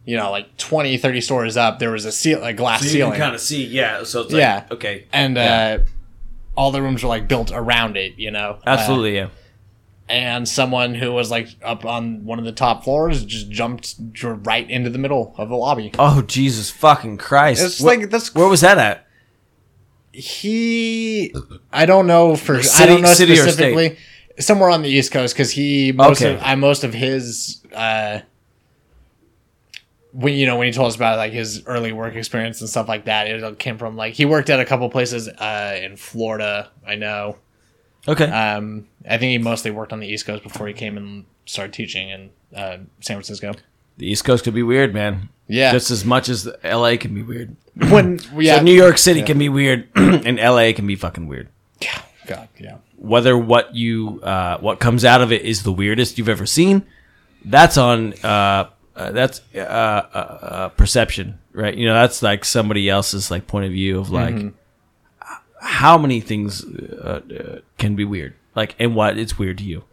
you 0.03 0.17
know, 0.17 0.31
like 0.31 0.57
20, 0.57 0.97
30 0.97 1.21
stories 1.21 1.57
up, 1.57 1.77
there 1.77 1.91
was 1.91 2.05
a 2.05 2.11
seal, 2.11 2.43
a 2.43 2.53
glass 2.53 2.79
So 2.79 2.85
you 2.85 2.91
ceiling 2.91 3.11
can 3.13 3.21
kind 3.21 3.35
of 3.35 3.41
see, 3.41 3.65
yeah. 3.65 4.03
So 4.03 4.21
it's 4.21 4.33
Yeah. 4.33 4.65
okay, 4.71 5.05
and 5.13 5.35
Yeah. 5.35 5.77
uh, 5.81 5.83
all 6.57 6.71
the 6.71 6.81
rooms 6.81 7.03
were 7.03 7.09
like 7.09 7.27
built 7.27 7.51
around 7.53 7.97
it, 7.97 8.13
you 8.17 8.31
know. 8.31 8.57
Uh, 8.65 8.69
absolutely, 8.69 9.15
yeah. 9.15 9.27
and 10.09 10.47
someone 10.47 10.95
who 10.95 11.11
was 11.11 11.29
like 11.31 11.49
up 11.63 11.85
on 11.85 12.25
one 12.25 12.37
of 12.39 12.45
the 12.45 12.51
top 12.51 12.83
floors 12.83 13.23
just 13.25 13.49
jumped 13.49 13.95
right 14.23 14.67
into 14.69 14.89
the 14.89 14.97
middle 14.99 15.33
of 15.37 15.49
the 15.49 15.55
lobby. 15.55 15.91
Oh 15.99 16.21
Jesus 16.23 16.69
fucking 16.71 17.17
Christ! 17.17 17.63
It's 17.63 17.79
Wh- 17.79 17.83
like 17.85 18.09
that's 18.09 18.33
where 18.33 18.47
was 18.47 18.61
that 18.61 18.77
at? 18.79 19.04
He. 20.15 21.33
I 21.71 21.85
don't 21.85 22.07
know 22.07 22.35
for 22.35 22.55
I 22.75 22.85
don't 22.85 23.01
know 23.01 23.13
city 23.13 23.35
specifically. 23.35 23.97
Somewhere 24.39 24.69
on 24.69 24.81
the 24.81 24.89
East 24.89 25.11
Coast 25.11 25.33
because 25.33 25.51
he 25.51 25.91
most 25.91 26.21
Okay. 26.21 26.35
of 26.35 26.41
I 26.43 26.55
most 26.55 26.83
of 26.83 26.93
his 26.93 27.61
uh, 27.73 28.19
when 30.11 30.33
you 30.33 30.45
know 30.45 30.57
when 30.57 30.67
he 30.67 30.73
told 30.73 30.87
us 30.87 30.95
about 30.95 31.17
like 31.17 31.33
his 31.33 31.65
early 31.65 31.91
work 31.91 32.15
experience 32.15 32.61
and 32.61 32.69
stuff 32.69 32.87
like 32.87 33.05
that, 33.05 33.27
it 33.27 33.59
came 33.59 33.77
from 33.77 33.95
like 33.95 34.13
he 34.13 34.25
worked 34.25 34.49
at 34.49 34.59
a 34.59 34.65
couple 34.65 34.89
places 34.89 35.27
uh, 35.27 35.77
in 35.81 35.95
Florida. 35.97 36.69
I 36.87 36.95
know. 36.95 37.37
Okay, 38.07 38.25
Um, 38.29 38.87
I 39.09 39.17
think 39.17 39.31
he 39.31 39.37
mostly 39.39 39.71
worked 39.71 39.91
on 39.91 39.99
the 39.99 40.07
East 40.07 40.27
Coast 40.27 40.43
before 40.43 40.67
he 40.67 40.73
came 40.73 40.95
and 40.95 41.25
started 41.47 41.73
teaching 41.73 42.09
in 42.09 42.29
uh, 42.55 42.77
San 43.01 43.15
Francisco. 43.17 43.53
the 43.97 44.05
East 44.07 44.23
Coast 44.25 44.43
could 44.43 44.53
be 44.53 44.61
weird, 44.61 44.93
man. 44.93 45.29
Yeah, 45.47 45.71
Just 45.71 45.91
as 45.91 46.03
much 46.05 46.27
as 46.29 46.47
L.A. 46.63 46.97
can 46.97 47.13
be 47.13 47.21
weird. 47.21 47.55
when 47.75 48.19
yeah, 48.37 48.57
So 48.57 48.63
New 48.63 48.73
York 48.73 48.97
City 48.97 49.21
can 49.21 49.37
be 49.37 49.47
weird, 49.49 49.87
and 49.95 50.39
L.A. 50.39 50.73
can 50.73 50.87
be 50.87 50.95
fucking 50.95 51.27
weird. 51.27 51.49
Yeah, 51.81 52.01
God, 52.25 52.47
yeah, 52.59 52.77
Whether 52.97 53.37
what 53.37 53.75
you 53.75 54.19
uh, 54.23 54.57
what 54.59 54.79
comes 54.79 55.05
out 55.05 55.21
of 55.21 55.31
it 55.31 55.43
is 55.43 55.61
the 55.63 55.71
weirdest 55.71 56.17
you've 56.17 56.29
ever 56.29 56.45
seen, 56.47 56.83
that's 57.43 57.77
on 57.77 58.13
uh, 58.23 58.69
uh, 58.95 59.11
that's 59.11 59.41
uh, 59.53 59.59
uh, 59.59 60.17
uh, 60.41 60.69
perception, 60.69 61.37
right? 61.51 61.75
You 61.75 61.85
know, 61.87 61.93
that's 61.93 62.23
like 62.23 62.43
somebody 62.45 62.89
else's 62.89 63.29
like 63.29 63.45
point 63.45 63.65
of 63.65 63.71
view 63.71 63.99
of 63.99 64.09
like 64.09 64.33
Mm-hmm. 64.35 64.49
how 65.61 65.97
many 65.97 66.21
things 66.21 66.63
uh, 66.65 67.21
uh, 67.29 67.59
can 67.77 67.95
be 67.95 68.05
weird, 68.05 68.33
like 68.55 68.75
and 68.79 68.95
what 68.95 69.17
it's 69.17 69.37
weird 69.37 69.57
to 69.59 69.63
you. 69.63 69.83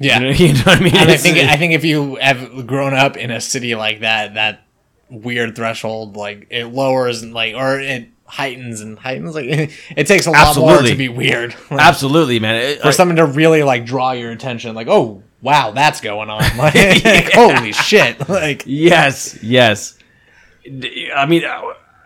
Yeah. 0.00 0.18
You 0.18 0.24
know, 0.24 0.30
you 0.36 0.52
know 0.54 0.60
what 0.64 0.78
I 0.78 0.82
mean? 0.82 0.96
And 0.96 1.10
I 1.10 1.16
think 1.16 1.38
I 1.38 1.56
think 1.56 1.74
if 1.74 1.84
you 1.84 2.16
have 2.16 2.66
grown 2.66 2.94
up 2.94 3.16
in 3.16 3.30
a 3.30 3.40
city 3.40 3.74
like 3.74 4.00
that, 4.00 4.34
that 4.34 4.64
weird 5.08 5.56
threshold 5.56 6.16
like 6.16 6.46
it 6.50 6.66
lowers 6.66 7.22
and 7.22 7.34
like 7.34 7.54
or 7.54 7.80
it 7.80 8.08
heightens 8.26 8.80
and 8.80 8.96
heightens 8.96 9.34
like 9.34 9.46
it 9.96 10.06
takes 10.06 10.26
a 10.26 10.30
lot 10.30 10.56
more 10.56 10.82
to 10.82 10.94
be 10.94 11.08
weird. 11.08 11.54
Like, 11.70 11.80
absolutely, 11.80 12.40
man. 12.40 12.56
It- 12.56 12.80
for 12.80 12.92
something 12.92 13.16
to 13.16 13.26
really 13.26 13.62
like 13.62 13.84
draw 13.84 14.12
your 14.12 14.30
attention, 14.32 14.74
like 14.74 14.88
oh 14.88 15.22
wow, 15.42 15.70
that's 15.70 16.00
going 16.00 16.30
on. 16.30 16.40
Like, 16.56 16.74
like, 17.04 17.32
holy 17.32 17.72
shit! 17.72 18.28
Like 18.28 18.64
Yes, 18.66 19.42
yes. 19.42 19.96
I 20.66 21.26
mean, 21.26 21.44
uh, 21.44 21.62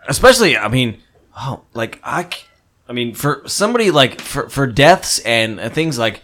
especially, 0.07 0.57
I 0.57 0.67
mean, 0.69 1.01
oh, 1.37 1.61
like 1.73 1.99
I, 2.03 2.29
I 2.87 2.93
mean, 2.93 3.13
for 3.13 3.43
somebody 3.45 3.91
like 3.91 4.21
for 4.21 4.49
for 4.49 4.65
deaths 4.67 5.19
and 5.19 5.59
uh, 5.59 5.69
things 5.69 5.99
like, 5.99 6.21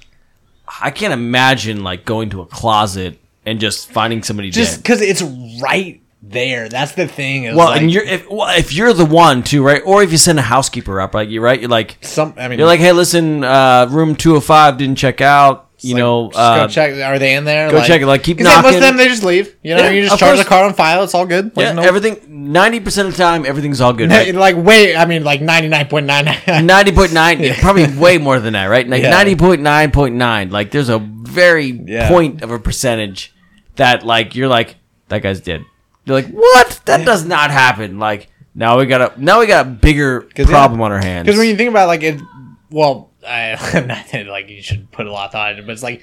I 0.80 0.92
can't 0.92 1.14
imagine 1.14 1.84
like 1.84 2.06
going 2.06 2.30
to 2.32 2.42
a 2.42 2.46
closet 2.46 3.20
and 3.46 3.60
just 3.60 3.92
finding 3.92 4.24
somebody 4.24 4.52
just 4.52 4.78
because 4.78 5.02
it's 5.02 5.22
right 5.62 6.02
there. 6.22 6.70
That's 6.70 6.94
the 6.94 7.08
thing. 7.08 7.44
Well, 7.44 7.68
like, 7.68 7.82
and 7.82 7.92
you're 7.92 8.04
if 8.04 8.30
well, 8.30 8.58
if 8.58 8.74
you're 8.74 8.94
the 8.94 9.06
one 9.06 9.44
too, 9.44 9.64
right? 9.64 9.82
Or 9.86 10.04
if 10.04 10.12
you 10.12 10.18
send 10.18 10.40
a 10.40 10.44
housekeeper 10.44 11.02
up, 11.02 11.14
like 11.14 11.30
you're 11.30 11.44
right, 11.44 11.60
you're 11.60 11.70
like 11.70 11.98
some. 12.02 12.34
I 12.38 12.48
mean, 12.48 12.60
you're 12.60 12.68
like, 12.68 12.80
hey, 12.80 12.92
listen, 12.92 13.44
uh, 13.44 13.88
room 13.90 14.16
two 14.16 14.32
hundred 14.32 14.42
five 14.42 14.78
didn't 14.78 14.98
check 14.98 15.22
out. 15.22 15.70
You 15.84 15.96
like, 15.96 16.00
know, 16.00 16.28
just 16.30 16.40
uh, 16.40 16.58
go 16.58 16.68
check. 16.68 16.94
Are 17.04 17.18
they 17.18 17.36
in 17.36 17.44
there? 17.44 17.72
go 17.72 17.84
check 17.84 18.02
it, 18.02 18.06
like, 18.06 18.24
keep 18.24 18.40
yeah, 18.40 18.62
most 18.62 18.76
of 18.76 18.82
them 18.82 18.98
they 18.98 19.08
just 19.08 19.24
leave. 19.24 19.56
You 19.64 19.76
know, 19.76 19.84
Yeah, 19.84 19.90
you 19.90 20.04
just 20.04 20.20
charge 20.20 20.36
course. 20.36 20.44
the 20.44 20.50
car 20.50 20.64
on 20.66 20.74
file. 20.76 21.04
It's 21.04 21.16
all 21.16 21.26
good. 21.26 21.56
Like, 21.58 21.66
yeah, 21.66 21.74
no- 21.74 21.82
everything. 21.82 22.20
Ninety 22.30 22.80
percent 22.80 23.08
of 23.08 23.16
the 23.16 23.22
time, 23.24 23.46
everything's 23.46 23.82
all 23.82 23.94
good. 23.94 24.10
Right? 24.10 24.34
like 24.34 24.56
wait, 24.58 24.96
I 24.96 25.06
mean, 25.06 25.24
like 25.24 25.42
ninety 25.42 25.68
nine 25.70 25.88
point 25.88 26.06
nine. 26.06 26.26
ninety 26.48 26.92
point 26.92 27.14
nine, 27.14 27.54
probably 27.60 27.88
way 27.98 28.18
more 28.18 28.40
than 28.40 28.54
that, 28.54 28.66
right? 28.66 28.88
Like 28.88 29.04
ninety 29.04 29.36
point 29.36 29.62
nine 29.62 29.92
point 29.92 30.16
nine. 30.16 30.50
Like 30.50 30.72
there's 30.72 30.90
a 30.90 31.00
very 31.00 31.68
Yeah. 31.68 32.08
point 32.10 32.42
of 32.42 32.52
a 32.52 32.60
percentage 32.60 33.34
that 33.76 34.06
like 34.06 34.36
you're 34.36 34.48
like 34.50 34.76
that 35.10 35.22
guy's 35.22 35.40
dead. 35.42 35.64
You're 36.06 36.16
like 36.16 36.28
what? 36.30 36.82
That 36.86 37.06
does 37.06 37.26
not 37.26 37.52
happen. 37.52 38.00
Like 38.00 38.30
now 38.56 38.80
we 38.80 38.86
got 38.88 39.16
a 39.18 39.22
now 39.24 39.40
we 39.40 39.48
got 39.48 39.66
a 39.68 39.70
bigger 39.70 40.22
problem 40.22 40.82
on 40.82 40.92
our 40.92 41.00
hands. 41.02 41.26
Because 41.28 41.38
when 41.40 41.48
you 41.48 41.56
think 41.56 41.70
about 41.70 41.86
it, 41.86 41.88
like 41.88 42.04
it, 42.04 42.22
well, 42.72 43.11
I 43.28 43.52
not 43.88 44.08
that, 44.12 44.28
like 44.28 44.50
you 44.50 44.62
should 44.62 44.92
put 44.92 45.06
a 45.08 45.12
lot 45.12 45.26
of 45.28 45.32
thought 45.32 45.52
into, 45.52 45.64
it, 45.64 45.66
but 45.66 45.74
it's 45.74 45.84
like, 45.84 46.02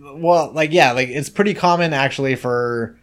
well, 0.00 0.50
like 0.52 0.72
yeah, 0.72 0.92
like 0.92 1.08
it's 1.08 1.28
pretty 1.28 1.54
common 1.54 1.92
actually 1.92 2.34
for 2.36 2.98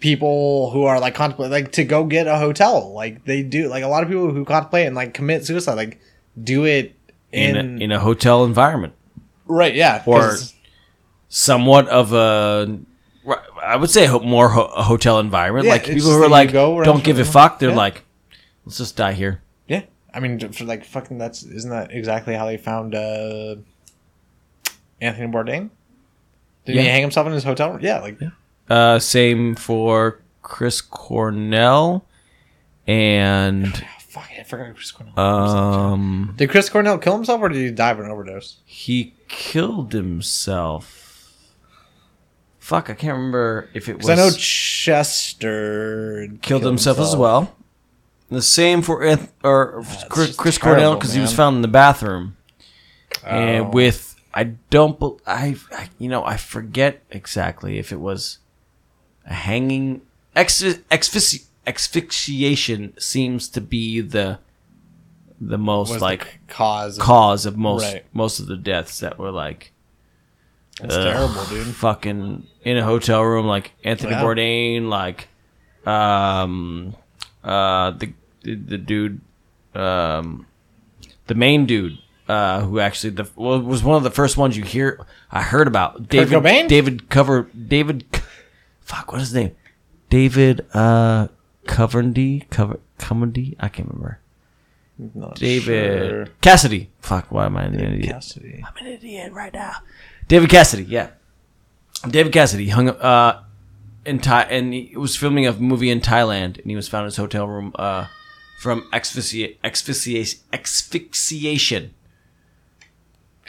people 0.00 0.70
who 0.70 0.84
are 0.84 0.98
like 1.00 1.14
contemplate 1.14 1.50
like 1.50 1.72
to 1.72 1.84
go 1.84 2.04
get 2.04 2.26
a 2.26 2.36
hotel. 2.38 2.92
Like 2.92 3.24
they 3.24 3.42
do, 3.42 3.68
like 3.68 3.84
a 3.84 3.88
lot 3.88 4.02
of 4.02 4.08
people 4.08 4.30
who 4.32 4.44
contemplate 4.44 4.86
and 4.86 4.96
like 4.96 5.14
commit 5.14 5.44
suicide, 5.46 5.74
like 5.74 6.00
do 6.42 6.64
it 6.64 6.94
in, 7.30 7.56
in 7.56 7.80
a, 7.80 7.84
in 7.84 7.92
a 7.92 7.98
hotel 8.00 8.44
environment, 8.44 8.94
right, 9.46 9.74
yeah, 9.74 10.02
Or- 10.06 10.36
somewhat 11.28 11.88
of 11.88 12.12
a 12.12 12.78
I 13.64 13.76
would 13.76 13.90
say 13.90 14.08
more 14.18 14.48
ho- 14.48 14.72
a 14.76 14.82
hotel 14.82 15.18
environment. 15.20 15.66
Yeah, 15.66 15.72
like 15.72 15.84
people 15.84 16.10
who 16.10 16.22
are 16.22 16.28
like 16.28 16.52
go 16.52 16.82
don't 16.82 17.04
give 17.04 17.18
a 17.18 17.24
fuck. 17.24 17.58
They're 17.58 17.70
Yeah. 17.70 17.76
like 17.76 18.02
let's 18.66 18.78
just 18.78 18.96
die 18.96 19.12
here. 19.12 19.40
Yeah. 20.12 20.16
I 20.16 20.20
mean, 20.20 20.38
for 20.52 20.64
like 20.64 20.84
fucking, 20.84 21.18
that's 21.18 21.42
isn't 21.42 21.70
that 21.70 21.90
exactly 21.92 22.34
how 22.34 22.46
they 22.46 22.56
found 22.56 22.94
uh 22.94 23.56
Anthony 25.00 25.26
Bourdain? 25.32 25.70
Did 26.64 26.76
he 26.76 26.84
hang 26.86 27.00
himself 27.02 27.26
in 27.26 27.32
his 27.32 27.44
hotel 27.44 27.72
room? 27.72 27.80
Yeah, 27.82 27.98
like 28.00 28.18
Uh, 28.68 28.98
same 28.98 29.54
for 29.56 30.20
Chris 30.42 30.80
Cornell 30.80 32.04
and 32.86 33.76
fuck, 34.00 34.28
I 34.38 34.42
forgot 34.44 34.74
Chris 34.74 34.92
Cornell. 34.92 35.18
um 35.18 36.34
Did 36.36 36.50
Chris 36.50 36.68
Cornell 36.68 36.98
kill 36.98 37.14
himself 37.14 37.40
or 37.40 37.48
did 37.48 37.58
he 37.58 37.70
die 37.70 37.90
of 37.90 38.00
an 38.00 38.10
overdose? 38.10 38.58
he 38.64 39.14
killed 39.28 39.92
himself. 39.92 40.98
Fuck, 42.58 42.90
I 42.90 42.94
can't 42.94 43.16
remember 43.16 43.68
if 43.74 43.88
it 43.88 43.98
was. 43.98 44.08
I 44.08 44.14
know 44.14 44.30
Chester 44.30 46.28
killed 46.42 46.62
himself, 46.64 46.98
as 47.00 47.16
well. 47.16 47.54
The 48.32 48.42
same 48.42 48.82
for 48.82 49.18
or 49.44 49.84
Chris, 50.08 50.34
Chris 50.36 50.58
Cornell 50.58 50.94
because 50.94 51.12
he 51.12 51.20
was 51.20 51.32
found 51.34 51.56
in 51.56 51.62
the 51.62 51.68
bathroom 51.68 52.36
Oh. 53.24 53.28
and 53.28 53.74
with 53.74 54.16
I 54.34 54.44
don't. 54.70 54.98
bel 54.98 55.20
I, 55.26 55.56
I 55.70 55.90
you 55.98 56.08
know 56.08 56.24
I 56.24 56.36
forget 56.38 57.02
exactly 57.10 57.78
if 57.78 57.92
it 57.92 58.00
was 58.00 58.38
a 59.26 59.34
hanging 59.34 60.00
ex, 60.34 60.62
exfixi, 60.62 61.44
asphyxiation 61.66 62.94
seems 62.98 63.48
to 63.48 63.60
be 63.60 64.00
the 64.00 64.38
the 65.40 65.58
most 65.58 65.90
Was 65.90 66.02
like 66.02 66.24
the 66.46 66.52
cause. 66.54 66.96
Of, 66.98 67.04
cause 67.04 67.46
of 67.46 67.56
most 67.58 67.82
Right. 67.84 68.04
most 68.14 68.40
of 68.40 68.46
the 68.46 68.56
deaths 68.56 69.00
that 69.00 69.18
were 69.18 69.30
like 69.30 69.72
It's 70.82 70.94
Ugh. 70.94 71.12
terrible, 71.12 71.44
dude. 71.44 71.74
fucking 71.74 72.46
in 72.64 72.76
a 72.78 72.84
hotel 72.84 73.22
room 73.22 73.46
like 73.46 73.72
Anthony 73.84 74.12
Yeah. 74.12 74.22
Bourdain 74.22 74.88
like 74.88 75.28
um 75.86 76.94
uh 77.44 77.90
the 77.90 78.12
the, 78.42 78.54
the 78.54 78.78
dude 78.78 79.20
um 79.74 80.46
the 81.26 81.34
main 81.34 81.66
dude 81.66 81.98
uh 82.28 82.60
who 82.62 82.78
actually 82.80 83.10
the 83.10 83.28
well, 83.36 83.60
was 83.60 83.82
one 83.82 83.96
of 83.96 84.02
the 84.02 84.10
first 84.10 84.36
ones 84.36 84.56
you 84.56 84.64
hear 84.64 85.04
I 85.30 85.42
heard 85.42 85.66
about 85.66 86.08
David 86.08 86.28
Cobain? 86.32 86.68
David 86.68 87.08
cover 87.08 87.48
David 87.56 88.04
fuck 88.80 89.12
what 89.12 89.20
is 89.20 89.28
his 89.28 89.34
name 89.34 89.56
David 90.10 90.66
uh 90.74 91.28
Covendy 91.66 92.48
cover 92.50 92.80
Covendy 92.98 93.56
I 93.58 93.68
can't 93.68 93.88
remember 93.88 94.18
Not 94.98 95.36
David 95.36 96.26
sure. 96.26 96.26
Cassidy 96.40 96.90
fuck 97.00 97.30
why 97.30 97.46
am 97.46 97.56
I 97.56 97.64
an 97.64 97.74
idiot 97.80 98.10
Cassidy. 98.10 98.64
I'm 98.66 98.86
an 98.86 98.92
idiot 98.92 99.32
right 99.32 99.52
now. 99.52 99.76
David 100.28 100.50
Cassidy, 100.50 100.84
yeah. 100.84 101.10
David 102.08 102.32
Cassidy 102.32 102.68
hung 102.68 102.88
up 102.88 103.04
uh, 103.04 103.40
in 104.06 104.18
Thai, 104.18 104.42
and 104.44 104.72
he 104.72 104.94
was 104.96 105.14
filming 105.16 105.46
a 105.46 105.52
movie 105.52 105.90
in 105.90 106.00
Thailand, 106.00 106.58
and 106.58 106.66
he 106.70 106.76
was 106.76 106.88
found 106.88 107.02
in 107.02 107.06
his 107.06 107.16
hotel 107.16 107.46
room 107.46 107.72
uh, 107.76 108.06
from 108.62 108.88
asphyxia- 108.92 109.56
asphyxiation. 109.64 110.38
Asphyxiation. 110.52 111.92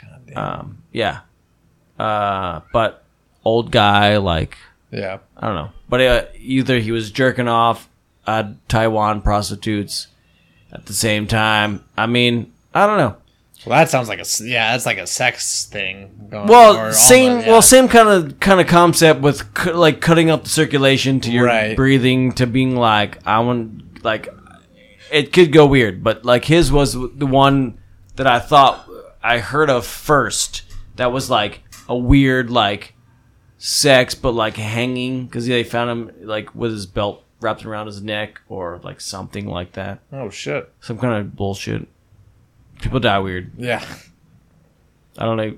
God 0.02 0.20
damn. 0.26 0.36
Um, 0.38 0.78
yeah. 0.92 1.20
Uh, 1.98 2.60
but 2.72 3.04
old 3.44 3.70
guy, 3.70 4.16
like 4.16 4.56
yeah. 4.90 5.18
I 5.36 5.46
don't 5.46 5.54
know, 5.54 5.70
but 5.88 6.00
uh, 6.00 6.24
either 6.38 6.80
he 6.80 6.90
was 6.90 7.10
jerking 7.12 7.46
off 7.48 7.88
at 8.26 8.68
Taiwan 8.68 9.22
prostitutes 9.22 10.08
at 10.72 10.86
the 10.86 10.92
same 10.92 11.26
time. 11.28 11.84
I 11.96 12.06
mean, 12.06 12.52
I 12.74 12.86
don't 12.88 12.98
know. 12.98 13.16
Well, 13.64 13.78
that 13.78 13.88
sounds 13.90 14.08
like 14.08 14.18
a 14.18 14.24
yeah. 14.44 14.72
That's 14.72 14.84
like 14.86 14.98
a 14.98 15.06
sex 15.06 15.66
thing. 15.66 16.28
Going, 16.30 16.48
Well, 16.48 16.92
same. 16.92 17.30
almost, 17.30 17.46
yeah. 17.46 17.52
Well, 17.52 17.62
same 17.62 17.88
kind 17.88 18.08
of 18.08 18.40
kind 18.40 18.60
of 18.60 18.66
concept 18.66 19.20
with 19.20 19.54
cu- 19.54 19.72
like 19.74 20.00
cutting 20.00 20.30
up 20.30 20.42
the 20.42 20.50
circulation 20.50 21.20
to 21.20 21.30
your 21.30 21.46
Right. 21.46 21.76
breathing 21.76 22.32
to 22.32 22.46
being 22.48 22.74
like 22.76 23.24
I 23.24 23.38
want 23.38 24.02
like 24.04 24.28
it 25.14 25.32
could 25.32 25.52
go 25.52 25.64
weird, 25.64 26.02
but 26.02 26.24
like 26.24 26.44
his 26.44 26.72
was 26.72 26.92
the 26.92 27.26
one 27.26 27.78
that 28.16 28.26
I 28.26 28.40
thought 28.40 28.88
I 29.22 29.38
heard 29.38 29.70
of 29.70 29.86
first. 29.86 30.62
That 30.96 31.12
was 31.12 31.30
like 31.30 31.62
a 31.88 31.96
weird 31.96 32.50
like 32.50 32.94
sex, 33.58 34.16
but 34.16 34.32
like 34.32 34.56
hanging 34.56 35.26
because 35.26 35.46
they 35.46 35.62
found 35.62 35.90
him 35.90 36.26
like 36.26 36.52
with 36.54 36.72
his 36.72 36.86
belt 36.86 37.22
wrapped 37.40 37.64
around 37.64 37.86
his 37.86 38.02
neck 38.02 38.40
or 38.48 38.80
like 38.82 39.00
something 39.00 39.46
like 39.46 39.72
that. 39.72 40.00
Oh 40.12 40.30
shit. 40.30 40.72
Some 40.80 40.98
kind 40.98 41.14
of 41.14 41.36
bullshit. 41.36 41.86
People 42.80 42.98
die 42.98 43.20
weird. 43.20 43.52
Yeah. 43.56 43.84
I 45.16 45.24
don't 45.24 45.36
know. 45.36 45.56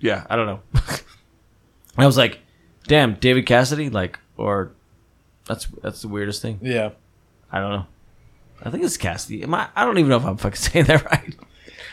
Yeah, 0.00 0.26
I 0.28 0.36
don't 0.36 0.46
know. 0.46 0.60
I 1.96 2.04
was 2.04 2.18
like, 2.18 2.40
damn, 2.86 3.14
David 3.14 3.46
Cassidy, 3.46 3.88
like, 3.88 4.18
or 4.36 4.72
that's 5.46 5.66
that's 5.82 6.02
the 6.02 6.08
weirdest 6.08 6.42
thing. 6.42 6.58
Yeah. 6.60 6.90
I 7.50 7.58
don't 7.58 7.72
know. 7.72 7.86
I 8.62 8.70
think 8.70 8.84
it's 8.84 8.96
Cassidy. 8.96 9.42
Am 9.42 9.54
I? 9.54 9.68
I 9.74 9.84
don't 9.84 9.98
even 9.98 10.08
know 10.10 10.16
if 10.16 10.24
I'm 10.24 10.36
fucking 10.36 10.56
saying 10.56 10.86
that 10.86 11.04
right. 11.04 11.34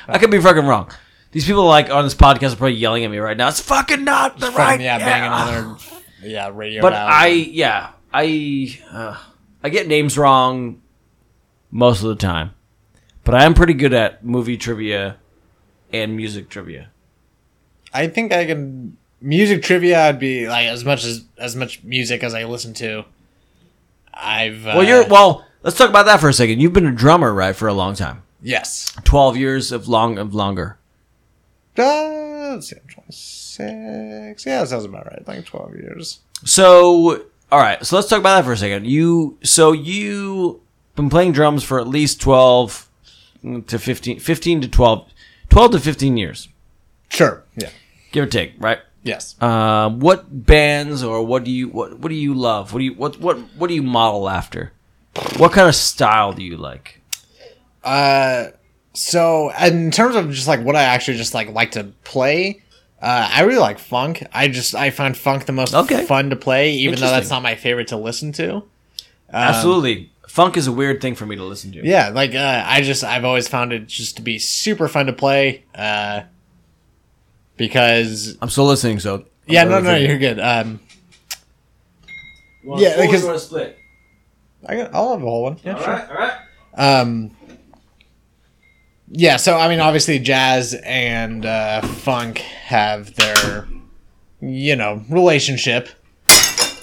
I 0.07 0.18
could 0.18 0.32
be 0.32 0.39
fucking 0.39 0.66
wrong. 0.66 0.91
These 1.32 1.45
people 1.45 1.66
like 1.66 1.89
on 1.89 2.03
this 2.03 2.16
podcast 2.16 2.53
are 2.53 2.57
probably 2.57 2.76
yelling 2.76 3.03
at 3.03 3.11
me 3.11 3.18
right 3.18 3.36
now. 3.36 3.49
It's 3.49 3.59
fucking 3.59 4.03
not 4.03 4.39
the 4.39 4.51
right. 4.51 4.80
yeah, 4.80 4.97
banging 4.97 5.32
on 5.32 5.47
their 5.47 5.78
yeah 6.30 6.49
radio. 6.53 6.82
But. 6.82 6.93
I, 6.93 7.28
yeah, 7.28 7.91
I, 8.13 8.80
uh, 8.91 9.18
I 9.63 9.70
get 9.70 9.88
names 9.88 10.18
wrong 10.18 10.82
most 11.72 12.01
of 12.03 12.09
the 12.09 12.16
time. 12.16 12.51
But 13.24 13.36
I 13.36 13.43
am 13.43 13.53
pretty 13.53 13.74
good 13.74 13.93
at 13.93 14.24
movie 14.24 14.55
trivia 14.55 15.18
and 15.91 16.16
music 16.16 16.47
trivia. 16.47 16.89
I 17.91 18.07
think 18.07 18.32
I 18.32 18.45
can 18.45 18.97
music 19.20 19.63
trivia. 19.63 20.07
I'd 20.07 20.20
be 20.20 20.47
like 20.47 20.68
as 20.68 20.86
much 20.86 21.03
as 21.03 21.26
as 21.38 21.55
much 21.55 21.84
music 21.84 22.24
as 22.24 22.34
I 22.34 22.43
listen 22.43 22.74
to. 22.76 23.05
I've 24.13 24.66
uh, 24.66 24.74
Well, 24.76 24.84
you're 24.84 25.07
well. 25.07 25.45
Let's 25.66 25.78
talk 25.78 25.89
about 25.89 26.05
that 26.05 26.22
for 26.22 26.30
a 26.30 26.34
second. 26.34 26.61
You've 26.61 26.72
been 26.74 26.86
a 26.86 26.91
drummer, 26.91 27.34
right, 27.34 27.55
for 27.55 27.68
a 27.68 27.74
long 27.74 27.95
time. 27.95 28.22
yes. 28.41 28.95
Twelve 29.03 29.36
years 29.36 29.72
of 29.74 29.88
long 29.89 30.18
of 30.18 30.34
longer. 30.34 30.78
Uh, 31.78 32.51
let's 32.53 32.70
see, 32.70 32.78
26. 32.88 34.45
Yeah, 34.45 34.61
that 34.61 34.70
sounds 34.70 34.86
about 34.86 35.07
right. 35.07 35.28
Like 35.28 35.43
12 35.45 35.76
years. 35.76 36.20
So, 36.45 37.26
all 37.51 37.59
right. 37.59 37.84
So 37.86 37.95
let's 37.97 38.07
talk 38.07 38.20
about 38.20 38.38
that 38.38 38.45
for 38.45 38.53
a 38.53 38.57
second. 38.57 38.86
You 38.88 39.38
so 39.43 39.72
you 39.74 40.61
been 40.95 41.09
playing 41.09 41.34
drums 41.34 41.63
for 41.63 41.80
at 41.80 41.88
least 41.88 42.22
twelve 42.22 42.88
to 43.68 43.78
15, 43.80 44.20
15 44.20 44.61
to 44.61 44.68
12, 44.70 45.09
12 45.49 45.72
to 45.72 45.80
fifteen 45.80 46.16
years, 46.18 46.47
Sure. 47.09 47.43
Yeah. 47.57 47.70
give 48.11 48.24
or 48.24 48.28
take, 48.28 48.53
right? 48.59 48.80
Yes. 49.03 49.39
Um, 49.41 49.99
what 49.99 50.45
bands 50.45 51.03
or 51.03 51.24
what 51.26 51.43
do 51.43 51.51
you 51.51 51.68
what 51.70 51.99
what 51.99 52.09
do 52.09 52.16
you 52.16 52.34
love? 52.34 52.72
What 52.74 52.80
do 52.80 52.86
you 52.86 52.93
what 52.93 53.20
what 53.20 53.38
what 53.57 53.68
do 53.68 53.74
you 53.74 53.84
model 53.84 54.30
after? 54.30 54.72
What 55.38 55.51
kind 55.51 55.68
of 55.68 55.76
style 55.76 56.34
do 56.34 56.43
you 56.43 56.57
like? 56.57 57.01
Uh, 57.84 58.47
so 58.93 59.51
in 59.61 59.91
terms 59.91 60.16
of 60.16 60.32
just 60.32 60.47
like 60.47 60.61
what 60.61 60.76
I 60.76 60.84
actually 60.84 61.18
just 61.18 61.34
like 61.34 61.49
like 61.53 61.72
to 61.72 61.86
play, 62.03 62.61
uh, 63.01 63.30
I 63.32 63.41
really 63.43 63.59
like 63.59 63.80
funk. 63.80 64.26
I 64.34 64.47
just 64.47 64.76
I 64.76 64.89
find 64.89 65.16
funk 65.16 65.45
the 65.45 65.51
most 65.53 65.74
Okay. 65.74 66.05
fun 66.05 66.30
to 66.32 66.36
play, 66.36 66.72
even 66.74 66.99
though 66.99 67.09
that's 67.09 67.30
not 67.30 67.41
my 67.43 67.55
favorite 67.55 67.88
to 67.89 67.97
listen 67.97 68.32
to. 68.34 68.55
Um, 68.55 68.63
Absolutely, 69.32 70.11
funk 70.28 70.57
is 70.57 70.68
a 70.68 70.72
weird 70.72 71.01
thing 71.01 71.16
for 71.16 71.26
me 71.26 71.36
to 71.36 71.43
listen 71.43 71.72
to. 71.74 71.86
Yeah, 71.86 72.09
like 72.09 72.34
uh, 72.36 72.63
I 72.66 72.82
just 72.82 73.03
I've 73.03 73.26
always 73.26 73.47
found 73.47 73.72
it 73.74 73.88
just 73.88 74.16
to 74.18 74.22
be 74.22 74.39
super 74.39 74.88
fun 74.88 75.05
to 75.05 75.13
play. 75.13 75.63
Uh, 75.74 76.22
because 77.57 78.38
I'm 78.41 78.49
still 78.49 78.66
listening, 78.66 78.99
so 78.99 79.26
yeah, 79.47 79.63
no, 79.63 79.80
no, 79.80 79.95
you're 79.95 80.18
good. 80.18 80.39
Um, 80.39 80.80
Well, 82.66 82.82
Yeah, 82.82 82.95
four 82.95 83.05
because- 83.05 83.43
split. 83.45 83.78
I 84.68 84.76
got, 84.78 84.93
I'll 84.95 85.11
have 85.13 85.22
a 85.22 85.26
whole 85.26 85.43
one. 85.43 85.57
Yeah, 85.63 85.74
All 85.76 85.84
sure. 85.84 85.93
right, 85.93 86.09
all 86.09 86.16
right. 86.16 86.34
Um, 86.78 87.32
yeah, 89.07 89.38
so 89.38 89.57
I 89.57 89.68
mean, 89.70 89.80
obviously, 89.80 90.20
jazz 90.20 90.74
and 90.84 91.45
uh, 91.45 91.82
funk 91.82 92.39
have 92.39 93.13
their, 93.16 93.68
you 94.41 94.76
know, 94.76 95.03
relationship. 95.09 95.89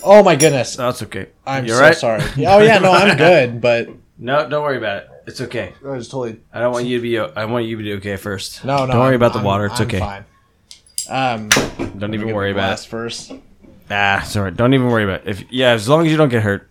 Oh 0.05 0.23
my 0.25 0.35
goodness, 0.37 0.79
No, 0.79 0.89
it's 0.89 1.03
okay. 1.03 1.29
I'm 1.47 1.65
You 1.65 1.71
so 1.71 1.77
all 1.77 1.81
right? 1.83 1.97
sorry. 1.97 2.23
Oh 2.47 2.59
yeah, 2.61 2.79
no, 2.79 2.91
I'm 2.93 3.17
good, 3.17 3.61
but 3.61 3.89
No, 4.19 4.49
don't 4.49 4.63
worry 4.63 4.77
about 4.79 4.99
it. 5.05 5.09
It's 5.27 5.41
okay. 5.43 5.73
I 5.85 5.89
was 5.91 6.09
totally 6.09 6.41
I 6.53 6.59
don't 6.61 6.73
want 6.73 6.87
you 6.87 6.99
to 6.99 7.03
be. 7.03 7.19
o- 7.21 7.33
I 7.37 7.45
want 7.45 7.67
you 7.67 7.77
to 7.77 7.83
be 7.83 7.93
okay 7.95 8.17
first. 8.17 8.65
no, 8.65 8.79
no. 8.79 8.87
Don't 8.89 8.99
worry 8.99 9.07
I'm- 9.11 9.15
about 9.17 9.33
the 9.33 9.39
I'm- 9.39 9.47
water. 9.47 9.67
It's 9.67 9.79
I'm 9.81 9.87
okay. 9.87 9.99
Fine. 10.01 10.25
Um, 11.09 11.49
Don't 11.99 12.15
even 12.15 12.33
worry 12.35 12.51
about 12.53 12.81
it. 12.81 12.85
first. 12.87 13.33
Ah, 13.91 14.23
sorry. 14.27 14.51
Don't 14.53 14.73
even 14.75 14.89
worry 14.89 15.05
about 15.05 15.23
it. 15.27 15.29
If 15.31 15.45
yeah, 15.53 15.71
as 15.73 15.89
long 15.89 16.05
as 16.07 16.11
you 16.11 16.17
don't 16.19 16.29
get 16.31 16.43
hurt. 16.43 16.69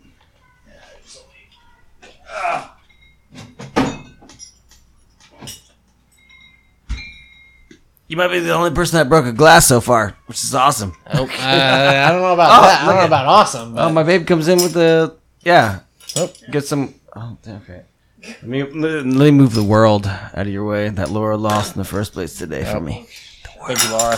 You 8.12 8.18
might 8.18 8.28
be 8.28 8.40
the 8.40 8.52
only 8.54 8.72
person 8.72 8.98
that 8.98 9.08
broke 9.08 9.26
a 9.26 9.32
glass 9.32 9.68
so 9.68 9.80
far, 9.80 10.18
which 10.26 10.44
is 10.44 10.54
awesome. 10.54 10.94
Oh, 11.14 11.24
uh, 11.24 11.28
I 11.32 12.12
don't 12.12 12.22
know 12.22 12.34
about 12.34 12.50
Oh, 12.60 12.62
that. 12.68 12.82
I 12.82 12.86
don't 12.86 12.96
know 12.98 13.06
about 13.06 13.26
awesome. 13.26 13.74
But, 13.74 13.86
Oh, 13.88 13.90
my 13.94 14.04
babe 14.04 14.28
comes 14.28 14.50
in 14.50 14.58
with 14.62 14.74
the 14.74 15.16
yeah. 15.44 15.80
Oh. 16.18 16.30
Get 16.52 16.66
some. 16.66 16.94
Oh, 17.16 17.38
okay. 17.48 17.84
Let 18.22 18.44
me 18.44 18.64
let 18.64 19.06
me 19.06 19.32
move 19.32 19.54
the 19.54 19.64
world 19.64 20.08
out 20.08 20.34
of 20.46 20.50
your 20.50 20.66
way 20.66 20.90
that 20.90 21.10
Laura 21.10 21.38
lost 21.38 21.74
in 21.78 21.80
the 21.80 21.86
first 21.88 22.12
place 22.12 22.38
today 22.38 22.66
for 22.66 22.82
me. 22.82 23.08
thank 23.66 23.82
you, 23.82 23.92
Laura. 23.92 24.18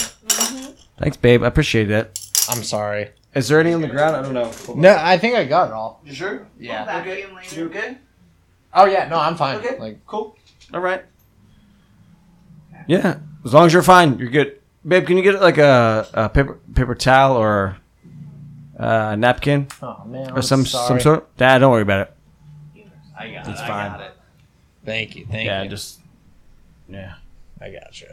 Thanks, 0.98 1.18
babe. 1.18 1.44
I 1.44 1.48
appreciate 1.48 1.92
it. 1.92 2.20
I'm 2.50 2.64
sorry. 2.64 3.12
Is 3.36 3.48
there 3.48 3.60
any 3.60 3.74
on 3.74 3.82
the 3.82 3.88
ground? 3.90 4.16
I 4.16 4.24
don't 4.24 4.34
know. 4.34 4.52
No, 4.74 4.98
I 5.00 5.20
think 5.20 5.36
I 5.36 5.46
got 5.46 5.68
it 5.68 5.74
all. 5.74 6.02
You 6.04 6.16
sure? 6.16 6.48
Yeah. 6.60 6.86
Vacuum 6.86 7.36
later. 7.36 7.56
You 7.60 7.66
okay? 7.68 7.98
Oh 8.74 8.86
yeah, 8.86 9.08
no, 9.08 9.20
I'm 9.20 9.36
fine. 9.36 9.58
Okay. 9.58 9.78
Like, 9.78 10.04
Cool. 10.08 10.36
All 10.74 10.80
right. 10.80 11.04
Yeah, 12.88 13.20
as 13.46 13.54
long 13.54 13.66
as 13.66 13.74
you're 13.74 13.84
fine, 13.84 14.18
you're 14.20 14.30
good. 14.30 14.60
Babe, 14.86 15.06
can 15.08 15.18
you 15.18 15.24
get 15.24 15.42
like 15.42 15.58
a, 15.58 16.08
a 16.14 16.30
paper 16.30 16.60
paper 16.74 16.96
towel 16.96 17.38
or 17.38 17.78
a 18.76 19.16
napkin 19.16 19.68
oh 19.82 20.04
man, 20.06 20.32
or 20.32 20.42
some 20.42 20.66
some 20.66 21.00
sort? 21.00 21.30
Nah, 21.40 21.58
don't 21.60 21.72
worry 21.72 21.82
about 21.84 22.08
it. 22.08 22.84
I 23.18 23.32
got 23.32 23.48
It's 23.48 23.60
it. 23.60 23.64
I 23.64 23.68
fine. 23.68 23.92
got 23.92 24.02
it. 24.02 24.14
Thank 24.86 25.16
you. 25.16 25.26
Thank 25.26 25.44
you. 25.44 25.50
yeah, 25.50 25.64
you. 25.64 25.70
just 25.70 26.00
yeah. 26.90 27.16
I 27.62 27.70
got 27.70 28.00
you. 28.02 28.08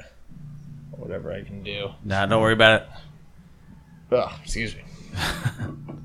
Whatever 0.92 1.32
I 1.32 1.42
can 1.42 1.62
do. 1.62 1.90
Nah, 2.04 2.26
don't 2.26 2.40
worry 2.40 2.52
about 2.52 2.82
it. 2.82 2.88
Oh, 4.12 4.38
excuse 4.42 4.74
me. 4.76 4.82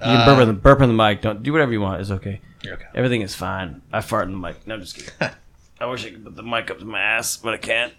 You 0.00 0.04
can 0.06 0.26
burp, 0.26 0.38
uh, 0.38 0.42
in 0.42 0.46
the, 0.48 0.54
burp 0.54 0.80
in 0.80 0.88
the 0.88 0.94
mic. 0.94 1.22
Don't 1.22 1.42
do 1.42 1.50
whatever 1.50 1.72
you 1.72 1.80
want. 1.80 2.00
It's 2.00 2.12
okay. 2.12 2.40
You're 2.62 2.74
okay. 2.74 2.84
Everything 2.94 3.22
is 3.22 3.34
fine. 3.34 3.82
I 3.92 4.00
fart 4.00 4.26
in 4.28 4.32
the 4.32 4.38
mic. 4.38 4.64
No, 4.64 4.74
I'm 4.74 4.80
just 4.80 4.94
kidding. 4.94 5.10
I 5.80 5.86
wish 5.86 6.04
I 6.04 6.10
could 6.10 6.24
put 6.24 6.36
the 6.36 6.42
mic 6.42 6.70
up 6.70 6.78
to 6.78 6.84
my 6.84 7.00
ass, 7.00 7.36
but 7.36 7.54
I 7.54 7.56
can't. 7.56 7.92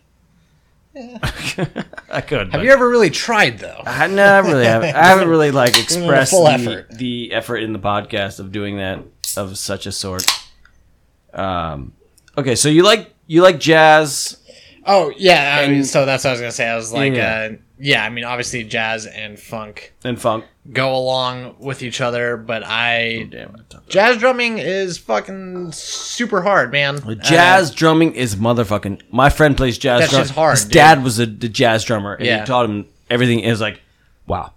I 0.95 2.21
could. 2.21 2.51
Have 2.51 2.63
you 2.63 2.71
ever 2.71 2.89
really 2.89 3.09
tried 3.09 3.59
though? 3.59 3.81
I 3.85 4.07
no, 4.07 4.41
really 4.41 4.65
haven't. 4.65 4.95
I 4.95 5.05
haven't 5.05 5.29
really 5.29 5.51
like 5.51 5.79
expressed 5.79 6.31
the, 6.31 6.45
effort. 6.49 6.89
the 6.91 7.31
effort 7.31 7.57
in 7.57 7.73
the 7.73 7.79
podcast 7.79 8.39
of 8.39 8.51
doing 8.51 8.77
that 8.77 9.03
of 9.37 9.57
such 9.57 9.85
a 9.85 9.91
sort. 9.91 10.25
Um, 11.33 11.93
okay, 12.37 12.55
so 12.55 12.69
you 12.69 12.83
like 12.83 13.13
you 13.27 13.43
like 13.43 13.59
jazz. 13.59 14.37
Oh 14.91 15.11
yeah, 15.17 15.59
I 15.61 15.67
mean, 15.69 15.83
so 15.83 16.05
that's 16.07 16.23
what 16.23 16.31
I 16.31 16.33
was 16.33 16.39
gonna 16.41 16.51
say. 16.51 16.67
I 16.67 16.75
was 16.75 16.91
like, 16.91 17.13
Yeah. 17.13 17.49
uh, 17.51 17.55
yeah, 17.79 18.03
I 18.03 18.09
mean, 18.09 18.23
obviously 18.25 18.63
jazz 18.63 19.05
and 19.05 19.39
funk 19.39 19.93
and 20.03 20.19
funk. 20.19 20.45
go 20.73 20.95
along 20.95 21.55
with 21.59 21.83
each 21.83 22.01
other, 22.01 22.37
but 22.37 22.63
I 22.65 23.27
Damn 23.29 23.55
it. 23.55 23.75
jazz 23.87 24.17
drumming 24.17 24.57
is 24.57 24.97
fucking 24.97 25.71
super 25.73 26.41
hard, 26.41 26.71
man. 26.71 26.99
Jazz 27.21 27.69
drumming 27.73 28.15
is 28.15 28.35
motherfucking. 28.35 29.03
My 29.11 29.29
friend 29.29 29.55
plays 29.55 29.77
jazz. 29.77 29.99
That's 30.01 30.11
drum. 30.11 30.23
just 30.23 30.33
hard, 30.33 30.55
His 30.57 30.63
dude. 30.65 30.73
dad 30.73 31.03
was 31.03 31.19
a, 31.19 31.27
the 31.27 31.49
jazz 31.49 31.83
drummer, 31.83 32.15
and 32.15 32.25
Yeah. 32.25 32.39
he 32.39 32.45
taught 32.47 32.65
him 32.65 32.87
everything. 33.11 33.41
Is 33.41 33.61
like, 33.61 33.81
wow, 34.25 34.53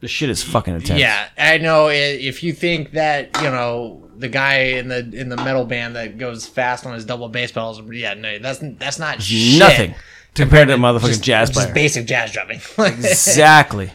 this 0.00 0.10
shit 0.12 0.30
is 0.30 0.42
fucking 0.44 0.74
Uh, 0.74 0.76
intense. 0.78 1.00
yeah, 1.00 1.26
I 1.36 1.58
know. 1.58 1.88
If 1.88 2.42
you 2.44 2.52
think 2.52 2.92
that 2.92 3.30
you 3.42 3.50
know 3.50 4.02
the 4.16 4.28
guy 4.28 4.56
in 4.78 4.88
the 4.88 4.98
in 5.12 5.28
the 5.28 5.36
metal 5.36 5.64
band 5.64 5.96
that 5.96 6.18
goes 6.18 6.46
fast 6.46 6.86
on 6.86 6.94
his 6.94 7.04
double 7.04 7.28
bass 7.28 7.52
pedals, 7.52 7.80
yeah, 7.90 8.14
no, 8.14 8.38
that's 8.38 8.60
that's 8.78 8.98
not 8.98 9.20
shit. 9.22 9.58
nothing 9.58 9.94
compared 10.34 10.68
to 10.68 10.74
a 10.74 10.76
motherfucking 10.76 11.06
Just, 11.08 11.22
jazz 11.24 11.50
player. 11.50 11.66
just 11.66 11.74
basic 11.74 12.06
jazz 12.06 12.32
drumming. 12.32 12.60
exactly. 12.78 13.92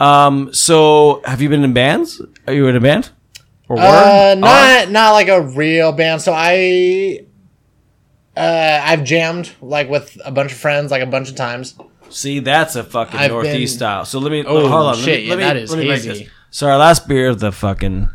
Um. 0.00 0.52
So, 0.52 1.22
have 1.24 1.40
you 1.40 1.48
been 1.48 1.62
in 1.64 1.72
bands? 1.72 2.20
Are 2.46 2.52
you 2.52 2.66
in 2.68 2.76
a 2.76 2.80
band? 2.80 3.10
Or 3.68 3.76
were? 3.76 3.82
Uh, 3.82 4.34
not 4.36 4.90
not 4.90 5.12
like 5.12 5.28
a 5.28 5.40
real 5.40 5.92
band. 5.92 6.20
So 6.22 6.32
I, 6.34 7.20
uh, 8.36 8.80
I've 8.84 9.04
jammed 9.04 9.52
like 9.60 9.88
with 9.88 10.18
a 10.24 10.30
bunch 10.32 10.52
of 10.52 10.58
friends 10.58 10.90
like 10.90 11.02
a 11.02 11.06
bunch 11.06 11.28
of 11.30 11.36
times. 11.36 11.74
See, 12.10 12.40
that's 12.40 12.76
a 12.76 12.84
fucking 12.84 13.18
I've 13.18 13.30
northeast 13.30 13.74
been- 13.74 13.78
style. 13.78 14.04
So 14.04 14.18
let 14.18 14.32
me 14.32 14.44
Oh, 14.44 14.68
hold 14.68 14.86
on. 14.88 14.96
shit, 14.96 15.06
let 15.06 15.16
me, 15.16 15.22
yeah, 15.24 15.28
let 15.30 15.38
me, 15.38 15.44
that 15.44 15.56
is 15.56 15.70
let 15.70 15.78
me 15.78 15.86
hazy. 15.86 16.08
this. 16.24 16.28
So 16.50 16.68
our 16.68 16.76
last 16.76 17.08
beer 17.08 17.28
of 17.28 17.40
the 17.40 17.52
fucking 17.52 18.10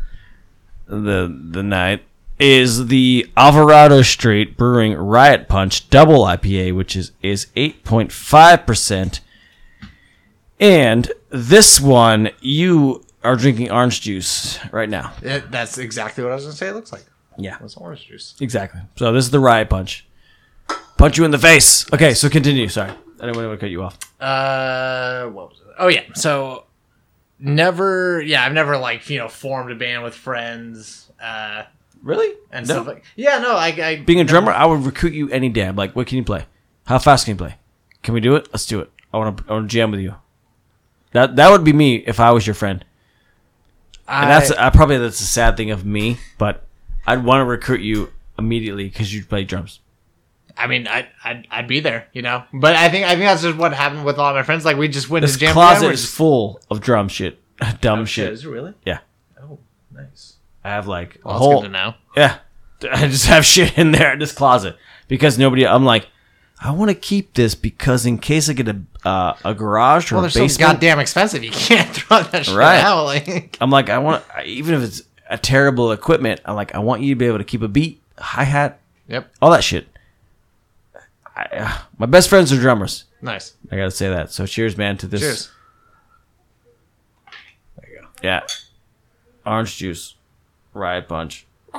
the 0.88 1.34
the 1.50 1.62
night 1.62 2.02
is 2.38 2.86
the 2.86 3.28
Alvarado 3.36 4.02
Street 4.02 4.56
Brewing 4.56 4.94
Riot 4.94 5.48
Punch 5.48 5.88
Double 5.90 6.24
IPA, 6.24 6.74
which 6.74 6.96
is 6.96 7.12
is 7.22 7.46
eight 7.56 7.84
point 7.84 8.10
five 8.12 8.66
percent. 8.66 9.20
And 10.60 11.10
this 11.30 11.80
one, 11.80 12.30
you 12.40 13.04
are 13.22 13.36
drinking 13.36 13.70
orange 13.70 14.00
juice 14.00 14.58
right 14.72 14.88
now. 14.88 15.12
It, 15.22 15.50
that's 15.50 15.78
exactly 15.78 16.24
what 16.24 16.32
I 16.32 16.36
was 16.36 16.44
gonna 16.44 16.56
say. 16.56 16.68
It 16.68 16.74
looks 16.74 16.92
like 16.92 17.04
Yeah, 17.36 17.58
it's 17.62 17.76
orange 17.76 18.06
juice. 18.06 18.34
exactly. 18.40 18.80
So 18.96 19.12
this 19.12 19.24
is 19.24 19.30
the 19.30 19.40
Riot 19.40 19.68
Punch. 19.70 20.04
Punch 20.96 21.16
you 21.16 21.24
in 21.24 21.30
the 21.30 21.38
face. 21.38 21.90
Okay, 21.92 22.12
so 22.14 22.28
continue. 22.28 22.68
Sorry, 22.68 22.90
I 22.90 23.26
didn't 23.26 23.36
want 23.36 23.52
to 23.52 23.56
cut 23.58 23.70
you 23.70 23.84
off. 23.84 23.98
Uh, 24.20 25.26
what 25.28 25.50
was 25.50 25.58
it? 25.60 25.74
Oh 25.78 25.86
yeah. 25.88 26.02
So 26.14 26.64
never. 27.38 28.20
Yeah, 28.22 28.44
I've 28.44 28.52
never 28.52 28.76
like 28.78 29.08
you 29.10 29.18
know 29.18 29.28
formed 29.28 29.70
a 29.70 29.74
band 29.74 30.02
with 30.02 30.14
friends. 30.14 31.10
Uh, 31.22 31.64
Really? 32.02 32.32
and 32.52 32.66
No. 32.68 32.74
stuff 32.74 32.86
like. 32.86 33.04
Yeah, 33.16 33.38
no. 33.40 33.56
I, 33.56 33.66
I 33.68 33.96
Being 33.96 34.20
a 34.20 34.24
drummer, 34.24 34.52
I 34.52 34.64
would 34.66 34.84
recruit 34.86 35.14
you 35.14 35.28
any 35.30 35.48
day. 35.48 35.66
I'm 35.66 35.74
like, 35.74 35.96
what 35.96 36.06
can 36.06 36.16
you 36.16 36.22
play? 36.24 36.46
How 36.86 36.98
fast 37.00 37.24
can 37.24 37.34
you 37.34 37.38
play? 37.38 37.56
Can 38.04 38.14
we 38.14 38.20
do 38.20 38.36
it? 38.36 38.48
Let's 38.52 38.66
do 38.66 38.78
it. 38.80 38.90
I 39.12 39.16
want 39.18 39.38
to. 39.38 39.44
I 39.48 39.52
want 39.54 39.68
to 39.68 39.72
jam 39.74 39.90
with 39.90 40.00
you. 40.00 40.14
That 41.12 41.34
that 41.36 41.50
would 41.50 41.64
be 41.64 41.72
me 41.72 41.96
if 41.96 42.20
I 42.20 42.30
was 42.30 42.46
your 42.46 42.54
friend. 42.54 42.84
And 44.06 44.30
that's 44.30 44.50
I, 44.52 44.70
probably 44.70 44.96
that's 44.98 45.20
a 45.20 45.24
sad 45.24 45.56
thing 45.56 45.70
of 45.70 45.84
me, 45.84 46.18
but 46.38 46.64
I'd 47.06 47.24
want 47.24 47.40
to 47.40 47.44
recruit 47.44 47.80
you 47.80 48.10
immediately 48.38 48.88
because 48.88 49.12
you 49.12 49.24
play 49.24 49.44
drums. 49.44 49.80
I 50.58 50.66
mean, 50.66 50.88
I, 50.88 51.08
I'd, 51.24 51.46
I'd 51.50 51.68
be 51.68 51.80
there, 51.80 52.08
you 52.12 52.22
know. 52.22 52.42
But 52.52 52.74
I 52.76 52.88
think 52.88 53.06
I 53.06 53.10
think 53.10 53.22
that's 53.22 53.42
just 53.42 53.56
what 53.56 53.72
happened 53.72 54.04
with 54.04 54.18
all 54.18 54.32
my 54.34 54.42
friends. 54.42 54.64
Like 54.64 54.76
we 54.76 54.88
just 54.88 55.08
went 55.08 55.22
This 55.22 55.34
to 55.34 55.38
jam 55.38 55.52
closet 55.52 55.76
together, 55.80 55.92
is 55.94 56.02
just- 56.02 56.14
full 56.14 56.60
of 56.70 56.80
drum 56.80 57.08
shit, 57.08 57.40
dumb 57.80 58.00
Oh, 58.00 58.04
shit. 58.04 58.32
Is 58.32 58.44
it 58.44 58.48
really? 58.48 58.74
Yeah, 58.84 58.98
Oh, 59.40 59.58
nice. 59.92 60.34
I 60.64 60.70
have 60.70 60.86
like 60.88 61.16
a 61.16 61.18
Well, 61.24 61.34
that's 61.34 61.38
whole 61.44 61.60
good 61.62 61.66
to 61.68 61.72
know. 61.72 61.94
yeah. 62.16 62.38
I 62.92 63.08
just 63.08 63.26
have 63.26 63.44
shit 63.44 63.76
in 63.78 63.92
there 63.92 64.12
in 64.12 64.18
this 64.18 64.32
closet 64.32 64.76
because 65.08 65.38
nobody. 65.38 65.66
I'm 65.66 65.84
like, 65.84 66.06
I 66.60 66.70
want 66.72 66.90
to 66.90 66.94
keep 66.94 67.34
this 67.34 67.54
because 67.54 68.04
in 68.06 68.18
case 68.18 68.48
I 68.48 68.52
get 68.52 68.68
a 68.68 68.80
uh, 69.04 69.34
a 69.44 69.54
garage 69.54 70.10
or 70.12 70.16
Well, 70.16 70.22
they're 70.22 70.30
so 70.30 70.40
basement, 70.40 70.72
goddamn 70.74 70.98
expensive. 71.00 71.42
You 71.44 71.50
can't 71.50 71.88
throw 71.94 72.22
that 72.22 72.46
shit 72.46 72.54
Right. 72.54 72.80
out. 72.80 73.04
Like, 73.04 73.56
I'm 73.60 73.70
like, 73.70 73.90
I 73.90 73.98
want 73.98 74.24
even 74.44 74.74
if 74.74 74.82
it's 74.82 75.02
a 75.30 75.38
terrible 75.38 75.92
equipment, 75.92 76.40
I'm 76.44 76.56
like, 76.56 76.74
I 76.74 76.78
want 76.78 77.02
you 77.02 77.14
to 77.14 77.18
be 77.18 77.26
able 77.26 77.38
to 77.38 77.44
keep 77.44 77.62
a 77.62 77.68
beat, 77.68 78.00
hi 78.16 78.44
hat, 78.44 78.80
yep, 79.08 79.30
all 79.42 79.50
that 79.50 79.62
shit. 79.64 79.86
I, 81.38 81.82
my 81.98 82.06
best 82.06 82.28
friends 82.28 82.52
are 82.52 82.58
drummers. 82.60 83.04
nice. 83.22 83.54
I 83.70 83.76
gotta 83.76 83.90
say 83.92 84.08
that. 84.08 84.32
So 84.32 84.46
cheers, 84.46 84.76
man, 84.76 84.96
to 84.98 85.06
this. 85.06 85.20
Cheers. 85.20 85.50
There 87.80 87.90
you 87.90 88.00
go. 88.00 88.08
Yeah, 88.22 88.42
orange 89.46 89.76
juice, 89.76 90.16
riot 90.74 91.08
punch. 91.08 91.46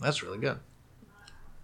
That's 0.00 0.22
really 0.22 0.38
good. 0.38 0.60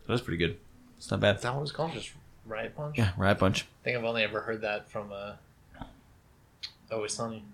That's 0.08 0.20
pretty 0.20 0.38
good. 0.38 0.58
It's 0.98 1.10
not 1.10 1.20
bad. 1.20 1.36
Is 1.36 1.42
that 1.42 1.54
what 1.54 1.62
it's 1.62 1.70
called? 1.72 1.92
Just 1.92 2.10
riot 2.46 2.76
punch. 2.76 2.98
Yeah, 2.98 3.12
riot 3.16 3.38
punch. 3.38 3.62
I 3.62 3.84
think 3.84 3.96
I've 3.96 4.04
only 4.04 4.22
ever 4.24 4.40
heard 4.40 4.60
that 4.62 4.90
from 4.90 5.12
uh, 5.12 5.34
Always 6.90 7.12
Sunny. 7.12 7.44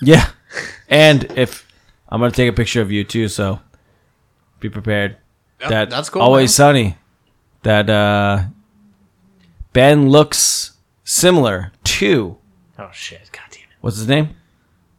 Yeah, 0.00 0.30
and 0.88 1.24
if 1.36 1.66
I'm 2.08 2.20
gonna 2.20 2.32
take 2.32 2.48
a 2.50 2.52
picture 2.52 2.80
of 2.82 2.92
you 2.92 3.04
too, 3.04 3.28
so 3.28 3.60
be 4.60 4.68
prepared. 4.68 5.16
Yep, 5.60 5.68
that 5.70 5.90
that's 5.90 6.08
cool, 6.10 6.22
Always 6.22 6.50
man. 6.50 6.54
sunny. 6.54 6.96
That 7.62 7.90
uh, 7.90 8.44
Ben 9.72 10.08
looks 10.08 10.72
similar 11.04 11.72
to 11.84 12.36
Oh 12.78 12.88
shit! 12.92 13.28
God 13.32 13.42
damn 13.50 13.60
it. 13.62 13.76
what's 13.80 13.96
his 13.98 14.08
name? 14.08 14.30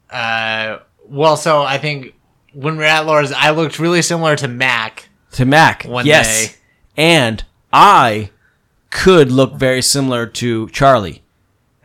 Uh, 0.09 0.79
well, 1.07 1.35
so 1.37 1.61
I 1.63 1.77
think 1.77 2.13
when 2.53 2.77
we 2.77 2.83
are 2.83 2.87
at 2.87 3.05
Laura's, 3.05 3.31
I 3.31 3.51
looked 3.51 3.79
really 3.79 4.01
similar 4.01 4.35
to 4.35 4.47
Mac. 4.47 5.09
To 5.33 5.45
Mac. 5.45 5.83
One 5.85 6.05
yes. 6.05 6.49
day. 6.49 6.55
And 6.97 7.43
I 7.73 8.29
could 8.89 9.31
look 9.31 9.53
very 9.55 9.81
similar 9.81 10.25
to 10.27 10.67
Charlie. 10.69 11.23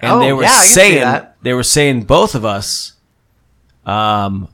And 0.00 0.12
Oh, 0.12 0.18
they 0.20 0.32
were 0.32 0.42
yeah, 0.42 0.50
I 0.50 0.54
can 0.54 0.64
see 0.64 0.74
saying 0.74 1.00
that. 1.00 1.36
they 1.42 1.52
were 1.54 1.62
saying 1.62 2.02
both 2.02 2.34
of 2.34 2.44
us 2.44 2.94
um 3.86 4.48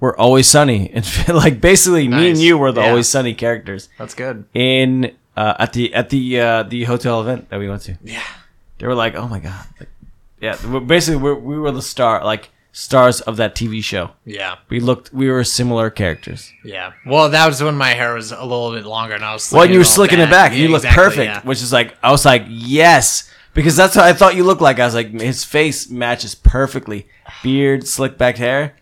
were 0.00 0.18
always 0.18 0.46
sunny. 0.46 0.90
And 1.26 1.36
like 1.36 1.60
basically 1.60 2.08
me 2.08 2.30
and 2.30 2.38
you 2.38 2.58
were 2.58 2.72
the 2.72 2.80
Yeah. 2.82 2.88
always 2.90 3.08
sunny 3.08 3.34
characters 3.34 3.88
That's 3.98 4.14
good. 4.14 4.44
in 4.54 5.14
uh 5.36 5.54
at 5.58 5.72
the 5.72 5.92
at 5.94 6.10
the 6.10 6.40
uh 6.40 6.62
the 6.64 6.84
hotel 6.84 7.20
event 7.20 7.48
that 7.50 7.58
we 7.58 7.68
went 7.68 7.82
to. 7.82 7.96
Yeah. 8.02 8.22
They 8.78 8.86
were 8.86 8.94
like, 8.94 9.14
"Oh 9.14 9.26
my 9.28 9.38
god." 9.38 9.64
Like, 9.80 9.88
yeah, 10.40 10.56
we're- 10.66 10.84
basically 10.84 11.16
we're, 11.20 11.34
we 11.34 11.58
were 11.58 11.72
the 11.72 11.80
star 11.82 12.22
like 12.24 12.50
stars 12.72 13.22
of 13.22 13.38
that 13.38 13.54
TV 13.54 13.82
show. 13.82 14.10
Yeah. 14.26 14.56
We 14.68 14.80
looked 14.80 15.10
we 15.14 15.30
were 15.30 15.42
similar 15.44 15.88
characters. 15.88 16.52
Yeah. 16.62 16.92
Well, 17.06 17.30
that 17.30 17.46
was 17.46 17.62
when 17.62 17.74
my 17.76 17.94
hair 17.94 18.12
was 18.14 18.32
a 18.32 18.42
little 18.42 18.72
bit 18.72 18.84
longer, 18.84 19.14
and 19.14 19.24
I 19.24 19.32
was. 19.32 19.50
Well, 19.50 19.64
you 19.64 19.78
were 19.78 19.84
slicking 19.84 20.20
it 20.20 20.28
back. 20.30 20.52
Yeah, 20.52 20.58
you 20.58 20.68
looked 20.68 20.84
exactly, 20.84 21.04
perfect, 21.04 21.30
yeah. 21.32 21.40
which 21.48 21.62
is 21.62 21.72
like 21.72 21.96
I 22.02 22.10
was 22.10 22.26
like, 22.26 22.44
yes, 22.48 23.30
because 23.54 23.76
that's 23.76 23.96
what 23.96 24.04
I 24.04 24.12
thought 24.12 24.36
you 24.36 24.44
looked 24.44 24.60
like. 24.60 24.78
I 24.78 24.84
was 24.84 24.94
like, 24.94 25.10
his 25.18 25.42
face 25.42 25.88
matches 25.88 26.34
perfectly. 26.34 27.06
Beard, 27.42 27.86
slick 27.88 28.18
back 28.18 28.36
hair, 28.36 28.76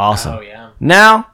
awesome. 0.00 0.36
Oh 0.36 0.40
yeah. 0.40 0.70
Now, 0.80 1.26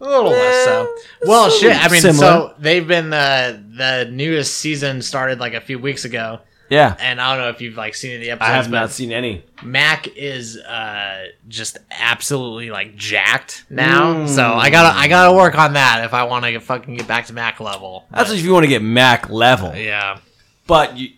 A 0.00 0.04
little 0.04 0.30
less 0.30 0.64
so. 0.64 0.82
Eh, 0.82 1.26
Well, 1.26 1.50
shit. 1.50 1.76
I 1.76 1.88
mean, 1.88 2.00
similar. 2.02 2.18
so 2.18 2.54
they've 2.58 2.86
been 2.86 3.12
uh, 3.12 3.58
the 3.76 4.08
newest 4.10 4.54
season 4.58 5.00
started 5.02 5.40
like 5.40 5.54
a 5.54 5.60
few 5.60 5.78
weeks 5.78 6.04
ago, 6.04 6.40
yeah, 6.68 6.96
and 7.00 7.20
I 7.20 7.34
don't 7.34 7.44
know 7.44 7.50
if 7.50 7.60
you've 7.60 7.76
like 7.76 7.94
seen 7.94 8.20
the 8.20 8.30
episodes. 8.30 8.50
I 8.50 8.54
have 8.56 8.70
not 8.70 8.90
seen 8.90 9.12
any. 9.12 9.44
Mac 9.62 10.08
is 10.16 10.58
uh, 10.58 11.26
just 11.48 11.78
absolutely 11.90 12.70
like 12.70 12.96
jacked 12.96 13.64
now. 13.70 14.14
Mm. 14.14 14.28
So 14.28 14.42
I 14.54 14.70
gotta 14.70 14.96
I 14.98 15.06
gotta 15.08 15.34
work 15.36 15.56
on 15.56 15.74
that 15.74 16.04
if 16.04 16.12
I 16.14 16.24
want 16.24 16.44
to 16.46 16.58
fucking 16.60 16.96
get 16.96 17.06
back 17.08 17.26
to 17.26 17.32
Mac 17.32 17.60
level. 17.60 18.04
That's 18.10 18.30
if 18.32 18.42
you 18.44 18.52
want 18.52 18.64
to 18.64 18.68
get 18.68 18.82
Mac 18.82 19.30
level, 19.30 19.74
Yeah. 19.76 20.18
but 20.66 20.96
you 20.98 21.10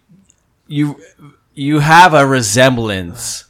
you 0.67 1.01
you 1.55 1.79
have 1.79 2.15
a 2.15 2.27
resemblance, 2.27 3.45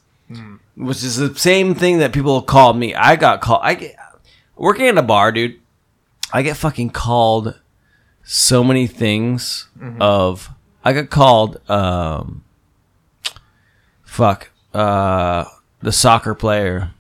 which 0.77 1.03
is 1.05 1.16
the 1.16 1.35
same 1.39 1.75
thing 1.75 1.99
that 1.99 2.12
people 2.12 2.41
called 2.43 2.77
me. 2.77 2.95
I 2.95 3.16
got 3.16 3.41
called. 3.41 3.61
I 3.62 3.75
get 3.75 3.97
working 4.57 4.87
in 4.87 4.99
a 4.99 5.03
bar, 5.03 5.33
dude. 5.33 5.61
I 6.33 6.43
get 6.43 6.57
fucking 6.57 6.91
called 6.91 7.61
so 8.25 8.64
many 8.64 8.87
things 8.87 9.68
of 10.01 10.49
I 10.85 10.93
got 10.95 11.11
called 11.11 11.59
um 11.70 12.43
fuck 14.03 14.51
uh 14.72 15.45
the 15.81 15.93
soccer 15.93 16.35
player 16.35 16.91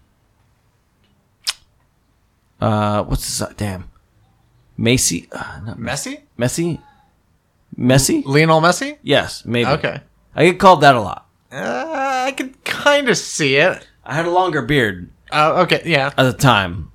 uh 2.60 3.02
what's 3.04 3.26
his 3.38 3.46
damn 3.56 3.90
Macy 4.76 5.28
uh, 5.32 5.60
not 5.64 5.78
Messi? 5.78 6.22
Messi 6.38 6.80
Messi 7.78 8.22
Lionel 8.24 8.60
Messi? 8.60 8.98
yes 9.02 9.44
maybe 9.44 9.70
Okay. 9.70 10.00
I 10.34 10.44
get 10.50 10.60
called 10.60 10.80
that 10.82 10.94
a 10.94 11.00
lot 11.00 11.26
Uh, 11.50 12.03
I 12.24 12.32
could 12.32 12.64
kind 12.64 13.08
of 13.08 13.16
see 13.16 13.56
it. 13.56 13.86
I 14.04 14.14
had 14.14 14.26
a 14.26 14.30
longer 14.30 14.62
beard 14.62 15.10
Uh, 15.30 15.62
okay. 15.64 15.82
Yeah. 15.84 16.08
at 16.16 16.22
the 16.24 16.32
time 16.32 16.92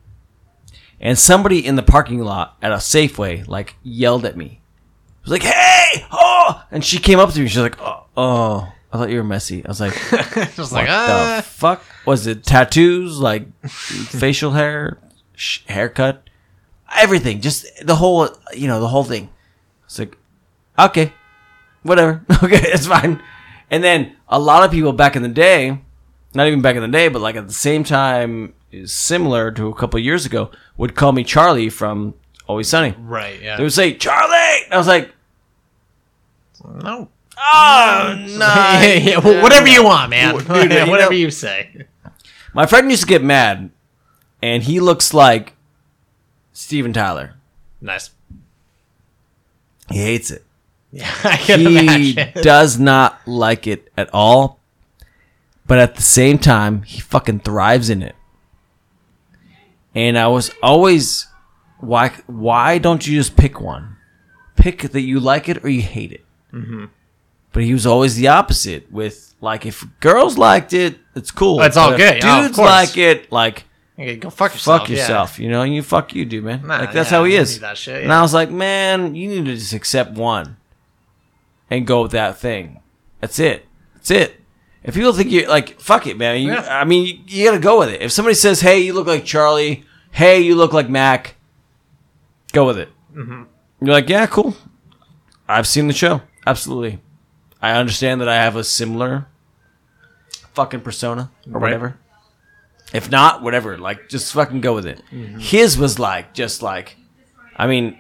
and 0.99 1.17
somebody 1.17 1.65
in 1.65 1.75
the 1.75 1.83
parking 1.83 2.19
lot 2.19 2.57
at 2.61 2.71
a 2.71 2.75
Safeway 2.75 3.47
like 3.47 3.75
yelled 3.83 4.25
at 4.25 4.35
me. 4.35 4.61
It 5.21 5.29
was 5.29 5.31
like, 5.31 5.43
"Hey, 5.43 6.05
oh!" 6.11 6.63
And 6.71 6.83
she 6.83 6.99
came 6.99 7.19
up 7.19 7.31
to 7.31 7.39
me. 7.39 7.47
She's 7.47 7.61
like, 7.61 7.79
"Oh, 7.79 8.05
oh 8.17 8.73
I 8.91 8.97
thought 8.97 9.09
you 9.09 9.17
were 9.17 9.23
Messi." 9.23 9.65
I 9.65 9.67
was 9.69 9.79
like, 9.79 9.93
Just 10.55 10.71
like, 10.71 10.87
"What 10.87 10.89
ah. 10.89 11.33
the 11.37 11.43
fuck 11.43 11.83
was 12.05 12.27
it? 12.27 12.43
Tattoos, 12.43 13.19
like 13.19 13.47
facial 13.67 14.51
hair, 14.51 14.99
sh- 15.35 15.61
haircut, 15.67 16.29
everything. 16.95 17.41
Just 17.41 17.65
the 17.85 17.95
whole, 17.95 18.29
you 18.53 18.67
know, 18.67 18.79
the 18.79 18.87
whole 18.87 19.03
thing." 19.03 19.29
It's 19.85 19.99
like, 19.99 20.17
okay, 20.77 21.13
whatever. 21.83 22.23
okay, 22.43 22.61
it's 22.71 22.87
fine. 22.87 23.21
And 23.71 23.83
then 23.83 24.15
a 24.29 24.39
lot 24.39 24.63
of 24.63 24.71
people 24.71 24.93
back 24.93 25.15
in 25.15 25.21
the 25.23 25.27
day, 25.27 25.81
not 26.33 26.47
even 26.47 26.61
back 26.61 26.75
in 26.75 26.81
the 26.81 26.87
day, 26.87 27.07
but 27.09 27.21
like 27.21 27.35
at 27.35 27.47
the 27.47 27.53
same 27.53 27.83
time, 27.83 28.53
similar 28.85 29.51
to 29.51 29.67
a 29.67 29.73
couple 29.75 29.99
years 29.99 30.25
ago, 30.25 30.51
would 30.77 30.95
call 30.95 31.11
me 31.11 31.23
Charlie 31.23 31.69
from 31.69 32.13
Always 32.47 32.67
Sunny. 32.69 32.95
right, 32.99 33.41
yeah. 33.41 33.57
They 33.57 33.63
would 33.63 33.73
say 33.73 33.93
Charlie. 33.95 34.33
I 34.71 34.77
was 34.77 34.87
like, 34.87 35.11
no. 36.63 37.09
oh 37.37 38.15
no. 38.29 38.37
yeah, 38.37 38.93
yeah, 38.93 39.17
well, 39.19 39.41
whatever 39.41 39.67
you 39.67 39.83
want, 39.83 40.09
man. 40.09 40.35
Dude, 40.37 40.47
dude, 40.47 40.71
you 40.85 40.91
whatever 40.91 41.11
know- 41.11 41.17
you 41.17 41.31
say. 41.31 41.85
My 42.53 42.65
friend 42.65 42.89
used 42.89 43.03
to 43.03 43.07
get 43.07 43.23
mad, 43.23 43.69
and 44.41 44.63
he 44.63 44.79
looks 44.79 45.13
like 45.13 45.55
Steven 46.51 46.91
Tyler. 46.93 47.35
Nice. 47.79 48.09
He 49.91 49.99
hates 49.99 50.31
it. 50.31 50.43
Yeah, 50.91 51.11
I 51.23 51.37
can 51.37 51.59
he 51.59 52.13
imagine. 52.13 52.41
does 52.41 52.79
not 52.79 53.19
like 53.27 53.67
it 53.67 53.91
at 53.97 54.09
all. 54.13 54.59
But 55.67 55.77
at 55.77 55.95
the 55.95 56.01
same 56.01 56.39
time, 56.39 56.81
he 56.81 56.99
fucking 56.99 57.41
thrives 57.41 57.89
in 57.91 58.01
it. 58.01 58.15
And 59.93 60.17
I 60.17 60.27
was 60.27 60.51
always, 60.63 61.27
why? 61.79 62.09
Why 62.27 62.77
don't 62.77 63.05
you 63.05 63.15
just 63.17 63.35
pick 63.35 63.59
one? 63.61 63.97
Pick 64.55 64.81
that 64.81 65.01
you 65.01 65.19
like 65.19 65.47
it 65.47 65.63
or 65.63 65.69
you 65.69 65.81
hate 65.81 66.11
it. 66.11 66.25
Mm-hmm. 66.53 66.85
But 67.53 67.63
he 67.63 67.73
was 67.73 67.85
always 67.85 68.15
the 68.15 68.27
opposite. 68.27 68.91
With 68.91 69.33
like, 69.41 69.65
if 69.65 69.85
girls 69.99 70.37
liked 70.37 70.73
it, 70.73 70.97
it's 71.15 71.31
cool. 71.31 71.61
It's 71.61 71.77
all 71.77 71.91
But 71.91 71.97
good. 71.97 72.21
Dudes 72.21 72.57
like 72.57 72.97
it, 72.97 73.31
like 73.31 73.65
Okay, 73.97 74.15
go 74.15 74.29
fuck 74.29 74.53
yourself. 74.53 74.81
fuck 74.81 75.39
yeah. 75.39 75.43
You 75.43 75.51
know, 75.51 75.61
and 75.61 75.75
you 75.75 75.83
fuck 75.83 76.15
you, 76.15 76.23
dude, 76.25 76.45
man. 76.45 76.65
Nah, 76.65 76.77
like 76.79 76.93
that's 76.93 77.11
yeah, 77.11 77.17
how 77.17 77.23
he 77.25 77.35
is. 77.35 77.59
shit, 77.75 78.03
And. 78.03 78.13
I 78.13 78.21
was 78.21 78.33
like, 78.33 78.49
man, 78.49 79.13
you 79.13 79.27
need 79.27 79.45
to 79.45 79.55
just 79.55 79.73
accept 79.73 80.13
one 80.13 80.55
and 81.69 81.85
go 81.87 82.01
with 82.03 82.11
that 82.11 82.37
thing. 82.37 82.79
That's 83.21 83.39
it. 83.39 83.65
That's 83.95 84.11
it. 84.11 84.35
If 84.83 84.93
people 84.95 85.11
think 85.13 85.29
you're 85.31 85.47
like, 85.49 85.79
fuck 85.79 86.07
it, 86.07 86.17
man. 86.17 86.41
You, 86.41 86.53
Yeah. 86.53 86.79
I 86.79 86.85
mean, 86.85 87.05
you, 87.05 87.19
you 87.27 87.45
gotta 87.45 87.59
go 87.59 87.79
with 87.79 87.89
it. 87.89 88.01
If 88.01 88.11
somebody 88.11 88.35
says, 88.35 88.61
"Hey, 88.61 88.79
you 88.79 88.93
look 88.93 89.07
like 89.07 89.25
Charlie," 89.25 89.83
"Hey, 90.11 90.39
you 90.39 90.55
look 90.55 90.71
like 90.73 90.89
Mac," 90.89 91.35
go 92.53 92.65
with 92.65 92.77
it. 92.77 92.89
Mm-hmm. 93.13 93.43
You're 93.81 93.93
like, 93.93 94.07
yeah, 94.09 94.25
cool. 94.25 94.55
I've 95.47 95.67
seen 95.67 95.87
the 95.87 95.93
show. 95.93 96.21
Absolutely. 96.47 96.99
I 97.61 97.71
understand 97.71 98.21
that 98.21 98.29
I 98.29 98.35
have 98.35 98.55
a 98.55 98.63
similar 98.63 99.27
fucking 100.53 100.81
persona 100.81 101.31
or 101.47 101.53
Right. 101.53 101.61
whatever. 101.61 101.97
If 102.93 103.09
not, 103.11 103.41
whatever. 103.43 103.77
Like, 103.77 104.09
just 104.09 104.33
fucking 104.33 104.61
go 104.61 104.73
with 104.73 104.85
it. 104.85 105.01
His 105.39 105.77
was 105.77 105.99
like, 105.99 106.33
just 106.33 106.61
like, 106.61 106.97
I 107.55 107.67
mean, 107.67 107.97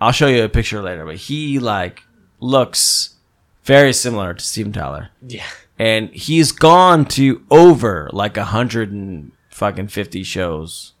I'll 0.00 0.12
show 0.12 0.26
you 0.26 0.44
a 0.44 0.48
picture 0.48 0.82
later, 0.82 1.04
but 1.06 1.16
he 1.16 1.58
like 1.58 2.02
looks 2.40 3.14
very 3.64 3.92
similar 3.92 4.34
to 4.34 4.44
Steven 4.44 4.72
Tyler, 4.72 5.08
Yeah. 5.26 5.44
and 5.78 6.10
he's 6.10 6.52
gone 6.52 7.04
to 7.06 7.42
over 7.50 8.08
like 8.12 8.36
a 8.36 8.44
hundred 8.44 8.92
and 8.92 9.32
fucking 9.50 9.88
fifty 9.88 10.22
shows. 10.22 10.92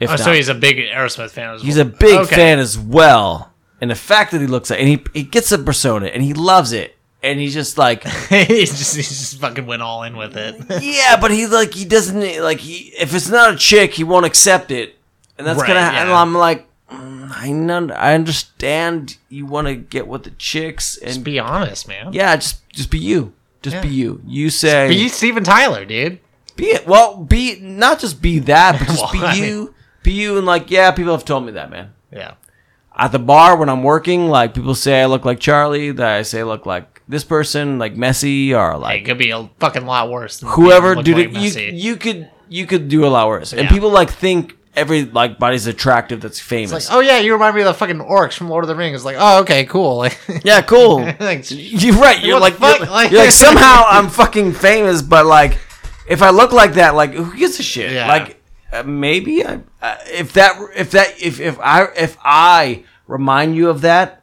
If 0.00 0.10
Oh, 0.10 0.16
so 0.16 0.32
he's 0.32 0.48
a 0.48 0.54
big 0.54 0.78
Aerosmith 0.78 1.30
fan 1.30 1.54
as 1.54 1.60
well. 1.60 1.66
He's 1.66 1.76
a 1.78 1.84
big 1.84 2.18
Okay. 2.20 2.34
fan 2.36 2.58
as 2.58 2.78
well. 2.78 3.52
And 3.80 3.90
the 3.90 3.94
fact 3.96 4.32
that 4.32 4.40
he 4.40 4.46
looks 4.46 4.70
like, 4.70 4.78
and 4.80 4.88
he, 4.88 5.02
he 5.12 5.22
gets 5.24 5.50
a 5.52 5.58
persona 5.58 6.06
and 6.06 6.22
he 6.22 6.34
loves 6.34 6.72
it. 6.72 6.96
And 7.22 7.38
he's 7.38 7.54
just 7.54 7.78
like, 7.78 8.04
he's 8.28 8.76
just 8.76 8.96
he 8.96 9.02
just 9.02 9.38
fucking 9.40 9.64
went 9.66 9.80
all 9.82 10.02
in 10.02 10.16
with 10.16 10.36
it. 10.36 10.56
yeah, 10.82 11.18
but 11.20 11.30
he 11.30 11.46
like, 11.46 11.72
he 11.74 11.84
doesn't, 11.84 12.42
like, 12.42 12.58
he, 12.58 12.92
if 12.98 13.14
it's 13.14 13.28
not 13.28 13.54
a 13.54 13.56
chick, 13.56 13.94
he 13.94 14.02
won't 14.02 14.26
accept 14.26 14.70
it. 14.72 14.96
And 15.38 15.46
that's 15.46 15.60
Right, 15.60 15.68
gonna, 15.68 15.80
yeah. 15.80 16.02
and 16.02 16.10
I'm 16.12 16.34
like, 16.34 16.66
I 17.34 17.50
know, 17.52 17.88
I 17.94 18.14
understand 18.14 19.16
you 19.28 19.46
want 19.46 19.66
to 19.68 19.74
get 19.74 20.06
with 20.06 20.24
the 20.24 20.30
chicks 20.32 20.96
and 20.98 21.08
just 21.08 21.24
be 21.24 21.38
honest, 21.38 21.88
man. 21.88 22.12
yeah, 22.12 22.36
just, 22.36 22.68
just 22.70 22.90
be 22.90 22.98
you. 22.98 23.32
Just 23.62 23.80
be 23.80 23.88
you. 23.88 24.20
You 24.26 24.50
say, 24.50 24.88
Be 24.88 25.08
Steven 25.08 25.44
Tyler, 25.44 25.84
dude. 25.84 26.18
be 26.56 26.66
it. 26.66 26.86
Well, 26.86 27.16
be, 27.16 27.58
not 27.60 28.00
just 28.00 28.20
be 28.20 28.40
that, 28.40 28.78
but 28.78 28.88
just 28.88 29.00
Well, 29.00 29.24
I 29.24 29.34
be 29.34 29.40
mean- 29.40 29.48
you. 29.50 29.74
Be 30.02 30.12
you 30.12 30.36
and 30.36 30.44
like, 30.46 30.68
yeah, 30.70 30.90
people 30.90 31.12
have 31.12 31.24
told 31.24 31.46
me 31.46 31.52
that, 31.52 31.70
man. 31.70 31.92
Yeah. 32.10 32.34
at 32.96 33.12
the 33.12 33.20
bar 33.20 33.56
when 33.56 33.68
I'm 33.68 33.84
working, 33.84 34.28
like 34.28 34.52
people 34.52 34.74
say 34.74 35.00
I 35.00 35.06
look 35.06 35.24
like 35.24 35.38
Charlie, 35.38 35.92
that 35.92 36.08
I 36.18 36.22
say 36.22 36.40
I 36.40 36.42
look 36.42 36.66
like 36.66 37.00
this 37.08 37.22
person, 37.24 37.78
like 37.78 37.94
Messi, 37.94 38.50
or 38.52 38.72
Hey, 38.72 38.78
like 38.78 39.00
it 39.02 39.04
could 39.04 39.18
be 39.18 39.30
a 39.30 39.48
fucking 39.60 39.86
lot 39.86 40.10
worse. 40.10 40.40
Than 40.40 40.48
whoever. 40.50 40.96
Dude, 40.96 41.32
like 41.32 41.42
you 41.56 41.62
you 41.72 41.96
could 41.96 42.28
you 42.48 42.66
could 42.66 42.88
do 42.88 43.06
a 43.06 43.08
lot 43.08 43.28
worse, 43.28 43.52
and 43.52 43.62
Yeah. 43.62 43.68
people 43.70 43.90
like 43.90 44.10
think 44.10 44.56
every 44.74 45.04
like 45.04 45.38
body's 45.38 45.66
attractive 45.66 46.20
that's 46.20 46.38
It's 46.38 46.46
famous. 46.46 46.72
like, 46.88 46.96
oh 46.96 47.00
yeah, 47.00 47.18
you 47.18 47.32
remind 47.32 47.54
me 47.54 47.62
of 47.62 47.66
the 47.66 47.74
fucking 47.74 47.98
orcs 47.98 48.34
from 48.34 48.48
Lord 48.48 48.64
of 48.64 48.68
the 48.68 48.76
Rings. 48.76 49.04
Like, 49.04 49.16
oh 49.18 49.40
okay, 49.40 49.64
cool. 49.66 49.98
Like, 49.98 50.18
yeah, 50.44 50.62
cool. 50.62 51.00
like, 51.20 51.44
You're 51.50 51.94
right. 51.96 52.22
You're 52.24 52.40
like, 52.40 52.58
you're, 52.60 52.86
Like- 52.86 53.10
you're 53.10 53.20
like 53.24 53.32
somehow 53.32 53.84
I'm 53.86 54.08
fucking 54.08 54.52
famous, 54.52 55.02
but 55.02 55.26
like 55.26 55.58
if 56.08 56.22
I 56.22 56.30
look 56.30 56.52
like 56.52 56.74
that, 56.74 56.94
like 56.94 57.12
who 57.12 57.36
gives 57.36 57.58
a 57.60 57.62
shit? 57.62 57.92
Yeah. 57.92 58.08
Like 58.08 58.40
uh, 58.72 58.82
maybe 58.84 59.44
I, 59.44 59.60
uh, 59.82 59.96
if 60.10 60.32
that 60.34 60.58
if 60.74 60.92
that 60.92 61.20
if 61.20 61.38
if 61.40 61.58
I 61.60 61.88
if 61.96 62.16
I 62.24 62.84
remind 63.06 63.54
you 63.54 63.68
of 63.68 63.82
that, 63.82 64.22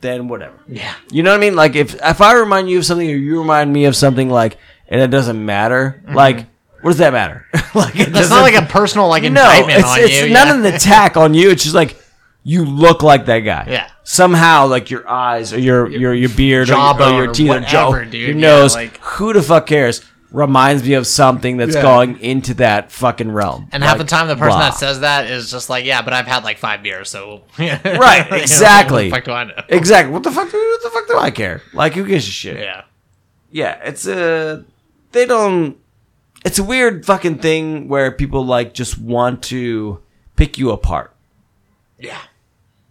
then 0.00 0.28
whatever. 0.28 0.54
yeah, 0.66 0.94
You 1.10 1.22
know 1.22 1.30
what 1.30 1.36
I 1.38 1.40
mean? 1.40 1.54
Like 1.56 1.76
if 1.76 1.94
if 2.02 2.20
I 2.20 2.34
remind 2.34 2.68
you 2.68 2.78
of 2.78 2.84
something 2.84 3.08
or 3.08 3.14
you 3.16 3.38
remind 3.40 3.72
me 3.72 3.84
of 3.84 3.94
something 3.96 4.28
like 4.28 4.56
and 4.88 5.00
it 5.00 5.08
doesn't 5.10 5.44
matter, 5.44 6.02
like 6.12 6.46
what 6.80 6.90
does 6.90 6.98
that 6.98 7.12
matter? 7.12 7.46
like 7.74 7.94
it 7.96 8.08
it's 8.08 8.10
doesn't- 8.12 8.36
like 8.40 8.54
a 8.54 8.62
personal 8.66 9.08
like 9.08 9.22
no, 9.22 9.28
indictment 9.28 9.78
it's, 9.80 9.88
on 9.88 9.98
it's 10.00 10.20
you. 10.22 10.30
not 10.30 10.46
yeah. 10.48 10.54
an 10.58 10.64
attack 10.66 11.16
on 11.16 11.34
you. 11.34 11.50
It's 11.50 11.62
just 11.62 11.74
like 11.74 11.96
you 12.44 12.64
look 12.64 13.02
like 13.02 13.26
that 13.26 13.40
guy. 13.40 13.66
Yeah. 13.68 13.90
Somehow, 14.04 14.66
like 14.66 14.90
your 14.90 15.06
eyes 15.08 15.52
or 15.52 15.58
your 15.58 15.88
your 15.90 16.14
your 16.14 16.30
beard 16.30 16.70
or 16.70 16.74
your, 16.76 17.02
or 17.02 17.24
your 17.24 17.32
teeth 17.34 17.50
or 17.50 17.60
jaw, 17.60 17.92
dude. 17.92 18.14
your 18.14 18.28
Yeah, 18.30 18.34
nose. 18.34 18.74
like- 18.74 18.98
who 19.00 19.32
the 19.32 19.42
fuck 19.42 19.66
cares? 19.66 20.02
Reminds 20.30 20.82
me 20.82 20.92
of 20.92 21.06
something 21.06 21.56
that's 21.56 21.74
Yeah. 21.74 21.80
going 21.80 22.20
into 22.20 22.52
that 22.54 22.92
fucking 22.92 23.32
realm. 23.32 23.68
And 23.72 23.82
half 23.82 23.96
the 23.96 24.04
time, 24.04 24.28
the 24.28 24.36
person 24.36 24.58
blah. 24.58 24.70
that 24.70 24.74
says 24.74 25.00
that 25.00 25.30
is 25.30 25.50
just 25.50 25.70
like, 25.70 25.86
yeah, 25.86 26.02
but 26.02 26.12
I've 26.12 26.26
had 26.26 26.44
like 26.44 26.58
five 26.58 26.82
beers, 26.82 27.08
so 27.08 27.44
Right, 27.58 27.80
You 28.26 28.30
know, 28.30 28.36
exactly. 28.36 29.10
What 29.10 29.10
the 29.10 29.16
fuck 29.16 29.24
do 29.24 29.32
I 29.32 29.44
know? 29.44 29.62
exactly 29.70 30.12
what 30.12 30.22
the 30.24 30.30
fuck? 30.30 30.50
do- 30.50 30.58
What 30.58 30.82
the 30.82 30.90
fuck 30.90 31.08
do 31.08 31.18
I 31.18 31.30
care? 31.30 31.62
Like 31.72 31.94
who 31.94 32.06
gives 32.06 32.28
a 32.28 32.30
shit? 32.30 32.58
Yeah, 32.60 32.82
yeah, 33.50 33.78
it's 33.84 34.06
a 34.06 34.64
they 35.12 35.24
don't. 35.24 35.78
It's 36.44 36.58
a 36.58 36.64
weird 36.64 37.04
fucking 37.04 37.38
thing 37.38 37.88
where 37.88 38.12
people 38.12 38.44
like 38.44 38.72
just 38.74 38.98
want 38.98 39.42
to 39.44 40.00
pick 40.36 40.56
you 40.58 40.70
apart. 40.70 41.14
yeah, 41.98 42.20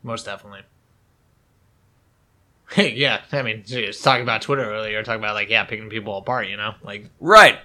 most 0.04 0.26
definitely. 0.26 0.62
Hey, 2.70 2.96
yeah, 2.96 3.22
I 3.32 3.44
mean, 3.44 3.64
just 3.66 4.04
talking 4.04 4.24
about 4.24 4.42
Twitter 4.42 4.62
earlier, 4.70 5.02
talking 5.02 5.22
about 5.22 5.36
like, 5.36 5.50
yeah, 5.50 5.64
picking 5.64 5.90
people 5.90 6.18
apart, 6.18 6.50
you 6.50 6.58
know, 6.58 6.76
like, 6.84 7.10
Right. 7.22 7.60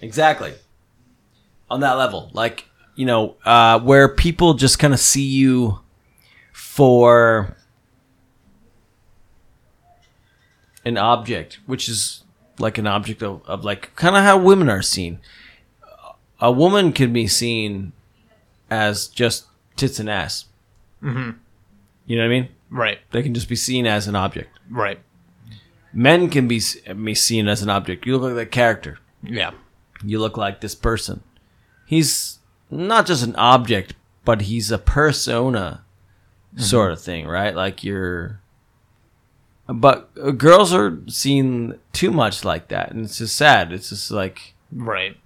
Exactly. 0.00 0.54
On 1.68 1.80
that 1.80 1.94
level, 1.94 2.30
like 2.32 2.66
you 2.94 3.04
know, 3.04 3.34
uh, 3.44 3.80
where 3.80 4.08
people 4.14 4.54
just 4.54 4.78
kind 4.78 4.94
of 4.94 5.00
see 5.00 5.24
you 5.24 5.80
for 6.52 7.56
an 10.84 10.96
object, 10.96 11.58
which 11.66 11.88
is 11.88 12.21
like 12.62 12.78
an 12.78 12.86
object 12.86 13.22
of, 13.22 13.42
of 13.46 13.64
like 13.64 13.94
kind 13.96 14.16
of 14.16 14.22
how 14.22 14.38
women 14.38 14.70
are 14.70 14.80
seen. 14.82 15.18
A 16.40 16.50
woman 16.50 16.92
can 16.92 17.12
be 17.12 17.26
seen 17.28 17.92
as 18.70 19.06
just 19.08 19.46
tits 19.76 19.98
and 19.98 20.08
ass. 20.08 20.46
Mm-hmm. 21.02 21.32
You 22.06 22.16
know 22.16 22.22
what 22.22 22.26
I 22.34 22.40
mean? 22.40 22.48
right, 22.70 22.98
They 23.10 23.22
can 23.22 23.34
just 23.34 23.48
be 23.48 23.56
seen 23.56 23.86
as 23.86 24.08
an 24.08 24.16
object. 24.16 24.58
right, 24.70 24.98
Men 25.92 26.30
can 26.30 26.48
be, 26.48 26.60
be 27.04 27.14
seen 27.14 27.48
as 27.48 27.62
an 27.62 27.68
object. 27.68 28.06
You 28.06 28.14
look 28.16 28.22
like 28.22 28.34
that 28.36 28.50
character. 28.50 28.98
yeah, 29.22 29.50
You 30.02 30.18
look 30.18 30.36
like 30.38 30.60
this 30.60 30.74
person. 30.74 31.22
He's 31.86 32.38
not 32.70 33.06
just 33.06 33.22
an 33.22 33.36
object, 33.36 33.94
but 34.24 34.42
he's 34.42 34.70
a 34.70 34.78
persona 34.78 35.84
sort 36.56 36.92
of 36.92 37.00
thing, 37.00 37.26
right? 37.26 37.54
Like 37.54 37.84
you're. 37.84 38.40
But 39.68 40.10
uh, 40.20 40.32
girls 40.32 40.72
are 40.74 40.98
seen 41.06 41.78
too 41.92 42.10
much 42.10 42.44
like 42.44 42.68
that, 42.68 42.90
and 42.90 43.04
it's 43.04 43.18
just 43.18 43.36
sad. 43.36 43.72
It's 43.72 43.90
just 43.90 44.10
like 44.10 44.54
right, 44.72 45.16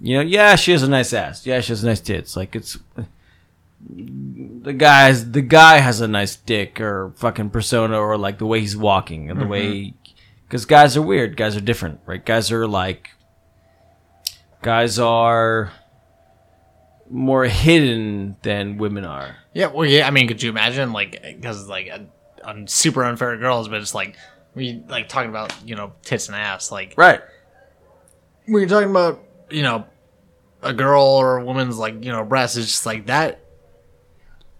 you 0.00 0.16
know, 0.16 0.22
yeah, 0.22 0.56
she 0.56 0.72
has 0.72 0.82
a 0.82 0.88
nice 0.88 1.12
ass. 1.12 1.46
Yeah, 1.46 1.60
she 1.60 1.72
has 1.72 1.84
nice 1.84 2.00
tits. 2.00 2.36
Like 2.36 2.56
it's 2.56 2.78
the 3.88 4.72
guy's 4.72 5.30
the 5.30 5.42
guy 5.42 5.78
has 5.78 6.00
a 6.00 6.08
nice 6.08 6.36
dick 6.36 6.80
or 6.80 7.12
fucking 7.16 7.50
persona 7.50 7.98
or 7.98 8.16
like 8.16 8.38
the 8.38 8.46
way 8.46 8.60
he's 8.60 8.76
walking 8.76 9.30
and 9.30 9.40
the 9.40 9.46
way 9.46 9.94
because 10.48 10.64
guys 10.64 10.96
are 10.96 11.02
weird. 11.02 11.36
Guys 11.36 11.56
are 11.56 11.60
different, 11.60 12.00
right? 12.06 12.24
Guys 12.24 12.50
are 12.50 12.66
like 12.66 13.10
guys 14.62 14.98
are 14.98 15.70
more 17.10 17.44
hidden 17.44 18.36
than 18.42 18.78
women 18.78 19.04
are. 19.04 19.36
Yeah, 19.52 19.68
well, 19.68 19.88
yeah. 19.88 20.06
I 20.06 20.10
mean, 20.10 20.28
could 20.28 20.42
you 20.42 20.50
imagine, 20.50 20.92
like, 20.92 21.22
because 21.22 21.68
like 21.68 21.86
a, 21.86 22.06
a 22.46 22.68
super 22.68 23.04
unfair 23.04 23.32
to 23.32 23.38
girls, 23.38 23.68
but 23.68 23.80
it's 23.80 23.94
like 23.94 24.16
we 24.54 24.82
like 24.88 25.08
talking 25.08 25.30
about 25.30 25.52
you 25.66 25.74
know 25.74 25.92
tits 26.02 26.28
and 26.28 26.36
ass, 26.36 26.70
like 26.72 26.94
Right. 26.96 27.20
when 28.46 28.60
you're 28.60 28.68
talking 28.68 28.90
about 28.90 29.20
you 29.50 29.62
know 29.62 29.86
a 30.62 30.72
girl 30.72 31.02
or 31.04 31.38
a 31.38 31.44
woman's 31.44 31.78
like 31.78 32.04
you 32.04 32.12
know 32.12 32.24
breasts, 32.24 32.56
it's 32.56 32.68
just 32.68 32.86
like 32.86 33.06
that. 33.06 33.40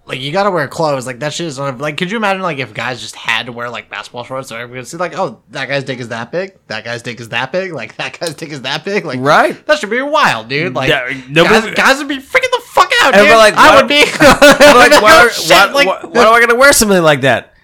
Like 0.04 0.20
you 0.20 0.30
gotta 0.30 0.52
wear 0.52 0.68
clothes, 0.68 1.04
like 1.04 1.18
that 1.18 1.32
shit 1.32 1.48
is 1.48 1.58
un- 1.58 1.78
like. 1.78 1.96
Could 1.96 2.12
you 2.12 2.16
imagine 2.16 2.40
like 2.40 2.58
if 2.58 2.72
guys 2.72 3.00
just 3.00 3.16
had 3.16 3.46
to 3.46 3.52
wear 3.52 3.68
like 3.68 3.90
basketball 3.90 4.22
shorts, 4.22 4.48
so 4.48 4.54
everybody 4.54 4.82
could 4.82 4.86
see 4.88 4.96
like, 4.98 5.18
oh, 5.18 5.42
that 5.50 5.66
guy's 5.66 5.82
dick 5.82 5.98
is 5.98 6.10
that 6.10 6.30
big, 6.30 6.56
that 6.68 6.84
guy's 6.84 7.02
dick 7.02 7.18
is 7.18 7.30
that 7.30 7.50
big, 7.50 7.72
like 7.72 7.96
that 7.98 8.16
guy's 8.20 8.34
dick 8.34 8.50
is 8.50 8.62
that 8.62 8.84
big, 8.84 9.04
like 9.04 9.18
Right. 9.18 9.66
That 9.66 9.80
should 9.80 9.90
be 9.90 10.00
wild, 10.00 10.46
dude. 10.48 10.74
Like 10.74 10.90
Yeah, 10.90 11.12
nobody- 11.28 11.66
guys, 11.68 11.74
guys 11.74 11.98
would 11.98 12.06
be 12.06 12.18
freaking 12.18 12.52
the 12.52 12.62
fuck 12.66 12.88
out, 13.02 13.14
And 13.16 13.26
dude. 13.26 13.36
like, 13.36 13.54
I 13.54 13.74
would 13.80 13.88
be. 13.88 14.04
I'm 14.20 14.76
like, 14.76 15.02
why, 15.02 15.28
Shit, 15.32 15.50
why, 15.50 15.72
like, 15.72 15.86
why, 15.88 16.08
why 16.08 16.24
am 16.28 16.34
I 16.34 16.38
gonna 16.40 16.54
wear 16.54 16.72
something 16.72 17.02
like 17.02 17.22
that? 17.22 17.55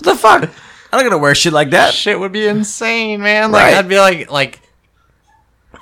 What 0.00 0.14
the 0.14 0.16
fuck? 0.16 0.42
I'm 0.92 0.98
not 0.98 1.02
gonna 1.02 1.18
wear 1.18 1.34
shit 1.34 1.52
like 1.52 1.70
that. 1.70 1.94
shit 1.94 2.18
would 2.18 2.32
be 2.32 2.46
insane, 2.46 3.20
man. 3.20 3.52
Like 3.52 3.62
Right. 3.62 3.74
I'd 3.76 3.88
be 3.88 3.98
like, 3.98 4.30
like 4.30 4.60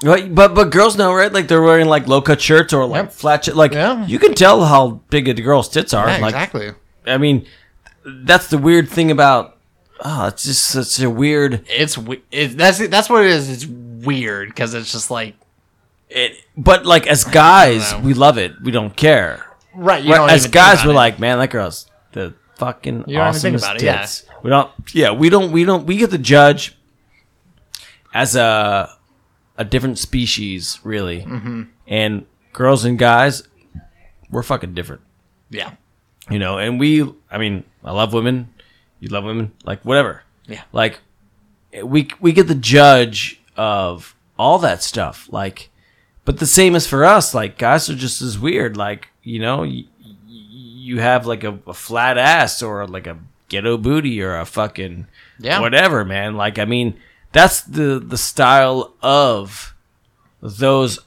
Right, 0.02 0.32
But 0.32 0.54
but 0.54 0.70
girls 0.70 0.96
know, 0.96 1.12
right? 1.14 1.32
Like 1.32 1.48
they're 1.48 1.62
wearing 1.62 1.86
like 1.86 2.06
low 2.06 2.20
cut 2.20 2.40
shirts 2.40 2.72
or 2.72 2.84
like 2.86 3.04
Yep. 3.04 3.12
flat 3.12 3.44
shit. 3.46 3.56
Like 3.56 3.72
Yeah. 3.72 4.06
you 4.06 4.18
can 4.18 4.34
tell 4.34 4.64
how 4.64 5.00
big 5.10 5.28
a 5.28 5.34
girl's 5.34 5.68
tits 5.68 5.92
are. 5.94 6.06
yeah, 6.08 6.18
like 6.18 6.34
exactly. 6.34 6.72
I 7.06 7.16
mean, 7.18 7.46
that's 8.04 8.48
the 8.48 8.58
weird 8.58 8.88
thing 8.88 9.10
about. 9.10 9.56
Oh, 10.04 10.26
it's 10.28 10.44
just 10.44 10.66
such 10.68 11.00
a 11.02 11.10
weird. 11.10 11.64
It's 11.68 11.98
it, 12.30 12.56
that's 12.56 12.86
that's 12.88 13.08
what 13.10 13.24
it 13.24 13.30
is. 13.30 13.48
It's 13.50 13.66
weird 13.66 14.50
because 14.50 14.74
it's 14.74 14.92
just 14.92 15.10
like 15.10 15.34
It, 16.10 16.36
but 16.56 16.86
like 16.86 17.06
as 17.08 17.24
guys, 17.24 17.94
we 17.96 18.14
love 18.14 18.38
it. 18.38 18.52
We 18.62 18.70
don't 18.70 18.94
care. 18.94 19.44
right. 19.74 20.04
You 20.04 20.14
Right, 20.14 20.30
as 20.30 20.46
guys, 20.46 20.84
we're 20.84 20.92
it. 20.92 20.94
like, 20.94 21.18
man, 21.18 21.38
that 21.38 21.50
girl's 21.50 21.86
the 22.12 22.34
fucking 22.58 23.04
You 23.06 23.16
don't 23.16 23.28
even 23.28 23.40
think 23.40 23.56
about 23.58 23.76
it, 23.76 23.82
yeah. 23.82 24.00
tits. 24.00 24.24
We 24.42 24.50
don't. 24.50 24.70
Yeah, 24.92 25.12
we 25.12 25.30
don't. 25.30 25.50
We 25.52 25.64
don't. 25.64 25.86
We 25.86 25.96
get 25.96 26.10
to 26.10 26.18
judge 26.18 26.76
as 28.14 28.36
a 28.36 28.90
a 29.56 29.64
different 29.64 29.98
species, 29.98 30.78
really. 30.84 31.22
Mm-hmm. 31.22 31.62
And 31.86 32.26
girls 32.52 32.84
and 32.84 32.98
guys, 32.98 33.42
we're 34.30 34.42
fucking 34.42 34.74
different. 34.74 35.02
yeah, 35.50 35.72
you 36.30 36.38
know 36.38 36.58
and 36.58 36.78
we 36.78 37.02
i 37.30 37.38
mean 37.38 37.64
i 37.82 37.90
love 37.90 38.12
women 38.12 38.52
you 39.00 39.08
love 39.08 39.24
women 39.24 39.50
like 39.64 39.82
whatever 39.82 40.22
Yeah. 40.46 40.62
like 40.72 41.00
we 41.82 42.10
we 42.20 42.32
get 42.32 42.48
the 42.48 42.54
judge 42.54 43.40
of 43.56 44.14
all 44.38 44.58
that 44.58 44.82
stuff 44.82 45.26
like 45.32 45.70
but 46.26 46.38
the 46.38 46.44
same 46.46 46.76
as 46.76 46.86
for 46.86 47.06
us 47.06 47.32
like 47.32 47.56
guys 47.56 47.88
are 47.88 47.94
just 47.96 48.20
as 48.20 48.38
weird 48.38 48.76
like 48.76 49.08
you 49.22 49.38
know 49.40 49.62
you, 49.62 49.84
you 50.88 51.00
have 51.00 51.26
like 51.26 51.44
a, 51.44 51.58
a 51.66 51.74
flat 51.74 52.16
ass 52.18 52.62
or 52.62 52.86
like 52.86 53.06
a 53.06 53.18
ghetto 53.48 53.76
booty 53.76 54.20
or 54.22 54.36
a 54.38 54.44
fucking 54.44 55.06
Yeah. 55.38 55.60
whatever 55.60 56.04
man 56.04 56.36
like 56.36 56.58
i 56.58 56.64
mean 56.64 56.98
that's 57.32 57.62
the 57.62 57.98
the 57.98 58.18
style 58.18 58.94
of 59.02 59.74
those 60.40 60.98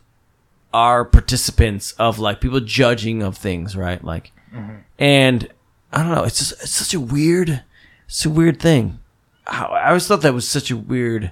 are 0.73 1.03
participants 1.05 1.93
of 1.99 2.19
like 2.19 2.39
people 2.39 2.59
judging 2.59 3.21
of 3.23 3.37
things, 3.37 3.75
right? 3.75 4.01
Like, 4.03 4.31
mm-hmm. 4.53 4.77
and 4.99 5.47
I 5.91 6.03
don't 6.03 6.15
know. 6.15 6.23
It's 6.23 6.39
just 6.39 6.53
it's 6.63 6.71
such 6.71 6.93
a 6.93 6.99
weird, 6.99 7.63
it's 8.07 8.25
a 8.25 8.29
weird 8.29 8.59
thing. 8.59 8.99
How- 9.45 9.67
I 9.67 9.87
always 9.89 10.07
thought 10.07 10.21
that 10.21 10.33
was 10.33 10.47
such 10.47 10.71
a 10.71 10.77
weird, 10.77 11.31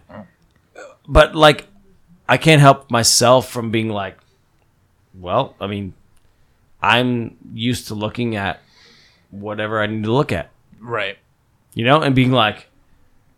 but 1.07 1.35
like, 1.35 1.67
I 2.27 2.37
can't 2.37 2.61
help 2.61 2.91
myself 2.91 3.49
from 3.49 3.71
being 3.71 3.89
like, 3.89 4.17
well, 5.13 5.55
I 5.61 5.67
mean, 5.67 5.93
I'm 6.81 7.37
used 7.53 7.87
to 7.87 7.95
looking 7.95 8.35
at 8.35 8.61
whatever 9.31 9.81
I 9.81 9.87
need 9.87 10.03
to 10.03 10.13
look 10.13 10.31
at, 10.31 10.49
right. 10.79 11.17
you 11.73 11.85
know, 11.85 12.01
and 12.01 12.15
being 12.15 12.31
like, 12.31 12.69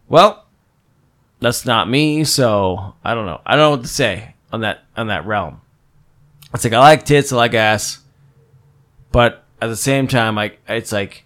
well, 0.08 0.46
that's 1.40 1.66
not 1.66 1.90
me, 1.90 2.24
so 2.24 2.96
I 3.04 3.14
don't 3.14 3.26
know. 3.26 3.42
I 3.46 3.56
don't 3.56 3.62
know 3.62 3.72
what 3.72 3.82
to 3.82 3.88
say 3.88 4.36
on 4.52 4.62
that 4.62 4.84
on 4.96 5.08
that 5.08 5.26
realm. 5.26 5.62
It's 6.54 6.64
like 6.64 6.74
I 6.74 6.80
like 6.80 7.06
tits, 7.06 7.32
I 7.32 7.38
like 7.38 7.54
ass, 7.54 8.00
but 9.12 9.44
at 9.62 9.68
the 9.68 9.76
same 9.76 10.08
time, 10.08 10.36
like 10.36 10.60
it's 10.68 10.92
like 10.92 11.26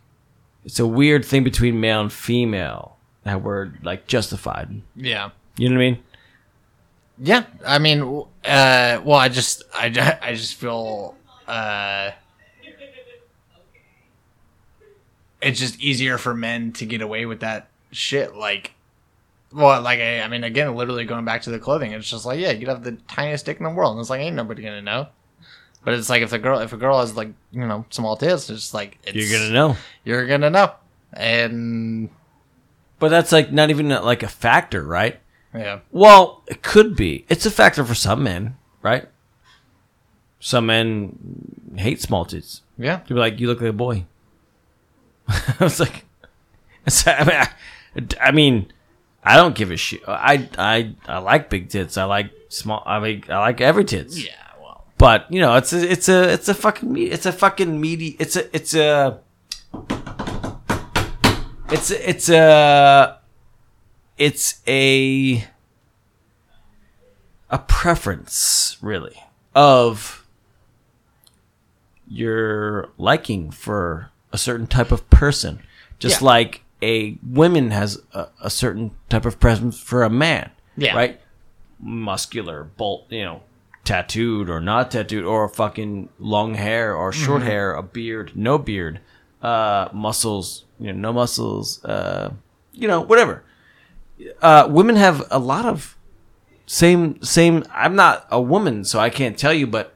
it's 0.64 0.80
a 0.80 0.88
weird 0.88 1.26
thing 1.26 1.44
between 1.44 1.80
male 1.80 2.02
and 2.02 2.12
female 2.12 2.98
that 3.24 3.42
we're 3.42 3.74
like 3.84 4.08
justified. 4.08 4.82
Yeah. 4.96 5.30
You 5.58 5.70
know 5.70 5.76
what 5.76 5.82
I 5.82 5.92
mean? 5.92 6.04
Yeah, 7.18 7.46
I 7.66 7.80
mean, 7.80 8.02
uh, 8.44 9.02
well, 9.04 9.18
I 9.18 9.30
just, 9.30 9.64
I, 9.74 10.18
I 10.22 10.34
just 10.34 10.56
feel, 10.56 11.16
uh, 11.48 12.12
it's 15.42 15.60
just 15.60 15.80
easier 15.80 16.18
for 16.18 16.34
men 16.34 16.72
to 16.74 16.86
get 16.86 17.02
away 17.02 17.26
with 17.26 17.42
that 17.42 17.70
shit. 17.92 18.36
Like, 18.36 18.74
well, 19.54 19.82
like, 19.82 20.00
I, 20.00 20.22
I 20.22 20.28
mean, 20.28 20.44
again, 20.44 20.74
literally 20.76 21.06
going 21.06 21.26
back 21.26 21.44
to 21.44 21.52
the 21.52 21.60
clothing, 21.60 21.92
it's 21.92 22.10
just 22.10 22.26
like, 22.26 22.40
yeah, 22.40 22.52
you 22.52 22.60
could 22.60 22.70
have 22.70 22.84
the 22.84 22.94
tiniest 23.08 23.46
dick 23.46 23.58
in 23.58 23.64
the 23.64 23.70
world, 23.70 23.94
and 23.94 24.02
it's 24.02 24.10
like, 24.10 24.22
ain't 24.22 24.36
nobody 24.36 24.64
gonna 24.64 24.82
know. 24.82 25.08
But 25.84 25.94
it's 25.94 26.10
like 26.10 26.24
if 26.24 26.32
the 26.32 26.40
girl, 26.40 26.60
if 26.60 26.74
a 26.74 26.78
girl 26.78 27.00
has 27.00 27.16
like, 27.16 27.30
you 27.52 27.66
know, 27.66 27.86
small 27.92 28.18
tits, 28.18 28.50
it's 28.50 28.62
just 28.62 28.74
like 28.74 28.98
it's, 29.04 29.16
You're 29.16 29.40
gonna 29.40 29.54
know, 29.54 29.78
you're 30.04 30.26
gonna 30.26 30.50
know, 30.50 30.72
and 31.14 32.10
but 32.98 33.10
that's 33.10 33.32
like 33.32 33.52
not 33.52 33.70
even 33.70 33.90
like 33.90 34.24
a 34.24 34.28
factor, 34.28 34.84
right? 34.84 35.20
yeah, 35.54 35.80
Well, 35.92 36.42
it 36.48 36.64
could 36.64 36.96
be. 36.96 37.26
It's 37.30 37.46
a 37.46 37.52
factor 37.52 37.86
for 37.86 37.94
some 37.94 38.24
men, 38.24 38.58
right? 38.82 39.08
Some 40.40 40.68
men 40.68 41.74
hate 41.76 42.02
small 42.02 42.26
tits. 42.26 42.62
yeah, 42.78 43.00
You'd 43.08 43.16
be 43.16 43.20
like, 43.20 43.40
you 43.40 43.48
look 43.48 43.62
like 43.62 43.70
a 43.70 43.74
boy. 43.74 44.06
I 45.28 45.56
was 45.60 45.80
like, 45.80 46.06
I, 47.08 47.24
mean, 47.24 47.36
I, 47.36 47.50
I 48.28 48.32
mean, 48.32 48.72
I 49.24 49.38
don't 49.38 49.56
give 49.56 49.72
a 49.72 49.78
shit. 49.78 50.02
I, 50.08 50.48
I, 50.58 50.94
I 51.08 51.18
like 51.18 51.50
big 51.50 51.70
tits. 51.70 51.98
I 51.98 52.04
like 52.04 52.32
small. 52.50 52.84
I 52.86 53.00
mean, 53.00 53.24
I 53.30 53.40
like 53.40 53.60
every 53.62 53.86
tits. 53.86 54.24
yeah. 54.24 54.34
Well, 54.62 54.86
But 55.00 55.32
you 55.32 55.40
know, 55.42 55.56
it's 55.56 55.74
a, 55.74 55.92
it's 55.92 56.10
a, 56.10 56.32
it's 56.34 56.48
a 56.48 56.54
fucking, 56.54 56.94
me- 56.94 57.06
it's 57.10 57.26
a 57.26 57.32
fucking 57.32 57.82
meaty. 57.82 58.16
It's 58.20 58.36
a, 58.36 58.56
it's 58.56 58.76
a, 58.76 59.20
it's 61.72 61.90
a, 61.92 62.10
it's 62.10 62.30
a, 62.30 63.18
it's 64.18 64.62
a, 64.68 65.44
a 67.50 67.58
preference, 67.60 68.78
really, 68.82 69.18
of 69.56 70.25
your 72.08 72.90
liking 72.98 73.52
for 73.52 74.12
a 74.32 74.38
certain 74.38 74.68
type 74.68 74.92
of 74.92 75.10
person, 75.10 75.60
just 76.00 76.22
Yeah. 76.22 76.26
like 76.28 76.62
a 76.82 77.18
woman 77.26 77.72
has 77.72 78.02
a, 78.14 78.28
a 78.42 78.50
certain 78.50 78.92
type 79.10 79.26
of 79.26 79.40
preference 79.40 79.80
for 79.80 80.04
a 80.04 80.10
man. 80.10 80.52
Yeah. 80.78 80.96
Right. 80.96 81.20
Muscular, 81.80 82.64
bolt, 82.64 83.06
you 83.10 83.24
know, 83.24 83.42
tattooed 83.84 84.50
or 84.50 84.60
not 84.60 84.92
tattooed, 84.92 85.24
or 85.26 85.48
fucking 85.48 86.10
long 86.20 86.56
hair 86.56 86.96
or 86.96 87.12
short 87.12 87.44
hair, 87.44 87.74
a 87.74 87.84
beard, 87.84 88.32
no 88.36 88.58
beard, 88.58 89.00
uh, 89.42 89.90
muscles, 89.94 90.66
you 90.80 90.92
know, 90.94 91.00
no 91.00 91.14
muscles, 91.14 91.84
uh, 91.86 92.32
you 92.74 92.88
know, 92.88 93.02
whatever. 93.02 93.44
Uh, 94.42 94.68
women 94.70 94.96
have 94.96 95.24
a 95.30 95.40
lot 95.40 95.66
of 95.66 95.98
same 96.66 97.22
same. 97.22 97.64
I'm 97.74 97.96
not 97.96 98.26
a 98.32 98.42
woman, 98.42 98.84
so 98.86 99.00
I 99.00 99.10
can't 99.10 99.38
tell 99.38 99.54
you, 99.54 99.68
but 99.68 99.95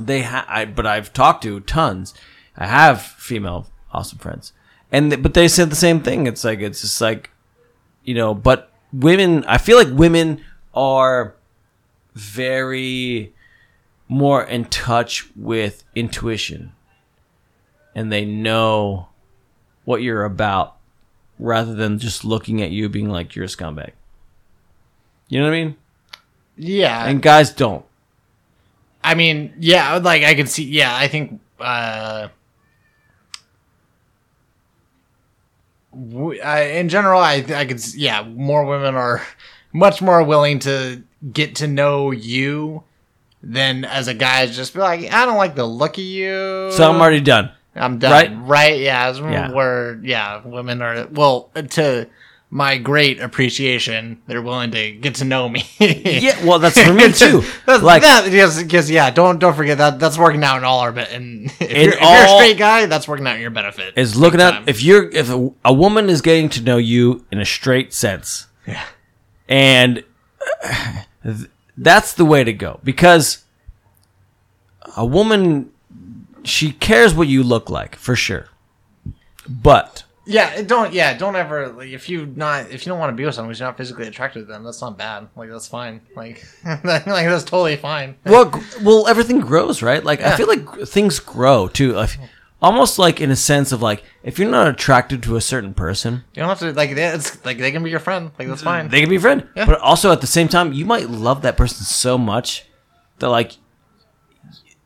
they 0.00 0.22
ha- 0.22 0.46
I, 0.48 0.64
but 0.64 0.86
I've 0.86 1.12
talked 1.12 1.42
to 1.44 1.60
tons. 1.60 2.14
I 2.56 2.66
have 2.66 3.00
female 3.02 3.66
awesome 3.92 4.18
friends, 4.18 4.52
and 4.92 5.10
th- 5.10 5.22
but 5.22 5.34
they 5.34 5.48
said 5.48 5.70
the 5.70 5.76
same 5.76 6.00
thing. 6.02 6.26
It's 6.26 6.44
like 6.44 6.60
it's 6.60 6.80
just 6.80 7.00
like, 7.00 7.30
you 8.04 8.14
know, 8.14 8.34
but 8.34 8.72
women. 8.92 9.44
I 9.44 9.58
feel 9.58 9.76
like 9.78 9.88
women 9.96 10.42
are 10.74 11.34
very 12.14 13.32
more 14.08 14.42
in 14.42 14.64
touch 14.66 15.26
with 15.36 15.84
intuition, 15.94 16.72
and 17.94 18.10
they 18.12 18.24
know 18.24 19.08
what 19.84 20.02
you're 20.02 20.24
about 20.24 20.76
rather 21.38 21.74
than 21.74 21.98
just 21.98 22.24
looking 22.24 22.60
at 22.60 22.70
you 22.70 22.88
being 22.88 23.08
like 23.08 23.34
you're 23.36 23.44
a 23.44 23.48
scumbag. 23.48 23.92
You 25.28 25.38
know 25.40 25.46
what 25.46 25.54
I 25.54 25.64
mean? 25.64 25.76
yeah, 26.56 27.06
And 27.06 27.22
guys 27.22 27.52
don't. 27.52 27.84
I 29.08 29.14
mean, 29.14 29.54
yeah, 29.58 29.96
like 29.96 30.22
I 30.22 30.34
can 30.34 30.46
see. 30.46 30.64
Yeah, 30.64 30.94
I 30.94 31.08
think 31.08 31.40
uh, 31.58 32.28
w- 35.92 36.40
I, 36.42 36.60
in 36.78 36.88
general, 36.88 37.20
I 37.20 37.44
I 37.54 37.64
could. 37.64 37.80
Yeah, 37.94 38.22
more 38.24 38.64
women 38.64 38.94
are 38.94 39.22
much 39.72 40.02
more 40.02 40.22
willing 40.22 40.58
to 40.60 41.02
get 41.32 41.56
to 41.56 41.66
know 41.66 42.10
you 42.10 42.84
than 43.42 43.84
as 43.84 44.08
a 44.08 44.14
guy 44.14 44.46
just 44.46 44.74
be 44.74 44.80
like, 44.80 45.12
I 45.12 45.24
don't 45.24 45.36
like 45.36 45.54
the 45.54 45.64
look 45.66 45.96
of 45.96 46.04
you. 46.04 46.70
So 46.72 46.90
I'm 46.90 47.00
already 47.00 47.20
done. 47.20 47.50
I'm 47.74 47.98
done. 47.98 48.10
right? 48.12 48.48
Right? 48.48 48.80
Yeah. 48.80 49.14
Yeah. 49.16 49.52
Where 49.52 49.98
yeah, 50.02 50.42
women 50.44 50.82
are 50.82 51.06
well 51.10 51.50
to 51.70 52.08
my 52.50 52.78
great 52.78 53.20
appreciation. 53.20 54.22
They're 54.26 54.40
willing 54.40 54.70
to 54.70 54.92
get 54.92 55.16
to 55.16 55.24
know 55.24 55.48
me. 55.48 55.64
Yeah, 55.78 56.44
well, 56.46 56.58
that's 56.58 56.80
for 56.80 56.92
me 56.94 57.12
too. 57.12 57.42
That's, 57.66 57.82
Like- 57.82 58.02
that, 58.02 58.30
because, 58.62 58.90
yeah, 58.90 59.10
don't 59.10 59.38
don't 59.38 59.54
forget 59.54 59.78
that 59.78 59.98
that's 59.98 60.16
working 60.16 60.42
out 60.42 60.56
in 60.58 60.64
all 60.64 60.80
our 60.80 60.92
bet. 60.92 61.12
And 61.12 61.46
if, 61.60 61.60
In 61.60 61.68
you're, 61.84 61.94
if 61.94 62.00
you're 62.00 62.24
a 62.24 62.28
straight 62.28 62.58
guy, 62.58 62.86
that's 62.86 63.06
working 63.06 63.26
out 63.26 63.36
in 63.36 63.42
your 63.42 63.50
benefit. 63.50 63.94
Is 63.96 64.16
looking 64.16 64.40
at 64.40 64.68
if 64.68 64.82
you're 64.82 65.08
if 65.10 65.30
a, 65.30 65.50
a 65.64 65.72
woman 65.72 66.08
is 66.08 66.22
getting 66.22 66.48
to 66.50 66.62
know 66.62 66.78
you 66.78 67.26
in 67.30 67.38
a 67.38 67.44
straight 67.44 67.92
sense, 67.92 68.46
Yeah. 68.66 68.82
and 69.48 70.02
that's 71.76 72.14
the 72.14 72.24
way 72.24 72.44
to 72.44 72.52
go 72.52 72.80
because 72.82 73.44
a 74.96 75.04
woman 75.04 75.70
she 76.44 76.72
cares 76.72 77.12
what 77.14 77.28
you 77.28 77.42
look 77.42 77.68
like 77.68 77.94
for 77.96 78.16
sure, 78.16 78.46
but 79.48 80.04
Yeah, 80.30 80.50
it 80.56 80.68
don't 80.68 80.92
yeah, 80.92 81.16
don't 81.16 81.36
ever 81.36 81.68
like 81.68 81.88
if 81.88 82.08
you 82.10 82.26
not 82.26 82.70
if 82.70 82.84
you 82.84 82.90
don't 82.90 82.98
want 82.98 83.10
to 83.10 83.16
be 83.16 83.24
with 83.24 83.34
someone 83.34 83.50
who's 83.50 83.60
not 83.60 83.78
physically 83.78 84.06
attracted 84.06 84.40
to 84.40 84.44
them, 84.44 84.62
that's 84.62 84.80
not 84.82 84.98
bad. 84.98 85.28
Like 85.34 85.48
that's 85.50 85.66
fine. 85.66 86.02
Like 86.14 86.44
like 86.84 87.04
that's 87.04 87.44
totally 87.44 87.76
fine. 87.76 88.16
well, 88.26 88.52
well, 88.82 89.08
everything 89.08 89.40
grows, 89.40 89.82
right? 89.82 90.04
Like 90.04 90.20
I 90.20 90.36
feel 90.36 90.46
like 90.46 90.86
things 90.86 91.18
grow 91.18 91.66
too. 91.66 91.92
Like, 91.94 92.10
almost 92.60 92.98
like 92.98 93.20
in 93.20 93.30
a 93.30 93.36
sense 93.36 93.72
of 93.72 93.80
like 93.80 94.02
if 94.22 94.38
you're 94.38 94.50
not 94.50 94.68
attracted 94.68 95.22
to 95.22 95.36
a 95.36 95.40
certain 95.40 95.72
person, 95.72 96.24
You 96.34 96.40
don't 96.42 96.48
have 96.50 96.58
to 96.58 96.72
like 96.72 96.94
they- 96.94 97.06
it's 97.06 97.42
like 97.46 97.56
they 97.56 97.72
can 97.72 97.82
be 97.82 97.88
your 97.90 98.00
friend. 98.00 98.30
Like 98.38 98.48
that's 98.48 98.60
fine. 98.62 98.88
they 98.88 99.00
can 99.00 99.08
be 99.08 99.16
a 99.16 99.20
friend. 99.20 99.48
Yeah. 99.56 99.64
But 99.64 99.78
also 99.80 100.12
at 100.12 100.20
the 100.20 100.26
same 100.26 100.48
time, 100.48 100.72
you 100.74 100.84
might 100.84 101.08
love 101.08 101.40
that 101.42 101.56
person 101.56 101.84
so 101.86 102.18
much 102.18 102.66
that 103.20 103.28
like, 103.30 103.52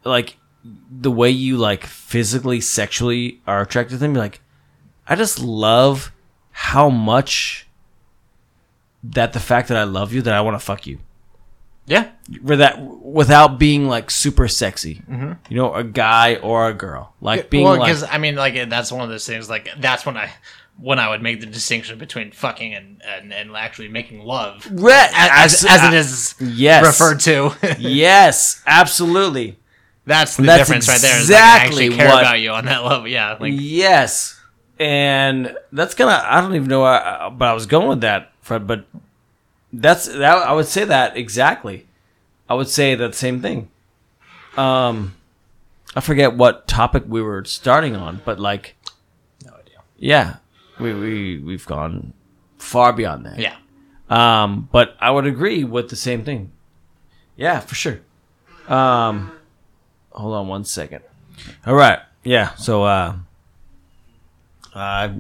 like 0.04 0.36
the 0.64 1.10
way 1.10 1.30
you 1.30 1.56
like 1.56 1.84
physically, 1.84 2.60
sexually 2.60 3.40
are 3.46 3.62
attracted 3.62 3.94
to 3.94 3.98
them. 3.98 4.14
You're 4.14 4.22
like, 4.22 4.40
I 5.12 5.16
just 5.16 5.38
love 5.40 6.10
how 6.52 6.88
much 6.88 7.66
that 9.04 9.34
the 9.34 9.40
fact 9.40 9.68
that 9.68 9.76
I 9.76 9.84
love 9.84 10.12
you 10.14 10.22
that 10.22 10.32
I 10.32 10.40
want 10.40 10.54
to 10.58 10.64
fuck 10.64 10.86
you. 10.86 11.00
yeah. 11.86 12.10
For 12.46 12.56
that 12.56 12.80
without 12.80 13.58
being 13.58 13.88
like 13.88 14.10
super 14.10 14.48
sexy, 14.48 15.02
mm-hmm. 15.10 15.32
you 15.50 15.56
know, 15.56 15.74
a 15.74 15.84
guy 15.84 16.36
or 16.36 16.68
a 16.68 16.72
girl, 16.72 17.12
like 17.20 17.50
being 17.50 17.64
well, 17.64 17.76
like 17.76 17.88
because 17.88 18.04
I 18.04 18.16
mean, 18.16 18.36
like 18.36 18.70
that's 18.70 18.90
one 18.90 19.02
of 19.02 19.10
those 19.10 19.26
things. 19.26 19.50
Like 19.50 19.68
that's 19.78 20.06
when 20.06 20.16
I 20.16 20.30
when 20.78 20.98
I 20.98 21.10
would 21.10 21.20
make 21.20 21.40
the 21.40 21.46
distinction 21.46 21.98
between 21.98 22.30
fucking 22.32 22.72
and 22.74 23.02
and, 23.04 23.34
and 23.34 23.54
actually 23.54 23.88
making 23.88 24.20
love, 24.24 24.66
Right, 24.72 25.10
as, 25.12 25.62
as 25.68 25.84
it 25.84 25.92
is 25.94 26.34
yes, 26.40 26.86
referred 26.86 27.20
to. 27.20 27.54
yes, 27.78 28.62
absolutely. 28.66 29.58
that's 30.06 30.36
the 30.36 30.44
That's 30.44 30.60
difference 30.60 30.88
right 30.88 31.00
there. 31.00 31.20
is, 31.20 31.28
like, 31.28 31.38
I 31.38 31.56
exactly 31.66 31.86
actually 31.86 31.96
care 31.96 32.08
what- 32.08 32.22
about 32.22 32.40
you 32.40 32.50
on 32.52 32.64
that 32.64 32.82
level. 32.84 33.06
Yeah, 33.08 33.36
like 33.38 33.52
yes, 33.56 34.40
and 34.78 35.56
that's 35.72 35.94
kind 35.94 36.10
of 36.10 36.20
I 36.24 36.40
don't 36.40 36.54
even 36.54 36.68
know, 36.68 36.84
uh, 36.84 37.30
but 37.30 37.48
I 37.48 37.52
was 37.52 37.66
going 37.66 37.88
with 37.88 38.00
that, 38.02 38.32
Fred. 38.40 38.66
But 38.66 38.84
that's 39.72 40.06
that. 40.06 40.38
I 40.38 40.52
would 40.52 40.66
say 40.66 40.84
that 40.84 41.16
exactly. 41.16 41.86
I 42.48 42.54
would 42.54 42.68
say 42.68 42.94
that 42.94 43.14
same 43.14 43.40
thing. 43.40 43.70
Um, 44.56 45.14
I 45.96 46.00
forget 46.00 46.34
what 46.34 46.68
topic 46.68 47.04
we 47.06 47.22
were 47.22 47.44
starting 47.44 47.96
on, 47.96 48.20
but 48.24 48.38
like, 48.38 48.76
no 49.44 49.52
idea. 49.52 49.78
yeah, 49.96 50.36
we 50.78 50.92
we 50.94 51.38
we've 51.38 51.66
gone 51.66 52.12
far 52.58 52.92
beyond 52.92 53.26
that. 53.26 53.38
Yeah. 53.38 53.56
Um, 54.10 54.68
but 54.70 54.96
I 55.00 55.10
would 55.10 55.26
agree 55.26 55.64
with 55.64 55.88
the 55.88 55.96
same 55.96 56.24
thing. 56.24 56.52
Yeah, 57.36 57.60
for 57.60 57.74
sure. 57.74 58.00
Um, 58.68 59.32
hold 60.10 60.34
on 60.34 60.48
one 60.48 60.64
second. 60.64 61.02
All 61.66 61.74
right. 61.74 61.98
Yeah. 62.22 62.54
So, 62.56 62.84
uh, 62.84 63.16
I 64.74 65.14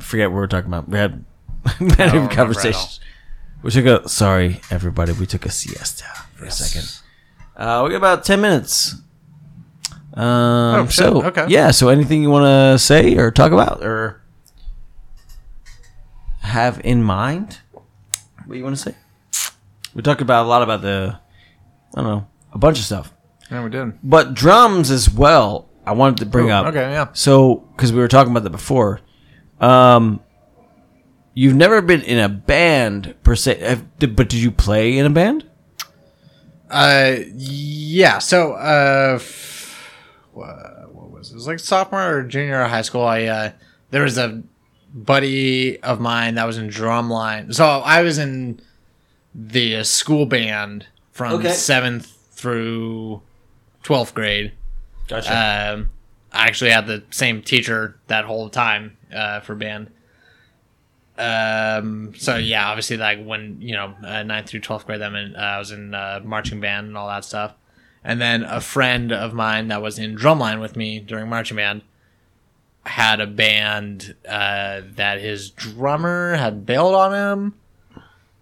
forget 0.00 0.28
what 0.30 0.34
we 0.36 0.40
were 0.40 0.46
talking 0.48 0.68
about. 0.68 0.88
We 0.88 0.98
had 0.98 1.24
many 1.80 2.28
conversations. 2.28 3.00
We 3.62 3.70
took 3.70 3.86
a 3.86 4.08
sorry, 4.08 4.60
everybody. 4.70 5.12
We 5.12 5.26
took 5.26 5.44
a 5.46 5.50
siesta 5.50 6.04
for 6.34 6.46
a 6.46 6.50
second. 6.50 6.90
Uh, 7.56 7.82
we 7.84 7.90
got 7.90 7.96
about 7.96 8.24
ten 8.24 8.40
minutes. 8.40 8.94
Um, 10.14 10.24
Oh, 10.24 10.86
so 10.88 11.22
Okay. 11.24 11.46
yeah. 11.48 11.70
So 11.70 11.88
anything 11.88 12.22
you 12.22 12.30
want 12.30 12.44
to 12.44 12.78
say 12.78 13.16
or 13.16 13.30
talk 13.30 13.52
about 13.52 13.82
or 13.84 14.20
have 16.40 16.80
in 16.84 17.02
mind? 17.02 17.60
What 18.46 18.56
you 18.56 18.64
want 18.64 18.76
to 18.76 18.82
say? 18.82 18.94
We 19.94 20.02
talked 20.02 20.20
about 20.20 20.46
a 20.46 20.48
lot 20.48 20.62
about 20.62 20.82
the, 20.82 21.18
I 21.94 22.00
don't 22.02 22.04
know, 22.10 22.26
a 22.52 22.58
bunch 22.58 22.78
of 22.78 22.84
stuff, 22.84 23.12
Yeah, 23.50 23.62
we 23.64 23.70
did. 23.70 23.98
but 24.02 24.34
drums 24.34 24.90
as 24.90 25.10
well. 25.10 25.68
I 25.90 25.92
wanted 25.92 26.18
to 26.18 26.26
bring 26.26 26.46
Ooh, 26.48 26.52
up. 26.52 26.66
okay, 26.66 26.92
yeah. 26.92 27.08
So, 27.12 27.56
because 27.74 27.92
we 27.92 27.98
were 27.98 28.08
talking 28.08 28.30
about 28.30 28.44
that 28.44 28.50
before, 28.50 29.00
um, 29.60 30.20
you've 31.34 31.54
never 31.56 31.82
been 31.82 32.02
in 32.02 32.18
a 32.18 32.28
band 32.28 33.14
per 33.24 33.34
se, 33.34 33.58
have- 33.58 33.84
but 33.98 34.28
did 34.28 34.34
you 34.34 34.50
play 34.50 34.96
in 34.96 35.04
a 35.06 35.10
band? 35.10 35.44
Uh, 36.70 37.16
yeah. 37.34 38.18
So, 38.18 38.52
uh, 38.52 39.14
f- 39.16 39.90
what, 40.32 40.94
what 40.94 41.10
was 41.10 41.30
it? 41.30 41.32
It 41.32 41.36
was 41.36 41.46
like 41.46 41.58
sophomore 41.58 42.18
or 42.18 42.22
junior 42.22 42.62
high 42.64 42.82
school. 42.82 43.02
I 43.04 43.24
uh, 43.24 43.50
there 43.90 44.04
was 44.04 44.16
a 44.18 44.42
buddy 44.94 45.80
of 45.82 46.00
mine 46.00 46.36
that 46.36 46.46
was 46.46 46.58
in 46.58 46.68
drumline. 46.68 47.52
So 47.54 47.64
I 47.66 48.02
was 48.02 48.18
in 48.18 48.60
the 49.34 49.76
uh, 49.76 49.82
school 49.84 50.26
band 50.26 50.86
from 51.10 51.32
Okay. 51.34 51.52
seventh 51.52 52.06
through 52.32 53.22
twelfth 53.82 54.14
grade. 54.14 54.52
Gotcha. 55.10 55.74
Um, 55.74 55.90
I 56.32 56.46
actually 56.46 56.70
had 56.70 56.86
the 56.86 57.02
same 57.10 57.42
teacher 57.42 57.98
that 58.06 58.24
whole 58.24 58.48
time 58.48 58.96
uh, 59.12 59.40
for 59.40 59.54
band. 59.54 59.90
Um, 61.18 62.14
so 62.16 62.36
yeah, 62.36 62.68
obviously, 62.68 62.96
like 62.96 63.22
when 63.22 63.60
you 63.60 63.74
know 63.74 63.94
uh, 64.02 64.22
ninth 64.22 64.48
through 64.48 64.60
twelfth 64.60 64.86
grade, 64.86 65.00
then 65.00 65.34
uh, 65.36 65.38
I 65.38 65.58
was 65.58 65.70
in 65.72 65.94
uh, 65.94 66.20
marching 66.24 66.60
band 66.60 66.86
and 66.86 66.96
all 66.96 67.08
that 67.08 67.24
stuff. 67.24 67.54
And 68.02 68.20
then 68.20 68.44
a 68.44 68.60
friend 68.60 69.12
of 69.12 69.34
mine 69.34 69.68
that 69.68 69.82
was 69.82 69.98
in 69.98 70.16
drumline 70.16 70.60
with 70.60 70.76
me 70.76 71.00
during 71.00 71.28
marching 71.28 71.56
band 71.58 71.82
had 72.86 73.20
a 73.20 73.26
band 73.26 74.14
uh, 74.26 74.80
that 74.94 75.20
his 75.20 75.50
drummer 75.50 76.36
had 76.36 76.64
bailed 76.64 76.94
on 76.94 77.12
him 77.12 77.54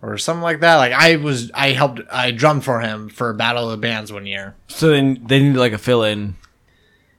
or 0.01 0.17
something 0.17 0.43
like 0.43 0.61
that. 0.61 0.77
Like 0.77 0.93
I 0.93 1.17
was, 1.17 1.51
I 1.55 1.73
helped, 1.73 2.01
I 2.11 2.31
drummed 2.31 2.65
for 2.65 2.81
him 2.81 3.09
for 3.09 3.33
Battle 3.33 3.65
of 3.65 3.73
the 3.73 3.77
Bands 3.77 4.13
one 4.13 4.27
year. 4.27 4.55
so 4.69 4.91
then 4.91 5.21
they 5.27 5.41
needed 5.41 5.59
like 5.59 5.73
a 5.73 5.79
fill 5.79 6.05
in. 6.05 6.37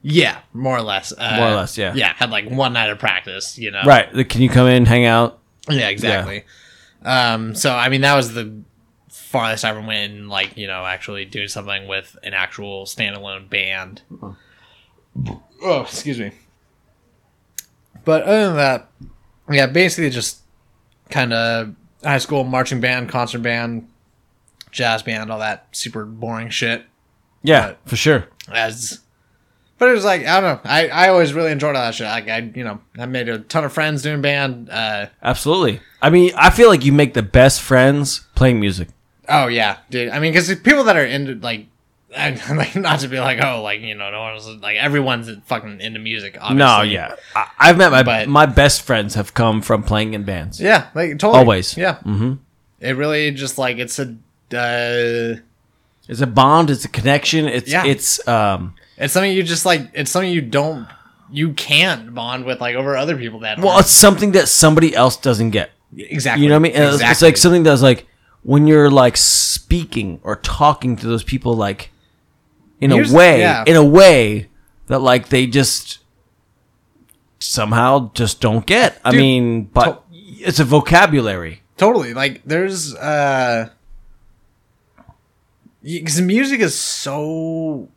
Yeah, 0.01 0.39
more 0.53 0.77
or 0.77 0.81
less. 0.81 1.11
Uh, 1.17 1.35
More 1.37 1.47
or 1.49 1.55
less, 1.55 1.77
yeah. 1.77 1.93
Yeah, 1.93 2.13
had 2.13 2.29
like 2.29 2.49
one 2.49 2.73
night 2.73 2.89
of 2.89 2.99
practice, 2.99 3.57
you 3.57 3.69
know. 3.71 3.81
Right. 3.85 4.29
Can 4.29 4.41
you 4.41 4.49
come 4.49 4.67
in, 4.67 4.85
hang 4.85 5.05
out? 5.05 5.39
Yeah, 5.69 5.89
exactly. 5.89 6.45
Um, 7.03 7.53
so 7.55 7.73
I 7.75 7.89
mean, 7.89 8.01
that 8.01 8.15
was 8.15 8.33
the 8.33 8.61
farthest 9.09 9.65
I 9.65 9.69
ever 9.71 9.81
went 9.81 10.11
in, 10.13 10.27
like 10.29 10.55
you 10.57 10.67
know, 10.67 10.85
actually 10.85 11.25
doing 11.25 11.47
something 11.49 11.87
with 11.87 12.17
an 12.23 12.33
actual 12.33 12.85
standalone 12.85 13.49
band. 13.49 14.01
Oh, 15.61 15.81
excuse 15.81 16.19
me. 16.19 16.31
But 18.05 18.23
other 18.23 18.47
than 18.47 18.55
that, 18.55 18.89
yeah, 19.51 19.67
basically 19.67 20.09
just 20.09 20.39
kind 21.09 21.33
of 21.33 21.75
high 22.03 22.17
school 22.19 22.43
marching 22.43 22.79
band, 22.79 23.09
concert 23.09 23.39
band, 23.41 23.87
jazz 24.71 25.03
band, 25.03 25.31
all 25.31 25.39
that 25.39 25.67
super 25.73 26.05
boring 26.05 26.49
shit. 26.49 26.85
Yeah, 27.43 27.65
Right. 27.67 27.77
for 27.85 27.95
sure. 27.95 28.27
as 28.51 28.99
but 29.79 29.89
it 29.89 29.93
was 29.93 30.05
like 30.05 30.25
I 30.25 30.39
don't 30.39 30.63
know. 30.63 30.69
I, 30.69 30.87
I 30.89 31.09
always 31.09 31.33
really 31.33 31.51
enjoyed 31.51 31.75
all 31.75 31.81
that 31.81 31.95
shit. 31.95 32.05
Like 32.05 32.27
I 32.29 32.51
you 32.53 32.63
know 32.63 32.79
I 32.97 33.05
made 33.07 33.27
a 33.29 33.39
ton 33.39 33.63
of 33.63 33.73
friends 33.73 34.03
doing 34.03 34.21
band. 34.21 34.69
Uh, 34.69 35.07
Absolutely. 35.23 35.81
I 36.01 36.09
mean, 36.11 36.31
I 36.37 36.49
feel 36.51 36.69
like 36.69 36.85
you 36.85 36.91
make 36.93 37.13
the 37.15 37.23
best 37.23 37.61
friends 37.61 38.27
playing 38.35 38.59
music. 38.59 38.89
oh 39.27 39.47
yeah, 39.47 39.77
dude. 39.89 40.09
I 40.09 40.19
mean, 40.19 40.31
because 40.33 40.53
people 40.59 40.83
that 40.83 40.95
are 40.97 41.05
into 41.05 41.35
like. 41.35 41.65
I, 42.17 42.31
like 42.55 42.75
not 42.75 43.01
to 43.01 43.07
be 43.07 43.19
like 43.19 43.37
oh 43.43 43.61
like 43.61 43.81
you 43.81 43.93
know 43.93 44.09
no 44.09 44.19
one's 44.21 44.47
like 44.63 44.77
everyone's 44.77 45.29
fucking 45.45 45.79
into 45.79 45.99
music 45.99 46.37
obviously. 46.41 46.57
No, 46.57 46.81
yeah. 46.81 47.13
I, 47.35 47.47
I've 47.59 47.77
met 47.77 47.91
my 47.91 48.01
But- 48.01 48.27
my 48.27 48.47
best 48.47 48.81
friends 48.81 49.13
have 49.13 49.35
come 49.35 49.61
from 49.61 49.83
playing 49.83 50.15
in 50.15 50.23
bands. 50.23 50.59
yeah 50.59 50.87
like 50.95 51.19
totally 51.19 51.37
Always. 51.37 51.77
yeah 51.77 51.97
hmm 51.99 52.33
it 52.79 52.97
really 52.97 53.29
just 53.29 53.59
like 53.59 53.77
it's 53.77 53.99
a 53.99 54.05
uh, 54.57 55.39
It's 56.07 56.21
a 56.21 56.25
bond. 56.27 56.71
It's 56.71 56.83
a 56.85 56.89
connection. 56.89 57.47
It's 57.47 57.69
Yeah. 57.71 57.85
it's 57.85 58.27
um. 58.27 58.73
It's 58.99 59.13
something 59.13 59.31
you 59.31 59.43
just 59.43 59.65
like 59.65 59.89
it's 59.93 60.11
something 60.11 60.31
you 60.31 60.41
don't 60.41 60.87
you 61.31 61.53
can't 61.53 62.13
bond 62.13 62.45
with 62.45 62.59
like 62.59 62.75
over 62.75 62.97
other 62.97 63.15
people 63.17 63.39
that 63.41 63.59
Well, 63.59 63.79
it's 63.79 63.91
something 63.91 64.31
that 64.33 64.47
somebody 64.47 64.95
else 64.95 65.15
doesn't 65.17 65.51
get. 65.51 65.69
exactly 65.95 66.43
You 66.43 66.49
know 66.49 66.55
what 66.55 66.59
I 66.59 66.63
mean? 66.63 66.71
And 66.73 66.83
it's- 66.95 67.11
It's 67.11 67.21
like 67.21 67.37
something 67.37 67.63
that's 67.63 67.81
like 67.83 68.07
when 68.43 68.65
you're 68.67 68.89
like 68.89 69.15
speaking 69.17 70.19
or 70.23 70.37
talking 70.37 70.95
to 70.95 71.07
those 71.07 71.23
people, 71.23 71.53
like 71.55 71.91
in 72.81 72.89
Here's- 72.91 73.11
a 73.11 73.15
way, 73.15 73.39
yeah. 73.41 73.63
in 73.67 73.75
a 73.75 73.83
way 73.83 74.49
that 74.87 74.99
like 74.99 75.29
they 75.29 75.45
just 75.45 75.99
somehow 77.39 78.11
just 78.13 78.41
don't 78.41 78.65
get. 78.65 78.99
I 79.05 79.11
mean, 79.11 79.63
but 79.65 80.03
it's 80.11 80.59
a 80.59 80.63
vocabulary. 80.65 81.61
totally 81.77 82.13
like 82.13 82.41
there's 82.43 82.93
uh 82.95 83.69
because 85.83 86.19
music 86.21 86.59
is 86.59 86.75
so 86.75 87.87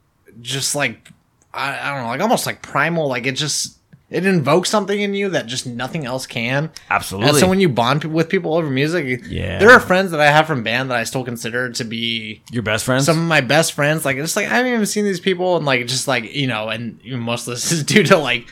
just 0.40 0.74
like 0.74 1.10
I, 1.54 1.78
I 1.78 1.94
don't 1.94 2.02
know 2.04 2.08
like 2.08 2.20
almost 2.20 2.46
like 2.46 2.62
primal 2.62 3.08
like 3.08 3.26
it 3.26 3.32
just 3.32 3.78
it 4.10 4.26
invokes 4.26 4.68
something 4.68 5.00
in 5.00 5.14
you 5.14 5.30
that 5.30 5.46
just 5.46 5.66
nothing 5.66 6.04
else 6.04 6.26
can. 6.26 6.70
Absolutely. 6.90 7.30
And 7.30 7.38
so 7.38 7.48
when 7.48 7.60
you 7.60 7.70
bond 7.70 8.02
pe- 8.02 8.08
with 8.08 8.28
people 8.28 8.52
over 8.52 8.68
music, 8.68 9.22
Yeah. 9.26 9.58
there 9.58 9.70
are 9.70 9.80
friends 9.80 10.10
that 10.10 10.20
I 10.20 10.26
have 10.30 10.46
from 10.46 10.62
band 10.62 10.90
that 10.90 10.98
I 10.98 11.04
still 11.04 11.24
consider 11.24 11.70
to 11.70 11.84
be 11.84 12.42
Your 12.50 12.62
best 12.62 12.84
friends? 12.84 13.06
some 13.06 13.18
of 13.18 13.24
my 13.24 13.40
best 13.40 13.72
friends. 13.72 14.04
Like 14.04 14.18
it's 14.18 14.36
like 14.36 14.48
I 14.48 14.56
haven't 14.56 14.70
even 14.72 14.84
seen 14.84 15.06
these 15.06 15.18
people, 15.20 15.56
and 15.56 15.64
like 15.64 15.86
just 15.86 16.06
like 16.08 16.24
you 16.34 16.46
know, 16.46 16.68
and 16.68 17.00
most 17.06 17.48
of 17.48 17.54
this 17.54 17.72
is 17.72 17.84
due 17.92 18.02
to 18.04 18.18
like 18.18 18.46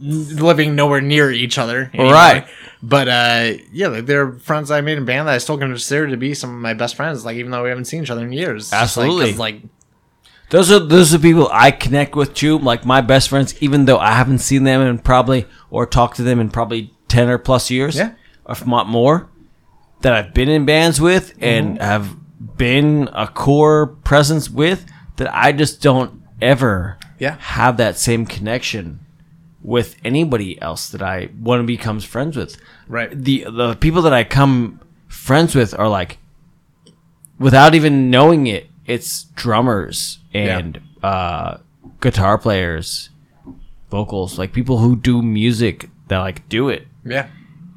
living 0.00 0.74
nowhere 0.74 1.00
near 1.00 1.30
each 1.30 1.58
other. 1.58 1.90
Right. 1.94 2.46
But 2.82 3.08
uh, 3.08 3.52
yeah, 3.72 3.88
like 3.88 4.06
they're 4.06 4.32
friends 4.32 4.70
I 4.70 4.80
made 4.80 4.98
in 4.98 5.04
band 5.04 5.28
that 5.28 5.34
I 5.34 5.38
still 5.38 5.58
consider 5.58 6.08
to 6.08 6.16
be 6.16 6.34
some 6.34 6.50
of 6.54 6.60
my 6.60 6.74
best 6.74 6.96
friends. 6.96 7.24
Like 7.24 7.36
even 7.36 7.50
though 7.50 7.62
we 7.62 7.68
haven't 7.68 7.86
seen 7.86 8.02
each 8.02 8.10
other 8.10 8.24
in 8.24 8.32
years. 8.32 8.70
Just, 8.70 8.72
like, 8.72 8.82
Absolutely. 8.82 9.32
Like, 9.34 9.62
Those 10.54 10.70
are 10.70 10.78
those 10.78 11.12
are 11.12 11.18
people 11.18 11.48
I 11.52 11.72
connect 11.72 12.14
with 12.14 12.32
too, 12.32 12.58
like 12.60 12.86
my 12.86 13.00
best 13.00 13.28
friends, 13.28 13.60
even 13.60 13.86
though 13.86 13.98
I 13.98 14.12
haven't 14.12 14.38
seen 14.38 14.62
them 14.62 14.80
in 14.82 14.98
probably 14.98 15.46
or 15.68 15.84
talked 15.84 16.14
to 16.18 16.22
them 16.22 16.38
in 16.38 16.48
probably 16.48 16.94
ten 17.08 17.28
or 17.28 17.38
plus 17.38 17.72
years, 17.72 17.96
Yeah. 17.96 18.12
or 18.44 18.52
if 18.52 18.64
not 18.64 18.86
more, 18.88 19.28
that 20.02 20.12
I've 20.12 20.32
been 20.32 20.48
in 20.48 20.64
bands 20.64 21.00
with 21.00 21.34
and 21.40 21.66
Mm-hmm. 21.78 21.84
have 21.84 22.16
been 22.56 23.08
a 23.12 23.26
core 23.26 23.86
presence 24.04 24.48
with, 24.48 24.86
that 25.16 25.28
I 25.34 25.50
just 25.50 25.82
don't 25.82 26.22
ever 26.40 26.98
Yeah. 27.18 27.36
have 27.40 27.76
that 27.78 27.98
same 27.98 28.24
connection 28.24 29.00
with 29.60 29.96
anybody 30.04 30.60
else 30.62 30.88
that 30.90 31.02
I 31.02 31.30
want 31.40 31.62
to 31.62 31.66
become 31.66 31.98
friends 31.98 32.36
with. 32.36 32.56
Right. 32.86 33.10
The 33.10 33.46
the 33.50 33.74
people 33.74 34.02
that 34.02 34.12
I 34.12 34.22
come 34.22 34.78
friends 35.08 35.56
with 35.56 35.76
are 35.76 35.88
like 35.88 36.18
without 37.40 37.74
even 37.74 38.08
knowing 38.08 38.46
it, 38.46 38.68
it's 38.86 39.24
drummers 39.34 40.18
and 40.32 40.80
uh, 41.02 41.58
guitar 42.00 42.38
players, 42.38 43.10
vocals, 43.90 44.38
like 44.38 44.52
people 44.52 44.78
who 44.78 44.96
do 44.96 45.22
music 45.22 45.88
that 46.08 46.18
like 46.18 46.48
do 46.48 46.68
it. 46.68 46.86
yeah. 47.04 47.28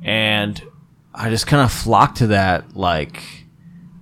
And 0.03 0.61
I 1.13 1.29
just 1.29 1.47
kind 1.47 1.63
of 1.63 1.71
flock 1.71 2.15
to 2.15 2.27
that, 2.27 2.75
like 2.77 3.21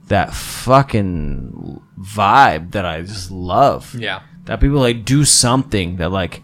that 0.09 0.33
fucking 0.33 1.81
vibe 1.99 2.71
that 2.71 2.85
I 2.85 3.01
just 3.01 3.31
love. 3.31 3.95
Yeah. 3.97 4.21
That 4.45 4.59
people 4.59 4.79
like 4.79 5.05
do 5.05 5.25
something 5.25 5.95
that 5.97 6.09
like, 6.11 6.43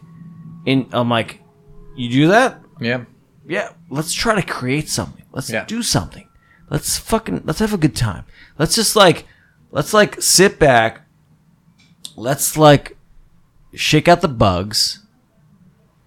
in 0.65 0.87
I'm 0.91 1.09
like, 1.09 1.41
you 1.95 2.09
do 2.09 2.27
that? 2.29 2.59
Yeah. 2.79 3.05
yeah, 3.47 3.69
let's 3.89 4.13
try 4.13 4.33
to 4.35 4.41
create 4.41 4.89
something. 4.89 5.25
Let's 5.31 5.49
Yeah. 5.49 5.65
do 5.65 5.83
something. 5.83 6.27
Let's 6.69 6.97
fucking 6.97 7.41
let's 7.45 7.59
have 7.59 7.73
a 7.73 7.77
good 7.77 7.95
time. 7.95 8.23
Let's 8.57 8.73
just 8.75 8.95
like 8.95 9.25
let's 9.71 9.93
like 9.93 10.21
sit 10.21 10.59
back. 10.59 11.01
Let's 12.15 12.57
like 12.57 12.97
shake 13.73 14.07
out 14.07 14.21
the 14.21 14.27
bugs. 14.27 15.05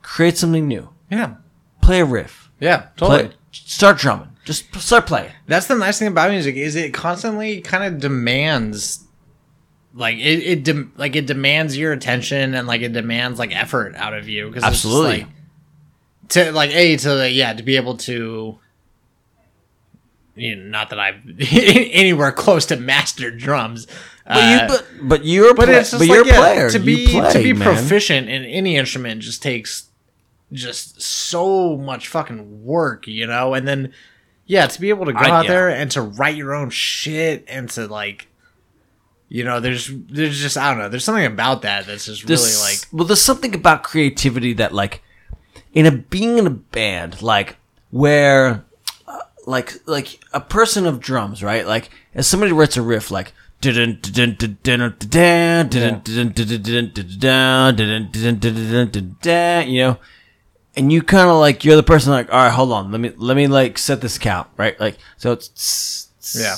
Create 0.02 0.36
something 0.36 0.68
new. 0.68 0.90
Yeah. 1.10 1.36
Play 1.82 2.00
a 2.00 2.04
riff. 2.04 2.50
Yeah. 2.60 2.88
Totally. 2.96 3.28
Play, 3.28 3.36
start 3.50 3.98
drumming. 3.98 4.30
Just 4.44 4.74
start 4.76 5.06
playing. 5.06 5.32
That's 5.46 5.66
the 5.66 5.74
nice 5.74 5.98
thing 5.98 6.08
about 6.08 6.30
music 6.30 6.56
is 6.56 6.76
it 6.76 6.92
constantly 6.92 7.62
kind 7.62 7.82
of 7.84 8.00
demands 8.00 9.04
like 9.94 10.16
it, 10.16 10.42
it 10.42 10.64
de- 10.64 10.88
like 10.96 11.16
it 11.16 11.26
demands 11.26 11.78
your 11.78 11.92
attention 11.92 12.54
and 12.54 12.66
like 12.66 12.82
it 12.82 12.92
demands 12.92 13.38
like 13.38 13.56
effort 13.56 13.94
out 13.94 14.12
of 14.12 14.28
you 14.28 14.48
because 14.48 14.64
Absolutely. 14.64 15.20
like, 15.20 15.28
to 16.30 16.52
like 16.52 16.70
a 16.70 16.96
to 16.96 17.30
yeah 17.30 17.52
to 17.52 17.62
be 17.62 17.76
able 17.76 17.96
to 17.96 18.58
you 20.36 20.56
know, 20.56 20.64
not 20.64 20.90
that 20.90 20.98
I've 20.98 21.16
anywhere 21.52 22.32
close 22.32 22.66
to 22.66 22.76
master 22.76 23.30
drums 23.30 23.86
But 24.26 24.36
uh, 24.36 24.48
you 24.62 24.68
but 24.68 25.08
but 25.08 25.24
you're 25.24 25.54
but 25.54 25.66
play- 25.66 25.76
it's 25.76 25.90
just 25.92 26.00
but 26.00 26.08
like 26.18 26.26
yeah, 26.26 26.36
player. 26.38 26.70
to 26.70 26.78
be 26.78 27.06
to 27.06 27.40
be 27.42 27.52
man. 27.52 27.62
proficient 27.62 28.28
in 28.28 28.44
any 28.44 28.76
instrument 28.76 29.22
just 29.22 29.42
takes 29.42 29.88
just 30.52 31.00
so 31.02 31.76
much 31.76 32.08
fucking 32.08 32.64
work, 32.64 33.06
you 33.06 33.26
know, 33.26 33.54
and 33.54 33.66
then 33.66 33.92
yeah, 34.46 34.66
to 34.66 34.80
be 34.80 34.88
able 34.90 35.06
to 35.06 35.12
go 35.12 35.18
I- 35.18 35.30
out 35.30 35.44
yeah. 35.44 35.50
there 35.50 35.68
and 35.70 35.90
to 35.92 36.02
write 36.02 36.36
your 36.36 36.54
own 36.54 36.70
shit 36.70 37.44
and 37.48 37.68
to 37.70 37.86
like, 37.86 38.28
you 39.28 39.42
know, 39.44 39.58
there's 39.60 39.90
there's 39.92 40.38
just 40.40 40.56
I 40.56 40.70
don't 40.70 40.78
know, 40.78 40.88
there's 40.88 41.04
something 41.04 41.24
about 41.26 41.62
that 41.62 41.86
that's 41.86 42.06
just 42.06 42.24
really 42.28 42.54
like 42.60 42.86
well 42.92 43.06
there's 43.06 43.22
something 43.22 43.54
about 43.54 43.82
creativity 43.84 44.52
that 44.54 44.72
like 44.72 45.02
in 45.72 45.86
a 45.86 45.92
being 45.92 46.38
in 46.38 46.46
a 46.46 46.50
band 46.50 47.20
like 47.22 47.56
where 47.90 48.46
uh, 48.48 48.58
like 49.46 49.74
like 49.86 50.20
a 50.32 50.40
person 50.40 50.86
of 50.86 51.00
drums, 51.00 51.42
right? 51.42 51.66
Like 51.66 51.90
as 52.14 52.26
somebody 52.26 52.52
writes 52.52 52.76
a 52.76 52.82
riff 52.82 53.10
like 53.10 53.32
you 59.66 59.80
know 59.80 59.98
and 60.76 60.92
you 60.92 61.02
kind 61.02 61.30
of 61.30 61.36
like 61.36 61.64
you're 61.64 61.76
the 61.76 61.82
person 61.82 62.12
like 62.12 62.30
all 62.32 62.38
right 62.38 62.52
hold 62.52 62.72
on 62.72 62.90
let 62.90 63.00
me 63.00 63.10
let 63.16 63.36
me 63.36 63.46
like 63.46 63.78
set 63.78 64.00
this 64.00 64.18
count 64.18 64.48
right 64.56 64.78
like 64.78 64.98
so 65.16 65.32
it's 65.32 66.10
yeah 66.34 66.56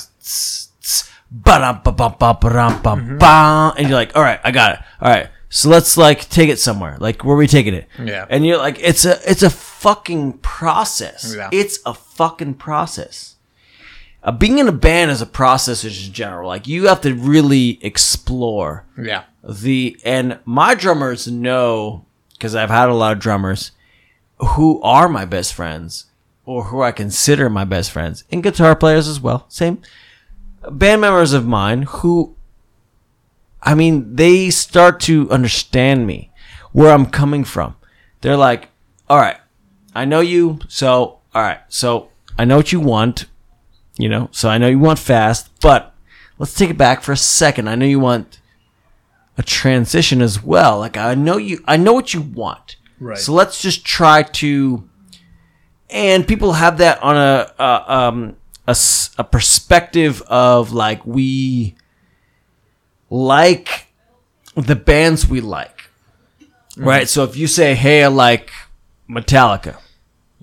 mm-hmm. 3.01 3.79
and 3.79 3.89
you're 3.89 3.97
like 3.99 4.17
all 4.17 4.23
right 4.23 4.41
i 4.43 4.51
got 4.51 4.73
it 4.73 4.81
all 5.01 5.11
right 5.11 5.29
so 5.49 5.69
let's 5.69 5.97
like 5.97 6.29
take 6.29 6.49
it 6.49 6.59
somewhere 6.59 6.97
like 6.99 7.25
where 7.25 7.35
are 7.35 7.39
we 7.39 7.47
taking 7.47 7.75
it 7.75 7.89
yeah 8.03 8.27
and 8.29 8.45
you're 8.45 8.59
like 8.59 8.79
it's 8.81 9.05
a 9.05 9.31
it's 9.31 9.43
a 9.43 9.51
fucking 9.87 10.33
process 10.39 11.35
Yeah. 11.37 11.49
it's 11.53 11.79
a 11.87 11.95
fucking 11.95 12.55
process 12.55 13.37
uh, 14.25 14.33
being 14.33 14.59
in 14.59 14.67
a 14.67 14.73
band 14.73 15.11
is 15.13 15.23
a 15.23 15.27
process 15.27 15.85
in 15.85 16.13
general 16.13 16.49
like 16.49 16.67
you 16.67 16.87
have 16.89 17.01
to 17.03 17.15
really 17.15 17.79
explore 17.83 18.85
yeah. 19.01 19.23
the 19.43 19.97
and 20.05 20.41
my 20.45 20.75
drummers 20.75 21.29
know 21.29 22.05
because 22.33 22.55
I've 22.55 22.71
had 22.71 22.89
a 22.89 22.95
lot 22.95 23.13
of 23.13 23.19
drummers 23.21 23.71
who 24.39 24.81
are 24.83 25.09
my 25.09 25.25
best 25.25 25.55
friends 25.55 26.07
or 26.45 26.65
who 26.65 26.83
I 26.83 26.93
consider 26.93 27.49
my 27.49 27.65
best 27.65 27.91
friends 27.91 28.25
and 28.31 28.43
guitar 28.43 28.77
players 28.77 29.09
as 29.09 29.21
well. 29.21 29.47
Same 29.49 29.81
band 30.71 31.01
members 31.01 31.33
of 31.33 31.47
mine 31.47 31.83
who 31.83 32.35
I 33.63 33.75
mean 33.75 34.17
they 34.17 34.51
start 34.51 35.01
to 35.03 35.31
understand 35.31 36.07
me 36.07 36.31
where 36.73 36.93
I'm 36.93 37.07
coming 37.07 37.45
from. 37.45 37.77
They're 38.21 38.37
like, 38.37 38.69
"All 39.09 39.19
right, 39.19 39.39
I 39.97 40.05
know 40.05 40.21
you, 40.21 40.59
so 40.69 41.19
all 41.35 41.43
right, 41.43 41.61
so 41.69 42.09
I 42.39 42.45
know 42.45 42.57
what 42.57 42.73
you 42.73 42.81
want, 42.81 43.27
you 43.99 44.09
know, 44.09 44.29
so 44.33 44.49
I 44.49 44.59
know 44.59 44.69
you 44.69 44.79
want 44.79 44.99
fast, 44.99 45.51
but 45.61 45.95
let's 46.39 46.55
take 46.55 46.71
it 46.71 46.79
back 46.79 47.03
for 47.03 47.13
a 47.13 47.17
second. 47.17 47.69
I 47.69 47.75
know 47.75 47.87
you 47.87 48.01
want 48.01 48.41
a 49.39 49.43
transition 49.43 50.23
as 50.23 50.43
well. 50.43 50.79
Like 50.79 50.97
I 50.97 51.15
know 51.15 51.37
you, 51.37 51.63
I 51.67 51.77
know 51.77 51.93
what 51.93 52.15
you 52.15 52.21
want. 52.21 52.77
Right. 52.99 53.19
So 53.19 53.33
let's 53.33 53.61
just 53.61 53.85
try 53.85 54.23
to, 54.23 54.89
and 55.91 56.27
people 56.27 56.55
have 56.55 56.79
that 56.79 57.03
on 57.03 57.17
a, 57.17 57.53
a 57.59 57.93
um 57.93 58.37
a, 58.67 58.77
a 59.19 59.25
perspective 59.25 60.23
of 60.23 60.73
like 60.73 61.07
we 61.07 61.75
like 63.11 63.87
the 64.55 64.77
bands 64.77 65.29
we 65.29 65.41
like, 65.41 65.91
right? 66.77 67.09
So 67.09 67.25
if 67.25 67.37
you 67.37 67.47
say, 67.47 67.75
"Hey, 67.75 68.03
I 68.03 68.09
like 68.09 68.51
Metallica," 69.09 69.77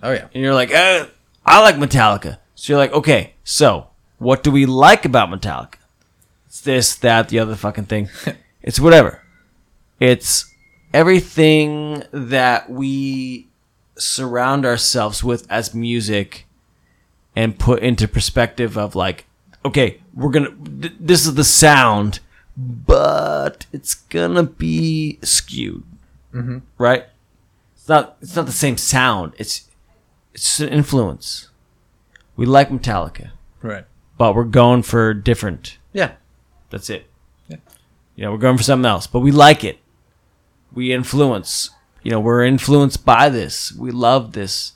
Oh 0.04 0.12
yeah. 0.12 0.28
and 0.34 0.44
you're 0.44 0.54
like, 0.54 0.70
eh, 0.70 1.06
I 1.46 1.62
like 1.62 1.76
Metallica. 1.76 2.38
So 2.56 2.74
you're 2.74 2.80
like, 2.80 2.92
okay, 2.92 3.34
so 3.44 3.88
what 4.18 4.44
do 4.44 4.52
we 4.52 4.66
like 4.66 5.06
about 5.06 5.30
Metallica? 5.30 5.76
It's 6.46 6.62
this, 6.62 6.96
that, 6.98 7.30
the 7.30 7.40
other 7.40 7.56
fucking 7.56 7.86
thing. 7.86 8.10
it's 8.62 8.80
whatever. 8.80 9.22
It's 10.02 10.54
everything 10.94 12.04
that 12.12 12.70
we 12.70 13.48
surround 13.98 14.66
ourselves 14.66 15.24
with 15.24 15.50
as 15.50 15.74
music 15.74 16.48
and 17.36 17.58
put 17.58 17.82
into 17.82 18.08
perspective 18.08 18.78
of 18.78 18.96
like, 18.96 19.26
okay, 19.64 20.02
we're 20.14 20.32
gonna, 20.32 20.52
th- 20.82 20.94
this 21.00 21.26
is 21.26 21.36
the 21.36 21.44
sound, 21.46 22.20
but 22.58 23.66
it's 23.72 23.96
gonna 23.96 24.44
be 24.44 25.18
skewed. 25.24 25.84
Right? 26.78 27.06
It's 27.76 27.88
not, 27.88 28.18
it's 28.22 28.36
not 28.36 28.46
the 28.46 28.52
same 28.52 28.78
sound. 28.78 29.34
It's, 29.38 29.70
it's 30.34 30.44
just 30.46 30.60
an 30.62 30.70
influence. 30.70 31.50
We 32.36 32.46
like 32.46 32.70
Metallica, 32.70 33.32
Right. 33.62 33.86
but 34.18 34.34
we're 34.36 34.44
going 34.46 34.82
for 34.84 35.14
different. 35.14 35.78
Yeah. 35.94 36.14
That's 36.70 36.90
it. 36.90 37.06
Yeah. 37.48 37.58
You 38.16 38.26
know, 38.26 38.32
we're 38.32 38.38
going 38.40 38.58
for 38.58 38.64
something 38.64 38.86
else, 38.90 39.06
but 39.06 39.20
we 39.20 39.32
like 39.32 39.64
it. 39.64 39.78
We 40.74 40.92
influence. 40.92 41.70
You 42.02 42.12
know, 42.12 42.20
we're 42.20 42.44
influenced 42.44 43.06
by 43.06 43.30
this. 43.30 43.72
We 43.74 43.92
love 43.92 44.34
this, 44.34 44.74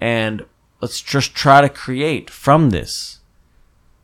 and 0.00 0.44
let's 0.80 1.00
just 1.00 1.34
try 1.34 1.60
to 1.60 1.68
create 1.68 2.30
from 2.30 2.70
this. 2.70 3.18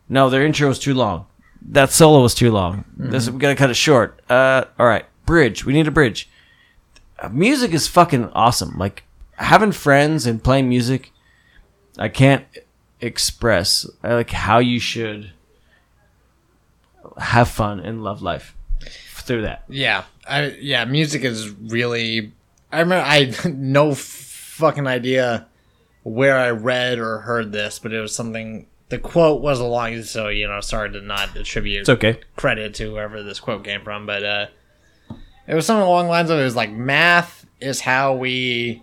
No, 0.08 0.28
their 0.28 0.44
intro 0.44 0.68
was 0.68 0.78
too 0.80 0.94
long. 0.94 1.26
That 1.62 1.90
solo 1.90 2.22
was 2.22 2.34
too 2.34 2.50
long. 2.50 2.84
This 2.96 3.30
we 3.30 3.38
gotta 3.38 3.54
cut 3.54 3.70
it 3.70 3.74
short. 3.74 4.20
Uh, 4.28 4.64
all 4.78 4.86
right, 4.86 5.06
bridge. 5.26 5.64
We 5.64 5.72
need 5.72 5.86
a 5.86 5.92
bridge. 5.92 6.28
Uh, 7.20 7.28
music 7.28 7.72
is 7.72 7.86
fucking 7.88 8.30
awesome. 8.30 8.76
Like 8.78 9.04
having 9.38 9.72
friends 9.72 10.26
and 10.26 10.42
playing 10.42 10.68
music. 10.68 11.12
I 11.98 12.08
can't 12.08 12.44
express 13.00 13.88
uh, 14.04 14.14
like 14.14 14.30
how 14.30 14.58
you 14.58 14.78
should 14.78 15.32
have 17.18 17.48
fun 17.48 17.80
and 17.80 18.02
love 18.04 18.22
life 18.22 18.54
through 19.14 19.42
that. 19.42 19.64
Yeah, 19.68 20.04
I 20.28 20.56
yeah, 20.60 20.84
music 20.84 21.22
is 21.24 21.50
really. 21.50 22.32
I 22.70 22.80
remember 22.80 23.04
I 23.06 23.32
know 23.48 23.90
f- 23.92 23.98
fucking 23.98 24.86
idea 24.86 25.46
where 26.02 26.36
I 26.36 26.50
read 26.50 26.98
or 26.98 27.18
heard 27.18 27.52
this, 27.52 27.78
but 27.78 27.92
it 27.92 28.00
was 28.00 28.14
something. 28.14 28.66
The 28.90 28.98
quote 28.98 29.42
was 29.42 29.60
along, 29.60 30.02
so 30.04 30.28
you 30.28 30.46
know, 30.48 30.60
sorry 30.60 30.90
to 30.92 31.00
not 31.02 31.36
attribute 31.36 31.80
It's 31.80 31.88
okay. 31.90 32.20
credit 32.36 32.74
to 32.76 32.90
whoever 32.90 33.22
this 33.22 33.38
quote 33.38 33.62
came 33.64 33.82
from, 33.82 34.06
but 34.06 34.22
uh, 34.24 34.46
it 35.46 35.54
was 35.54 35.66
something 35.66 35.86
along 35.86 36.06
the 36.06 36.10
lines 36.10 36.30
of 36.30 36.38
it 36.38 36.44
was 36.44 36.56
like 36.56 36.70
math 36.70 37.44
is 37.60 37.82
how 37.82 38.14
we 38.14 38.82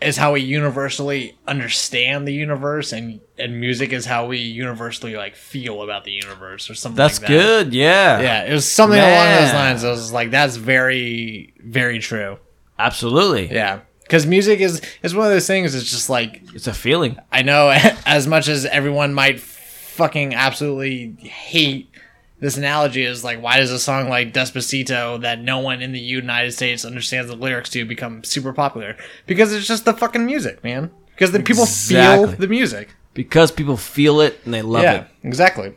is 0.00 0.16
how 0.16 0.32
we 0.32 0.40
universally 0.40 1.36
understand 1.46 2.28
the 2.28 2.32
universe, 2.32 2.92
and 2.92 3.20
and 3.38 3.60
music 3.60 3.92
is 3.92 4.04
how 4.04 4.26
we 4.26 4.38
universally 4.38 5.16
like 5.16 5.34
feel 5.36 5.82
about 5.82 6.04
the 6.04 6.12
universe 6.12 6.68
or 6.68 6.74
something. 6.74 6.96
That's 6.96 7.18
like 7.20 7.28
that. 7.28 7.32
good. 7.32 7.74
Yeah. 7.74 8.20
Yeah, 8.20 8.44
it 8.44 8.52
was 8.52 8.70
something 8.70 8.98
along 8.98 9.28
those 9.40 9.52
lines. 9.52 9.84
I 9.84 9.90
was 9.90 10.12
like, 10.12 10.30
that's 10.30 10.56
very, 10.56 11.54
very 11.58 11.98
true. 11.98 12.38
Absolutely. 12.78 13.50
Yeah, 13.50 13.80
because 14.02 14.26
music 14.26 14.60
is 14.60 14.82
is 15.02 15.14
one 15.14 15.26
of 15.26 15.32
those 15.32 15.46
things. 15.46 15.74
It's 15.74 15.90
just 15.90 16.10
like 16.10 16.42
It's 16.54 16.66
a 16.66 16.74
feeling. 16.74 17.18
I 17.32 17.42
know 17.42 17.70
as 18.06 18.26
much 18.26 18.48
as 18.48 18.66
everyone 18.66 19.14
might 19.14 19.40
fucking 19.40 20.34
absolutely 20.34 21.16
hate 21.26 21.90
this 22.38 22.56
analogy 22.56 23.02
is 23.02 23.24
like 23.24 23.40
why 23.42 23.58
does 23.58 23.70
a 23.70 23.78
song 23.78 24.08
like 24.08 24.32
Despacito 24.32 25.20
that 25.22 25.40
no 25.40 25.58
one 25.60 25.80
in 25.82 25.92
the 25.92 25.98
United 26.00 26.52
States 26.52 26.84
understands 26.84 27.30
the 27.30 27.36
lyrics 27.36 27.70
to 27.70 27.84
become 27.84 28.24
super 28.24 28.52
popular? 28.52 28.96
Because 29.26 29.52
it's 29.52 29.66
just 29.66 29.84
the 29.84 29.94
fucking 29.94 30.26
music, 30.26 30.62
man. 30.62 30.90
Because 31.14 31.32
then 31.32 31.44
people 31.44 31.62
Exactly. 31.64 32.26
feel 32.28 32.36
the 32.36 32.48
music. 32.48 32.94
Because 33.14 33.50
people 33.50 33.76
feel 33.78 34.20
it 34.20 34.38
and 34.44 34.52
they 34.52 34.60
love 34.62 34.82
yeah, 34.82 34.94
it. 34.94 35.06
exactly. 35.22 35.74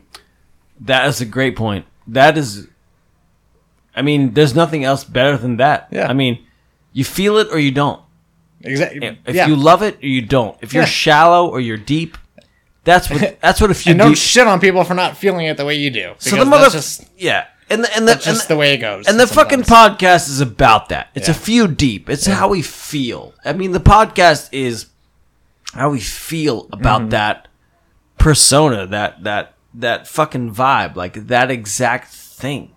That 0.80 1.08
is 1.08 1.20
a 1.20 1.26
great 1.26 1.56
point. 1.56 1.86
That 2.06 2.36
is 2.36 2.68
I 3.96 4.02
mean, 4.02 4.34
there's 4.34 4.54
nothing 4.54 4.84
else 4.84 5.02
better 5.04 5.36
than 5.36 5.56
that. 5.56 5.88
Yeah. 5.90 6.06
I 6.08 6.12
mean, 6.12 6.44
you 6.92 7.04
feel 7.04 7.38
it 7.38 7.48
or 7.50 7.58
you 7.58 7.70
don't. 7.70 8.00
Exactly. 8.62 9.18
If 9.26 9.34
yeah. 9.34 9.46
you 9.46 9.56
love 9.56 9.82
it 9.82 10.02
or 10.02 10.06
you 10.06 10.22
don't. 10.22 10.56
If 10.60 10.72
you're 10.74 10.82
Yeah. 10.82 10.88
shallow 10.88 11.48
or 11.48 11.60
you're 11.60 11.76
deep, 11.78 12.18
that's 12.84 13.10
what 13.10 13.40
that's 13.42 13.60
what 13.60 13.70
a 13.70 13.74
few 13.74 13.90
and 13.90 13.98
don't 13.98 14.08
deep. 14.10 14.18
shit 14.18 14.46
on 14.46 14.60
people 14.60 14.84
for 14.84 14.94
not 14.94 15.16
feeling 15.16 15.46
it 15.46 15.56
the 15.56 15.64
way 15.64 15.76
you 15.76 15.90
do. 15.90 16.14
so 16.18 16.36
the 16.36 16.44
mother, 16.44 16.62
that's 16.70 16.74
just 16.98 17.10
yeah, 17.16 17.46
and 17.68 17.84
the 17.84 17.96
and 17.96 18.06
the, 18.06 18.12
that's 18.12 18.26
and 18.26 18.36
just 18.36 18.48
the, 18.48 18.54
the 18.54 18.58
way 18.58 18.74
it 18.74 18.78
goes. 18.78 19.06
and 19.06 19.18
the 19.18 19.26
fucking 19.26 19.62
podcast 19.62 20.28
is 20.28 20.40
about 20.40 20.88
that. 20.90 21.08
It's 21.14 21.28
a 21.28 21.34
few 21.34 21.68
deep. 21.68 22.08
It's 22.08 22.26
how 22.26 22.48
we 22.48 22.62
feel. 22.62 23.34
I 23.44 23.52
mean, 23.52 23.72
the 23.72 23.80
podcast 23.80 24.48
is 24.52 24.86
how 25.74 25.90
we 25.90 26.00
feel 26.00 26.68
about 26.72 27.02
Mm-hmm. 27.02 27.10
that 27.10 27.48
persona, 28.18 28.86
that 28.86 29.22
that 29.24 29.54
that 29.74 30.08
fucking 30.08 30.54
vibe, 30.54 30.96
like 30.96 31.14
that 31.28 31.50
exact 31.50 32.12
thing. 32.12 32.74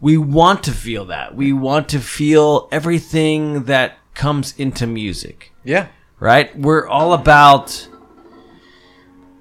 We 0.00 0.16
want 0.16 0.62
to 0.64 0.72
feel 0.72 1.06
that. 1.06 1.34
We 1.34 1.52
want 1.52 1.88
to 1.88 1.98
feel 1.98 2.68
everything 2.70 3.64
that 3.64 3.98
comes 4.14 4.54
into 4.58 4.86
music 4.86 5.52
yeah. 5.64 5.88
right? 6.20 6.56
We're 6.56 6.86
all 6.86 7.12
about 7.14 7.88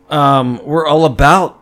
um 0.10 0.60
we're 0.64 0.86
all 0.88 1.06
about 1.06 1.60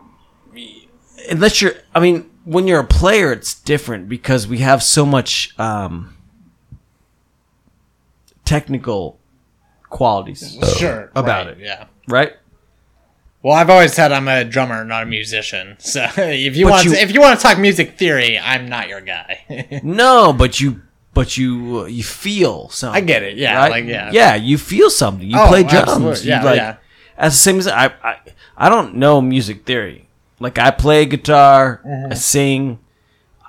unless 1.30 1.60
you're 1.60 1.74
I 1.94 2.00
mean, 2.00 2.30
when 2.44 2.66
you're 2.68 2.80
a 2.80 2.84
player 2.86 3.32
it's 3.32 3.54
different 3.54 4.08
because 4.08 4.46
we 4.46 4.58
have 4.58 4.82
so 4.82 5.04
much 5.06 5.58
um 5.58 6.14
technical 8.44 9.18
qualities 9.90 10.58
Sure. 10.78 11.10
about 11.14 11.46
right, 11.46 11.56
it. 11.58 11.62
Yeah. 11.64 11.86
right? 12.08 12.32
Well, 13.42 13.54
I've 13.54 13.70
always 13.70 13.92
said 13.92 14.10
I'm 14.12 14.26
a 14.28 14.44
drummer, 14.44 14.84
not 14.84 15.04
a 15.04 15.06
musician. 15.06 15.76
So 15.80 16.06
if 16.16 16.56
you 16.56 16.66
But 16.66 16.70
want, 16.70 16.84
you- 16.84 16.94
to, 16.94 17.00
if 17.02 17.12
you 17.12 17.20
want 17.20 17.38
to 17.38 17.42
talk 17.42 17.58
music 17.58 17.96
theory, 17.98 18.38
I'm 18.38 18.68
not 18.68 18.88
your 18.88 19.00
guy. 19.00 19.80
No, 19.82 20.32
but 20.32 20.60
you 20.60 20.82
but 21.14 21.36
you 21.38 21.86
you 21.86 22.02
feel 22.04 22.68
something. 22.68 23.02
I 23.02 23.06
get 23.06 23.22
it. 23.22 23.36
Yeah, 23.38 23.56
right? 23.56 23.70
like 23.70 23.84
yeah. 23.86 24.10
Yeah, 24.12 24.34
you 24.34 24.58
feel 24.58 24.90
something. 24.90 25.26
You 25.28 25.38
Oh, 25.40 25.46
play 25.48 25.62
drums. 25.62 25.88
absolutely. 25.88 26.28
Yeah, 26.28 26.44
like 26.44 26.56
yeah. 26.56 26.76
as 27.16 27.32
the 27.32 27.38
same 27.38 27.58
as 27.58 27.66
I, 27.68 27.86
I 28.02 28.18
I 28.56 28.68
don't 28.68 28.94
know 28.94 29.20
music 29.20 29.64
theory. 29.64 30.08
Like 30.40 30.58
I 30.58 30.70
play 30.70 31.06
guitar, 31.06 31.80
Mm-hmm. 31.86 32.12
I 32.12 32.14
sing, 32.14 32.78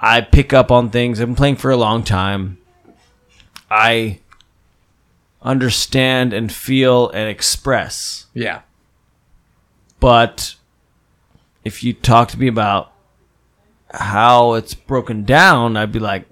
I 0.01 0.21
pick 0.21 0.53
up 0.53 0.71
on 0.71 0.89
things. 0.89 1.19
I've 1.19 1.27
been 1.27 1.35
playing 1.35 1.55
for 1.57 1.71
a 1.71 1.77
long 1.77 2.03
time. 2.03 2.57
I 3.69 4.19
understand 5.41 6.33
and 6.33 6.51
feel 6.51 7.09
and 7.09 7.29
express. 7.29 8.25
Yeah. 8.33 8.61
But 9.99 10.55
if 11.63 11.83
you 11.83 11.93
talk 11.93 12.29
to 12.29 12.39
me 12.39 12.47
about 12.47 12.91
how 13.91 14.53
it's 14.53 14.73
broken 14.73 15.23
down, 15.25 15.75
I'd 15.77 15.91
be 15.91 15.99
like, 15.99 16.25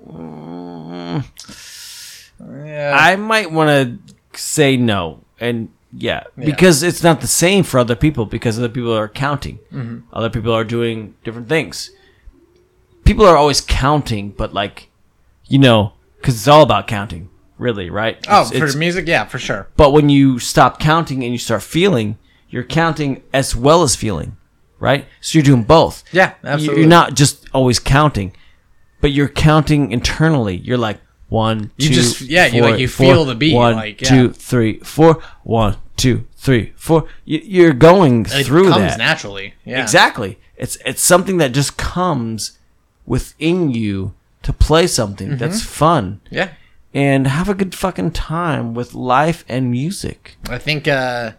Yeah. 2.40 2.98
I 3.00 3.16
might 3.16 3.52
want 3.52 3.70
to 3.70 4.40
say 4.40 4.78
no. 4.78 5.22
And 5.40 5.70
yeah, 5.98 6.24
because 6.38 6.84
it's 6.84 7.04
not 7.04 7.22
the 7.22 7.28
same 7.28 7.64
for 7.64 7.80
other 7.80 7.96
people 7.96 8.26
because 8.26 8.58
other 8.58 8.70
people 8.70 8.94
are 8.94 9.08
counting. 9.08 9.60
Mm-hmm. 9.72 10.00
Other 10.14 10.30
people 10.30 10.52
are 10.54 10.64
doing 10.64 11.16
different 11.24 11.48
things. 11.48 11.92
People 13.06 13.26
are 13.26 13.38
always 13.38 13.62
counting, 13.62 14.32
but 14.32 14.54
like, 14.54 14.90
you 15.46 15.60
know, 15.60 15.94
because 16.18 16.36
it's 16.36 16.48
all 16.48 16.64
about 16.64 16.88
counting, 16.88 17.30
really, 17.58 17.90
right? 17.90 18.18
oh, 18.28 18.46
for 18.46 18.56
it's- 18.56 18.76
music, 18.76 19.08
yeah, 19.08 19.26
for 19.26 19.38
sure. 19.40 19.68
but 19.78 19.94
when 19.94 20.10
you 20.10 20.40
stop 20.40 20.80
counting 20.80 21.24
and 21.24 21.32
you 21.32 21.38
start 21.38 21.64
feeling, 21.64 22.18
you're 22.50 22.64
counting 22.64 23.22
as 23.32 23.56
well 23.56 23.84
as 23.84 23.96
feeling, 23.96 24.38
right? 24.80 25.06
So 25.22 25.38
you're 25.38 25.44
doing 25.44 25.64
both. 25.64 26.04
Yeah, 26.12 26.34
absolutely. 26.44 26.82
You're 26.82 26.90
not 26.90 27.14
just 27.14 27.48
always 27.54 27.80
counting, 27.80 28.34
but 29.02 29.12
you're 29.12 29.30
counting 29.30 29.92
internally. 29.92 30.58
You're 30.58 30.78
like 30.78 31.00
one, 31.30 31.72
You 31.78 31.90
two, 31.90 31.94
just- 31.96 32.22
yeah, 32.22 32.46
you, 32.48 32.62
like, 32.62 32.80
you 32.80 32.88
four, 32.88 33.06
feel 33.14 33.26
the 33.26 33.36
beat, 33.36 33.54
one, 33.56 33.76
like, 33.76 34.02
yeah. 34.02 34.10
two, 34.10 34.32
three, 34.34 34.80
four, 34.80 35.22
one, 35.44 35.78
two, 35.98 36.26
three, 36.38 36.74
four. 36.76 37.08
You, 37.26 37.42
you're 37.44 37.74
going 37.74 38.26
It 38.30 38.46
through 38.46 38.70
comes 38.70 38.76
that 38.94 38.98
naturally. 38.98 39.54
Yeah. 39.66 39.82
exactly. 39.82 40.38
It's 40.58 40.78
it's 40.86 41.02
something 41.02 41.38
that 41.40 41.52
just 41.52 41.76
comes 41.78 42.58
within 43.06 43.72
you 43.72 44.14
to 44.44 44.54
play 44.54 44.88
something 44.88 45.30
Mm-hmm. 45.30 45.38
that's 45.38 45.62
fun 45.62 46.22
Yeah. 46.30 46.50
and 46.94 47.28
have 47.28 47.50
a 47.50 47.54
good 47.54 47.74
fucking 47.76 48.12
time 48.12 48.74
with 48.74 48.94
life 48.94 49.44
and 49.50 49.72
music. 49.72 50.38
I 50.50 50.58
think. 50.58 50.88
uh 50.88 51.32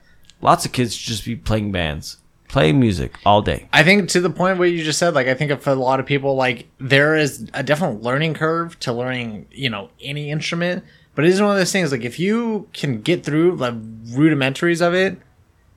Lots 0.43 0.67
of 0.67 0.73
kids 0.73 0.95
should 0.95 1.09
just 1.15 1.25
be 1.25 1.35
playing 1.35 1.73
bands, 1.73 2.19
play 2.48 2.73
music 2.73 3.16
all 3.24 3.43
day. 3.43 3.68
I 3.73 3.82
think 3.82 4.09
to 4.10 4.20
the 4.20 4.31
point 4.31 4.59
where 4.59 4.68
you 4.68 4.85
just 4.85 4.98
said, 4.98 5.14
like, 5.14 5.27
I 5.27 5.35
think 5.35 5.60
for 5.60 5.70
a 5.70 5.74
lot 5.74 6.01
of 6.01 6.06
people, 6.06 6.35
like, 6.36 6.68
there 6.78 7.16
is 7.16 7.48
a 7.55 7.62
definite 7.62 8.02
learning 8.02 8.35
curve 8.35 8.78
to 8.81 8.93
learning, 8.93 9.47
you 9.51 9.70
know, 9.70 9.90
any 10.01 10.31
instrument. 10.31 10.85
But 11.14 11.24
it 11.24 11.31
is 11.31 11.40
one 11.40 11.51
of 11.51 11.56
those 11.56 11.73
things, 11.73 11.93
like, 11.93 12.05
if 12.05 12.18
you 12.18 12.68
can 12.73 13.01
get 13.01 13.24
through 13.24 13.56
the 13.56 13.73
rudimentaries 13.73 14.86
of 14.86 14.94
it, 14.94 15.18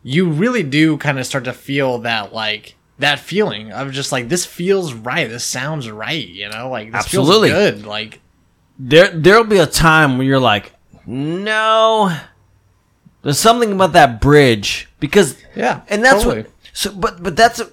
you 0.03 0.29
really 0.29 0.63
do 0.63 0.97
kind 0.97 1.17
of 1.17 1.25
start 1.25 1.45
to 1.45 1.53
feel 1.53 1.99
that, 1.99 2.33
like, 2.33 2.75
that 2.99 3.19
feeling 3.19 3.71
of 3.71 3.91
just 3.91 4.11
like, 4.11 4.27
this 4.27 4.45
feels 4.45 4.93
right. 4.93 5.29
This 5.29 5.45
sounds 5.45 5.89
right, 5.89 6.27
you 6.27 6.49
know? 6.49 6.69
Like, 6.69 6.91
this 6.91 7.05
Absolutely. 7.05 7.49
feels 7.51 7.71
good. 7.71 7.85
Like, 7.85 8.19
There 8.77 9.09
there'll 9.09 9.43
be 9.43 9.59
a 9.59 9.65
time 9.65 10.17
when 10.17 10.27
you're 10.27 10.39
like, 10.39 10.73
no, 11.05 12.15
there's 13.21 13.39
something 13.39 13.71
about 13.71 13.93
that 13.93 14.21
bridge 14.21 14.87
because 14.99 15.37
yeah. 15.55 15.81
and 15.89 16.03
that's 16.03 16.23
totally. 16.23 16.43
what. 16.43 16.51
So, 16.73 16.93
but 16.93 17.21
but 17.23 17.35
that's 17.35 17.59
a, 17.59 17.71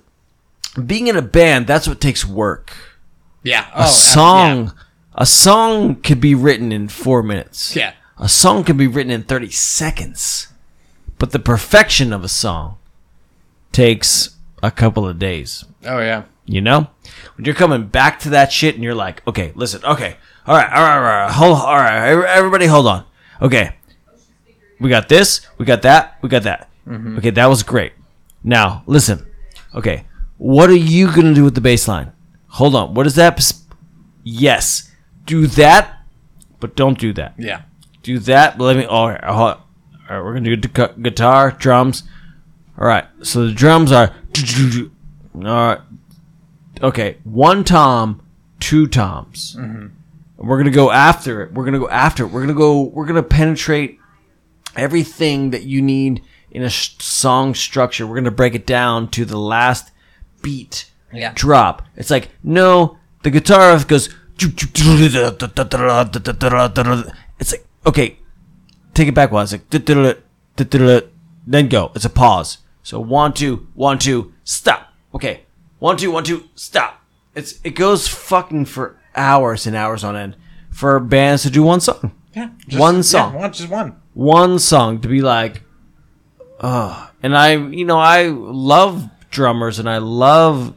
being 0.85 1.07
in 1.07 1.17
a 1.17 1.23
band. 1.23 1.67
That's 1.67 1.89
what 1.89 2.01
takes 2.01 2.25
work. 2.25 2.73
Yeah. 3.43 3.69
A 3.75 3.85
oh, 3.85 3.87
song, 3.87 4.75
a 5.15 5.27
song 5.27 5.97
could 5.97 6.21
be 6.21 6.35
written 6.35 6.73
in 6.73 6.89
four 6.89 7.23
minutes. 7.23 7.77
Yeah. 7.77 7.93
A 8.19 8.29
song 8.29 8.65
can 8.65 8.77
be 8.77 8.87
written 8.87 9.13
in 9.13 9.23
30 9.23 9.51
seconds. 9.51 10.49
But 11.19 11.33
the 11.33 11.39
perfection 11.39 12.13
of 12.13 12.25
a 12.25 12.29
song 12.29 12.79
takes 13.73 14.37
a 14.63 14.71
couple 14.71 15.07
of 15.07 15.19
days. 15.19 15.65
Oh, 15.85 15.99
yeah. 15.99 16.25
You 16.45 16.61
know? 16.61 16.89
When 17.37 17.45
you're 17.45 17.55
coming 17.55 17.87
back 17.87 18.19
to 18.21 18.31
that 18.31 18.53
shit 18.53 18.75
and 18.75 18.85
you're 18.85 18.95
like, 18.95 19.27
okay, 19.27 19.53
listen, 19.55 19.85
okay, 19.85 20.17
all 20.47 20.57
right, 20.57 20.73
all 20.73 20.83
right, 20.83 20.97
all 20.97 21.03
right, 21.03 21.31
hold, 21.31 21.59
all 21.59 21.77
right, 21.77 22.09
everybody 22.29 22.67
hold 22.67 22.87
on. 22.87 23.05
Okay, 23.43 23.77
we 24.81 24.89
got 24.89 25.09
this, 25.09 25.47
we 25.59 25.67
got 25.67 25.83
that, 25.83 26.19
we 26.23 26.29
got 26.29 26.45
that. 26.45 26.71
Mm-hmm. 26.87 27.19
Okay, 27.19 27.31
that 27.31 27.47
was 27.47 27.63
great. 27.63 27.93
Now, 28.47 28.85
listen, 28.87 29.27
okay, 29.75 30.05
what 30.39 30.71
are 30.71 30.77
you 30.77 31.07
going 31.09 31.27
to 31.27 31.35
do 31.35 31.45
with 31.45 31.55
the 31.57 31.61
bass 31.61 31.87
line? 31.89 32.13
Hold 32.49 32.75
on, 32.77 32.95
what 32.95 33.07
is 33.07 33.17
that? 33.17 33.53
Yes, 34.23 34.91
do 35.27 35.47
that, 35.49 35.99
but 36.61 36.75
don't 36.77 36.99
do 36.99 37.13
that 37.15 37.35
Yeah. 37.37 37.63
do 38.03 38.19
that. 38.21 38.57
But 38.57 38.65
let 38.65 38.77
me. 38.77 38.85
All 38.87 39.09
right, 39.11 39.23
all 39.25 39.59
right, 40.09 40.23
we're 40.25 40.33
gonna 40.35 40.57
do 40.57 40.69
gu- 40.69 40.95
guitar, 41.03 41.51
drums. 41.51 42.05
All 42.79 42.87
right, 42.87 43.05
so 43.23 43.47
the 43.47 43.53
drums 43.53 43.93
are. 43.93 44.13
All 45.35 45.41
right, 45.43 45.81
okay, 46.83 47.17
one 47.25 47.63
tom, 47.65 48.23
two 48.61 48.87
toms. 48.87 49.57
Mm-hmm. 49.59 49.87
We're 50.39 50.59
gonna 50.59 50.71
go 50.71 50.91
after 50.91 51.43
it. 51.43 51.53
We're 51.53 51.65
gonna 51.65 51.79
go 51.81 51.89
after 51.91 52.25
it. 52.25 52.29
We're 52.29 52.41
gonna 52.43 52.55
go. 52.55 52.83
We're 52.83 53.07
gonna 53.07 53.23
penetrate 53.23 53.99
everything 54.77 55.51
that 55.51 55.65
you 55.65 55.83
need 55.83 56.23
in 56.51 56.63
a 56.63 56.71
sh- 56.71 56.95
song 56.99 57.55
structure. 57.55 58.07
We're 58.07 58.17
gonna 58.17 58.31
break 58.31 58.55
it 58.55 58.67
down 58.67 59.09
to 59.11 59.25
the 59.25 59.39
last 59.39 59.91
beat 60.43 60.91
Yeah. 61.13 61.33
drop. 61.35 61.83
It's 61.97 62.11
like 62.11 62.31
no, 62.43 62.99
the 63.23 63.31
guitar 63.31 63.79
goes. 63.85 64.09
It's 67.39 67.53
like 67.53 67.67
okay, 67.87 68.19
take 68.95 69.09
it 69.09 69.15
back 69.15 69.31
one. 69.33 69.43
It's 69.45 69.53
like 69.53 69.69
then 71.47 71.69
go. 71.69 71.93
It's 71.95 72.05
a 72.05 72.11
pause. 72.11 72.59
So 72.83 73.01
one 73.01 73.33
two 73.33 73.69
one 73.75 73.99
two 73.99 74.33
stop. 74.45 74.93
Okay, 75.15 75.43
one 75.79 75.97
two 75.97 76.11
one 76.11 76.25
two 76.25 76.49
stop. 76.55 77.03
It's 77.35 77.61
it 77.65 77.71
goes 77.75 78.09
fucking 78.09 78.67
for 78.67 78.99
hours 79.15 79.67
and 79.67 79.75
hours 79.77 80.05
on 80.05 80.17
end 80.17 80.37
for 80.71 80.99
bands 81.01 81.43
to 81.43 81.51
do 81.51 81.63
one 81.63 81.81
song. 81.81 82.13
Yeah, 82.35 82.51
One 82.73 83.03
song. 83.03 83.35
Yeah, 83.35 83.49
just 83.49 83.71
one. 83.71 83.97
One 84.13 84.59
song 84.59 85.01
to 85.01 85.09
be 85.09 85.23
like, 85.23 85.63
uh 86.61 87.09
and 87.23 87.37
I 87.37 87.57
you 87.57 87.85
know 87.85 87.99
I 87.99 88.27
love 88.29 89.09
drummers 89.31 89.79
and 89.79 89.89
I 89.89 89.99
love 89.99 90.75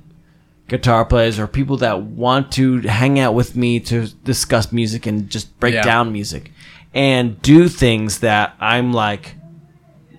guitar 0.68 1.06
players 1.06 1.39
or 1.39 1.47
people 1.47 1.77
that 1.77 2.01
want 2.01 2.51
to 2.53 2.81
hang 2.81 3.19
out 3.19 3.34
with 3.34 3.56
me 3.56 3.80
to 3.80 4.07
discuss 4.23 4.72
music 4.72 5.06
and 5.07 5.30
just 5.30 5.57
break 5.60 5.73
Yeah. 5.73 5.81
down 5.84 6.11
music 6.11 6.51
and 6.93 7.41
do 7.41 7.68
things 7.69 8.19
that 8.19 8.56
I'm 8.60 8.93
like, 8.93 9.35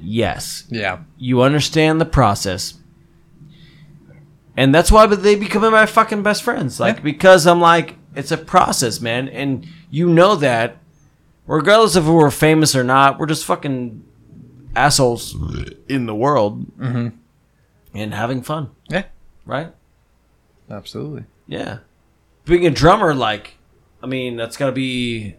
yes, 0.01 0.65
Yeah, 0.71 0.99
you 1.19 1.43
understand 1.43 2.01
the 2.01 2.05
process. 2.07 2.75
And 4.57 4.75
that's 4.75 4.91
why 4.91 5.07
they 5.07 5.37
become 5.37 5.63
my 5.71 5.87
fucking 5.87 6.23
best 6.23 6.43
friends. 6.43 6.81
Like, 6.81 6.97
Yeah. 6.97 7.03
because 7.03 7.47
I'm 7.47 7.61
like, 7.61 7.97
it's 8.15 8.33
a 8.33 8.37
process, 8.37 9.01
man. 9.01 9.29
And 9.29 9.67
you 9.91 10.09
know 10.09 10.35
that, 10.37 10.79
regardless 11.47 11.97
of 11.97 12.07
if 12.07 12.13
we're 12.13 12.31
famous 12.31 12.75
or 12.75 12.83
not, 12.85 13.19
we're 13.19 13.27
just 13.27 13.45
fucking 13.45 14.03
assholes 14.77 15.35
in 15.89 16.07
the 16.07 16.15
world 16.15 16.67
and 16.79 18.15
having 18.15 18.43
fun, 18.43 18.71
yeah, 18.89 19.05
right? 19.45 19.73
absolutely. 20.71 21.25
Yeah. 21.49 21.79
Being 22.45 22.65
a 22.67 22.71
drummer, 22.71 23.13
like, 23.15 23.57
I 24.03 24.07
mean, 24.07 24.37
that's 24.37 24.57
got 24.57 24.67
to 24.67 24.73
be 24.73 25.35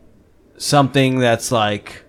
something 0.57 1.19
that's 1.19 1.51
like 1.51 2.03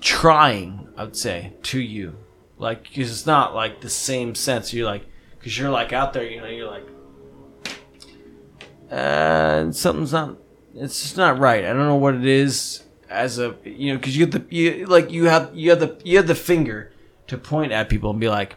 trying, 0.00 0.88
I 0.96 1.04
would 1.04 1.16
say, 1.16 1.52
to 1.64 1.80
you. 1.80 2.16
Like, 2.58 2.84
'cause 2.84 3.10
it's 3.10 3.26
not 3.26 3.54
like 3.54 3.80
the 3.80 3.90
same 3.90 4.34
sense. 4.34 4.72
You're 4.72 4.86
like, 4.86 5.04
because 5.38 5.58
you're 5.58 5.70
like 5.70 5.92
out 5.92 6.12
there, 6.12 6.24
you 6.24 6.40
know, 6.40 6.46
you're 6.46 6.70
like, 6.70 6.86
uh, 8.90 9.72
something's 9.72 10.12
not, 10.12 10.36
it's 10.74 11.02
just 11.02 11.16
not 11.16 11.38
right. 11.38 11.64
I 11.64 11.68
don't 11.68 11.86
know 11.86 11.96
what 11.96 12.14
it 12.14 12.26
is 12.26 12.82
as 13.10 13.38
a, 13.38 13.56
you 13.64 13.92
know, 13.92 13.98
because 13.98 14.16
you 14.16 14.24
have 14.24 14.30
the, 14.32 14.44
you, 14.48 14.86
like, 14.86 15.10
you 15.10 15.24
have, 15.26 15.50
you 15.54 15.70
have 15.70 15.80
the, 15.80 16.00
you 16.04 16.16
have 16.16 16.26
the 16.26 16.34
finger 16.34 16.92
to 17.26 17.36
point 17.36 17.72
at 17.72 17.88
people 17.88 18.10
and 18.10 18.20
be 18.20 18.28
like, 18.28 18.56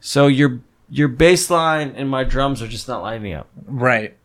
so 0.00 0.26
your 0.26 0.60
your 0.92 1.08
bass 1.08 1.50
line 1.50 1.92
and 1.96 2.08
my 2.08 2.24
drums 2.24 2.60
are 2.62 2.66
just 2.68 2.88
not 2.88 3.02
lining 3.02 3.32
up. 3.34 3.48
Right. 3.66 4.16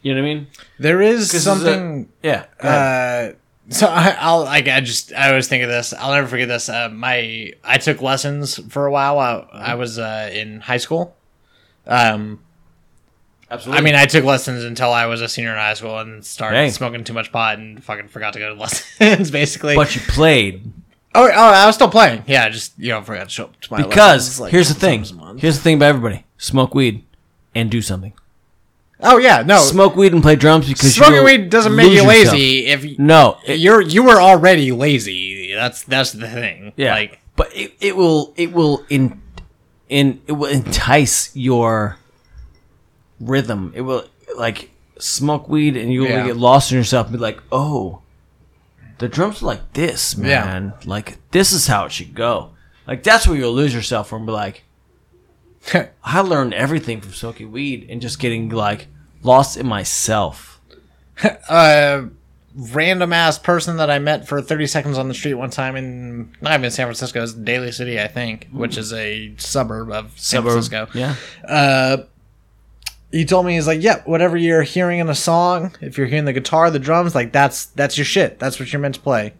You 0.00 0.14
know 0.14 0.20
what 0.22 0.28
I 0.30 0.34
mean? 0.34 0.46
There 0.78 1.00
is 1.02 1.24
it's 1.24 1.34
a- 1.34 1.40
something. 1.40 2.08
Yeah. 2.22 2.46
Uh, 2.60 3.32
so 3.68 3.86
I, 3.86 4.16
I'll 4.18 4.44
like 4.44 4.68
I 4.68 4.80
just 4.80 5.12
I 5.12 5.28
always 5.28 5.48
think 5.48 5.62
of 5.64 5.68
this. 5.68 5.92
I'll 5.92 6.12
never 6.12 6.26
forget 6.28 6.48
this. 6.48 6.68
Uh, 6.68 6.88
my 6.88 7.52
I 7.62 7.78
took 7.78 8.00
lessons 8.00 8.58
for 8.72 8.86
a 8.86 8.90
while. 8.92 9.16
while 9.16 9.48
I 9.52 9.74
was 9.74 9.98
uh, 9.98 10.30
in 10.32 10.60
high 10.60 10.78
school. 10.78 11.16
Um, 11.86 12.40
Absolutely. 13.52 13.78
I 13.78 13.82
mean, 13.82 13.94
I 13.94 14.06
took 14.06 14.24
lessons 14.24 14.64
until 14.64 14.92
I 14.92 15.04
was 15.06 15.20
a 15.20 15.28
senior 15.28 15.50
in 15.52 15.56
high 15.58 15.74
school 15.74 15.98
and 15.98 16.24
started 16.24 16.56
Dang. 16.56 16.70
smoking 16.70 17.04
too 17.04 17.12
much 17.12 17.30
pot 17.30 17.58
and 17.58 17.84
fucking 17.84 18.08
forgot 18.08 18.32
to 18.32 18.38
go 18.38 18.54
to 18.54 18.60
lessons. 18.60 19.30
Basically, 19.30 19.74
but 19.76 19.94
you 19.94 20.00
played 20.08 20.72
oh, 21.14 21.26
oh, 21.32 21.52
I 21.52 21.66
was 21.66 21.74
still 21.74 21.90
playing. 21.90 22.24
Yeah, 22.26 22.44
I 22.46 22.48
just 22.48 22.72
you 22.78 22.88
know 22.90 23.02
forgot 23.02 23.24
to 23.24 23.28
show 23.30 23.44
up 23.44 23.60
to 23.60 23.72
my 23.72 23.82
because 23.82 24.26
lessons, 24.28 24.40
like, 24.40 24.50
here's 24.52 24.68
the 24.68 24.74
thing. 24.74 25.04
sometimes 25.04 25.10
a 25.10 25.26
month. 25.26 25.40
Here's 25.42 25.56
the 25.58 25.62
thing 25.62 25.76
about 25.76 25.90
everybody: 25.90 26.24
smoke 26.38 26.74
weed 26.74 27.04
and 27.54 27.70
do 27.70 27.82
something. 27.82 28.14
Oh 29.04 29.18
yeah, 29.18 29.42
no, 29.42 29.58
Smoke 29.58 29.96
weed 29.96 30.12
and 30.12 30.22
play 30.22 30.36
drums 30.36 30.68
because 30.68 30.94
smoking 30.94 31.16
you'll 31.16 31.24
weed 31.24 31.50
doesn't 31.50 31.74
make 31.74 31.88
lose 31.88 32.02
you 32.02 32.08
yourself. 32.10 32.32
lazy. 32.34 32.66
If 32.66 32.84
you, 32.84 32.96
No. 32.98 33.36
it- 33.44 33.58
you're 33.58 33.80
you 33.82 34.04
were 34.04 34.20
already 34.20 34.70
lazy. 34.70 35.52
That's 35.52 35.82
that's 35.82 36.12
the 36.12 36.28
thing. 36.28 36.72
yeah. 36.76 36.94
like 36.94 37.20
but 37.36 37.54
it, 37.54 37.72
it 37.80 37.96
will 37.96 38.32
it 38.36 38.52
will 38.52 38.84
in 38.88 39.20
in 39.88 40.22
it 40.28 40.32
will 40.32 40.48
entice 40.50 41.34
your 41.34 41.98
rhythm. 43.22 43.72
It 43.74 43.82
will 43.82 44.04
like 44.36 44.70
smoke 44.98 45.48
weed 45.48 45.76
and 45.76 45.92
you 45.92 46.02
will 46.02 46.08
Yeah. 46.08 46.26
get 46.26 46.36
lost 46.36 46.70
in 46.72 46.78
yourself 46.78 47.06
and 47.08 47.16
be 47.16 47.20
like, 47.22 47.40
oh, 47.50 48.00
the 48.98 49.08
drums 49.08 49.42
are 49.42 49.46
like 49.46 49.72
this, 49.72 50.14
Yeah. 50.18 50.44
man. 50.44 50.72
Like 50.84 51.18
this 51.30 51.52
is 51.52 51.66
how 51.66 51.86
it 51.86 51.92
should 51.92 52.14
go. 52.14 52.50
Like 52.86 53.02
that's 53.02 53.26
where 53.26 53.36
you'll 53.36 53.52
lose 53.54 53.74
yourself 53.74 54.08
from. 54.08 54.26
Be 54.26 54.32
like, 54.32 54.64
I 56.04 56.20
learned 56.20 56.54
everything 56.54 57.00
from 57.00 57.12
smoking 57.12 57.52
weed 57.52 57.86
and 57.88 58.00
just 58.02 58.18
getting 58.18 58.48
like 58.48 58.88
lost 59.22 59.56
in 59.56 59.66
myself. 59.66 60.60
a 61.48 62.08
random 62.54 63.12
ass 63.12 63.38
person 63.38 63.76
that 63.78 63.90
I 63.90 63.98
met 63.98 64.28
for 64.28 64.42
30 64.42 64.66
seconds 64.66 64.98
on 64.98 65.08
the 65.08 65.14
street 65.14 65.34
one 65.34 65.50
time 65.50 65.76
in 65.76 66.34
not 66.40 66.58
even 66.58 66.70
San 66.70 66.86
Francisco, 66.86 67.22
it's 67.22 67.32
Daly 67.32 67.72
City, 67.72 68.00
I 68.00 68.08
think, 68.08 68.48
which 68.52 68.76
is 68.76 68.92
a 68.92 69.34
suburb 69.38 69.90
of 69.90 70.12
San 70.16 70.42
Francisco. 70.42 70.88
Yeah. 70.94 71.14
Uh, 71.48 71.98
he 73.12 73.24
told 73.26 73.44
me 73.46 73.54
he's 73.54 73.66
like, 73.66 73.82
yeah, 73.82 74.02
whatever 74.04 74.36
you're 74.36 74.62
hearing 74.62 74.98
in 74.98 75.08
a 75.08 75.14
song, 75.14 75.74
if 75.80 75.98
you're 75.98 76.06
hearing 76.06 76.24
the 76.24 76.32
guitar, 76.32 76.70
the 76.70 76.78
drums, 76.78 77.14
like 77.14 77.30
that's 77.32 77.66
that's 77.66 77.96
your 77.98 78.04
shit. 78.06 78.38
That's 78.38 78.58
what 78.58 78.72
you're 78.72 78.80
meant 78.80 78.94
to 78.96 79.00
play. 79.02 79.34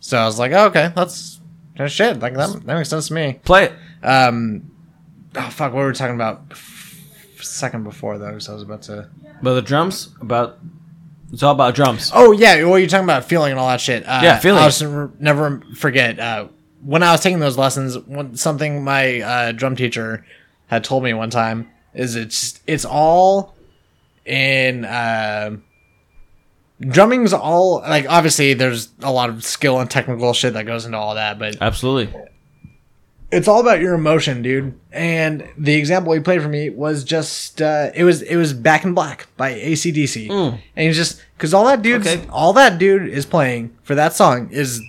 So 0.00 0.18
I 0.18 0.26
was 0.26 0.38
like, 0.38 0.52
oh, 0.52 0.66
okay, 0.66 0.92
that's 0.94 1.40
that's 1.76 1.92
shit. 1.92 2.20
Like 2.20 2.34
that, 2.34 2.52
that 2.66 2.76
makes 2.76 2.90
sense 2.90 3.08
to 3.08 3.14
me. 3.14 3.40
Play 3.44 3.64
it. 3.64 3.72
Um, 4.06 4.70
oh 5.34 5.48
fuck, 5.50 5.72
what 5.72 5.80
were 5.80 5.88
we 5.88 5.94
talking 5.94 6.14
about? 6.14 6.42
Second 7.40 7.84
before 7.84 8.18
though, 8.18 8.28
because 8.28 8.48
I 8.48 8.52
was 8.52 8.62
about 8.62 8.82
to. 8.82 9.08
But 9.42 9.54
the 9.54 9.62
drums 9.62 10.14
about 10.20 10.58
it's 11.32 11.42
all 11.42 11.52
about 11.54 11.74
drums. 11.74 12.10
Oh 12.14 12.32
yeah, 12.32 12.62
well 12.64 12.78
you're 12.78 12.88
talking 12.88 13.04
about 13.04 13.24
feeling 13.24 13.52
and 13.52 13.60
all 13.60 13.68
that 13.68 13.80
shit. 13.80 14.04
Uh, 14.06 14.20
Yeah, 14.22 14.38
feeling. 14.38 14.60
I'll 14.60 14.70
just 14.70 14.82
never 15.20 15.62
forget 15.76 16.18
uh, 16.18 16.48
when 16.82 17.02
I 17.02 17.12
was 17.12 17.20
taking 17.20 17.38
those 17.38 17.56
lessons. 17.56 17.96
One, 17.98 18.36
something 18.36 18.84
my 18.84 19.20
uh, 19.20 19.52
drum 19.52 19.76
teacher 19.76 20.24
had 20.66 20.84
told 20.84 21.02
me 21.04 21.14
one 21.14 21.30
time 21.30 21.70
is 21.94 22.16
it's 22.16 22.60
it's 22.66 22.84
all 22.84 23.54
in 24.26 24.84
uh, 24.84 25.56
drumming's 26.80 27.32
all 27.32 27.80
like 27.80 28.06
obviously 28.08 28.54
there's 28.54 28.88
a 29.02 29.12
lot 29.12 29.30
of 29.30 29.44
skill 29.44 29.80
and 29.80 29.90
technical 29.90 30.32
shit 30.32 30.54
that 30.54 30.64
goes 30.64 30.84
into 30.84 30.98
all 30.98 31.14
that, 31.14 31.38
but 31.38 31.56
Absolutely. 31.60 32.14
it's 33.30 33.48
all 33.48 33.60
about 33.60 33.80
your 33.80 33.94
emotion, 33.94 34.42
dude. 34.42 34.78
And 34.92 35.48
the 35.56 35.74
example 35.74 36.12
he 36.12 36.20
played 36.20 36.42
for 36.42 36.48
me 36.48 36.70
was 36.70 37.04
just 37.04 37.60
uh, 37.60 37.90
it 37.94 38.04
was 38.04 38.22
it 38.22 38.36
was 38.36 38.52
Back 38.52 38.84
in 38.84 38.94
Black 38.94 39.26
by 39.36 39.50
AC/DC. 39.50 40.28
And 40.30 40.60
he's 40.76 40.96
just 40.96 41.22
because 41.36 41.52
all 41.54 41.64
that 41.66 41.82
dude 41.82 42.06
Okay. 42.06 42.26
all 42.30 42.52
that 42.54 42.78
dude 42.78 43.08
is 43.08 43.26
playing 43.26 43.76
for 43.82 43.94
that 43.94 44.12
song 44.14 44.48
is 44.50 44.80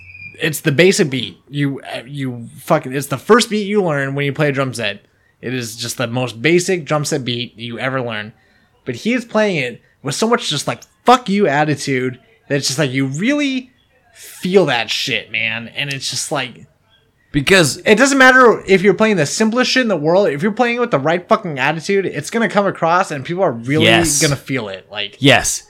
it's 0.42 0.60
the 0.60 0.72
basic 0.72 1.10
beat. 1.10 1.38
You 1.48 1.80
you 2.06 2.48
fucking 2.58 2.92
it's 2.94 3.08
the 3.08 3.18
first 3.18 3.50
beat 3.50 3.66
you 3.66 3.82
learn 3.82 4.14
when 4.14 4.24
you 4.26 4.32
play 4.32 4.48
a 4.48 4.52
drum 4.52 4.72
set. 4.74 5.04
It 5.40 5.54
is 5.54 5.76
just 5.76 5.96
the 5.96 6.06
most 6.06 6.42
basic 6.42 6.84
drum 6.84 7.04
set 7.04 7.24
beat 7.24 7.56
you 7.56 7.78
ever 7.78 8.00
learn. 8.00 8.32
But 8.84 8.96
he 8.96 9.12
is 9.14 9.24
playing 9.24 9.56
it 9.56 9.82
with 10.02 10.14
so 10.14 10.28
much 10.28 10.48
just 10.50 10.66
like 10.66 10.82
fuck 11.04 11.28
you 11.28 11.46
attitude 11.46 12.20
that 12.48 12.56
it's 12.56 12.66
just 12.66 12.78
like 12.78 12.90
you 12.90 13.06
really 13.06 13.70
feel 14.14 14.66
that 14.66 14.90
shit, 14.90 15.30
man. 15.30 15.68
And 15.68 15.92
it's 15.92 16.10
just 16.10 16.30
like 16.32 16.66
Because 17.32 17.76
it 17.86 17.96
doesn't 17.96 18.18
matter 18.18 18.62
if 18.66 18.82
you're 18.82 18.94
playing 18.94 19.16
the 19.16 19.26
simplest 19.26 19.70
shit 19.70 19.82
in 19.82 19.88
the 19.88 19.96
world. 19.96 20.28
If 20.28 20.42
you're 20.42 20.50
playing 20.52 20.76
it 20.76 20.80
with 20.80 20.90
the 20.90 20.98
right 20.98 21.26
fucking 21.28 21.58
attitude, 21.58 22.04
it's 22.06 22.28
gonna 22.30 22.48
come 22.48 22.66
across, 22.66 23.10
and 23.10 23.24
people 23.24 23.42
are 23.44 23.52
really 23.52 23.84
Yes. 23.84 24.20
gonna 24.20 24.34
feel 24.36 24.68
it. 24.68 24.86
Like, 24.90 25.16
yes. 25.20 25.62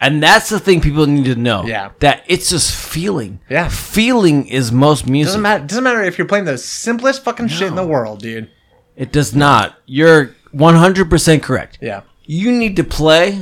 And 0.00 0.22
that's 0.22 0.48
the 0.50 0.58
thing 0.58 0.80
people 0.80 1.06
need 1.06 1.24
to 1.26 1.36
know. 1.36 1.64
Yeah. 1.64 1.90
That 2.00 2.24
it's 2.26 2.50
just 2.50 2.74
feeling. 2.74 3.38
Yeah. 3.48 3.68
Feeling 3.68 4.48
is 4.48 4.72
most 4.72 5.06
music. 5.06 5.28
doesn't 5.28 5.42
matter. 5.42 5.64
Doesn't 5.66 5.84
matter 5.84 6.02
if 6.02 6.18
you're 6.18 6.26
playing 6.26 6.44
the 6.46 6.58
simplest 6.58 7.22
fucking 7.24 7.48
shit 7.48 7.68
in 7.68 7.74
the 7.76 7.86
world, 7.86 8.20
dude. 8.20 8.50
It 8.96 9.12
does 9.12 9.34
not. 9.34 9.76
You're 9.86 10.34
100% 10.54 11.42
correct. 11.42 11.78
Yeah, 11.80 12.02
You 12.26 12.52
need 12.52 12.76
to 12.76 12.84
play 12.84 13.40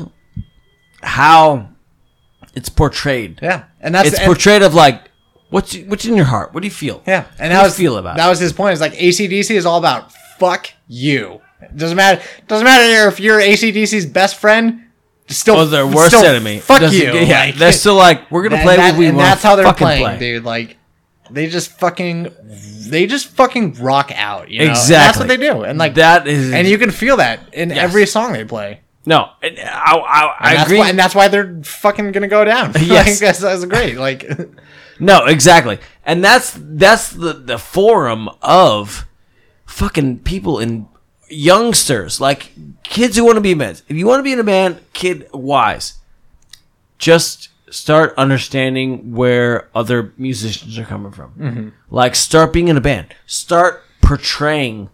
how 1.03 1.69
it's 2.55 2.69
portrayed. 2.69 3.39
yeah, 3.43 3.65
and 3.81 3.95
that's 3.95 4.09
It's 4.09 4.19
and- 4.19 4.27
portrayed 4.27 4.63
of 4.63 4.75
like 4.75 5.11
what's 5.51 5.77
what's 5.87 6.05
in 6.05 6.17
your 6.17 6.25
heart. 6.27 6.55
What 6.55 6.63
do 6.63 6.67
you 6.67 6.73
feel? 6.75 7.03
yeah, 7.07 7.25
and 7.39 7.53
do 7.53 7.59
you 7.59 7.71
feel 7.71 7.97
about. 7.99 8.17
that 8.17 8.29
was 8.29 8.39
his 8.39 8.53
point. 8.53 8.73
It's 8.73 8.81
like 8.81 8.95
AC/DC 9.01 9.55
is 9.55 9.67
all 9.67 9.79
about 9.79 10.13
fuck 10.39 10.71
you. 10.89 11.41
It 11.61 11.77
Doesn't 11.77 11.97
matter. 11.97 12.21
Doesn't 12.49 12.65
matter 12.65 13.09
if 13.09 13.21
you're 13.21 13.41
AC/DC's 13.41 14.07
best 14.07 14.37
friend. 14.37 14.81
Still, 15.29 15.57
Oh, 15.57 15.65
their 15.67 15.87
worst 15.87 16.17
still 16.17 16.27
enemy. 16.29 16.59
Fuck 16.59 16.93
you. 16.93 17.13
Yeah, 17.15 17.45
Like, 17.47 17.55
they're 17.55 17.73
still 17.73 17.95
like 17.95 18.31
we're 18.31 18.43
gonna 18.47 18.63
play 18.63 18.77
that- 18.77 18.91
what 18.93 18.99
we 18.99 19.07
and 19.07 19.17
want. 19.17 19.29
that's 19.29 19.43
how 19.43 19.55
they're 19.57 19.65
fucking 19.65 19.87
playing, 19.87 20.03
play. 20.05 20.19
dude. 20.19 20.45
Like 20.45 20.77
they 21.33 21.47
just 21.49 21.71
fucking, 21.79 22.29
they 22.89 23.07
just 23.07 23.29
fucking 23.29 23.75
rock 23.75 24.11
out. 24.15 24.51
You 24.51 24.61
know? 24.61 24.65
And 24.73 24.77
that's 24.77 25.19
what 25.19 25.29
they 25.29 25.37
do, 25.37 25.63
and 25.63 25.79
like 25.79 25.95
that 25.95 26.27
is 26.27 26.53
and 26.53 26.67
you 26.69 26.79
can 26.79 26.91
feel 26.91 27.17
that 27.19 27.41
in 27.55 27.73
every 27.73 28.07
song 28.07 28.33
they 28.33 28.45
play. 28.45 28.81
no. 29.05 29.31
and 29.43 29.59
I, 29.59 29.97
I, 29.97 30.37
I 30.39 30.51
And 30.51 30.59
that's 30.59 30.67
agree. 30.69 30.79
why, 30.79 30.89
and 30.91 30.99
that's 30.99 31.15
why 31.15 31.29
they're 31.29 31.61
fucking 31.65 32.13
gonna 32.13 32.29
go 32.29 32.45
down. 32.45 32.73
Yes. 32.81 33.07
like, 33.07 33.19
that's, 33.19 33.39
that's 33.41 33.65
great. 33.65 33.97
Like, 33.97 34.29
No, 35.01 35.25
exactly. 35.27 35.79
And 36.05 36.23
that's 36.23 36.57
that's 36.57 37.11
the 37.11 37.33
the 37.33 37.59
forum 37.59 38.29
of 38.43 39.07
fucking 39.67 40.21
people 40.21 40.61
in 40.61 40.87
youngsters, 41.29 42.21
like 42.21 42.53
kids 42.85 43.17
who 43.17 43.25
want 43.25 43.37
to 43.37 43.41
be 43.41 43.55
men. 43.55 43.77
If 43.89 43.97
you 43.97 44.07
want 44.07 44.21
to 44.21 44.23
be 44.23 44.33
in 44.33 44.39
a 44.39 44.45
band, 44.45 44.81
kid 44.93 45.29
wise, 45.33 45.95
just 46.99 47.49
start 47.73 48.15
understanding 48.17 49.13
where 49.15 49.69
other 49.75 50.13
musicians 50.17 50.79
are 50.79 50.85
coming 50.85 51.13
from. 51.13 51.73
Like 51.91 52.15
start 52.15 52.53
being 52.53 52.69
in 52.69 52.77
a 52.77 52.81
band. 52.81 53.15
Start 53.27 53.83
portraying 54.03 54.91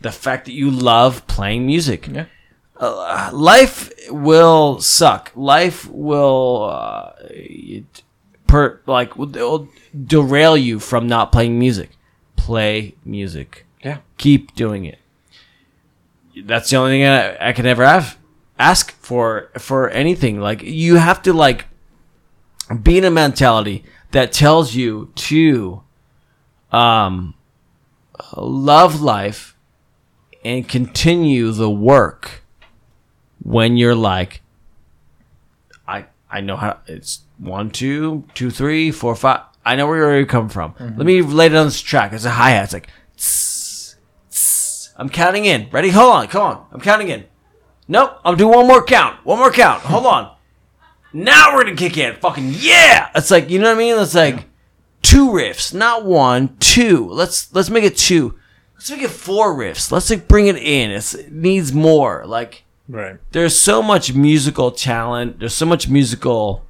the 0.00 0.10
fact 0.12 0.44
that 0.46 0.52
you 0.52 0.70
love 0.70 1.26
playing 1.26 1.66
music. 1.66 2.08
Yeah. 2.08 2.26
Uh, 2.76 3.30
life 3.32 3.92
will 4.10 4.80
suck. 4.80 5.30
Life 5.34 5.88
will 5.90 6.70
uh, 6.72 7.12
it- 7.30 8.02
per 8.46 8.80
like 8.86 9.16
will- 9.16 9.68
derail 10.06 10.56
you 10.56 10.80
from 10.80 11.06
not 11.06 11.30
playing 11.30 11.58
music. 11.58 11.90
Play 12.36 12.94
music. 13.04 13.66
Yeah. 13.84 13.98
Keep 14.16 14.54
doing 14.54 14.84
it. 14.86 14.98
That's 16.44 16.70
the 16.70 16.76
only 16.76 16.92
thing 16.92 17.04
I, 17.06 17.48
I 17.50 17.52
can 17.52 17.66
ever 17.66 17.84
have 17.84 18.16
ask 18.58 18.92
for 18.92 19.50
for 19.58 19.88
anything. 19.90 20.40
Like 20.40 20.62
you 20.62 20.96
have 20.96 21.20
to 21.22 21.32
like 21.32 21.66
be 22.74 22.98
in 22.98 23.04
a 23.04 23.10
mentality 23.10 23.84
that 24.12 24.32
tells 24.32 24.74
you 24.74 25.12
to 25.14 25.82
um 26.72 27.34
love 28.36 29.00
life 29.00 29.56
and 30.44 30.68
continue 30.68 31.50
the 31.50 31.70
work 31.70 32.42
when 33.42 33.76
you're 33.76 33.94
like 33.94 34.40
I 35.88 36.06
I 36.30 36.40
know 36.40 36.56
how 36.56 36.78
it's 36.86 37.20
one, 37.38 37.70
two, 37.70 38.24
two, 38.34 38.50
three, 38.50 38.90
four, 38.90 39.16
five. 39.16 39.40
I 39.64 39.74
know 39.76 39.86
where 39.86 40.18
you 40.18 40.26
come 40.26 40.48
from. 40.48 40.74
Let 40.78 41.06
me 41.06 41.22
lay 41.22 41.46
it 41.46 41.54
on 41.54 41.66
this 41.66 41.80
track. 41.80 42.12
It's 42.12 42.24
a 42.24 42.30
hi 42.30 42.50
hat. 42.50 42.64
It's 42.64 42.72
like 42.72 42.88
tss, 43.16 43.96
tss. 44.30 44.92
I'm 44.96 45.08
counting 45.08 45.44
in. 45.46 45.68
Ready? 45.70 45.90
Hold 45.90 46.12
on. 46.14 46.28
Come 46.28 46.42
on. 46.42 46.66
I'm 46.72 46.80
counting 46.80 47.08
in. 47.08 47.24
Nope. 47.88 48.18
I'll 48.24 48.36
do 48.36 48.46
one 48.48 48.66
more 48.66 48.84
count. 48.84 49.24
One 49.24 49.38
more 49.38 49.50
count. 49.50 49.82
Hold 49.82 50.06
on. 50.06 50.34
Now 51.12 51.54
we're 51.54 51.64
gonna 51.64 51.76
kick 51.76 51.96
in. 51.96 52.16
Fucking 52.16 52.54
yeah! 52.58 53.10
It's 53.14 53.30
like 53.30 53.50
you 53.50 53.58
know 53.58 53.66
what 53.68 53.76
I 53.76 53.78
mean. 53.78 53.98
It's 53.98 54.14
like 54.14 54.44
two 55.02 55.30
riffs, 55.30 55.74
not 55.74 56.04
one, 56.04 56.56
two. 56.58 57.08
Let's 57.10 57.52
let's 57.54 57.70
make 57.70 57.84
it 57.84 57.96
two. 57.96 58.36
Let's 58.74 58.90
make 58.90 59.02
it 59.02 59.10
four 59.10 59.54
riffs. 59.54 59.90
Let's 59.92 60.08
like 60.08 60.28
bring 60.28 60.46
it 60.46 60.56
in. 60.56 60.90
It's, 60.90 61.14
it 61.14 61.32
needs 61.32 61.72
more. 61.72 62.24
Like 62.26 62.64
Right. 62.88 63.18
there's 63.32 63.58
so 63.58 63.82
much 63.82 64.14
musical 64.14 64.70
talent. 64.70 65.38
There's 65.38 65.54
so 65.54 65.66
much 65.66 65.88
musical. 65.88 66.64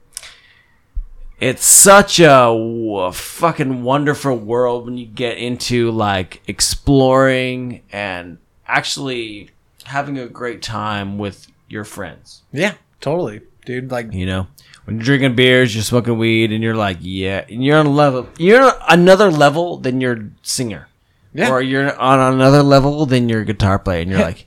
It's 1.38 1.64
such 1.64 2.20
a 2.20 3.10
fucking 3.14 3.82
wonderful 3.82 4.36
world 4.36 4.84
when 4.84 4.98
you 4.98 5.06
get 5.06 5.38
into 5.38 5.90
like 5.90 6.42
exploring 6.46 7.82
and 7.90 8.36
actually 8.66 9.50
having 9.84 10.18
a 10.18 10.26
great 10.28 10.60
time 10.60 11.16
with 11.16 11.46
your 11.68 11.84
friends. 11.84 12.42
Yeah. 12.52 12.74
Totally, 13.00 13.40
dude. 13.64 13.90
Like, 13.90 14.12
You 14.12 14.26
know, 14.26 14.46
when 14.84 14.96
you're 14.96 15.04
drinking 15.04 15.34
beers, 15.36 15.74
you're 15.74 15.84
smoking 15.84 16.18
weed, 16.18 16.52
and 16.52 16.62
you're 16.62 16.74
like, 16.74 16.98
yeah, 17.00 17.44
and 17.48 17.62
you're 17.64 17.76
on 17.78 17.86
a 17.86 17.90
level, 17.90 18.28
you're 18.38 18.72
another 18.88 19.30
level 19.30 19.76
than 19.78 20.00
your 20.00 20.30
singer, 20.42 20.88
Yeah. 21.34 21.50
or 21.50 21.60
you're 21.62 21.94
on 21.98 22.34
another 22.34 22.62
level 22.62 23.06
than 23.06 23.28
your 23.28 23.44
guitar 23.44 23.78
player, 23.78 24.00
and 24.02 24.10
you're 24.10 24.20
like, 24.20 24.46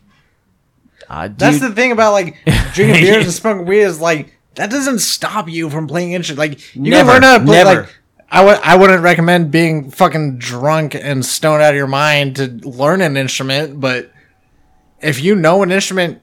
uh, 1.10 1.30
That's 1.36 1.60
the 1.60 1.72
thing 1.72 1.92
about 1.92 2.14
like 2.14 2.38
drinking 2.74 3.02
beers 3.04 3.26
and 3.26 3.34
smoking 3.34 3.66
weed 3.66 3.82
is 3.82 4.00
like 4.00 4.34
that 4.56 4.70
doesn't 4.72 5.00
stop 5.00 5.50
you 5.50 5.70
from 5.70 5.88
playing 5.88 6.14
instruments. 6.14 6.40
Like 6.40 6.76
you 6.76 6.90
Never, 6.92 7.12
can 7.12 7.22
learn 7.22 7.24
how 7.24 7.38
to 7.40 7.46
play. 7.46 7.64
never. 7.64 7.82
Like 7.82 7.90
I 8.30 8.44
would, 8.44 8.58
I 8.64 8.76
wouldn't 8.78 9.04
recommend 9.04 9.52
being 9.52 9.92
fucking 9.92 10.38
drunk 10.40 10.96
and 10.96 11.24
stoned 11.24 11.62
out 11.62 11.70
of 11.72 11.76
your 11.76 11.86
mind 11.88 12.38
to 12.38 12.48
learn 12.68 13.02
an 13.02 13.16
instrument. 13.16 13.80
But 13.80 14.12
if 15.02 15.22
you 15.22 15.36
know 15.36 15.62
an 15.62 15.72
instrument, 15.72 16.20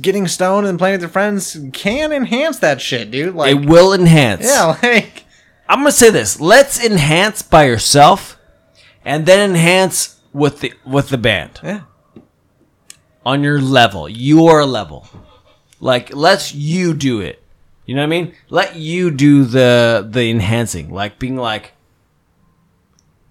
getting 0.00 0.28
stoned 0.28 0.66
and 0.66 0.78
playing 0.78 0.94
with 0.94 1.02
your 1.02 1.10
friends 1.10 1.58
can 1.72 2.12
enhance 2.12 2.58
that 2.60 2.80
shit, 2.80 3.10
dude. 3.10 3.34
Like 3.34 3.50
it 3.50 3.66
will 3.66 3.92
enhance. 3.92 4.44
yeah, 4.44 4.78
like 4.82 5.24
I'm 5.68 5.80
gonna 5.80 5.92
say 5.92 6.10
this: 6.10 6.40
let's 6.40 6.82
enhance 6.82 7.42
by 7.42 7.64
yourself, 7.64 8.38
and 9.04 9.26
then 9.26 9.50
enhance 9.50 10.20
with 10.32 10.60
the 10.60 10.72
with 10.86 11.08
the 11.08 11.18
band 11.18 11.60
yeah, 11.62 11.82
on 13.24 13.42
your 13.42 13.60
level, 13.60 14.08
your 14.08 14.64
level. 14.64 15.06
Like, 15.80 16.14
let's 16.14 16.54
you 16.54 16.94
do 16.94 17.20
it. 17.20 17.42
You 17.84 17.94
know 17.94 18.00
what 18.00 18.06
I 18.06 18.08
mean? 18.08 18.34
Let 18.48 18.76
you 18.76 19.10
do 19.10 19.44
the 19.44 20.06
the 20.08 20.30
enhancing, 20.30 20.90
like 20.90 21.18
being 21.18 21.36
like, 21.36 21.72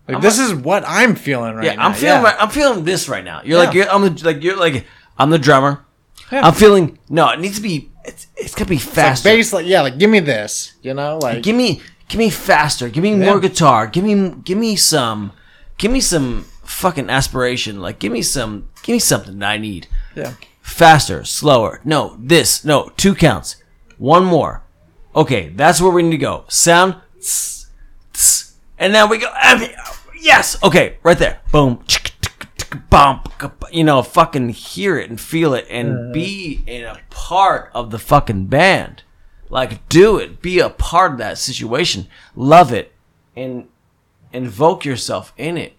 like 0.07 0.22
this 0.22 0.38
is 0.38 0.53
what 0.53 0.84
I'm 0.86 1.15
feeling 1.15 1.56
right 1.56 1.65
yeah, 1.65 1.76
now. 1.76 1.88
I'm 1.88 1.94
feeling, 1.94 2.22
yeah. 2.22 2.24
right, 2.24 2.36
I'm 2.38 2.49
feeling 2.49 2.84
this 2.84 3.10
right 3.10 3.24
now. 3.24 3.41
You're 3.44 3.57
like, 3.57 3.74
you're, 3.74 3.90
I'm 3.90 4.02
the, 4.02 4.26
like, 4.26 4.44
you're 4.44 4.57
like, 4.57 4.86
I'm 5.18 5.30
the 5.30 5.40
drummer. 5.40 5.84
Yeah. 6.31 6.47
I'm 6.47 6.53
feeling. 6.53 6.97
No, 7.09 7.29
it 7.29 7.39
needs 7.39 7.57
to 7.57 7.61
be. 7.61 7.91
It's 8.05 8.27
it's 8.35 8.55
gonna 8.55 8.69
be 8.69 8.75
It's 8.75 8.85
like 8.87 8.95
faster. 8.95 9.29
bass, 9.29 9.53
like 9.53 9.65
yeah, 9.65 9.81
like 9.81 9.97
give 9.97 10.09
me 10.09 10.19
this, 10.19 10.73
you 10.81 10.93
know, 10.93 11.19
like 11.19 11.41
give 11.43 11.55
me 11.55 11.81
give 12.09 12.19
me 12.19 12.29
faster. 12.29 12.89
Give 12.89 13.03
me 13.03 13.15
more 13.15 13.39
guitar. 13.39 13.87
Give 13.87 14.03
me 14.03 14.33
give 14.43 14.57
me 14.57 14.75
some 14.75 15.31
give 15.77 15.91
me 15.91 16.01
some 16.01 16.43
fucking 16.63 17.09
aspiration. 17.09 17.79
Like 17.79 17.99
give 17.99 18.11
me 18.11 18.21
some 18.21 18.69
give 18.83 18.93
me 18.93 18.99
something 18.99 19.39
that 19.39 19.49
i 19.49 19.57
need. 19.57 19.87
Yeah, 20.15 20.33
faster 20.61 21.23
slower. 21.23 21.79
No 21.85 22.17
this 22.19 22.65
no 22.65 22.91
two 22.97 23.15
counts. 23.15 23.55
One 23.97 24.25
more. 24.25 24.63
Okay 25.15 25.49
that's 25.55 25.79
where 25.79 25.91
we 25.91 26.03
need 26.03 26.11
to 26.11 26.17
go. 26.17 26.43
Sound 26.49 26.95
tss, 27.19 27.67
tss, 28.13 28.53
and 28.79 28.91
now 28.91 29.07
we 29.07 29.19
go 29.19 29.31
yes 30.19 30.61
okay 30.63 30.97
right 31.03 31.17
there. 31.19 31.39
Boom 31.51 31.83
bump 32.89 33.31
you 33.71 33.83
know 33.83 34.01
fucking 34.01 34.49
hear 34.49 34.97
it 34.97 35.09
and 35.09 35.19
feel 35.19 35.53
it 35.53 35.67
and 35.69 36.13
be 36.13 36.63
in 36.67 36.83
a 36.83 36.99
part 37.09 37.71
of 37.73 37.91
the 37.91 37.99
fucking 37.99 38.47
band. 38.47 39.03
Like 39.49 39.87
do 39.89 40.17
it. 40.17 40.41
Be 40.41 40.59
a 40.59 40.69
part 40.69 41.13
of 41.13 41.17
that 41.19 41.37
situation. 41.37 42.07
Love 42.35 42.73
it 42.73 42.91
and 43.35 43.67
invoke 44.31 44.85
yourself 44.85 45.33
in 45.37 45.57
it. 45.57 45.73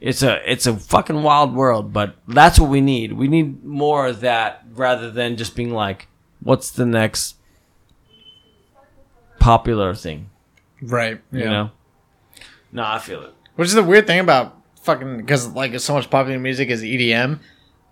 It's 0.00 0.22
a 0.22 0.50
it's 0.50 0.66
a 0.66 0.76
fucking 0.76 1.22
wild 1.22 1.54
world 1.54 1.92
but 1.92 2.16
that's 2.26 2.58
what 2.58 2.70
we 2.70 2.80
need. 2.80 3.12
We 3.12 3.28
need 3.28 3.64
more 3.64 4.06
of 4.08 4.20
that 4.20 4.64
rather 4.72 5.10
than 5.10 5.36
just 5.36 5.54
being 5.54 5.72
like 5.72 6.08
what's 6.40 6.70
the 6.70 6.86
next 6.86 7.36
popular 9.38 9.94
thing? 9.94 10.30
Right, 10.80 11.20
you 11.30 11.44
know? 11.44 11.70
No 12.72 12.84
i 12.84 12.98
feel 12.98 13.22
it. 13.22 13.34
Which 13.56 13.68
is 13.68 13.74
the 13.74 13.82
weird 13.82 14.06
thing 14.06 14.20
about 14.20 14.61
fucking 14.82 15.18
because 15.18 15.48
like 15.48 15.78
so 15.80 15.94
much 15.94 16.10
popular 16.10 16.38
music 16.38 16.68
is 16.70 16.82
EDM, 16.82 17.40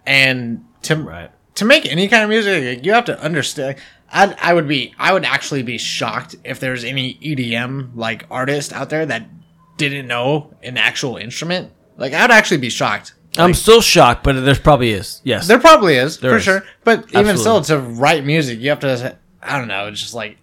and 0.07 0.65
to 0.83 0.97
right 0.97 1.31
to 1.57 1.65
make 1.65 1.85
any 1.87 2.09
kind 2.09 2.23
of 2.23 2.29
music, 2.31 2.77
like, 2.77 2.87
you 2.87 2.93
have 2.93 3.05
to 3.07 3.21
understand. 3.21 3.77
I 4.13 4.35
I 4.41 4.55
would 4.55 4.67
be 4.69 4.95
I 4.99 5.13
would 5.13 5.25
actually 5.25 5.63
be 5.63 5.79
shocked 5.79 6.37
if 6.45 6.61
there's 6.61 6.85
any 6.85 7.15
EDM 7.15 7.91
like 7.95 8.27
artist 8.31 8.73
out 8.73 8.91
there 8.91 9.07
that 9.07 9.29
didn't 9.77 10.07
know 10.07 10.53
an 10.63 10.77
actual 10.77 11.17
instrument. 11.17 11.73
Like 11.97 12.13
I 12.13 12.23
would 12.23 12.31
actually 12.31 12.59
be 12.59 12.71
shocked. 12.71 13.15
i'm 13.39 13.55
still 13.55 13.81
shocked 13.81 14.25
but 14.25 14.33
there 14.45 14.57
probably 14.57 14.91
is 14.91 15.21
yes 15.23 15.47
There 15.47 15.61
probably 15.61 15.95
is 15.95 16.19
There 16.19 16.33
for 16.33 16.39
is. 16.39 16.43
sure, 16.43 16.63
but 16.83 17.05
even 17.11 17.29
Absolutely. 17.29 17.65
still, 17.65 17.79
to 17.79 17.79
write 18.01 18.25
music, 18.25 18.59
you 18.59 18.71
have 18.71 18.81
to. 18.81 19.17
I 19.41 19.57
don't 19.59 19.69
know. 19.69 19.87
It's 19.87 20.01
just 20.01 20.15
like 20.15 20.37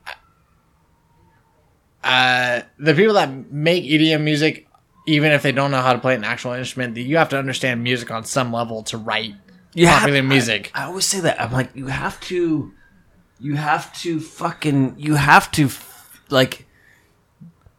uh, 2.03 2.61
the 2.79 2.93
people 2.93 3.15
that 3.15 3.51
make 3.51 3.83
EDM 3.83 4.21
music, 4.21 4.66
even 5.07 5.31
if 5.31 5.41
they 5.41 5.51
don't 5.51 5.71
know 5.71 5.81
how 5.81 5.93
to 5.93 5.99
play 5.99 6.13
an 6.15 6.23
actual 6.23 6.51
instrument, 6.53 6.95
you 6.97 7.17
have 7.17 7.29
to 7.29 7.39
understand 7.39 7.81
music 7.83 8.11
on 8.11 8.23
some 8.25 8.51
level 8.53 8.83
to 8.83 8.97
write 8.97 9.33
Yeah, 9.73 9.97
popular 9.99 10.19
I- 10.19 10.21
music. 10.21 10.69
I, 10.75 10.83
always 10.83 11.05
say 11.05 11.19
that 11.21 11.41
i'm 11.41 11.51
like 11.51 11.69
you 11.75 11.87
have 11.87 12.19
to 12.31 12.71
you 13.39 13.55
have 13.55 13.91
to 14.01 14.19
fucking 14.19 14.95
you 14.97 15.15
have 15.15 15.49
to 15.53 15.69
like 16.29 16.65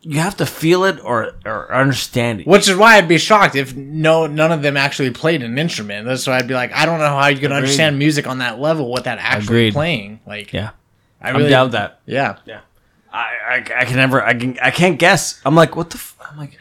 you 0.01 0.21
have 0.21 0.37
to 0.37 0.47
feel 0.47 0.85
it 0.85 0.99
or 1.05 1.33
or 1.45 1.75
understand 1.75 2.41
it 2.41 2.47
Which 2.47 2.69
is 2.69 2.77
why 2.77 2.97
I'd 2.97 3.09
be 3.09 3.19
shocked 3.19 3.57
if 3.57 3.75
no 3.77 4.27
none 4.27 4.53
of 4.53 4.63
them 4.63 4.77
actually 4.77 5.11
played 5.11 5.43
an 5.43 5.59
instrument. 5.59 6.07
That's 6.07 6.27
why 6.27 6.39
I'd 6.39 6.47
be 6.47 6.55
like, 6.55 6.73
I 6.73 6.87
don't 6.87 7.01
know 7.01 7.09
how 7.09 7.27
you 7.27 7.39
can 7.39 7.53
understand 7.53 7.99
music 7.99 8.27
on 8.27 8.39
that 8.39 8.61
level 8.61 8.91
without 8.93 9.19
actually 9.19 9.45
Agreed. 9.57 9.73
playing. 9.75 10.21
Like, 10.27 10.53
yeah 10.53 10.71
I 11.21 11.31
i'm 11.31 11.37
really, 11.37 11.51
down 11.51 11.67
with 11.67 11.73
that 11.73 12.01
Yeah, 12.07 12.39
Yeah, 12.47 12.61
I, 13.13 13.27
I, 13.51 13.57
I 13.81 13.85
can 13.85 13.97
never, 13.97 14.23
I 14.23 14.35
can, 14.35 14.57
I 14.63 14.71
can't 14.71 14.99
guess. 15.01 15.41
I'm 15.45 15.57
like, 15.57 15.75
what 15.75 15.91
the? 15.91 15.97
F-? 15.97 16.17
I'm 16.31 16.39
like, 16.39 16.57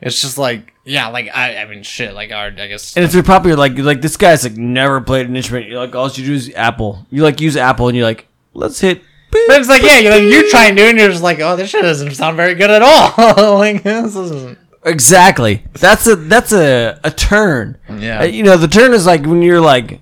it's 0.00 0.20
just 0.20 0.38
like, 0.38 0.72
yeah, 0.84 1.08
like 1.08 1.28
I, 1.34 1.56
I 1.58 1.64
mean, 1.66 1.82
shit, 1.82 2.14
like 2.14 2.30
our, 2.32 2.46
I 2.46 2.66
guess, 2.68 2.96
and 2.96 3.04
if 3.04 3.14
you're 3.14 3.22
popular, 3.22 3.56
like, 3.56 3.76
you're 3.76 3.84
like 3.86 4.00
this 4.00 4.16
guy's 4.16 4.44
like 4.44 4.56
never 4.56 5.00
played 5.00 5.28
an 5.28 5.36
instrument. 5.36 5.66
You're 5.68 5.78
like, 5.80 5.94
all 5.94 6.08
you 6.10 6.24
do 6.24 6.34
is 6.34 6.52
Apple. 6.54 7.06
You 7.10 7.22
like 7.22 7.40
use 7.40 7.56
Apple, 7.56 7.88
and 7.88 7.96
you're 7.96 8.06
like, 8.06 8.26
let's 8.54 8.80
hit. 8.80 9.02
But 9.30 9.60
it's 9.60 9.68
like, 9.68 9.82
yeah, 9.82 9.98
you 9.98 10.08
know, 10.08 10.16
you 10.16 10.50
try 10.50 10.66
and 10.68 10.76
do 10.76 10.84
and 10.88 10.98
you're 10.98 11.10
just 11.10 11.22
like, 11.22 11.38
oh, 11.40 11.54
this 11.54 11.68
shit 11.68 11.82
doesn't 11.82 12.14
sound 12.14 12.36
very 12.38 12.54
good 12.54 12.70
at 12.70 12.80
all. 12.82 13.58
like, 13.58 13.82
this 13.82 14.16
isn't. 14.16 14.58
Exactly. 14.84 15.64
That's 15.74 16.06
a 16.06 16.16
that's 16.16 16.52
a 16.52 16.98
a 17.04 17.10
turn. 17.10 17.76
Yeah. 17.90 18.22
You 18.24 18.42
know, 18.42 18.56
the 18.56 18.68
turn 18.68 18.94
is 18.94 19.04
like 19.04 19.26
when 19.26 19.42
you're 19.42 19.60
like, 19.60 20.00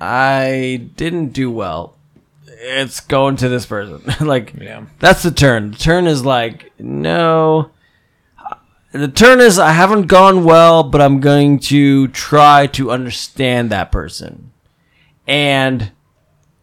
I 0.00 0.88
didn't 0.96 1.28
do 1.30 1.50
well. 1.50 1.96
It's 2.46 3.00
going 3.00 3.36
to 3.36 3.48
this 3.48 3.66
person. 3.66 4.02
like, 4.26 4.54
Yeah. 4.54 4.84
that's 4.98 5.22
the 5.22 5.30
turn. 5.30 5.72
The 5.72 5.78
turn 5.78 6.06
is 6.06 6.24
like, 6.24 6.72
no. 6.78 7.70
The 8.92 9.08
turn 9.08 9.40
is 9.40 9.58
I 9.58 9.72
haven't 9.72 10.06
gone 10.06 10.44
well, 10.44 10.82
but 10.82 11.02
I'm 11.02 11.20
going 11.20 11.58
to 11.60 12.08
try 12.08 12.66
to 12.68 12.90
understand 12.90 13.70
that 13.70 13.92
person. 13.92 14.52
And 15.26 15.92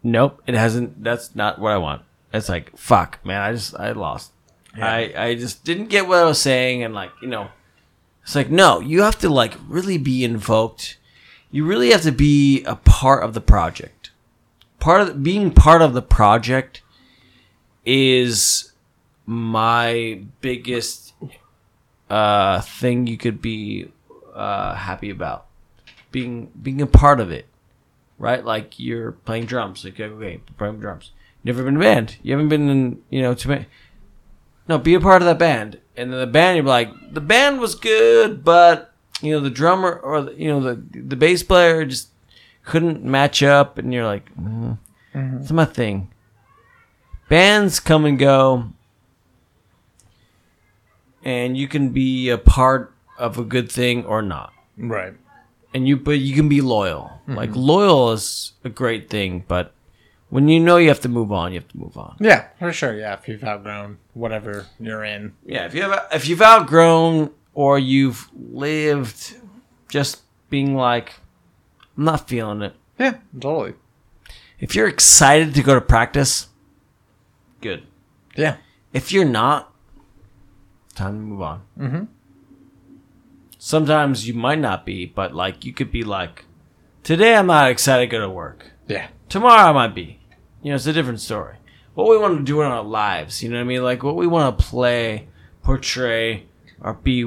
nope, 0.02 0.42
it 0.46 0.54
hasn't. 0.54 1.04
That's 1.04 1.36
not 1.36 1.60
what 1.60 1.72
I 1.72 1.78
want. 1.78 2.02
It's 2.32 2.48
like 2.48 2.76
fuck, 2.76 3.24
man. 3.24 3.40
I 3.40 3.52
just 3.52 3.78
I 3.78 3.92
lost. 3.92 4.32
I 4.74 5.14
I 5.16 5.34
just 5.36 5.64
didn't 5.64 5.86
get 5.86 6.08
what 6.08 6.18
I 6.18 6.24
was 6.24 6.40
saying, 6.40 6.82
and 6.82 6.92
like 6.92 7.10
you 7.22 7.28
know, 7.28 7.48
it's 8.22 8.34
like 8.34 8.50
no, 8.50 8.80
you 8.80 9.02
have 9.02 9.18
to 9.20 9.28
like 9.28 9.54
really 9.68 9.96
be 9.96 10.24
invoked. 10.24 10.98
You 11.52 11.64
really 11.64 11.90
have 11.90 12.02
to 12.02 12.12
be 12.12 12.64
a 12.64 12.74
part 12.74 13.22
of 13.22 13.34
the 13.34 13.40
project. 13.40 14.10
Part 14.80 15.00
of 15.02 15.22
being 15.22 15.52
part 15.52 15.80
of 15.80 15.94
the 15.94 16.02
project 16.02 16.82
is 17.84 18.72
my 19.24 20.22
biggest 20.40 21.05
uh 22.10 22.60
thing 22.60 23.06
you 23.06 23.16
could 23.16 23.40
be 23.42 23.90
uh 24.34 24.74
happy 24.74 25.10
about. 25.10 25.46
Being 26.10 26.50
being 26.60 26.80
a 26.80 26.86
part 26.86 27.20
of 27.20 27.30
it 27.30 27.46
right? 28.18 28.44
Like 28.44 28.78
you're 28.78 29.12
playing 29.12 29.46
drums 29.46 29.84
like 29.84 30.00
okay 30.00 30.40
playing 30.58 30.80
drums. 30.80 31.12
Never 31.44 31.62
been 31.62 31.74
in 31.74 31.80
a 31.80 31.84
band. 31.84 32.16
You 32.22 32.32
haven't 32.32 32.48
been 32.48 32.68
in 32.68 33.02
you 33.10 33.22
know 33.22 33.34
too 33.34 33.48
many. 33.48 33.66
No 34.68 34.78
be 34.78 34.94
a 34.94 35.00
part 35.00 35.22
of 35.22 35.26
that 35.26 35.38
band. 35.38 35.80
And 35.96 36.12
then 36.12 36.20
the 36.20 36.26
band 36.26 36.56
you're 36.56 36.66
like 36.66 36.90
the 37.12 37.20
band 37.20 37.60
was 37.60 37.74
good 37.74 38.44
but 38.44 38.92
you 39.22 39.32
know 39.32 39.40
the 39.40 39.50
drummer 39.50 39.92
or 39.92 40.22
the, 40.22 40.34
you 40.34 40.48
know 40.48 40.60
the 40.60 40.82
the 40.92 41.16
bass 41.16 41.42
player 41.42 41.84
just 41.84 42.08
couldn't 42.64 43.04
match 43.04 43.42
up 43.42 43.78
and 43.78 43.92
you're 43.92 44.06
like 44.06 44.34
mm, 44.36 44.78
it's 45.14 45.52
my 45.52 45.64
thing. 45.64 46.10
Bands 47.28 47.80
come 47.80 48.04
and 48.04 48.18
go 48.18 48.72
and 51.26 51.56
you 51.58 51.66
can 51.66 51.90
be 51.90 52.28
a 52.30 52.38
part 52.38 52.94
of 53.18 53.36
a 53.38 53.42
good 53.44 53.70
thing 53.70 54.04
or 54.06 54.22
not 54.22 54.52
Right. 54.78 55.14
and 55.74 55.88
you 55.88 55.96
but 55.96 56.18
you 56.22 56.34
can 56.36 56.48
be 56.48 56.60
loyal 56.60 57.10
mm-hmm. 57.22 57.34
like 57.34 57.50
loyal 57.56 58.12
is 58.12 58.52
a 58.62 58.68
great 58.68 59.10
thing 59.10 59.44
but 59.48 59.72
when 60.28 60.48
you 60.48 60.60
know 60.60 60.76
you 60.76 60.88
have 60.88 61.00
to 61.00 61.08
move 61.08 61.32
on 61.32 61.52
you 61.52 61.58
have 61.60 61.68
to 61.68 61.78
move 61.78 61.96
on 61.96 62.16
Yeah, 62.20 62.46
for 62.58 62.72
sure. 62.72 62.94
Yeah, 62.94 63.14
if 63.14 63.26
you've 63.28 63.42
outgrown 63.44 63.98
whatever 64.14 64.66
you're 64.78 65.04
in. 65.04 65.32
yeah 65.44 65.66
if 65.66 65.74
you 65.74 65.82
have 65.82 66.06
if 66.12 66.28
you've 66.28 66.42
outgrown 66.42 67.30
or 67.54 67.78
you've 67.78 68.28
lived 68.36 69.34
just 69.88 70.22
being 70.50 70.74
like 70.76 71.14
i'm 71.96 72.04
not 72.04 72.28
feeling 72.28 72.62
it 72.62 72.74
Yeah, 72.98 73.14
totally. 73.40 73.74
if 74.60 74.74
you're 74.76 74.88
excited 74.88 75.54
to 75.54 75.62
go 75.62 75.74
to 75.74 75.80
practice 75.80 76.48
good 77.60 77.82
Yeah. 78.36 78.56
if 78.92 79.10
you're 79.12 79.24
not 79.42 79.72
time 80.96 81.12
to 81.14 81.20
move 81.20 81.42
on 81.42 81.62
mm-hmm. 81.78 82.04
sometimes 83.58 84.26
you 84.26 84.34
might 84.34 84.58
not 84.58 84.84
be 84.84 85.06
but 85.06 85.34
like 85.34 85.64
you 85.64 85.72
could 85.72 85.90
be 85.90 86.02
like 86.04 86.44
today 87.02 87.34
i'm 87.36 87.46
not 87.46 87.70
excited 87.70 88.06
to 88.06 88.16
go 88.16 88.20
to 88.20 88.28
work 88.30 88.70
Yeah. 88.88 89.08
tomorrow 89.28 89.70
I 89.70 89.72
might 89.72 89.94
be. 89.94 90.20
You 90.62 90.70
know, 90.72 90.76
it's 90.76 90.86
a 90.86 90.92
different 90.92 91.20
story. 91.20 91.56
What 91.94 92.08
we 92.08 92.18
want 92.18 92.38
to 92.38 92.42
do 92.44 92.60
in 92.60 92.66
our 92.66 92.82
lives, 92.82 93.40
you 93.42 93.48
know 93.48 93.56
what 93.56 93.62
I 93.62 93.64
mean? 93.66 93.82
Like 93.84 94.02
what 94.02 94.16
we 94.16 94.26
want 94.26 94.58
to 94.58 94.64
play, 94.64 95.28
portray, 95.62 96.46
or 96.80 96.94
be 96.94 97.24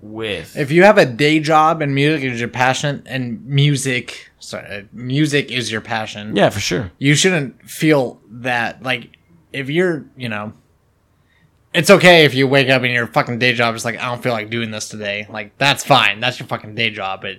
with. 0.00 0.56
If 0.56 0.72
you 0.72 0.82
have 0.82 0.98
a 0.98 1.06
day 1.06 1.38
job 1.38 1.82
and 1.82 1.94
music 1.94 2.24
is 2.24 2.40
your 2.40 2.48
passion, 2.48 3.02
and 3.06 3.44
music, 3.46 4.30
sorry, 4.40 4.66
uh, 4.66 4.82
music 4.92 5.52
is 5.52 5.70
your 5.70 5.80
passion. 5.80 6.34
yeah, 6.34 6.50
for 6.50 6.58
sure. 6.60 6.90
you 6.98 7.14
shouldn't 7.14 7.70
feel 7.70 8.20
that 8.28 8.82
like 8.82 9.16
if 9.52 9.70
you're 9.70 10.06
you 10.16 10.28
know 10.28 10.52
it's 11.72 11.90
okay 11.90 12.24
if 12.24 12.34
you 12.34 12.48
wake 12.48 12.68
up 12.68 12.82
and 12.82 12.92
your 12.92 13.06
fucking 13.06 13.38
day 13.38 13.52
job 13.52 13.74
is 13.74 13.84
like 13.84 13.96
i 13.98 14.06
don't 14.06 14.22
feel 14.22 14.32
like 14.32 14.50
doing 14.50 14.70
this 14.70 14.88
today 14.88 15.26
like 15.30 15.56
that's 15.58 15.84
fine 15.84 16.18
that's 16.20 16.38
your 16.40 16.46
fucking 16.48 16.74
day 16.74 16.90
job 16.90 17.20
but 17.22 17.36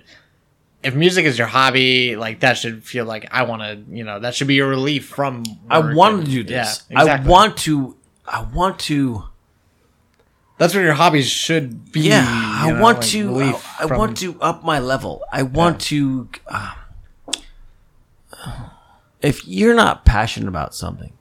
if 0.82 0.94
music 0.94 1.24
is 1.26 1.36
your 1.38 1.46
hobby 1.46 2.16
like 2.16 2.40
that 2.40 2.54
should 2.56 2.82
feel 2.82 3.04
like 3.04 3.26
i 3.30 3.42
want 3.42 3.60
to 3.62 3.94
you 3.94 4.02
know 4.04 4.18
that 4.20 4.34
should 4.34 4.48
be 4.48 4.54
your 4.54 4.68
relief 4.68 5.06
from 5.06 5.42
I 5.68 5.78
want 5.94 6.14
and- 6.16 6.24
to 6.26 6.30
do 6.30 6.42
this. 6.44 6.82
yeah, 6.90 7.00
exactly. 7.00 7.26
I 7.26 7.30
want 7.30 7.56
to. 7.58 7.96
I 8.26 8.42
want 8.42 8.78
to. 8.80 9.24
that's 10.58 10.74
what 10.74 10.80
your 10.82 10.94
hobbies 10.94 11.28
should 11.28 11.90
be 11.92 12.00
Yeah, 12.00 12.24
I 12.26 12.70
know, 12.72 12.80
want 12.82 12.98
like 12.98 13.06
to. 13.08 13.40
I, 13.40 13.48
I 13.80 13.86
from- 13.88 13.98
want 13.98 14.16
to 14.18 14.40
up 14.40 14.64
my 14.64 14.78
level. 14.78 15.22
I 15.32 15.42
want 15.42 15.80
to. 15.82 16.28
Uh, 16.46 16.72
if 19.20 19.46
you're 19.46 19.74
not 19.74 20.04
passionate 20.04 20.48
about 20.48 20.74
something 20.74 21.12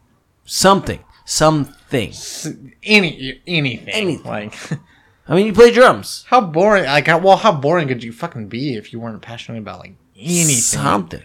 something, 0.46 1.04
something, 1.26 1.74
something. 1.92 2.74
any 2.84 3.42
anything 3.48 3.90
Anything. 3.90 4.26
like 4.26 4.54
I 5.28 5.36
mean, 5.36 5.46
you 5.46 5.54
play 5.54 5.72
drums. 5.72 6.26
how 6.28 6.42
boring 6.42 6.86
like 6.86 7.08
how, 7.08 7.18
well 7.20 7.38
how 7.38 7.52
boring 7.52 7.88
could 7.88 8.04
you 8.04 8.12
fucking 8.12 8.48
be 8.48 8.76
if 8.76 8.92
you 8.92 9.00
weren't 9.00 9.22
passionate 9.22 9.60
about 9.60 9.80
like 9.80 9.94
anything 10.18 10.56
Something. 10.56 11.24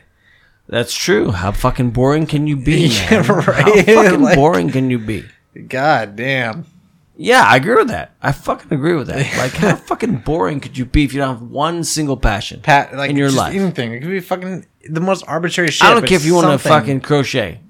That's 0.69 0.95
true. 0.95 1.31
How 1.31 1.53
fucking 1.53 1.91
boring 1.91 2.27
can 2.27 2.47
you 2.49 2.57
be, 2.57 2.87
Yeah, 2.89 3.11
man? 3.11 3.25
How 3.25 3.41
fucking 3.83 4.21
Like- 4.21 4.37
boring 4.37 4.71
can 4.71 4.91
you 4.91 4.99
be? 4.99 5.25
god 5.69 6.17
damn 6.17 6.67
Yeah, 7.17 7.43
I 7.47 7.57
agree 7.57 7.77
with 7.77 7.89
that. 7.89 8.13
I 8.21 8.33
fucking 8.33 8.71
agree 8.73 8.95
with 8.95 9.07
that. 9.07 9.17
Like, 9.39 9.53
how 9.53 9.75
fucking 9.77 10.19
boring 10.19 10.61
could 10.61 10.77
you 10.77 10.85
be 10.85 11.05
if 11.05 11.15
you 11.15 11.21
don't 11.21 11.39
have 11.39 11.43
one 11.49 11.83
single 11.83 12.17
passion 12.19 12.61
Pat, 12.61 12.95
like 12.95 13.09
in 13.11 13.17
your 13.17 13.31
life? 13.31 13.55
anything. 13.55 13.93
It 13.95 14.01
could 14.01 14.11
be 14.11 14.21
fucking 14.21 14.67
the 14.91 15.01
most 15.01 15.25
arbitrary 15.27 15.71
shit. 15.71 15.87
I 15.89 15.95
don't 15.95 16.07
care 16.07 16.17
if 16.19 16.27
you 16.27 16.35
want 16.35 16.49
to 16.61 16.69
fucking 16.69 17.01
crochet. 17.01 17.61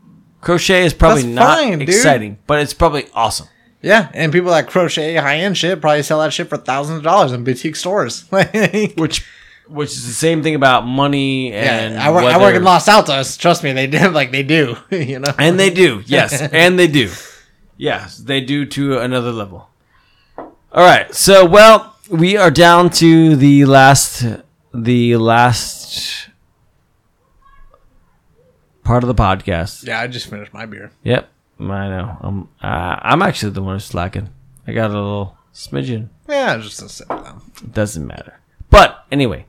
Crochet 0.47 0.85
is 0.85 0.94
probably 0.94 1.23
That's 1.23 1.35
not 1.35 1.59
fine, 1.59 1.78
dude. 1.81 1.89
exciting, 1.89 2.39
but 2.47 2.60
it's 2.60 2.73
probably 2.73 3.06
awesome. 3.14 3.48
yeah. 3.82 4.10
And 4.14 4.32
people 4.32 4.52
that 4.52 4.68
crochet 4.68 5.16
high 5.16 5.39
end 5.39 5.59
shit 5.59 5.81
probably 5.81 6.05
sell 6.05 6.20
that 6.20 6.32
shit 6.32 6.48
for 6.48 6.56
thousands 6.56 6.98
of 6.98 7.02
dollars 7.02 7.32
in 7.32 7.43
boutique 7.43 7.74
stores. 7.74 8.27
yeah, 8.32 8.86
Which, 8.97 9.27
which 9.66 9.90
is 9.90 10.06
the 10.06 10.12
same 10.12 10.44
thing 10.44 10.55
about 10.55 10.86
money 10.86 11.52
and 11.52 11.98
I 11.98 12.12
work. 12.12 12.23
I 12.27 12.39
work 12.40 12.55
in 12.55 12.62
Los 12.62 12.86
Altos. 12.86 13.36
Trust 13.36 13.64
me, 13.64 13.73
they 13.73 13.89
do. 13.89 14.09
Like 14.12 14.31
they 14.31 14.44
do. 14.44 14.77
you 14.93 15.18
know. 15.18 15.35
And 15.36 15.59
they 15.59 15.70
do, 15.70 16.05
yes, 16.06 16.40
and 16.40 16.78
they 16.78 16.86
do. 16.86 17.10
Yes, 17.77 18.16
they 18.18 18.40
do 18.40 18.66
to 18.66 19.01
another 19.01 19.32
level. 19.32 19.68
All 20.39 20.85
right, 20.85 21.12
so 21.12 21.44
well, 21.44 21.97
we 22.09 22.36
are 22.36 22.52
down 22.52 22.90
to 23.02 23.35
the 23.35 23.64
last, 23.64 24.24
the 24.73 25.16
last 25.16 26.28
part 28.87 29.03
of 29.03 29.09
the 29.09 29.15
podcast. 29.15 29.87
yeah, 29.87 30.01
I 30.01 30.07
just 30.07 30.29
finished 30.31 30.55
my 30.55 30.65
beer. 30.65 30.91
Yep, 31.03 31.29
I 31.61 31.65
know. 31.89 32.17
I'm, 32.21 32.43
uh, 32.63 32.99
I'm 33.03 33.21
actually 33.23 33.53
the 33.53 33.63
one 33.63 33.75
who's 33.77 33.85
slacking. 33.85 34.31
I 34.67 34.73
got 34.73 34.91
a 34.91 34.95
little 34.95 35.37
smidgen. 35.53 36.09
Yeah, 36.29 36.57
just 36.59 36.81
a 36.83 36.89
sip. 36.89 37.11
It 37.11 37.73
doesn't 37.73 38.07
matter. 38.07 38.41
But 38.71 39.05
anyway, 39.11 39.47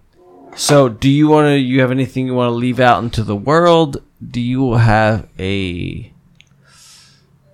so 0.56 0.90
do 0.90 1.10
you 1.10 1.28
want 1.28 1.46
to? 1.48 1.58
You 1.58 1.82
have 1.82 1.92
anything 1.92 2.28
you 2.28 2.34
want 2.34 2.50
to 2.50 2.56
leave 2.56 2.80
out 2.80 3.04
into 3.04 3.24
the 3.24 3.36
world? 3.36 4.04
Do 4.26 4.42
you 4.42 4.74
have 4.74 5.28
a 5.40 6.12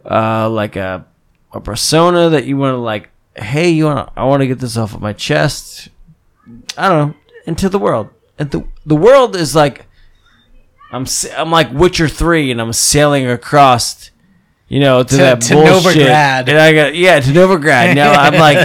uh 0.05 0.49
like 0.49 0.76
a 0.76 1.05
a 1.53 1.61
persona 1.61 2.30
that 2.30 2.45
you 2.45 2.57
want 2.57 2.73
to 2.73 2.77
like? 2.77 3.10
Hey, 3.35 3.69
you 3.72 3.85
want? 3.85 4.10
I 4.15 4.26
want 4.26 4.41
to 4.41 4.47
get 4.47 4.60
this 4.60 4.77
off 4.77 4.93
of 4.93 5.01
my 5.01 5.14
chest. 5.14 5.89
I 6.77 6.89
don't 6.89 7.07
know. 7.10 7.15
Into 7.45 7.68
the 7.69 7.80
world, 7.80 8.10
and 8.39 8.51
the 8.51 8.65
the 8.85 8.95
world 8.95 9.35
is 9.35 9.55
like 9.55 9.85
I'm 10.93 11.05
I'm 11.35 11.51
like 11.51 11.71
Witcher 11.73 12.07
three, 12.07 12.51
and 12.51 12.61
I'm 12.61 12.71
sailing 12.73 13.27
across. 13.27 14.11
You 14.69 14.79
know, 14.79 15.03
to, 15.03 15.09
To- 15.09 15.17
that 15.17 15.41
to 15.41 15.53
bullshit. 15.53 15.97
Novigrad. 16.07 16.47
And 16.47 16.57
I 16.57 16.73
got 16.73 16.95
yeah 16.95 17.19
to 17.19 17.29
Novigrad. 17.29 17.93
Now 17.95 18.11
I'm 18.19 18.33
like 18.39 18.57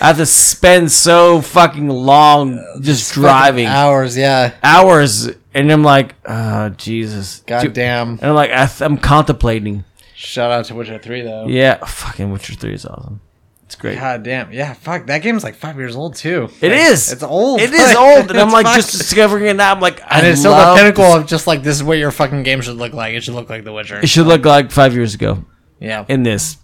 I 0.00 0.06
have 0.06 0.18
to 0.18 0.26
spend 0.26 0.92
so 0.92 1.40
fucking 1.40 1.88
long 1.88 2.58
uh, 2.58 2.80
just 2.80 3.12
driving 3.14 3.66
hours. 3.66 4.16
Yeah. 4.16 4.52
hours, 4.62 5.28
and 5.54 5.72
I'm 5.72 5.82
like, 5.82 6.14
oh 6.26 6.68
Jesus, 6.68 7.40
God 7.46 7.62
Dude, 7.62 7.72
damn. 7.72 8.10
And 8.10 8.24
I'm 8.24 8.34
like, 8.34 8.50
I 8.50 8.68
I'm 8.84 8.96
contemplating. 8.98 9.84
Shout 10.14 10.52
out 10.52 10.66
to 10.66 10.74
Witcher 10.74 10.98
Three 10.98 11.22
though. 11.22 11.46
Yeah, 11.48 11.84
fucking 11.84 12.30
Witcher 12.30 12.54
Three 12.54 12.74
is 12.74 12.86
awesome. 12.86 13.20
It's 13.66 13.74
great. 13.74 13.98
God 13.98 14.22
damn. 14.22 14.52
Yeah. 14.52 14.72
Fuck. 14.74 15.06
That 15.06 15.22
game's 15.22 15.42
like 15.42 15.56
five 15.56 15.76
years 15.76 15.96
old 15.96 16.14
too. 16.14 16.48
It 16.60 16.70
Like, 16.70 16.80
is. 16.92 17.10
It's 17.12 17.22
old. 17.24 17.60
It 17.60 17.72
is 17.72 17.96
old, 17.96 18.30
and 18.30 18.38
I'm 18.40 18.50
like 18.50 18.64
fucked. 18.64 18.76
just 18.76 18.92
discovering 18.92 19.44
it 19.46 19.54
now. 19.56 19.72
I'm 19.72 19.80
like, 19.80 20.00
I 20.02 20.18
And 20.18 20.26
it's 20.28 20.38
still 20.40 20.54
the 20.56 20.74
pinnacle 20.76 21.04
this- 21.04 21.14
of 21.16 21.26
just 21.26 21.46
like 21.48 21.62
this 21.64 21.74
is 21.76 21.82
what 21.82 21.98
your 21.98 22.12
fucking 22.12 22.44
game 22.44 22.60
should 22.60 22.76
look 22.76 22.92
like. 22.92 23.14
It 23.14 23.24
should 23.24 23.34
look 23.34 23.50
like 23.50 23.64
The 23.64 23.72
Witcher. 23.72 23.98
It 24.00 24.08
should 24.08 24.26
look 24.28 24.44
like 24.44 24.70
five 24.70 24.94
years 24.94 25.14
ago 25.14 25.44
Yeah. 25.80 26.04
in 26.08 26.22
this. 26.22 26.58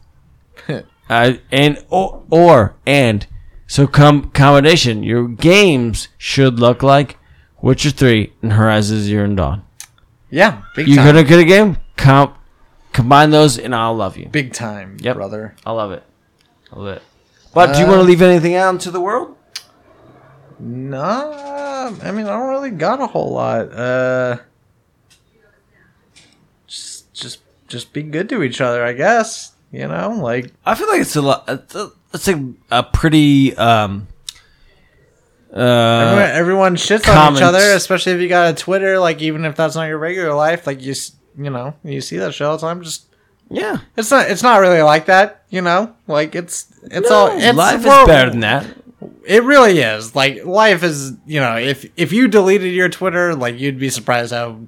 uh, 1.10 1.32
and 1.50 1.84
or, 1.90 2.22
or 2.30 2.76
and 2.86 3.26
so 3.66 3.88
com- 3.88 4.30
combination. 4.30 5.02
Your 5.02 5.26
games 5.26 6.06
should 6.18 6.60
look 6.60 6.84
like 6.84 7.18
Witcher 7.60 7.90
Three 7.90 8.32
and 8.42 8.52
Horizon 8.52 9.00
Zero 9.00 9.24
and 9.24 9.36
Dawn. 9.36 9.64
yeah. 10.30 10.62
Big 10.76 10.86
You're 10.86 10.98
time. 10.98 11.06
gonna 11.06 11.24
get 11.24 11.40
a 11.40 11.44
game. 11.44 11.78
Com- 11.96 12.34
combine 12.92 13.30
those, 13.30 13.58
and 13.58 13.74
I'll 13.74 13.94
love 13.96 14.16
you. 14.16 14.28
Big 14.28 14.52
time, 14.52 14.98
Yep. 15.00 15.16
brother. 15.16 15.54
I 15.66 15.72
love 15.72 15.90
it. 15.90 16.04
I 16.72 16.78
love 16.78 16.96
it. 16.96 17.02
But 17.54 17.74
do 17.74 17.80
you 17.80 17.84
Uh, 17.86 17.88
want 17.90 18.00
to 18.00 18.04
leave 18.04 18.22
anything 18.22 18.54
out 18.54 18.70
into 18.70 18.90
the 18.90 19.00
world? 19.00 19.36
Nah, 20.58 21.92
I 22.02 22.12
mean, 22.12 22.26
I 22.26 22.30
don't 22.30 22.48
really 22.48 22.70
got 22.70 23.00
a 23.00 23.06
whole 23.06 23.32
lot. 23.32 23.72
Uh, 23.72 24.38
just, 26.66 27.12
just, 27.12 27.40
just 27.68 27.92
be 27.92 28.02
good 28.02 28.28
to 28.30 28.42
each 28.42 28.60
other, 28.60 28.84
I 28.84 28.92
guess. 28.92 29.52
You 29.70 29.88
know, 29.88 30.10
like 30.22 30.52
I 30.66 30.74
feel 30.74 30.86
like 30.88 31.00
it's 31.00 31.16
a 31.16 31.22
lot. 31.22 31.44
It's 31.48 31.74
a, 31.74 31.90
it's 32.12 32.28
a, 32.28 32.52
a 32.70 32.82
pretty 32.82 33.56
um. 33.56 34.06
everyone, 35.50 35.68
Uh, 36.22 36.30
everyone 36.34 36.76
shits 36.76 37.08
on 37.08 37.14
comments. 37.14 37.40
each 37.40 37.44
other, 37.44 37.72
especially 37.72 38.12
if 38.12 38.20
you 38.20 38.28
got 38.28 38.50
a 38.50 38.54
Twitter. 38.54 38.98
Like, 38.98 39.22
even 39.22 39.44
if 39.46 39.56
that's 39.56 39.74
not 39.74 39.84
your 39.88 39.98
regular 39.98 40.34
life, 40.34 40.66
like 40.66 40.82
you, 40.82 40.90
s- 40.92 41.12
you 41.38 41.48
know, 41.50 41.74
you 41.84 42.00
see 42.02 42.18
that 42.18 42.34
shit 42.34 42.46
all 42.46 42.58
the 42.58 42.66
time. 42.66 42.82
Just 42.82 43.06
Yeah. 43.51 43.78
it's 43.97 44.10
not 44.10 44.31
it's 44.31 44.43
not 44.43 44.60
really 44.60 44.82
like 44.82 45.06
that, 45.06 45.44
you 45.51 45.60
know. 45.60 45.94
Like 46.06 46.35
it's 46.35 46.73
it's 46.85 47.09
No, 47.10 47.16
all 47.16 47.28
it's 47.39 47.56
life 47.56 47.81
is 47.81 47.85
better 48.06 48.31
than 48.31 48.40
that. 48.40 48.66
It 49.27 49.43
really 49.44 49.78
is. 49.81 50.14
Like 50.14 50.44
life 50.44 50.82
is, 50.82 51.12
you 51.27 51.40
know, 51.40 51.56
if 51.56 51.85
if 51.97 52.12
you 52.12 52.28
deleted 52.28 52.73
your 52.73 52.89
Twitter, 52.89 53.35
like 53.35 53.59
you'd 53.59 53.78
be 53.78 53.90
surprised 53.90 54.32
how 54.32 54.60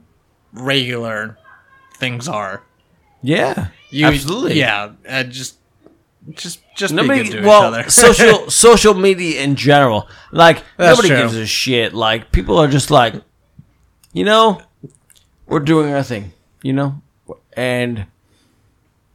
regular 0.52 1.38
things 1.96 2.28
are. 2.28 2.62
Yeah. 3.22 3.68
You, 3.90 4.06
Absolutely. 4.06 4.58
Yeah, 4.58 4.92
uh, 5.08 5.22
just 5.24 5.56
just 6.30 6.60
just 6.76 6.92
be 6.94 7.02
Nobody, 7.02 7.24
good 7.24 7.42
to 7.42 7.46
well, 7.46 7.70
each 7.70 7.78
other. 7.78 7.90
social 7.90 8.50
social 8.50 8.94
media 8.94 9.42
in 9.42 9.54
general, 9.56 10.08
like 10.32 10.62
That's 10.76 10.96
nobody 10.96 11.08
true. 11.08 11.18
gives 11.18 11.36
a 11.36 11.46
shit. 11.46 11.94
Like 11.94 12.32
people 12.32 12.58
are 12.58 12.66
just 12.68 12.90
like, 12.90 13.14
you 14.12 14.24
know, 14.24 14.60
we're 15.46 15.60
doing 15.60 15.92
our 15.92 16.02
thing, 16.02 16.32
you 16.62 16.72
know, 16.72 17.00
and 17.56 18.06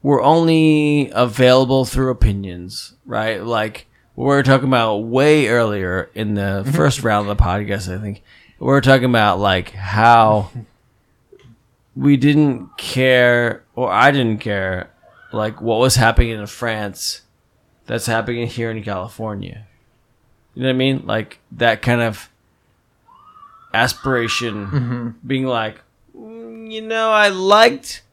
we're 0.02 0.22
only 0.22 1.10
available 1.14 1.86
through 1.86 2.12
opinions, 2.12 2.94
right? 3.06 3.44
Like 3.44 3.88
we 4.16 4.26
were 4.26 4.44
talking 4.44 4.68
about 4.68 4.98
way 4.98 5.48
earlier 5.48 6.10
in 6.14 6.36
the 6.36 6.70
first 6.76 7.04
round 7.04 7.30
of 7.30 7.38
the 7.38 7.44
podcast, 7.44 7.94
I 7.94 8.02
think 8.02 8.24
we 8.60 8.68
were 8.68 8.82
talking 8.82 9.06
about 9.06 9.40
like 9.40 9.72
how 9.72 10.52
we 11.96 12.18
didn't 12.18 12.78
care, 12.78 13.64
or 13.76 13.92
I 13.92 14.12
didn't 14.12 14.40
care, 14.40 14.90
like 15.32 15.62
what 15.62 15.80
was 15.80 15.96
happening 15.96 16.32
in 16.32 16.46
France 16.48 17.22
that's 17.86 18.06
happening 18.06 18.48
here 18.48 18.72
in 18.72 18.84
California. 18.84 19.66
You 20.54 20.64
know 20.64 20.70
what 20.70 20.76
I 20.76 20.78
mean? 20.78 21.04
Like 21.06 21.40
that 21.54 21.82
kind 21.82 22.02
of 22.02 22.30
aspiration 23.74 25.16
being 25.26 25.46
like, 25.46 25.82
"Mm, 26.18 26.72
you 26.72 26.82
know, 26.82 27.12
I 27.12 27.30
liked. 27.30 28.04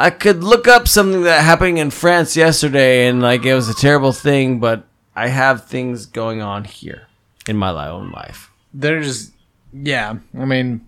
I 0.00 0.10
could 0.10 0.42
look 0.42 0.66
up 0.66 0.88
something 0.88 1.22
that 1.24 1.44
happened 1.44 1.78
in 1.78 1.90
France 1.90 2.36
yesterday 2.36 3.06
and 3.06 3.20
like 3.20 3.44
it 3.44 3.54
was 3.54 3.68
a 3.68 3.74
terrible 3.74 4.12
thing, 4.12 4.58
but 4.58 4.86
I 5.14 5.28
have 5.28 5.66
things 5.66 6.06
going 6.06 6.40
on 6.40 6.64
here 6.64 7.06
in 7.46 7.56
my 7.56 7.88
own 7.88 8.10
life. 8.10 8.50
They're 8.72 9.02
just 9.02 9.32
yeah. 9.72 10.16
I 10.38 10.44
mean, 10.46 10.86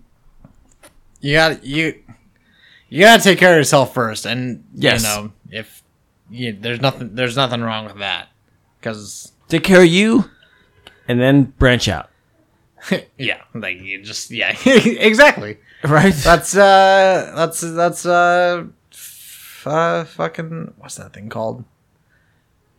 you 1.20 1.34
got 1.34 1.64
you 1.64 2.00
you 2.88 3.00
gotta 3.00 3.22
take 3.22 3.38
care 3.38 3.52
of 3.52 3.58
yourself 3.58 3.92
first, 3.92 4.24
and 4.26 4.64
Yes. 4.74 5.02
you 5.02 5.08
know 5.08 5.32
if 5.50 5.82
you, 6.30 6.56
there's 6.58 6.80
nothing 6.80 7.14
there's 7.14 7.36
nothing 7.36 7.60
wrong 7.60 7.84
with 7.84 7.98
that 7.98 8.28
because 8.80 9.32
Take 9.48 9.64
care 9.64 9.82
of 9.82 9.88
you 9.88 10.30
and 11.06 11.20
then 11.20 11.44
branch 11.58 11.86
out. 11.88 12.08
yeah, 13.18 13.42
like 13.54 13.78
you 13.78 14.02
just 14.02 14.30
yeah 14.30 14.56
exactly. 14.64 15.58
Right? 15.84 16.14
That's 16.14 16.56
uh 16.56 17.32
that's 17.36 17.60
that's 17.60 18.06
uh, 18.06 18.64
uh 19.66 20.04
fucking 20.04 20.74
what's 20.78 20.96
that 20.96 21.12
thing 21.12 21.28
called? 21.28 21.64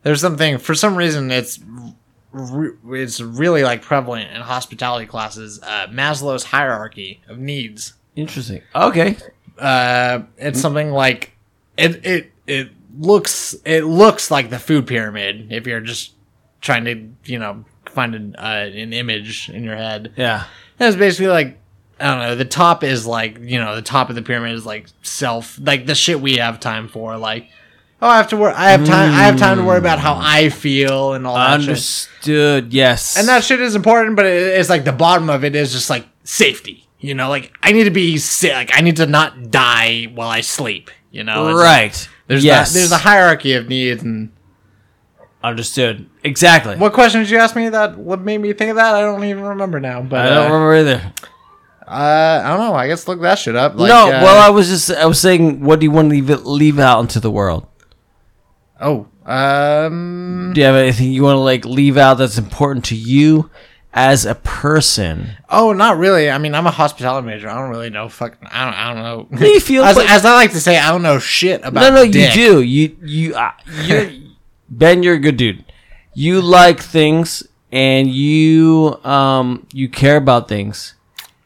There's 0.04 0.22
something 0.22 0.58
for 0.58 0.76
some 0.76 0.96
reason 0.96 1.32
it's 1.32 1.60
re- 2.32 2.76
it's 3.00 3.22
really 3.22 3.64
like 3.64 3.82
prevalent 3.82 4.32
in 4.32 4.42
hospitality 4.42 5.06
classes. 5.06 5.60
Uh, 5.62 5.88
Maslow's 5.88 6.44
hierarchy 6.44 7.22
of 7.28 7.38
needs. 7.38 7.94
Interesting. 8.16 8.62
Okay. 8.76 9.18
Uh, 9.58 10.24
it's 10.38 10.60
something 10.60 10.92
like 10.92 11.32
it 11.78 12.06
it 12.06 12.32
it 12.48 12.70
looks 12.98 13.56
it 13.66 13.86
looks 13.86 14.30
like 14.30 14.50
the 14.50 14.60
food 14.60 14.88
pyramid 14.88 15.52
if 15.52 15.66
you're 15.68 15.82
just 15.82 16.14
trying 16.62 16.86
to 16.86 17.10
you 17.32 17.40
know 17.40 17.64
find 17.86 18.16
an 18.16 18.36
uh, 18.38 18.70
an 18.74 18.94
image 18.94 19.50
in 19.50 19.64
your 19.64 19.76
head. 19.76 20.14
Yeah. 20.16 20.46
It's 20.80 20.96
basically 20.96 21.28
like 21.28 21.60
I 22.00 22.06
don't 22.06 22.20
know. 22.20 22.36
The 22.36 22.46
top 22.46 22.84
is 22.84 23.06
like 23.06 23.40
you 23.40 23.60
know 23.60 23.76
the 23.76 23.82
top 23.82 24.10
of 24.10 24.16
the 24.16 24.22
pyramid 24.22 24.54
is 24.54 24.66
like 24.66 24.88
self, 25.02 25.60
like 25.62 25.86
the 25.86 25.96
shit 25.96 26.20
we 26.20 26.38
have 26.38 26.60
time 26.60 26.88
for. 26.88 27.18
Like 27.18 27.50
oh, 28.02 28.08
I 28.08 28.18
have 28.18 28.30
to 28.30 28.38
worry. 28.38 28.54
I 28.54 28.72
have 28.72 28.86
time. 28.86 29.12
I 29.12 29.24
have 29.24 29.38
time 29.38 29.58
to 29.58 29.64
worry 29.64 29.78
about 29.78 30.00
how 30.00 30.18
I 30.20 30.50
feel 30.50 31.14
and 31.14 31.26
all 31.26 31.36
that 31.36 31.62
shit. 31.62 31.70
Understood. 31.70 32.74
Yes. 32.74 33.18
And 33.18 33.28
that 33.28 33.44
shit 33.44 33.62
is 33.62 33.76
important, 33.76 34.16
but 34.16 34.26
it, 34.26 34.60
it's 34.60 34.70
like 34.70 34.84
the 34.84 34.92
bottom 34.92 35.30
of 35.30 35.44
it 35.44 35.56
is 35.56 35.72
just 35.72 35.90
like 35.90 36.06
safety. 36.24 36.88
You 37.00 37.14
know, 37.16 37.30
like 37.30 37.52
I 37.62 37.72
need 37.72 37.84
to 37.86 37.92
be 37.92 38.18
sick. 38.18 38.54
Like 38.54 38.72
I 38.74 38.82
need 38.82 38.98
to 38.98 39.06
not 39.06 39.52
die 39.52 40.06
while 40.14 40.30
I 40.30 40.42
sleep. 40.42 40.90
You 41.12 41.24
know, 41.24 41.48
It's 41.50 41.58
like- 41.58 41.66
right. 41.66 42.10
there's 42.28 42.44
yes. 42.44 42.74
that, 42.74 42.80
there's 42.80 42.92
a 42.92 42.98
hierarchy 42.98 43.54
of 43.54 43.68
needs. 43.68 44.04
And 44.04 44.32
Understood. 45.44 46.10
Exactly. 46.24 46.78
what 46.78 46.94
question 46.94 47.20
did 47.20 47.30
you 47.30 47.38
ask 47.38 47.54
me 47.56 47.68
that 47.68 47.98
what 47.98 48.22
made 48.22 48.38
me 48.38 48.54
think 48.54 48.70
of 48.70 48.78
that? 48.78 48.96
I 48.96 49.02
don't 49.02 49.24
even 49.26 49.44
remember 49.44 49.82
now. 49.82 50.02
But 50.02 50.26
I 50.26 50.30
don't 50.30 50.38
uh, 50.50 50.54
remember 50.54 50.76
either. 50.76 51.14
Uh, 51.88 52.42
I 52.44 52.48
don't 52.50 52.60
know. 52.60 52.74
I 52.76 52.88
guess 52.88 53.08
look 53.08 53.22
that 53.22 53.40
shit 53.40 53.56
up. 53.56 53.76
Like, 53.76 53.90
no, 53.90 54.06
uh, 54.08 54.22
well, 54.24 54.40
I 54.42 54.50
was 54.50 54.70
just 54.70 54.92
I 54.92 55.06
was 55.06 55.20
saying, 55.20 55.62
what 55.62 55.80
do 55.80 55.86
you 55.86 55.92
want 55.92 56.10
to 56.10 56.16
leave 56.16 56.30
it, 56.30 56.46
leave 56.46 56.80
out 56.80 57.00
into 57.02 57.20
the 57.20 57.32
world? 57.32 57.68
oh, 58.80 59.08
um, 59.26 60.52
Do 60.54 60.60
you 60.62 60.66
have 60.68 60.76
anything 60.76 61.12
you 61.12 61.24
want 61.24 61.36
to 61.36 61.40
like 61.40 61.66
leave 61.66 61.98
out 61.98 62.16
that's 62.16 62.38
important 62.38 62.86
to 62.86 62.96
you 62.96 63.50
as 63.94 64.26
a 64.26 64.36
person? 64.36 65.32
oh, 65.50 65.72
not 65.74 65.98
really. 65.98 66.30
I 66.30 66.38
mean, 66.38 66.56
I'm 66.56 66.68
a 66.68 66.72
hospitality 66.72 67.28
major. 67.28 67.50
I 67.50 67.56
don't 67.60 67.70
really 67.70 67.90
know. 67.90 68.10
Fucking, 68.10 68.48
I 68.52 68.66
don't. 68.66 68.74
I 68.74 68.94
don't 68.94 69.32
know. 69.32 69.38
Do 69.40 69.48
you 69.48 69.60
feel 69.60 69.84
as, 69.84 69.96
like- 69.96 70.10
as 70.10 70.26
I 70.26 70.34
like 70.34 70.52
to 70.52 70.60
say, 70.62 70.78
I 70.78 70.90
don't 70.92 71.04
know 71.04 71.20
shit 71.20 71.62
about. 71.64 71.82
no, 71.82 72.04
no, 72.04 72.12
dick. 72.12 72.36
you 72.36 72.46
do. 72.52 72.62
You 72.62 72.98
you 73.04 73.36
uh, 73.36 73.52
you 73.84 74.32
Ben, 74.70 75.04
you're 75.04 75.16
a 75.16 75.20
good 75.20 75.38
dude. 75.38 75.64
You 76.14 76.42
like 76.42 76.80
things 76.80 77.44
and 77.72 78.08
you 78.10 79.00
um 79.04 79.66
you 79.74 79.90
care 79.90 80.18
about 80.18 80.48
things. 80.48 80.96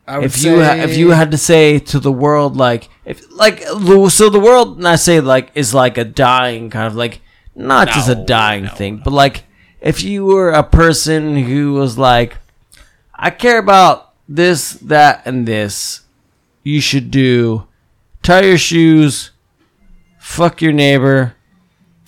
I 0.07 0.17
would 0.17 0.25
if 0.25 0.43
you 0.43 0.63
ha- 0.63 0.75
if 0.75 0.97
you 0.97 1.09
had 1.11 1.31
to 1.31 1.37
say 1.37 1.79
to 1.79 1.99
the 1.99 2.11
world 2.11 2.55
like 2.55 2.89
if 3.05 3.21
like 3.31 3.61
so 3.61 4.29
the 4.29 4.39
world 4.39 4.77
and 4.77 4.87
I 4.87 4.95
say 4.95 5.19
like 5.19 5.51
is 5.53 5.73
like 5.73 5.97
a 5.97 6.05
dying 6.05 6.69
kind 6.69 6.87
of 6.87 6.95
like 6.95 7.21
not 7.55 7.89
just 7.89 8.09
a 8.09 8.15
dying 8.15 8.65
no, 8.65 8.69
thing 8.69 9.01
but 9.03 9.11
like 9.11 9.43
if 9.81 10.03
you 10.03 10.25
were 10.25 10.51
a 10.51 10.63
person 10.63 11.35
who 11.35 11.73
was 11.73 11.97
like 11.97 12.37
I 13.13 13.31
care 13.31 13.57
about 13.57 14.13
this 14.29 14.73
that 14.73 15.23
and 15.25 15.47
this 15.47 16.01
you 16.63 16.79
should 16.79 17.11
do 17.11 17.67
tie 18.23 18.43
your 18.43 18.57
shoes 18.57 19.31
fuck 20.19 20.61
your 20.61 20.73
neighbor 20.73 21.35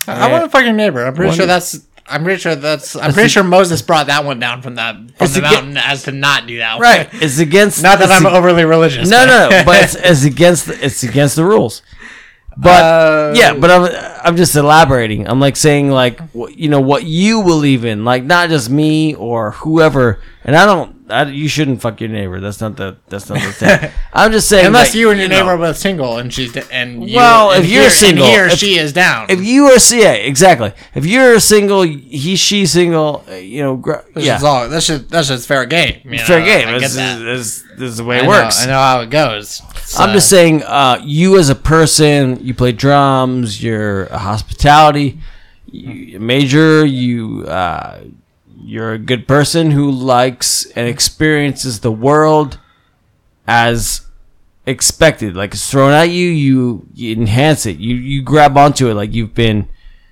I 0.10 0.32
want 0.32 0.42
to 0.42 0.46
eh, 0.46 0.48
fuck 0.50 0.64
your 0.64 0.74
neighbor. 0.74 1.06
I'm 1.06 1.14
pretty 1.14 1.30
One- 1.30 1.38
sure 1.38 1.46
that's. 1.46 1.86
I'm 2.10 2.24
pretty 2.24 2.40
sure 2.40 2.56
that's. 2.56 2.96
I'm 2.96 3.02
That's 3.04 3.14
pretty 3.14 3.28
a- 3.28 3.30
sure 3.30 3.44
Moses 3.44 3.82
brought 3.82 4.08
that 4.08 4.26
one 4.26 4.40
down 4.40 4.62
from 4.62 4.76
the 4.76 5.10
from 5.18 5.28
the 5.28 5.40
a 5.40 5.42
ge- 5.42 5.44
mountain 5.44 5.78
as 5.78 6.04
to 6.04 6.12
not 6.12 6.48
do 6.48 6.58
that. 6.58 6.74
one. 6.74 6.82
right 6.82 7.10
it's 7.14 7.40
against 7.40 7.84
Not 7.84 8.00
that 8.00 8.10
I'm 8.12 8.26
a- 8.26 8.30
overly 8.30 8.66
religious. 8.66 9.10
no 9.10 9.26
no 9.26 9.50
no 9.50 9.64
but 9.66 9.84
it's, 9.84 9.96
it's 10.00 10.24
against 10.26 10.66
the, 10.68 10.86
it's 10.86 11.04
against 11.04 11.36
the 11.36 11.46
rules 11.46 11.82
but 12.58 12.84
Uh, 12.84 13.34
yeah 13.36 13.54
but 13.54 13.70
i'm 13.72 13.88
i'm 14.26 14.36
just 14.36 14.56
elaborating 14.56 15.28
i'm 15.30 15.40
like 15.40 15.56
saying 15.56 15.90
like 15.92 16.20
you 16.56 16.68
know 16.68 16.82
what 16.82 17.04
you 17.04 17.44
believe 17.44 17.86
in 17.86 18.04
like 18.04 18.24
not 18.24 18.50
just 18.50 18.70
me 18.70 19.14
or 19.16 19.52
whoever 19.52 20.20
and 20.44 20.56
i 20.58 20.66
don't 20.66 20.99
I, 21.10 21.24
you 21.26 21.48
shouldn't 21.48 21.82
fuck 21.82 22.00
your 22.02 22.10
neighbor 22.10 22.40
that's 22.40 22.62
not 22.62 22.76
the 22.78 22.98
that's 23.08 23.30
not 23.30 23.40
the 23.42 23.52
thing 23.52 23.92
i'm 24.14 24.32
just 24.32 24.48
saying 24.48 24.68
Unless 24.68 24.90
like, 24.90 24.96
you 24.96 25.10
and 25.10 25.20
your 25.20 25.28
know, 25.30 25.38
neighbor 25.38 25.50
are 25.52 25.58
both 25.58 25.78
single 25.78 26.18
and 26.18 26.34
she's 26.34 26.56
and 26.70 27.10
you, 27.10 27.16
Well, 27.16 27.52
and 27.52 27.64
if 27.64 27.70
you're 27.72 27.90
single, 27.90 28.26
and 28.26 28.34
he 28.36 28.40
or 28.40 28.46
if- 28.46 28.60
she 28.60 28.78
is 28.78 28.94
down. 28.94 29.28
if 29.30 29.44
you 29.44 29.66
are 29.66 29.78
yeah 29.94 30.12
exactly 30.14 30.72
if 30.96 31.06
you're 31.06 31.40
single 31.40 31.82
he 31.84 32.36
she 32.36 32.66
single 32.66 33.24
uh, 33.30 33.34
you 33.36 33.62
know 33.64 33.76
gr- 33.78 33.96
yeah 34.16 34.38
is 34.38 34.44
all. 34.44 34.70
That's 34.70 34.88
just 34.88 35.10
that's 35.10 35.28
just 35.30 35.48
fair 35.48 35.66
game. 35.66 36.02
you 36.06 36.20
fair 36.20 36.40
know, 36.40 36.46
game 36.46 36.68
I 36.68 36.72
get 36.74 36.82
this, 36.82 36.96
is, 36.96 37.20
this, 37.24 37.64
this 37.78 37.90
is 37.92 37.98
the 37.98 38.04
way 38.04 38.18
I 38.18 38.20
it 38.20 38.24
know- 38.24 38.30
works 38.30 38.64
I 38.64 38.68
know 38.68 38.74
how 38.80 39.02
it 39.02 39.10
goes. 39.10 39.62
It's, 39.76 40.00
I'm 40.00 40.14
just 40.14 40.30
saying, 40.30 40.62
uh, 40.64 41.02
you 41.04 41.40
as 41.40 41.50
a 41.50 41.56
person, 41.56 42.38
you 42.46 42.54
play 42.54 42.72
drums, 42.72 43.64
you're 43.64 44.04
a 44.06 44.20
hospitality 44.20 45.20
you, 45.72 46.20
major, 46.20 46.86
you 46.86 47.46
uh, 47.48 48.00
you're 48.64 48.94
a 48.94 49.00
good 49.00 49.28
person 49.28 49.72
who 49.72 49.90
likes 49.90 50.66
and 50.76 50.88
experiences 50.88 51.80
the 51.80 51.92
world 51.92 52.60
as 53.48 54.08
expected. 54.66 55.36
Like 55.36 55.54
it's 55.54 55.70
thrown 55.70 55.92
at 55.92 56.10
you, 56.10 56.28
you, 56.28 56.88
you 56.94 57.14
enhance 57.14 57.66
it. 57.66 57.78
You 57.78 57.96
you 57.96 58.22
grab 58.22 58.58
onto 58.58 58.90
it 58.90 58.94
like 58.94 59.14
you've 59.14 59.34
been, 59.34 59.68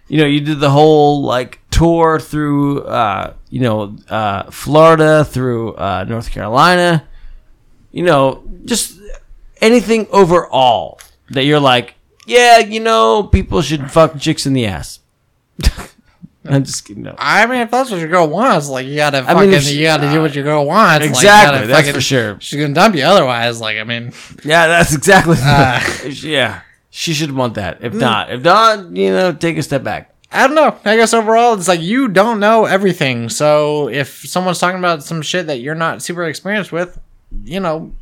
you 0.08 0.18
know, 0.20 0.26
you 0.26 0.42
did 0.42 0.60
the 0.60 0.72
whole 0.72 1.22
like 1.22 1.60
tour 1.70 2.20
through, 2.20 2.84
uh, 2.84 3.34
you 3.50 3.62
know, 3.62 3.96
uh, 4.10 4.50
Florida 4.52 5.24
through 5.24 5.76
uh, 5.76 6.06
North 6.08 6.32
Carolina. 6.32 7.08
You 7.92 8.04
know, 8.04 8.44
just 8.66 9.00
anything 9.62 10.08
overall 10.12 11.00
that 11.30 11.46
you're 11.46 11.60
like, 11.60 11.96
yeah, 12.26 12.60
you 12.60 12.80
know, 12.80 13.24
people 13.24 13.62
should 13.62 13.92
fuck 13.92 14.20
chicks 14.20 14.46
in 14.46 14.54
the 14.54 14.66
ass. 14.66 15.00
I'm 16.50 16.64
just 16.64 16.86
kidding. 16.86 17.04
No. 17.04 17.16
I 17.18 17.46
mean, 17.46 17.60
if 17.62 17.72
that's 17.72 17.90
what 17.92 18.00
your 18.00 18.10
girl 18.10 18.28
wants, 18.28 18.68
like 18.70 18.86
you 18.88 18.96
gotta 18.96 19.20
I 19.20 19.34
fucking, 19.34 19.50
mean, 19.52 19.60
she- 19.62 19.78
you 19.78 19.84
gotta 19.86 20.10
do 20.12 20.22
what 20.22 20.34
your 20.36 20.44
girl 20.44 20.66
wants. 20.66 21.06
Exactly, 21.06 21.56
gotta 21.60 21.68
that's 21.68 21.80
fucking- 21.80 21.94
for 21.94 22.02
sure. 22.02 22.38
She's 22.40 22.60
gonna 22.60 22.74
dump 22.74 22.96
you 22.96 23.04
otherwise. 23.04 23.60
Like, 23.62 23.78
I 23.78 23.84
mean, 23.84 24.14
Yeah, 24.44 24.68
that's 24.68 24.94
exactly. 24.96 25.38
Uh, 25.42 25.80
yeah, 26.10 26.62
she 26.90 27.14
should 27.14 27.32
want 27.32 27.56
that. 27.56 27.80
If 27.82 27.94
not, 27.94 28.32
if 28.32 28.42
not, 28.44 28.96
you 28.96 29.12
know, 29.12 29.34
take 29.34 29.58
a 29.58 29.64
step 29.64 29.84
back. 29.84 30.14
I 30.32 30.46
don't 30.46 30.56
know. 30.56 30.78
I 30.84 30.98
guess 30.98 31.14
overall, 31.14 31.54
it's 31.54 31.68
like 31.70 31.80
you 31.82 32.10
don't 32.10 32.40
know 32.42 32.66
everything. 32.66 33.30
So 33.30 33.88
if 33.90 34.26
someone's 34.28 34.60
talking 34.60 34.78
about 34.80 35.02
some 35.04 35.22
shit 35.22 35.48
that 35.48 35.62
you're 35.62 35.74
not 35.76 36.02
super 36.02 36.26
experienced 36.26 36.72
with, 36.74 37.00
you 37.46 37.60
know, 37.62 37.94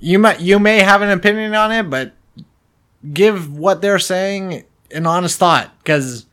you 0.00 0.18
might 0.18 0.40
you 0.40 0.58
may 0.58 0.78
have 0.80 1.00
an 1.02 1.10
opinion 1.10 1.54
on 1.54 1.70
it, 1.70 1.88
but 1.88 2.12
give 3.12 3.56
what 3.56 3.82
they're 3.82 3.98
saying 3.98 4.64
an 4.90 5.06
honest 5.06 5.38
thought 5.38 5.70
because 5.78 6.26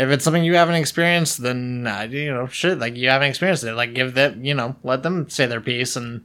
if 0.00 0.08
it's 0.08 0.24
something 0.24 0.44
you 0.44 0.54
haven't 0.54 0.76
experienced, 0.76 1.42
then 1.42 1.86
uh, 1.86 2.08
you 2.10 2.32
know 2.32 2.46
shit 2.46 2.78
like 2.78 2.96
you 2.96 3.08
haven't 3.08 3.28
experienced 3.28 3.64
it. 3.64 3.74
Like 3.74 3.94
give 3.94 4.14
them 4.14 4.44
you 4.44 4.54
know 4.54 4.76
let 4.82 5.02
them 5.02 5.28
say 5.28 5.46
their 5.46 5.60
piece 5.60 5.94
and 5.96 6.24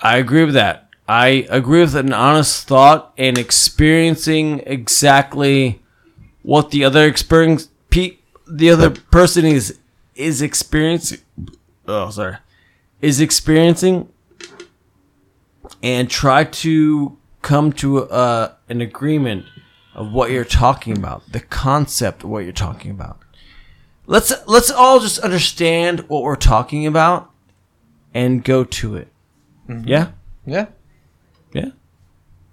I 0.00 0.16
agree 0.16 0.44
with 0.44 0.54
that. 0.54 0.88
I 1.08 1.46
agree 1.48 1.80
with 1.80 1.94
an 1.94 2.12
honest 2.12 2.66
thought 2.66 3.12
and 3.16 3.38
experiencing 3.38 4.60
exactly 4.66 5.80
what 6.42 6.70
the 6.70 6.84
other 6.84 7.06
experience 7.06 7.68
pe- 7.90 8.18
the 8.48 8.70
other 8.70 8.90
person 8.90 9.44
is 9.44 9.78
is 10.16 10.42
experiencing. 10.42 11.20
Oh, 11.86 12.10
sorry, 12.10 12.38
is 13.00 13.20
experiencing, 13.20 14.08
and 15.82 16.10
try 16.10 16.44
to 16.44 17.16
come 17.42 17.72
to 17.74 17.98
a, 17.98 18.56
an 18.68 18.80
agreement 18.80 19.46
of 19.94 20.12
what 20.12 20.30
you're 20.30 20.44
talking 20.44 20.96
about, 20.96 21.22
the 21.30 21.40
concept 21.40 22.24
of 22.24 22.30
what 22.30 22.44
you're 22.44 22.52
talking 22.52 22.90
about. 22.90 23.18
Let's 24.06 24.32
let's 24.46 24.70
all 24.70 25.00
just 25.00 25.18
understand 25.20 26.00
what 26.08 26.22
we're 26.22 26.36
talking 26.36 26.86
about 26.86 27.30
and 28.12 28.42
go 28.42 28.64
to 28.64 28.96
it. 28.96 29.08
Mm-hmm. 29.68 29.88
Yeah. 29.88 30.10
yeah. 30.44 30.66
Yeah. 31.52 31.70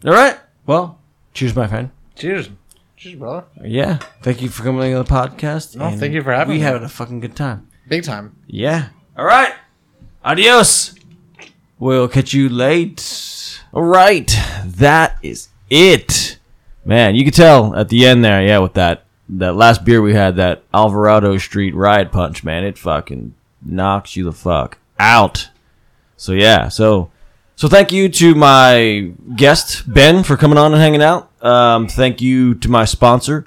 All 0.05 0.13
right. 0.13 0.37
Well, 0.65 0.99
cheers, 1.33 1.55
my 1.55 1.67
friend. 1.67 1.89
Cheers, 2.15 2.49
cheers, 2.97 3.15
brother. 3.15 3.45
Yeah. 3.63 3.97
Thank 4.21 4.41
you 4.41 4.49
for 4.49 4.63
coming 4.63 4.93
on 4.93 5.03
the 5.03 5.09
podcast. 5.09 5.75
No, 5.75 5.89
thank 5.91 6.13
you 6.13 6.21
for 6.21 6.31
having 6.31 6.53
we 6.53 6.57
me. 6.59 6.63
had 6.63 6.83
a 6.83 6.89
fucking 6.89 7.19
good 7.19 7.35
time. 7.35 7.67
Big 7.87 8.03
time. 8.03 8.35
Yeah. 8.45 8.89
All 9.17 9.25
right. 9.25 9.53
Adios. 10.23 10.95
We'll 11.79 12.09
catch 12.09 12.33
you 12.33 12.49
late. 12.49 13.61
All 13.71 13.83
right, 13.83 14.27
that 14.65 15.17
is 15.23 15.47
it. 15.69 16.28
Man, 16.89 17.13
you 17.13 17.23
could 17.23 17.35
tell 17.35 17.75
at 17.75 17.89
the 17.89 18.07
end 18.07 18.25
there, 18.25 18.41
yeah, 18.41 18.57
with 18.57 18.73
that 18.73 19.03
that 19.29 19.55
last 19.55 19.85
beer 19.85 20.01
we 20.01 20.15
had, 20.15 20.37
that 20.37 20.63
Alvarado 20.73 21.37
Street 21.37 21.75
Riot 21.75 22.11
Punch, 22.11 22.43
man, 22.43 22.63
it 22.63 22.79
fucking 22.79 23.35
knocks 23.63 24.15
you 24.15 24.23
the 24.23 24.31
fuck 24.31 24.79
out. 24.97 25.49
So 26.17 26.31
yeah, 26.31 26.67
so 26.67 27.11
so 27.55 27.67
thank 27.67 27.91
you 27.91 28.09
to 28.09 28.33
my 28.33 29.13
guest 29.35 29.83
Ben 29.85 30.23
for 30.23 30.35
coming 30.35 30.57
on 30.57 30.73
and 30.73 30.81
hanging 30.81 31.03
out. 31.03 31.29
Um, 31.43 31.87
thank 31.87 32.23
you 32.23 32.55
to 32.55 32.69
my 32.69 32.85
sponsor, 32.85 33.45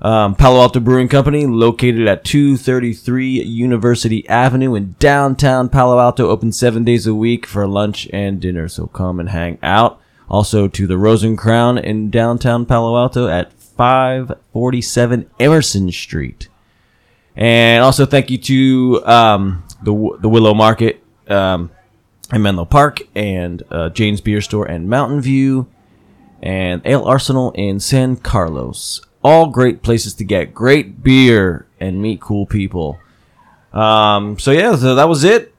um, 0.00 0.34
Palo 0.34 0.60
Alto 0.60 0.80
Brewing 0.80 1.06
Company, 1.06 1.46
located 1.46 2.08
at 2.08 2.24
233 2.24 3.44
University 3.44 4.28
Avenue 4.28 4.74
in 4.74 4.96
downtown 4.98 5.68
Palo 5.68 6.00
Alto, 6.00 6.30
open 6.30 6.50
seven 6.50 6.82
days 6.82 7.06
a 7.06 7.14
week 7.14 7.46
for 7.46 7.64
lunch 7.68 8.08
and 8.12 8.40
dinner. 8.40 8.66
So 8.66 8.88
come 8.88 9.20
and 9.20 9.28
hang 9.28 9.58
out. 9.62 10.01
Also 10.32 10.66
to 10.66 10.86
the 10.86 10.96
Rose 10.96 11.24
& 11.30 11.36
Crown 11.36 11.78
in 11.78 12.10
downtown 12.10 12.66
Palo 12.66 12.96
Alto 12.96 13.28
at 13.28 13.52
547 13.52 15.30
Emerson 15.38 15.92
Street. 15.92 16.48
And 17.36 17.84
also 17.84 18.06
thank 18.06 18.30
you 18.30 18.38
to 18.38 19.06
um, 19.06 19.64
the 19.82 20.18
the 20.20 20.28
Willow 20.28 20.54
Market 20.54 21.02
um, 21.28 21.70
in 22.32 22.42
Menlo 22.42 22.64
Park 22.64 23.00
and 23.14 23.62
uh, 23.70 23.90
Jane's 23.90 24.20
Beer 24.20 24.40
Store 24.40 24.66
and 24.66 24.88
Mountain 24.88 25.20
View 25.20 25.66
and 26.42 26.82
Ale 26.84 27.04
Arsenal 27.04 27.52
in 27.52 27.78
San 27.80 28.16
Carlos. 28.16 29.00
All 29.22 29.46
great 29.46 29.82
places 29.82 30.14
to 30.14 30.24
get 30.24 30.52
great 30.52 31.02
beer 31.02 31.66
and 31.78 32.02
meet 32.02 32.20
cool 32.20 32.46
people. 32.46 32.98
Um, 33.72 34.38
so 34.38 34.50
yeah, 34.50 34.76
so 34.76 34.94
that 34.96 35.08
was 35.08 35.24
it. 35.24 35.54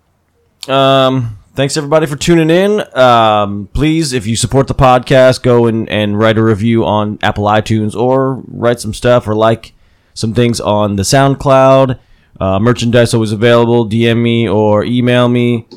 Um, 0.67 1.37
thanks 1.55 1.77
everybody 1.77 2.05
for 2.05 2.15
tuning 2.15 2.49
in. 2.49 2.97
Um, 2.97 3.69
please, 3.73 4.13
if 4.13 4.25
you 4.25 4.35
support 4.35 4.67
the 4.67 4.75
podcast, 4.75 5.43
go 5.43 5.67
and, 5.67 5.88
and 5.89 6.17
write 6.17 6.38
a 6.38 6.43
review 6.43 6.85
on 6.85 7.19
Apple 7.21 7.45
iTunes 7.45 7.95
or 7.95 8.35
write 8.47 8.80
some 8.80 8.93
stuff 8.93 9.27
or 9.27 9.35
like 9.35 9.73
some 10.13 10.34
things 10.34 10.59
on 10.59 10.95
the 10.95 11.03
SoundCloud. 11.03 11.99
Uh, 12.39 12.59
merchandise 12.59 13.13
always 13.13 13.31
available. 13.31 13.88
DM 13.88 14.21
me 14.21 14.49
or 14.49 14.84
email 14.84 15.30
me 15.30 15.67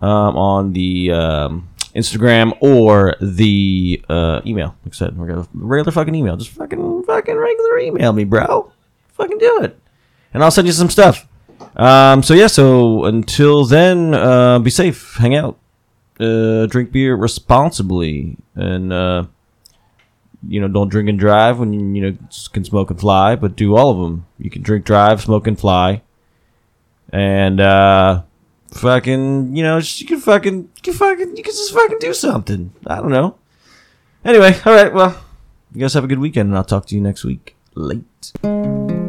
um, 0.00 0.36
on 0.36 0.72
the 0.72 1.10
um, 1.10 1.68
Instagram 1.94 2.56
or 2.60 3.16
the 3.20 4.04
uh, 4.08 4.40
email. 4.44 4.76
Like 4.84 4.94
I 4.94 4.96
said, 4.96 5.16
we're 5.16 5.28
gonna 5.28 5.48
regular 5.54 5.92
fucking 5.92 6.14
email. 6.14 6.36
Just 6.36 6.50
fucking 6.50 7.04
fucking 7.04 7.36
regular 7.36 7.78
email 7.78 8.12
me, 8.12 8.24
bro. 8.24 8.70
Fucking 9.14 9.38
do 9.38 9.62
it, 9.62 9.78
and 10.34 10.44
I'll 10.44 10.50
send 10.50 10.66
you 10.66 10.72
some 10.72 10.90
stuff. 10.90 11.26
Um, 11.76 12.22
so 12.22 12.34
yeah, 12.34 12.46
so 12.46 13.04
until 13.04 13.64
then, 13.64 14.14
uh, 14.14 14.58
be 14.58 14.70
safe, 14.70 15.16
hang 15.16 15.34
out, 15.34 15.58
uh, 16.20 16.66
drink 16.66 16.92
beer 16.92 17.16
responsibly, 17.16 18.36
and 18.54 18.92
uh, 18.92 19.24
you 20.46 20.60
know, 20.60 20.68
don't 20.68 20.88
drink 20.88 21.08
and 21.08 21.18
drive 21.18 21.58
when 21.58 21.72
you, 21.72 21.80
you 21.94 22.10
know 22.10 22.18
can 22.52 22.64
smoke 22.64 22.90
and 22.90 23.00
fly, 23.00 23.36
but 23.36 23.56
do 23.56 23.76
all 23.76 23.90
of 23.90 23.98
them. 23.98 24.26
You 24.38 24.50
can 24.50 24.62
drink, 24.62 24.84
drive, 24.84 25.22
smoke 25.22 25.46
and 25.46 25.58
fly, 25.58 26.02
and 27.12 27.60
uh, 27.60 28.22
fucking, 28.72 29.56
you 29.56 29.62
know, 29.62 29.78
you 29.78 30.06
can 30.06 30.20
fucking, 30.20 30.56
you 30.56 30.82
can 30.82 30.94
fucking, 30.94 31.36
you 31.36 31.42
can 31.42 31.52
just 31.52 31.72
fucking 31.72 31.98
do 31.98 32.14
something. 32.14 32.72
I 32.86 32.96
don't 32.96 33.10
know. 33.10 33.36
Anyway, 34.24 34.56
all 34.64 34.72
right, 34.72 34.92
well, 34.92 35.22
you 35.74 35.80
guys 35.80 35.94
have 35.94 36.04
a 36.04 36.08
good 36.08 36.20
weekend, 36.20 36.48
and 36.48 36.56
I'll 36.56 36.64
talk 36.64 36.86
to 36.86 36.94
you 36.94 37.00
next 37.00 37.24
week. 37.24 37.56
Late. 37.74 39.01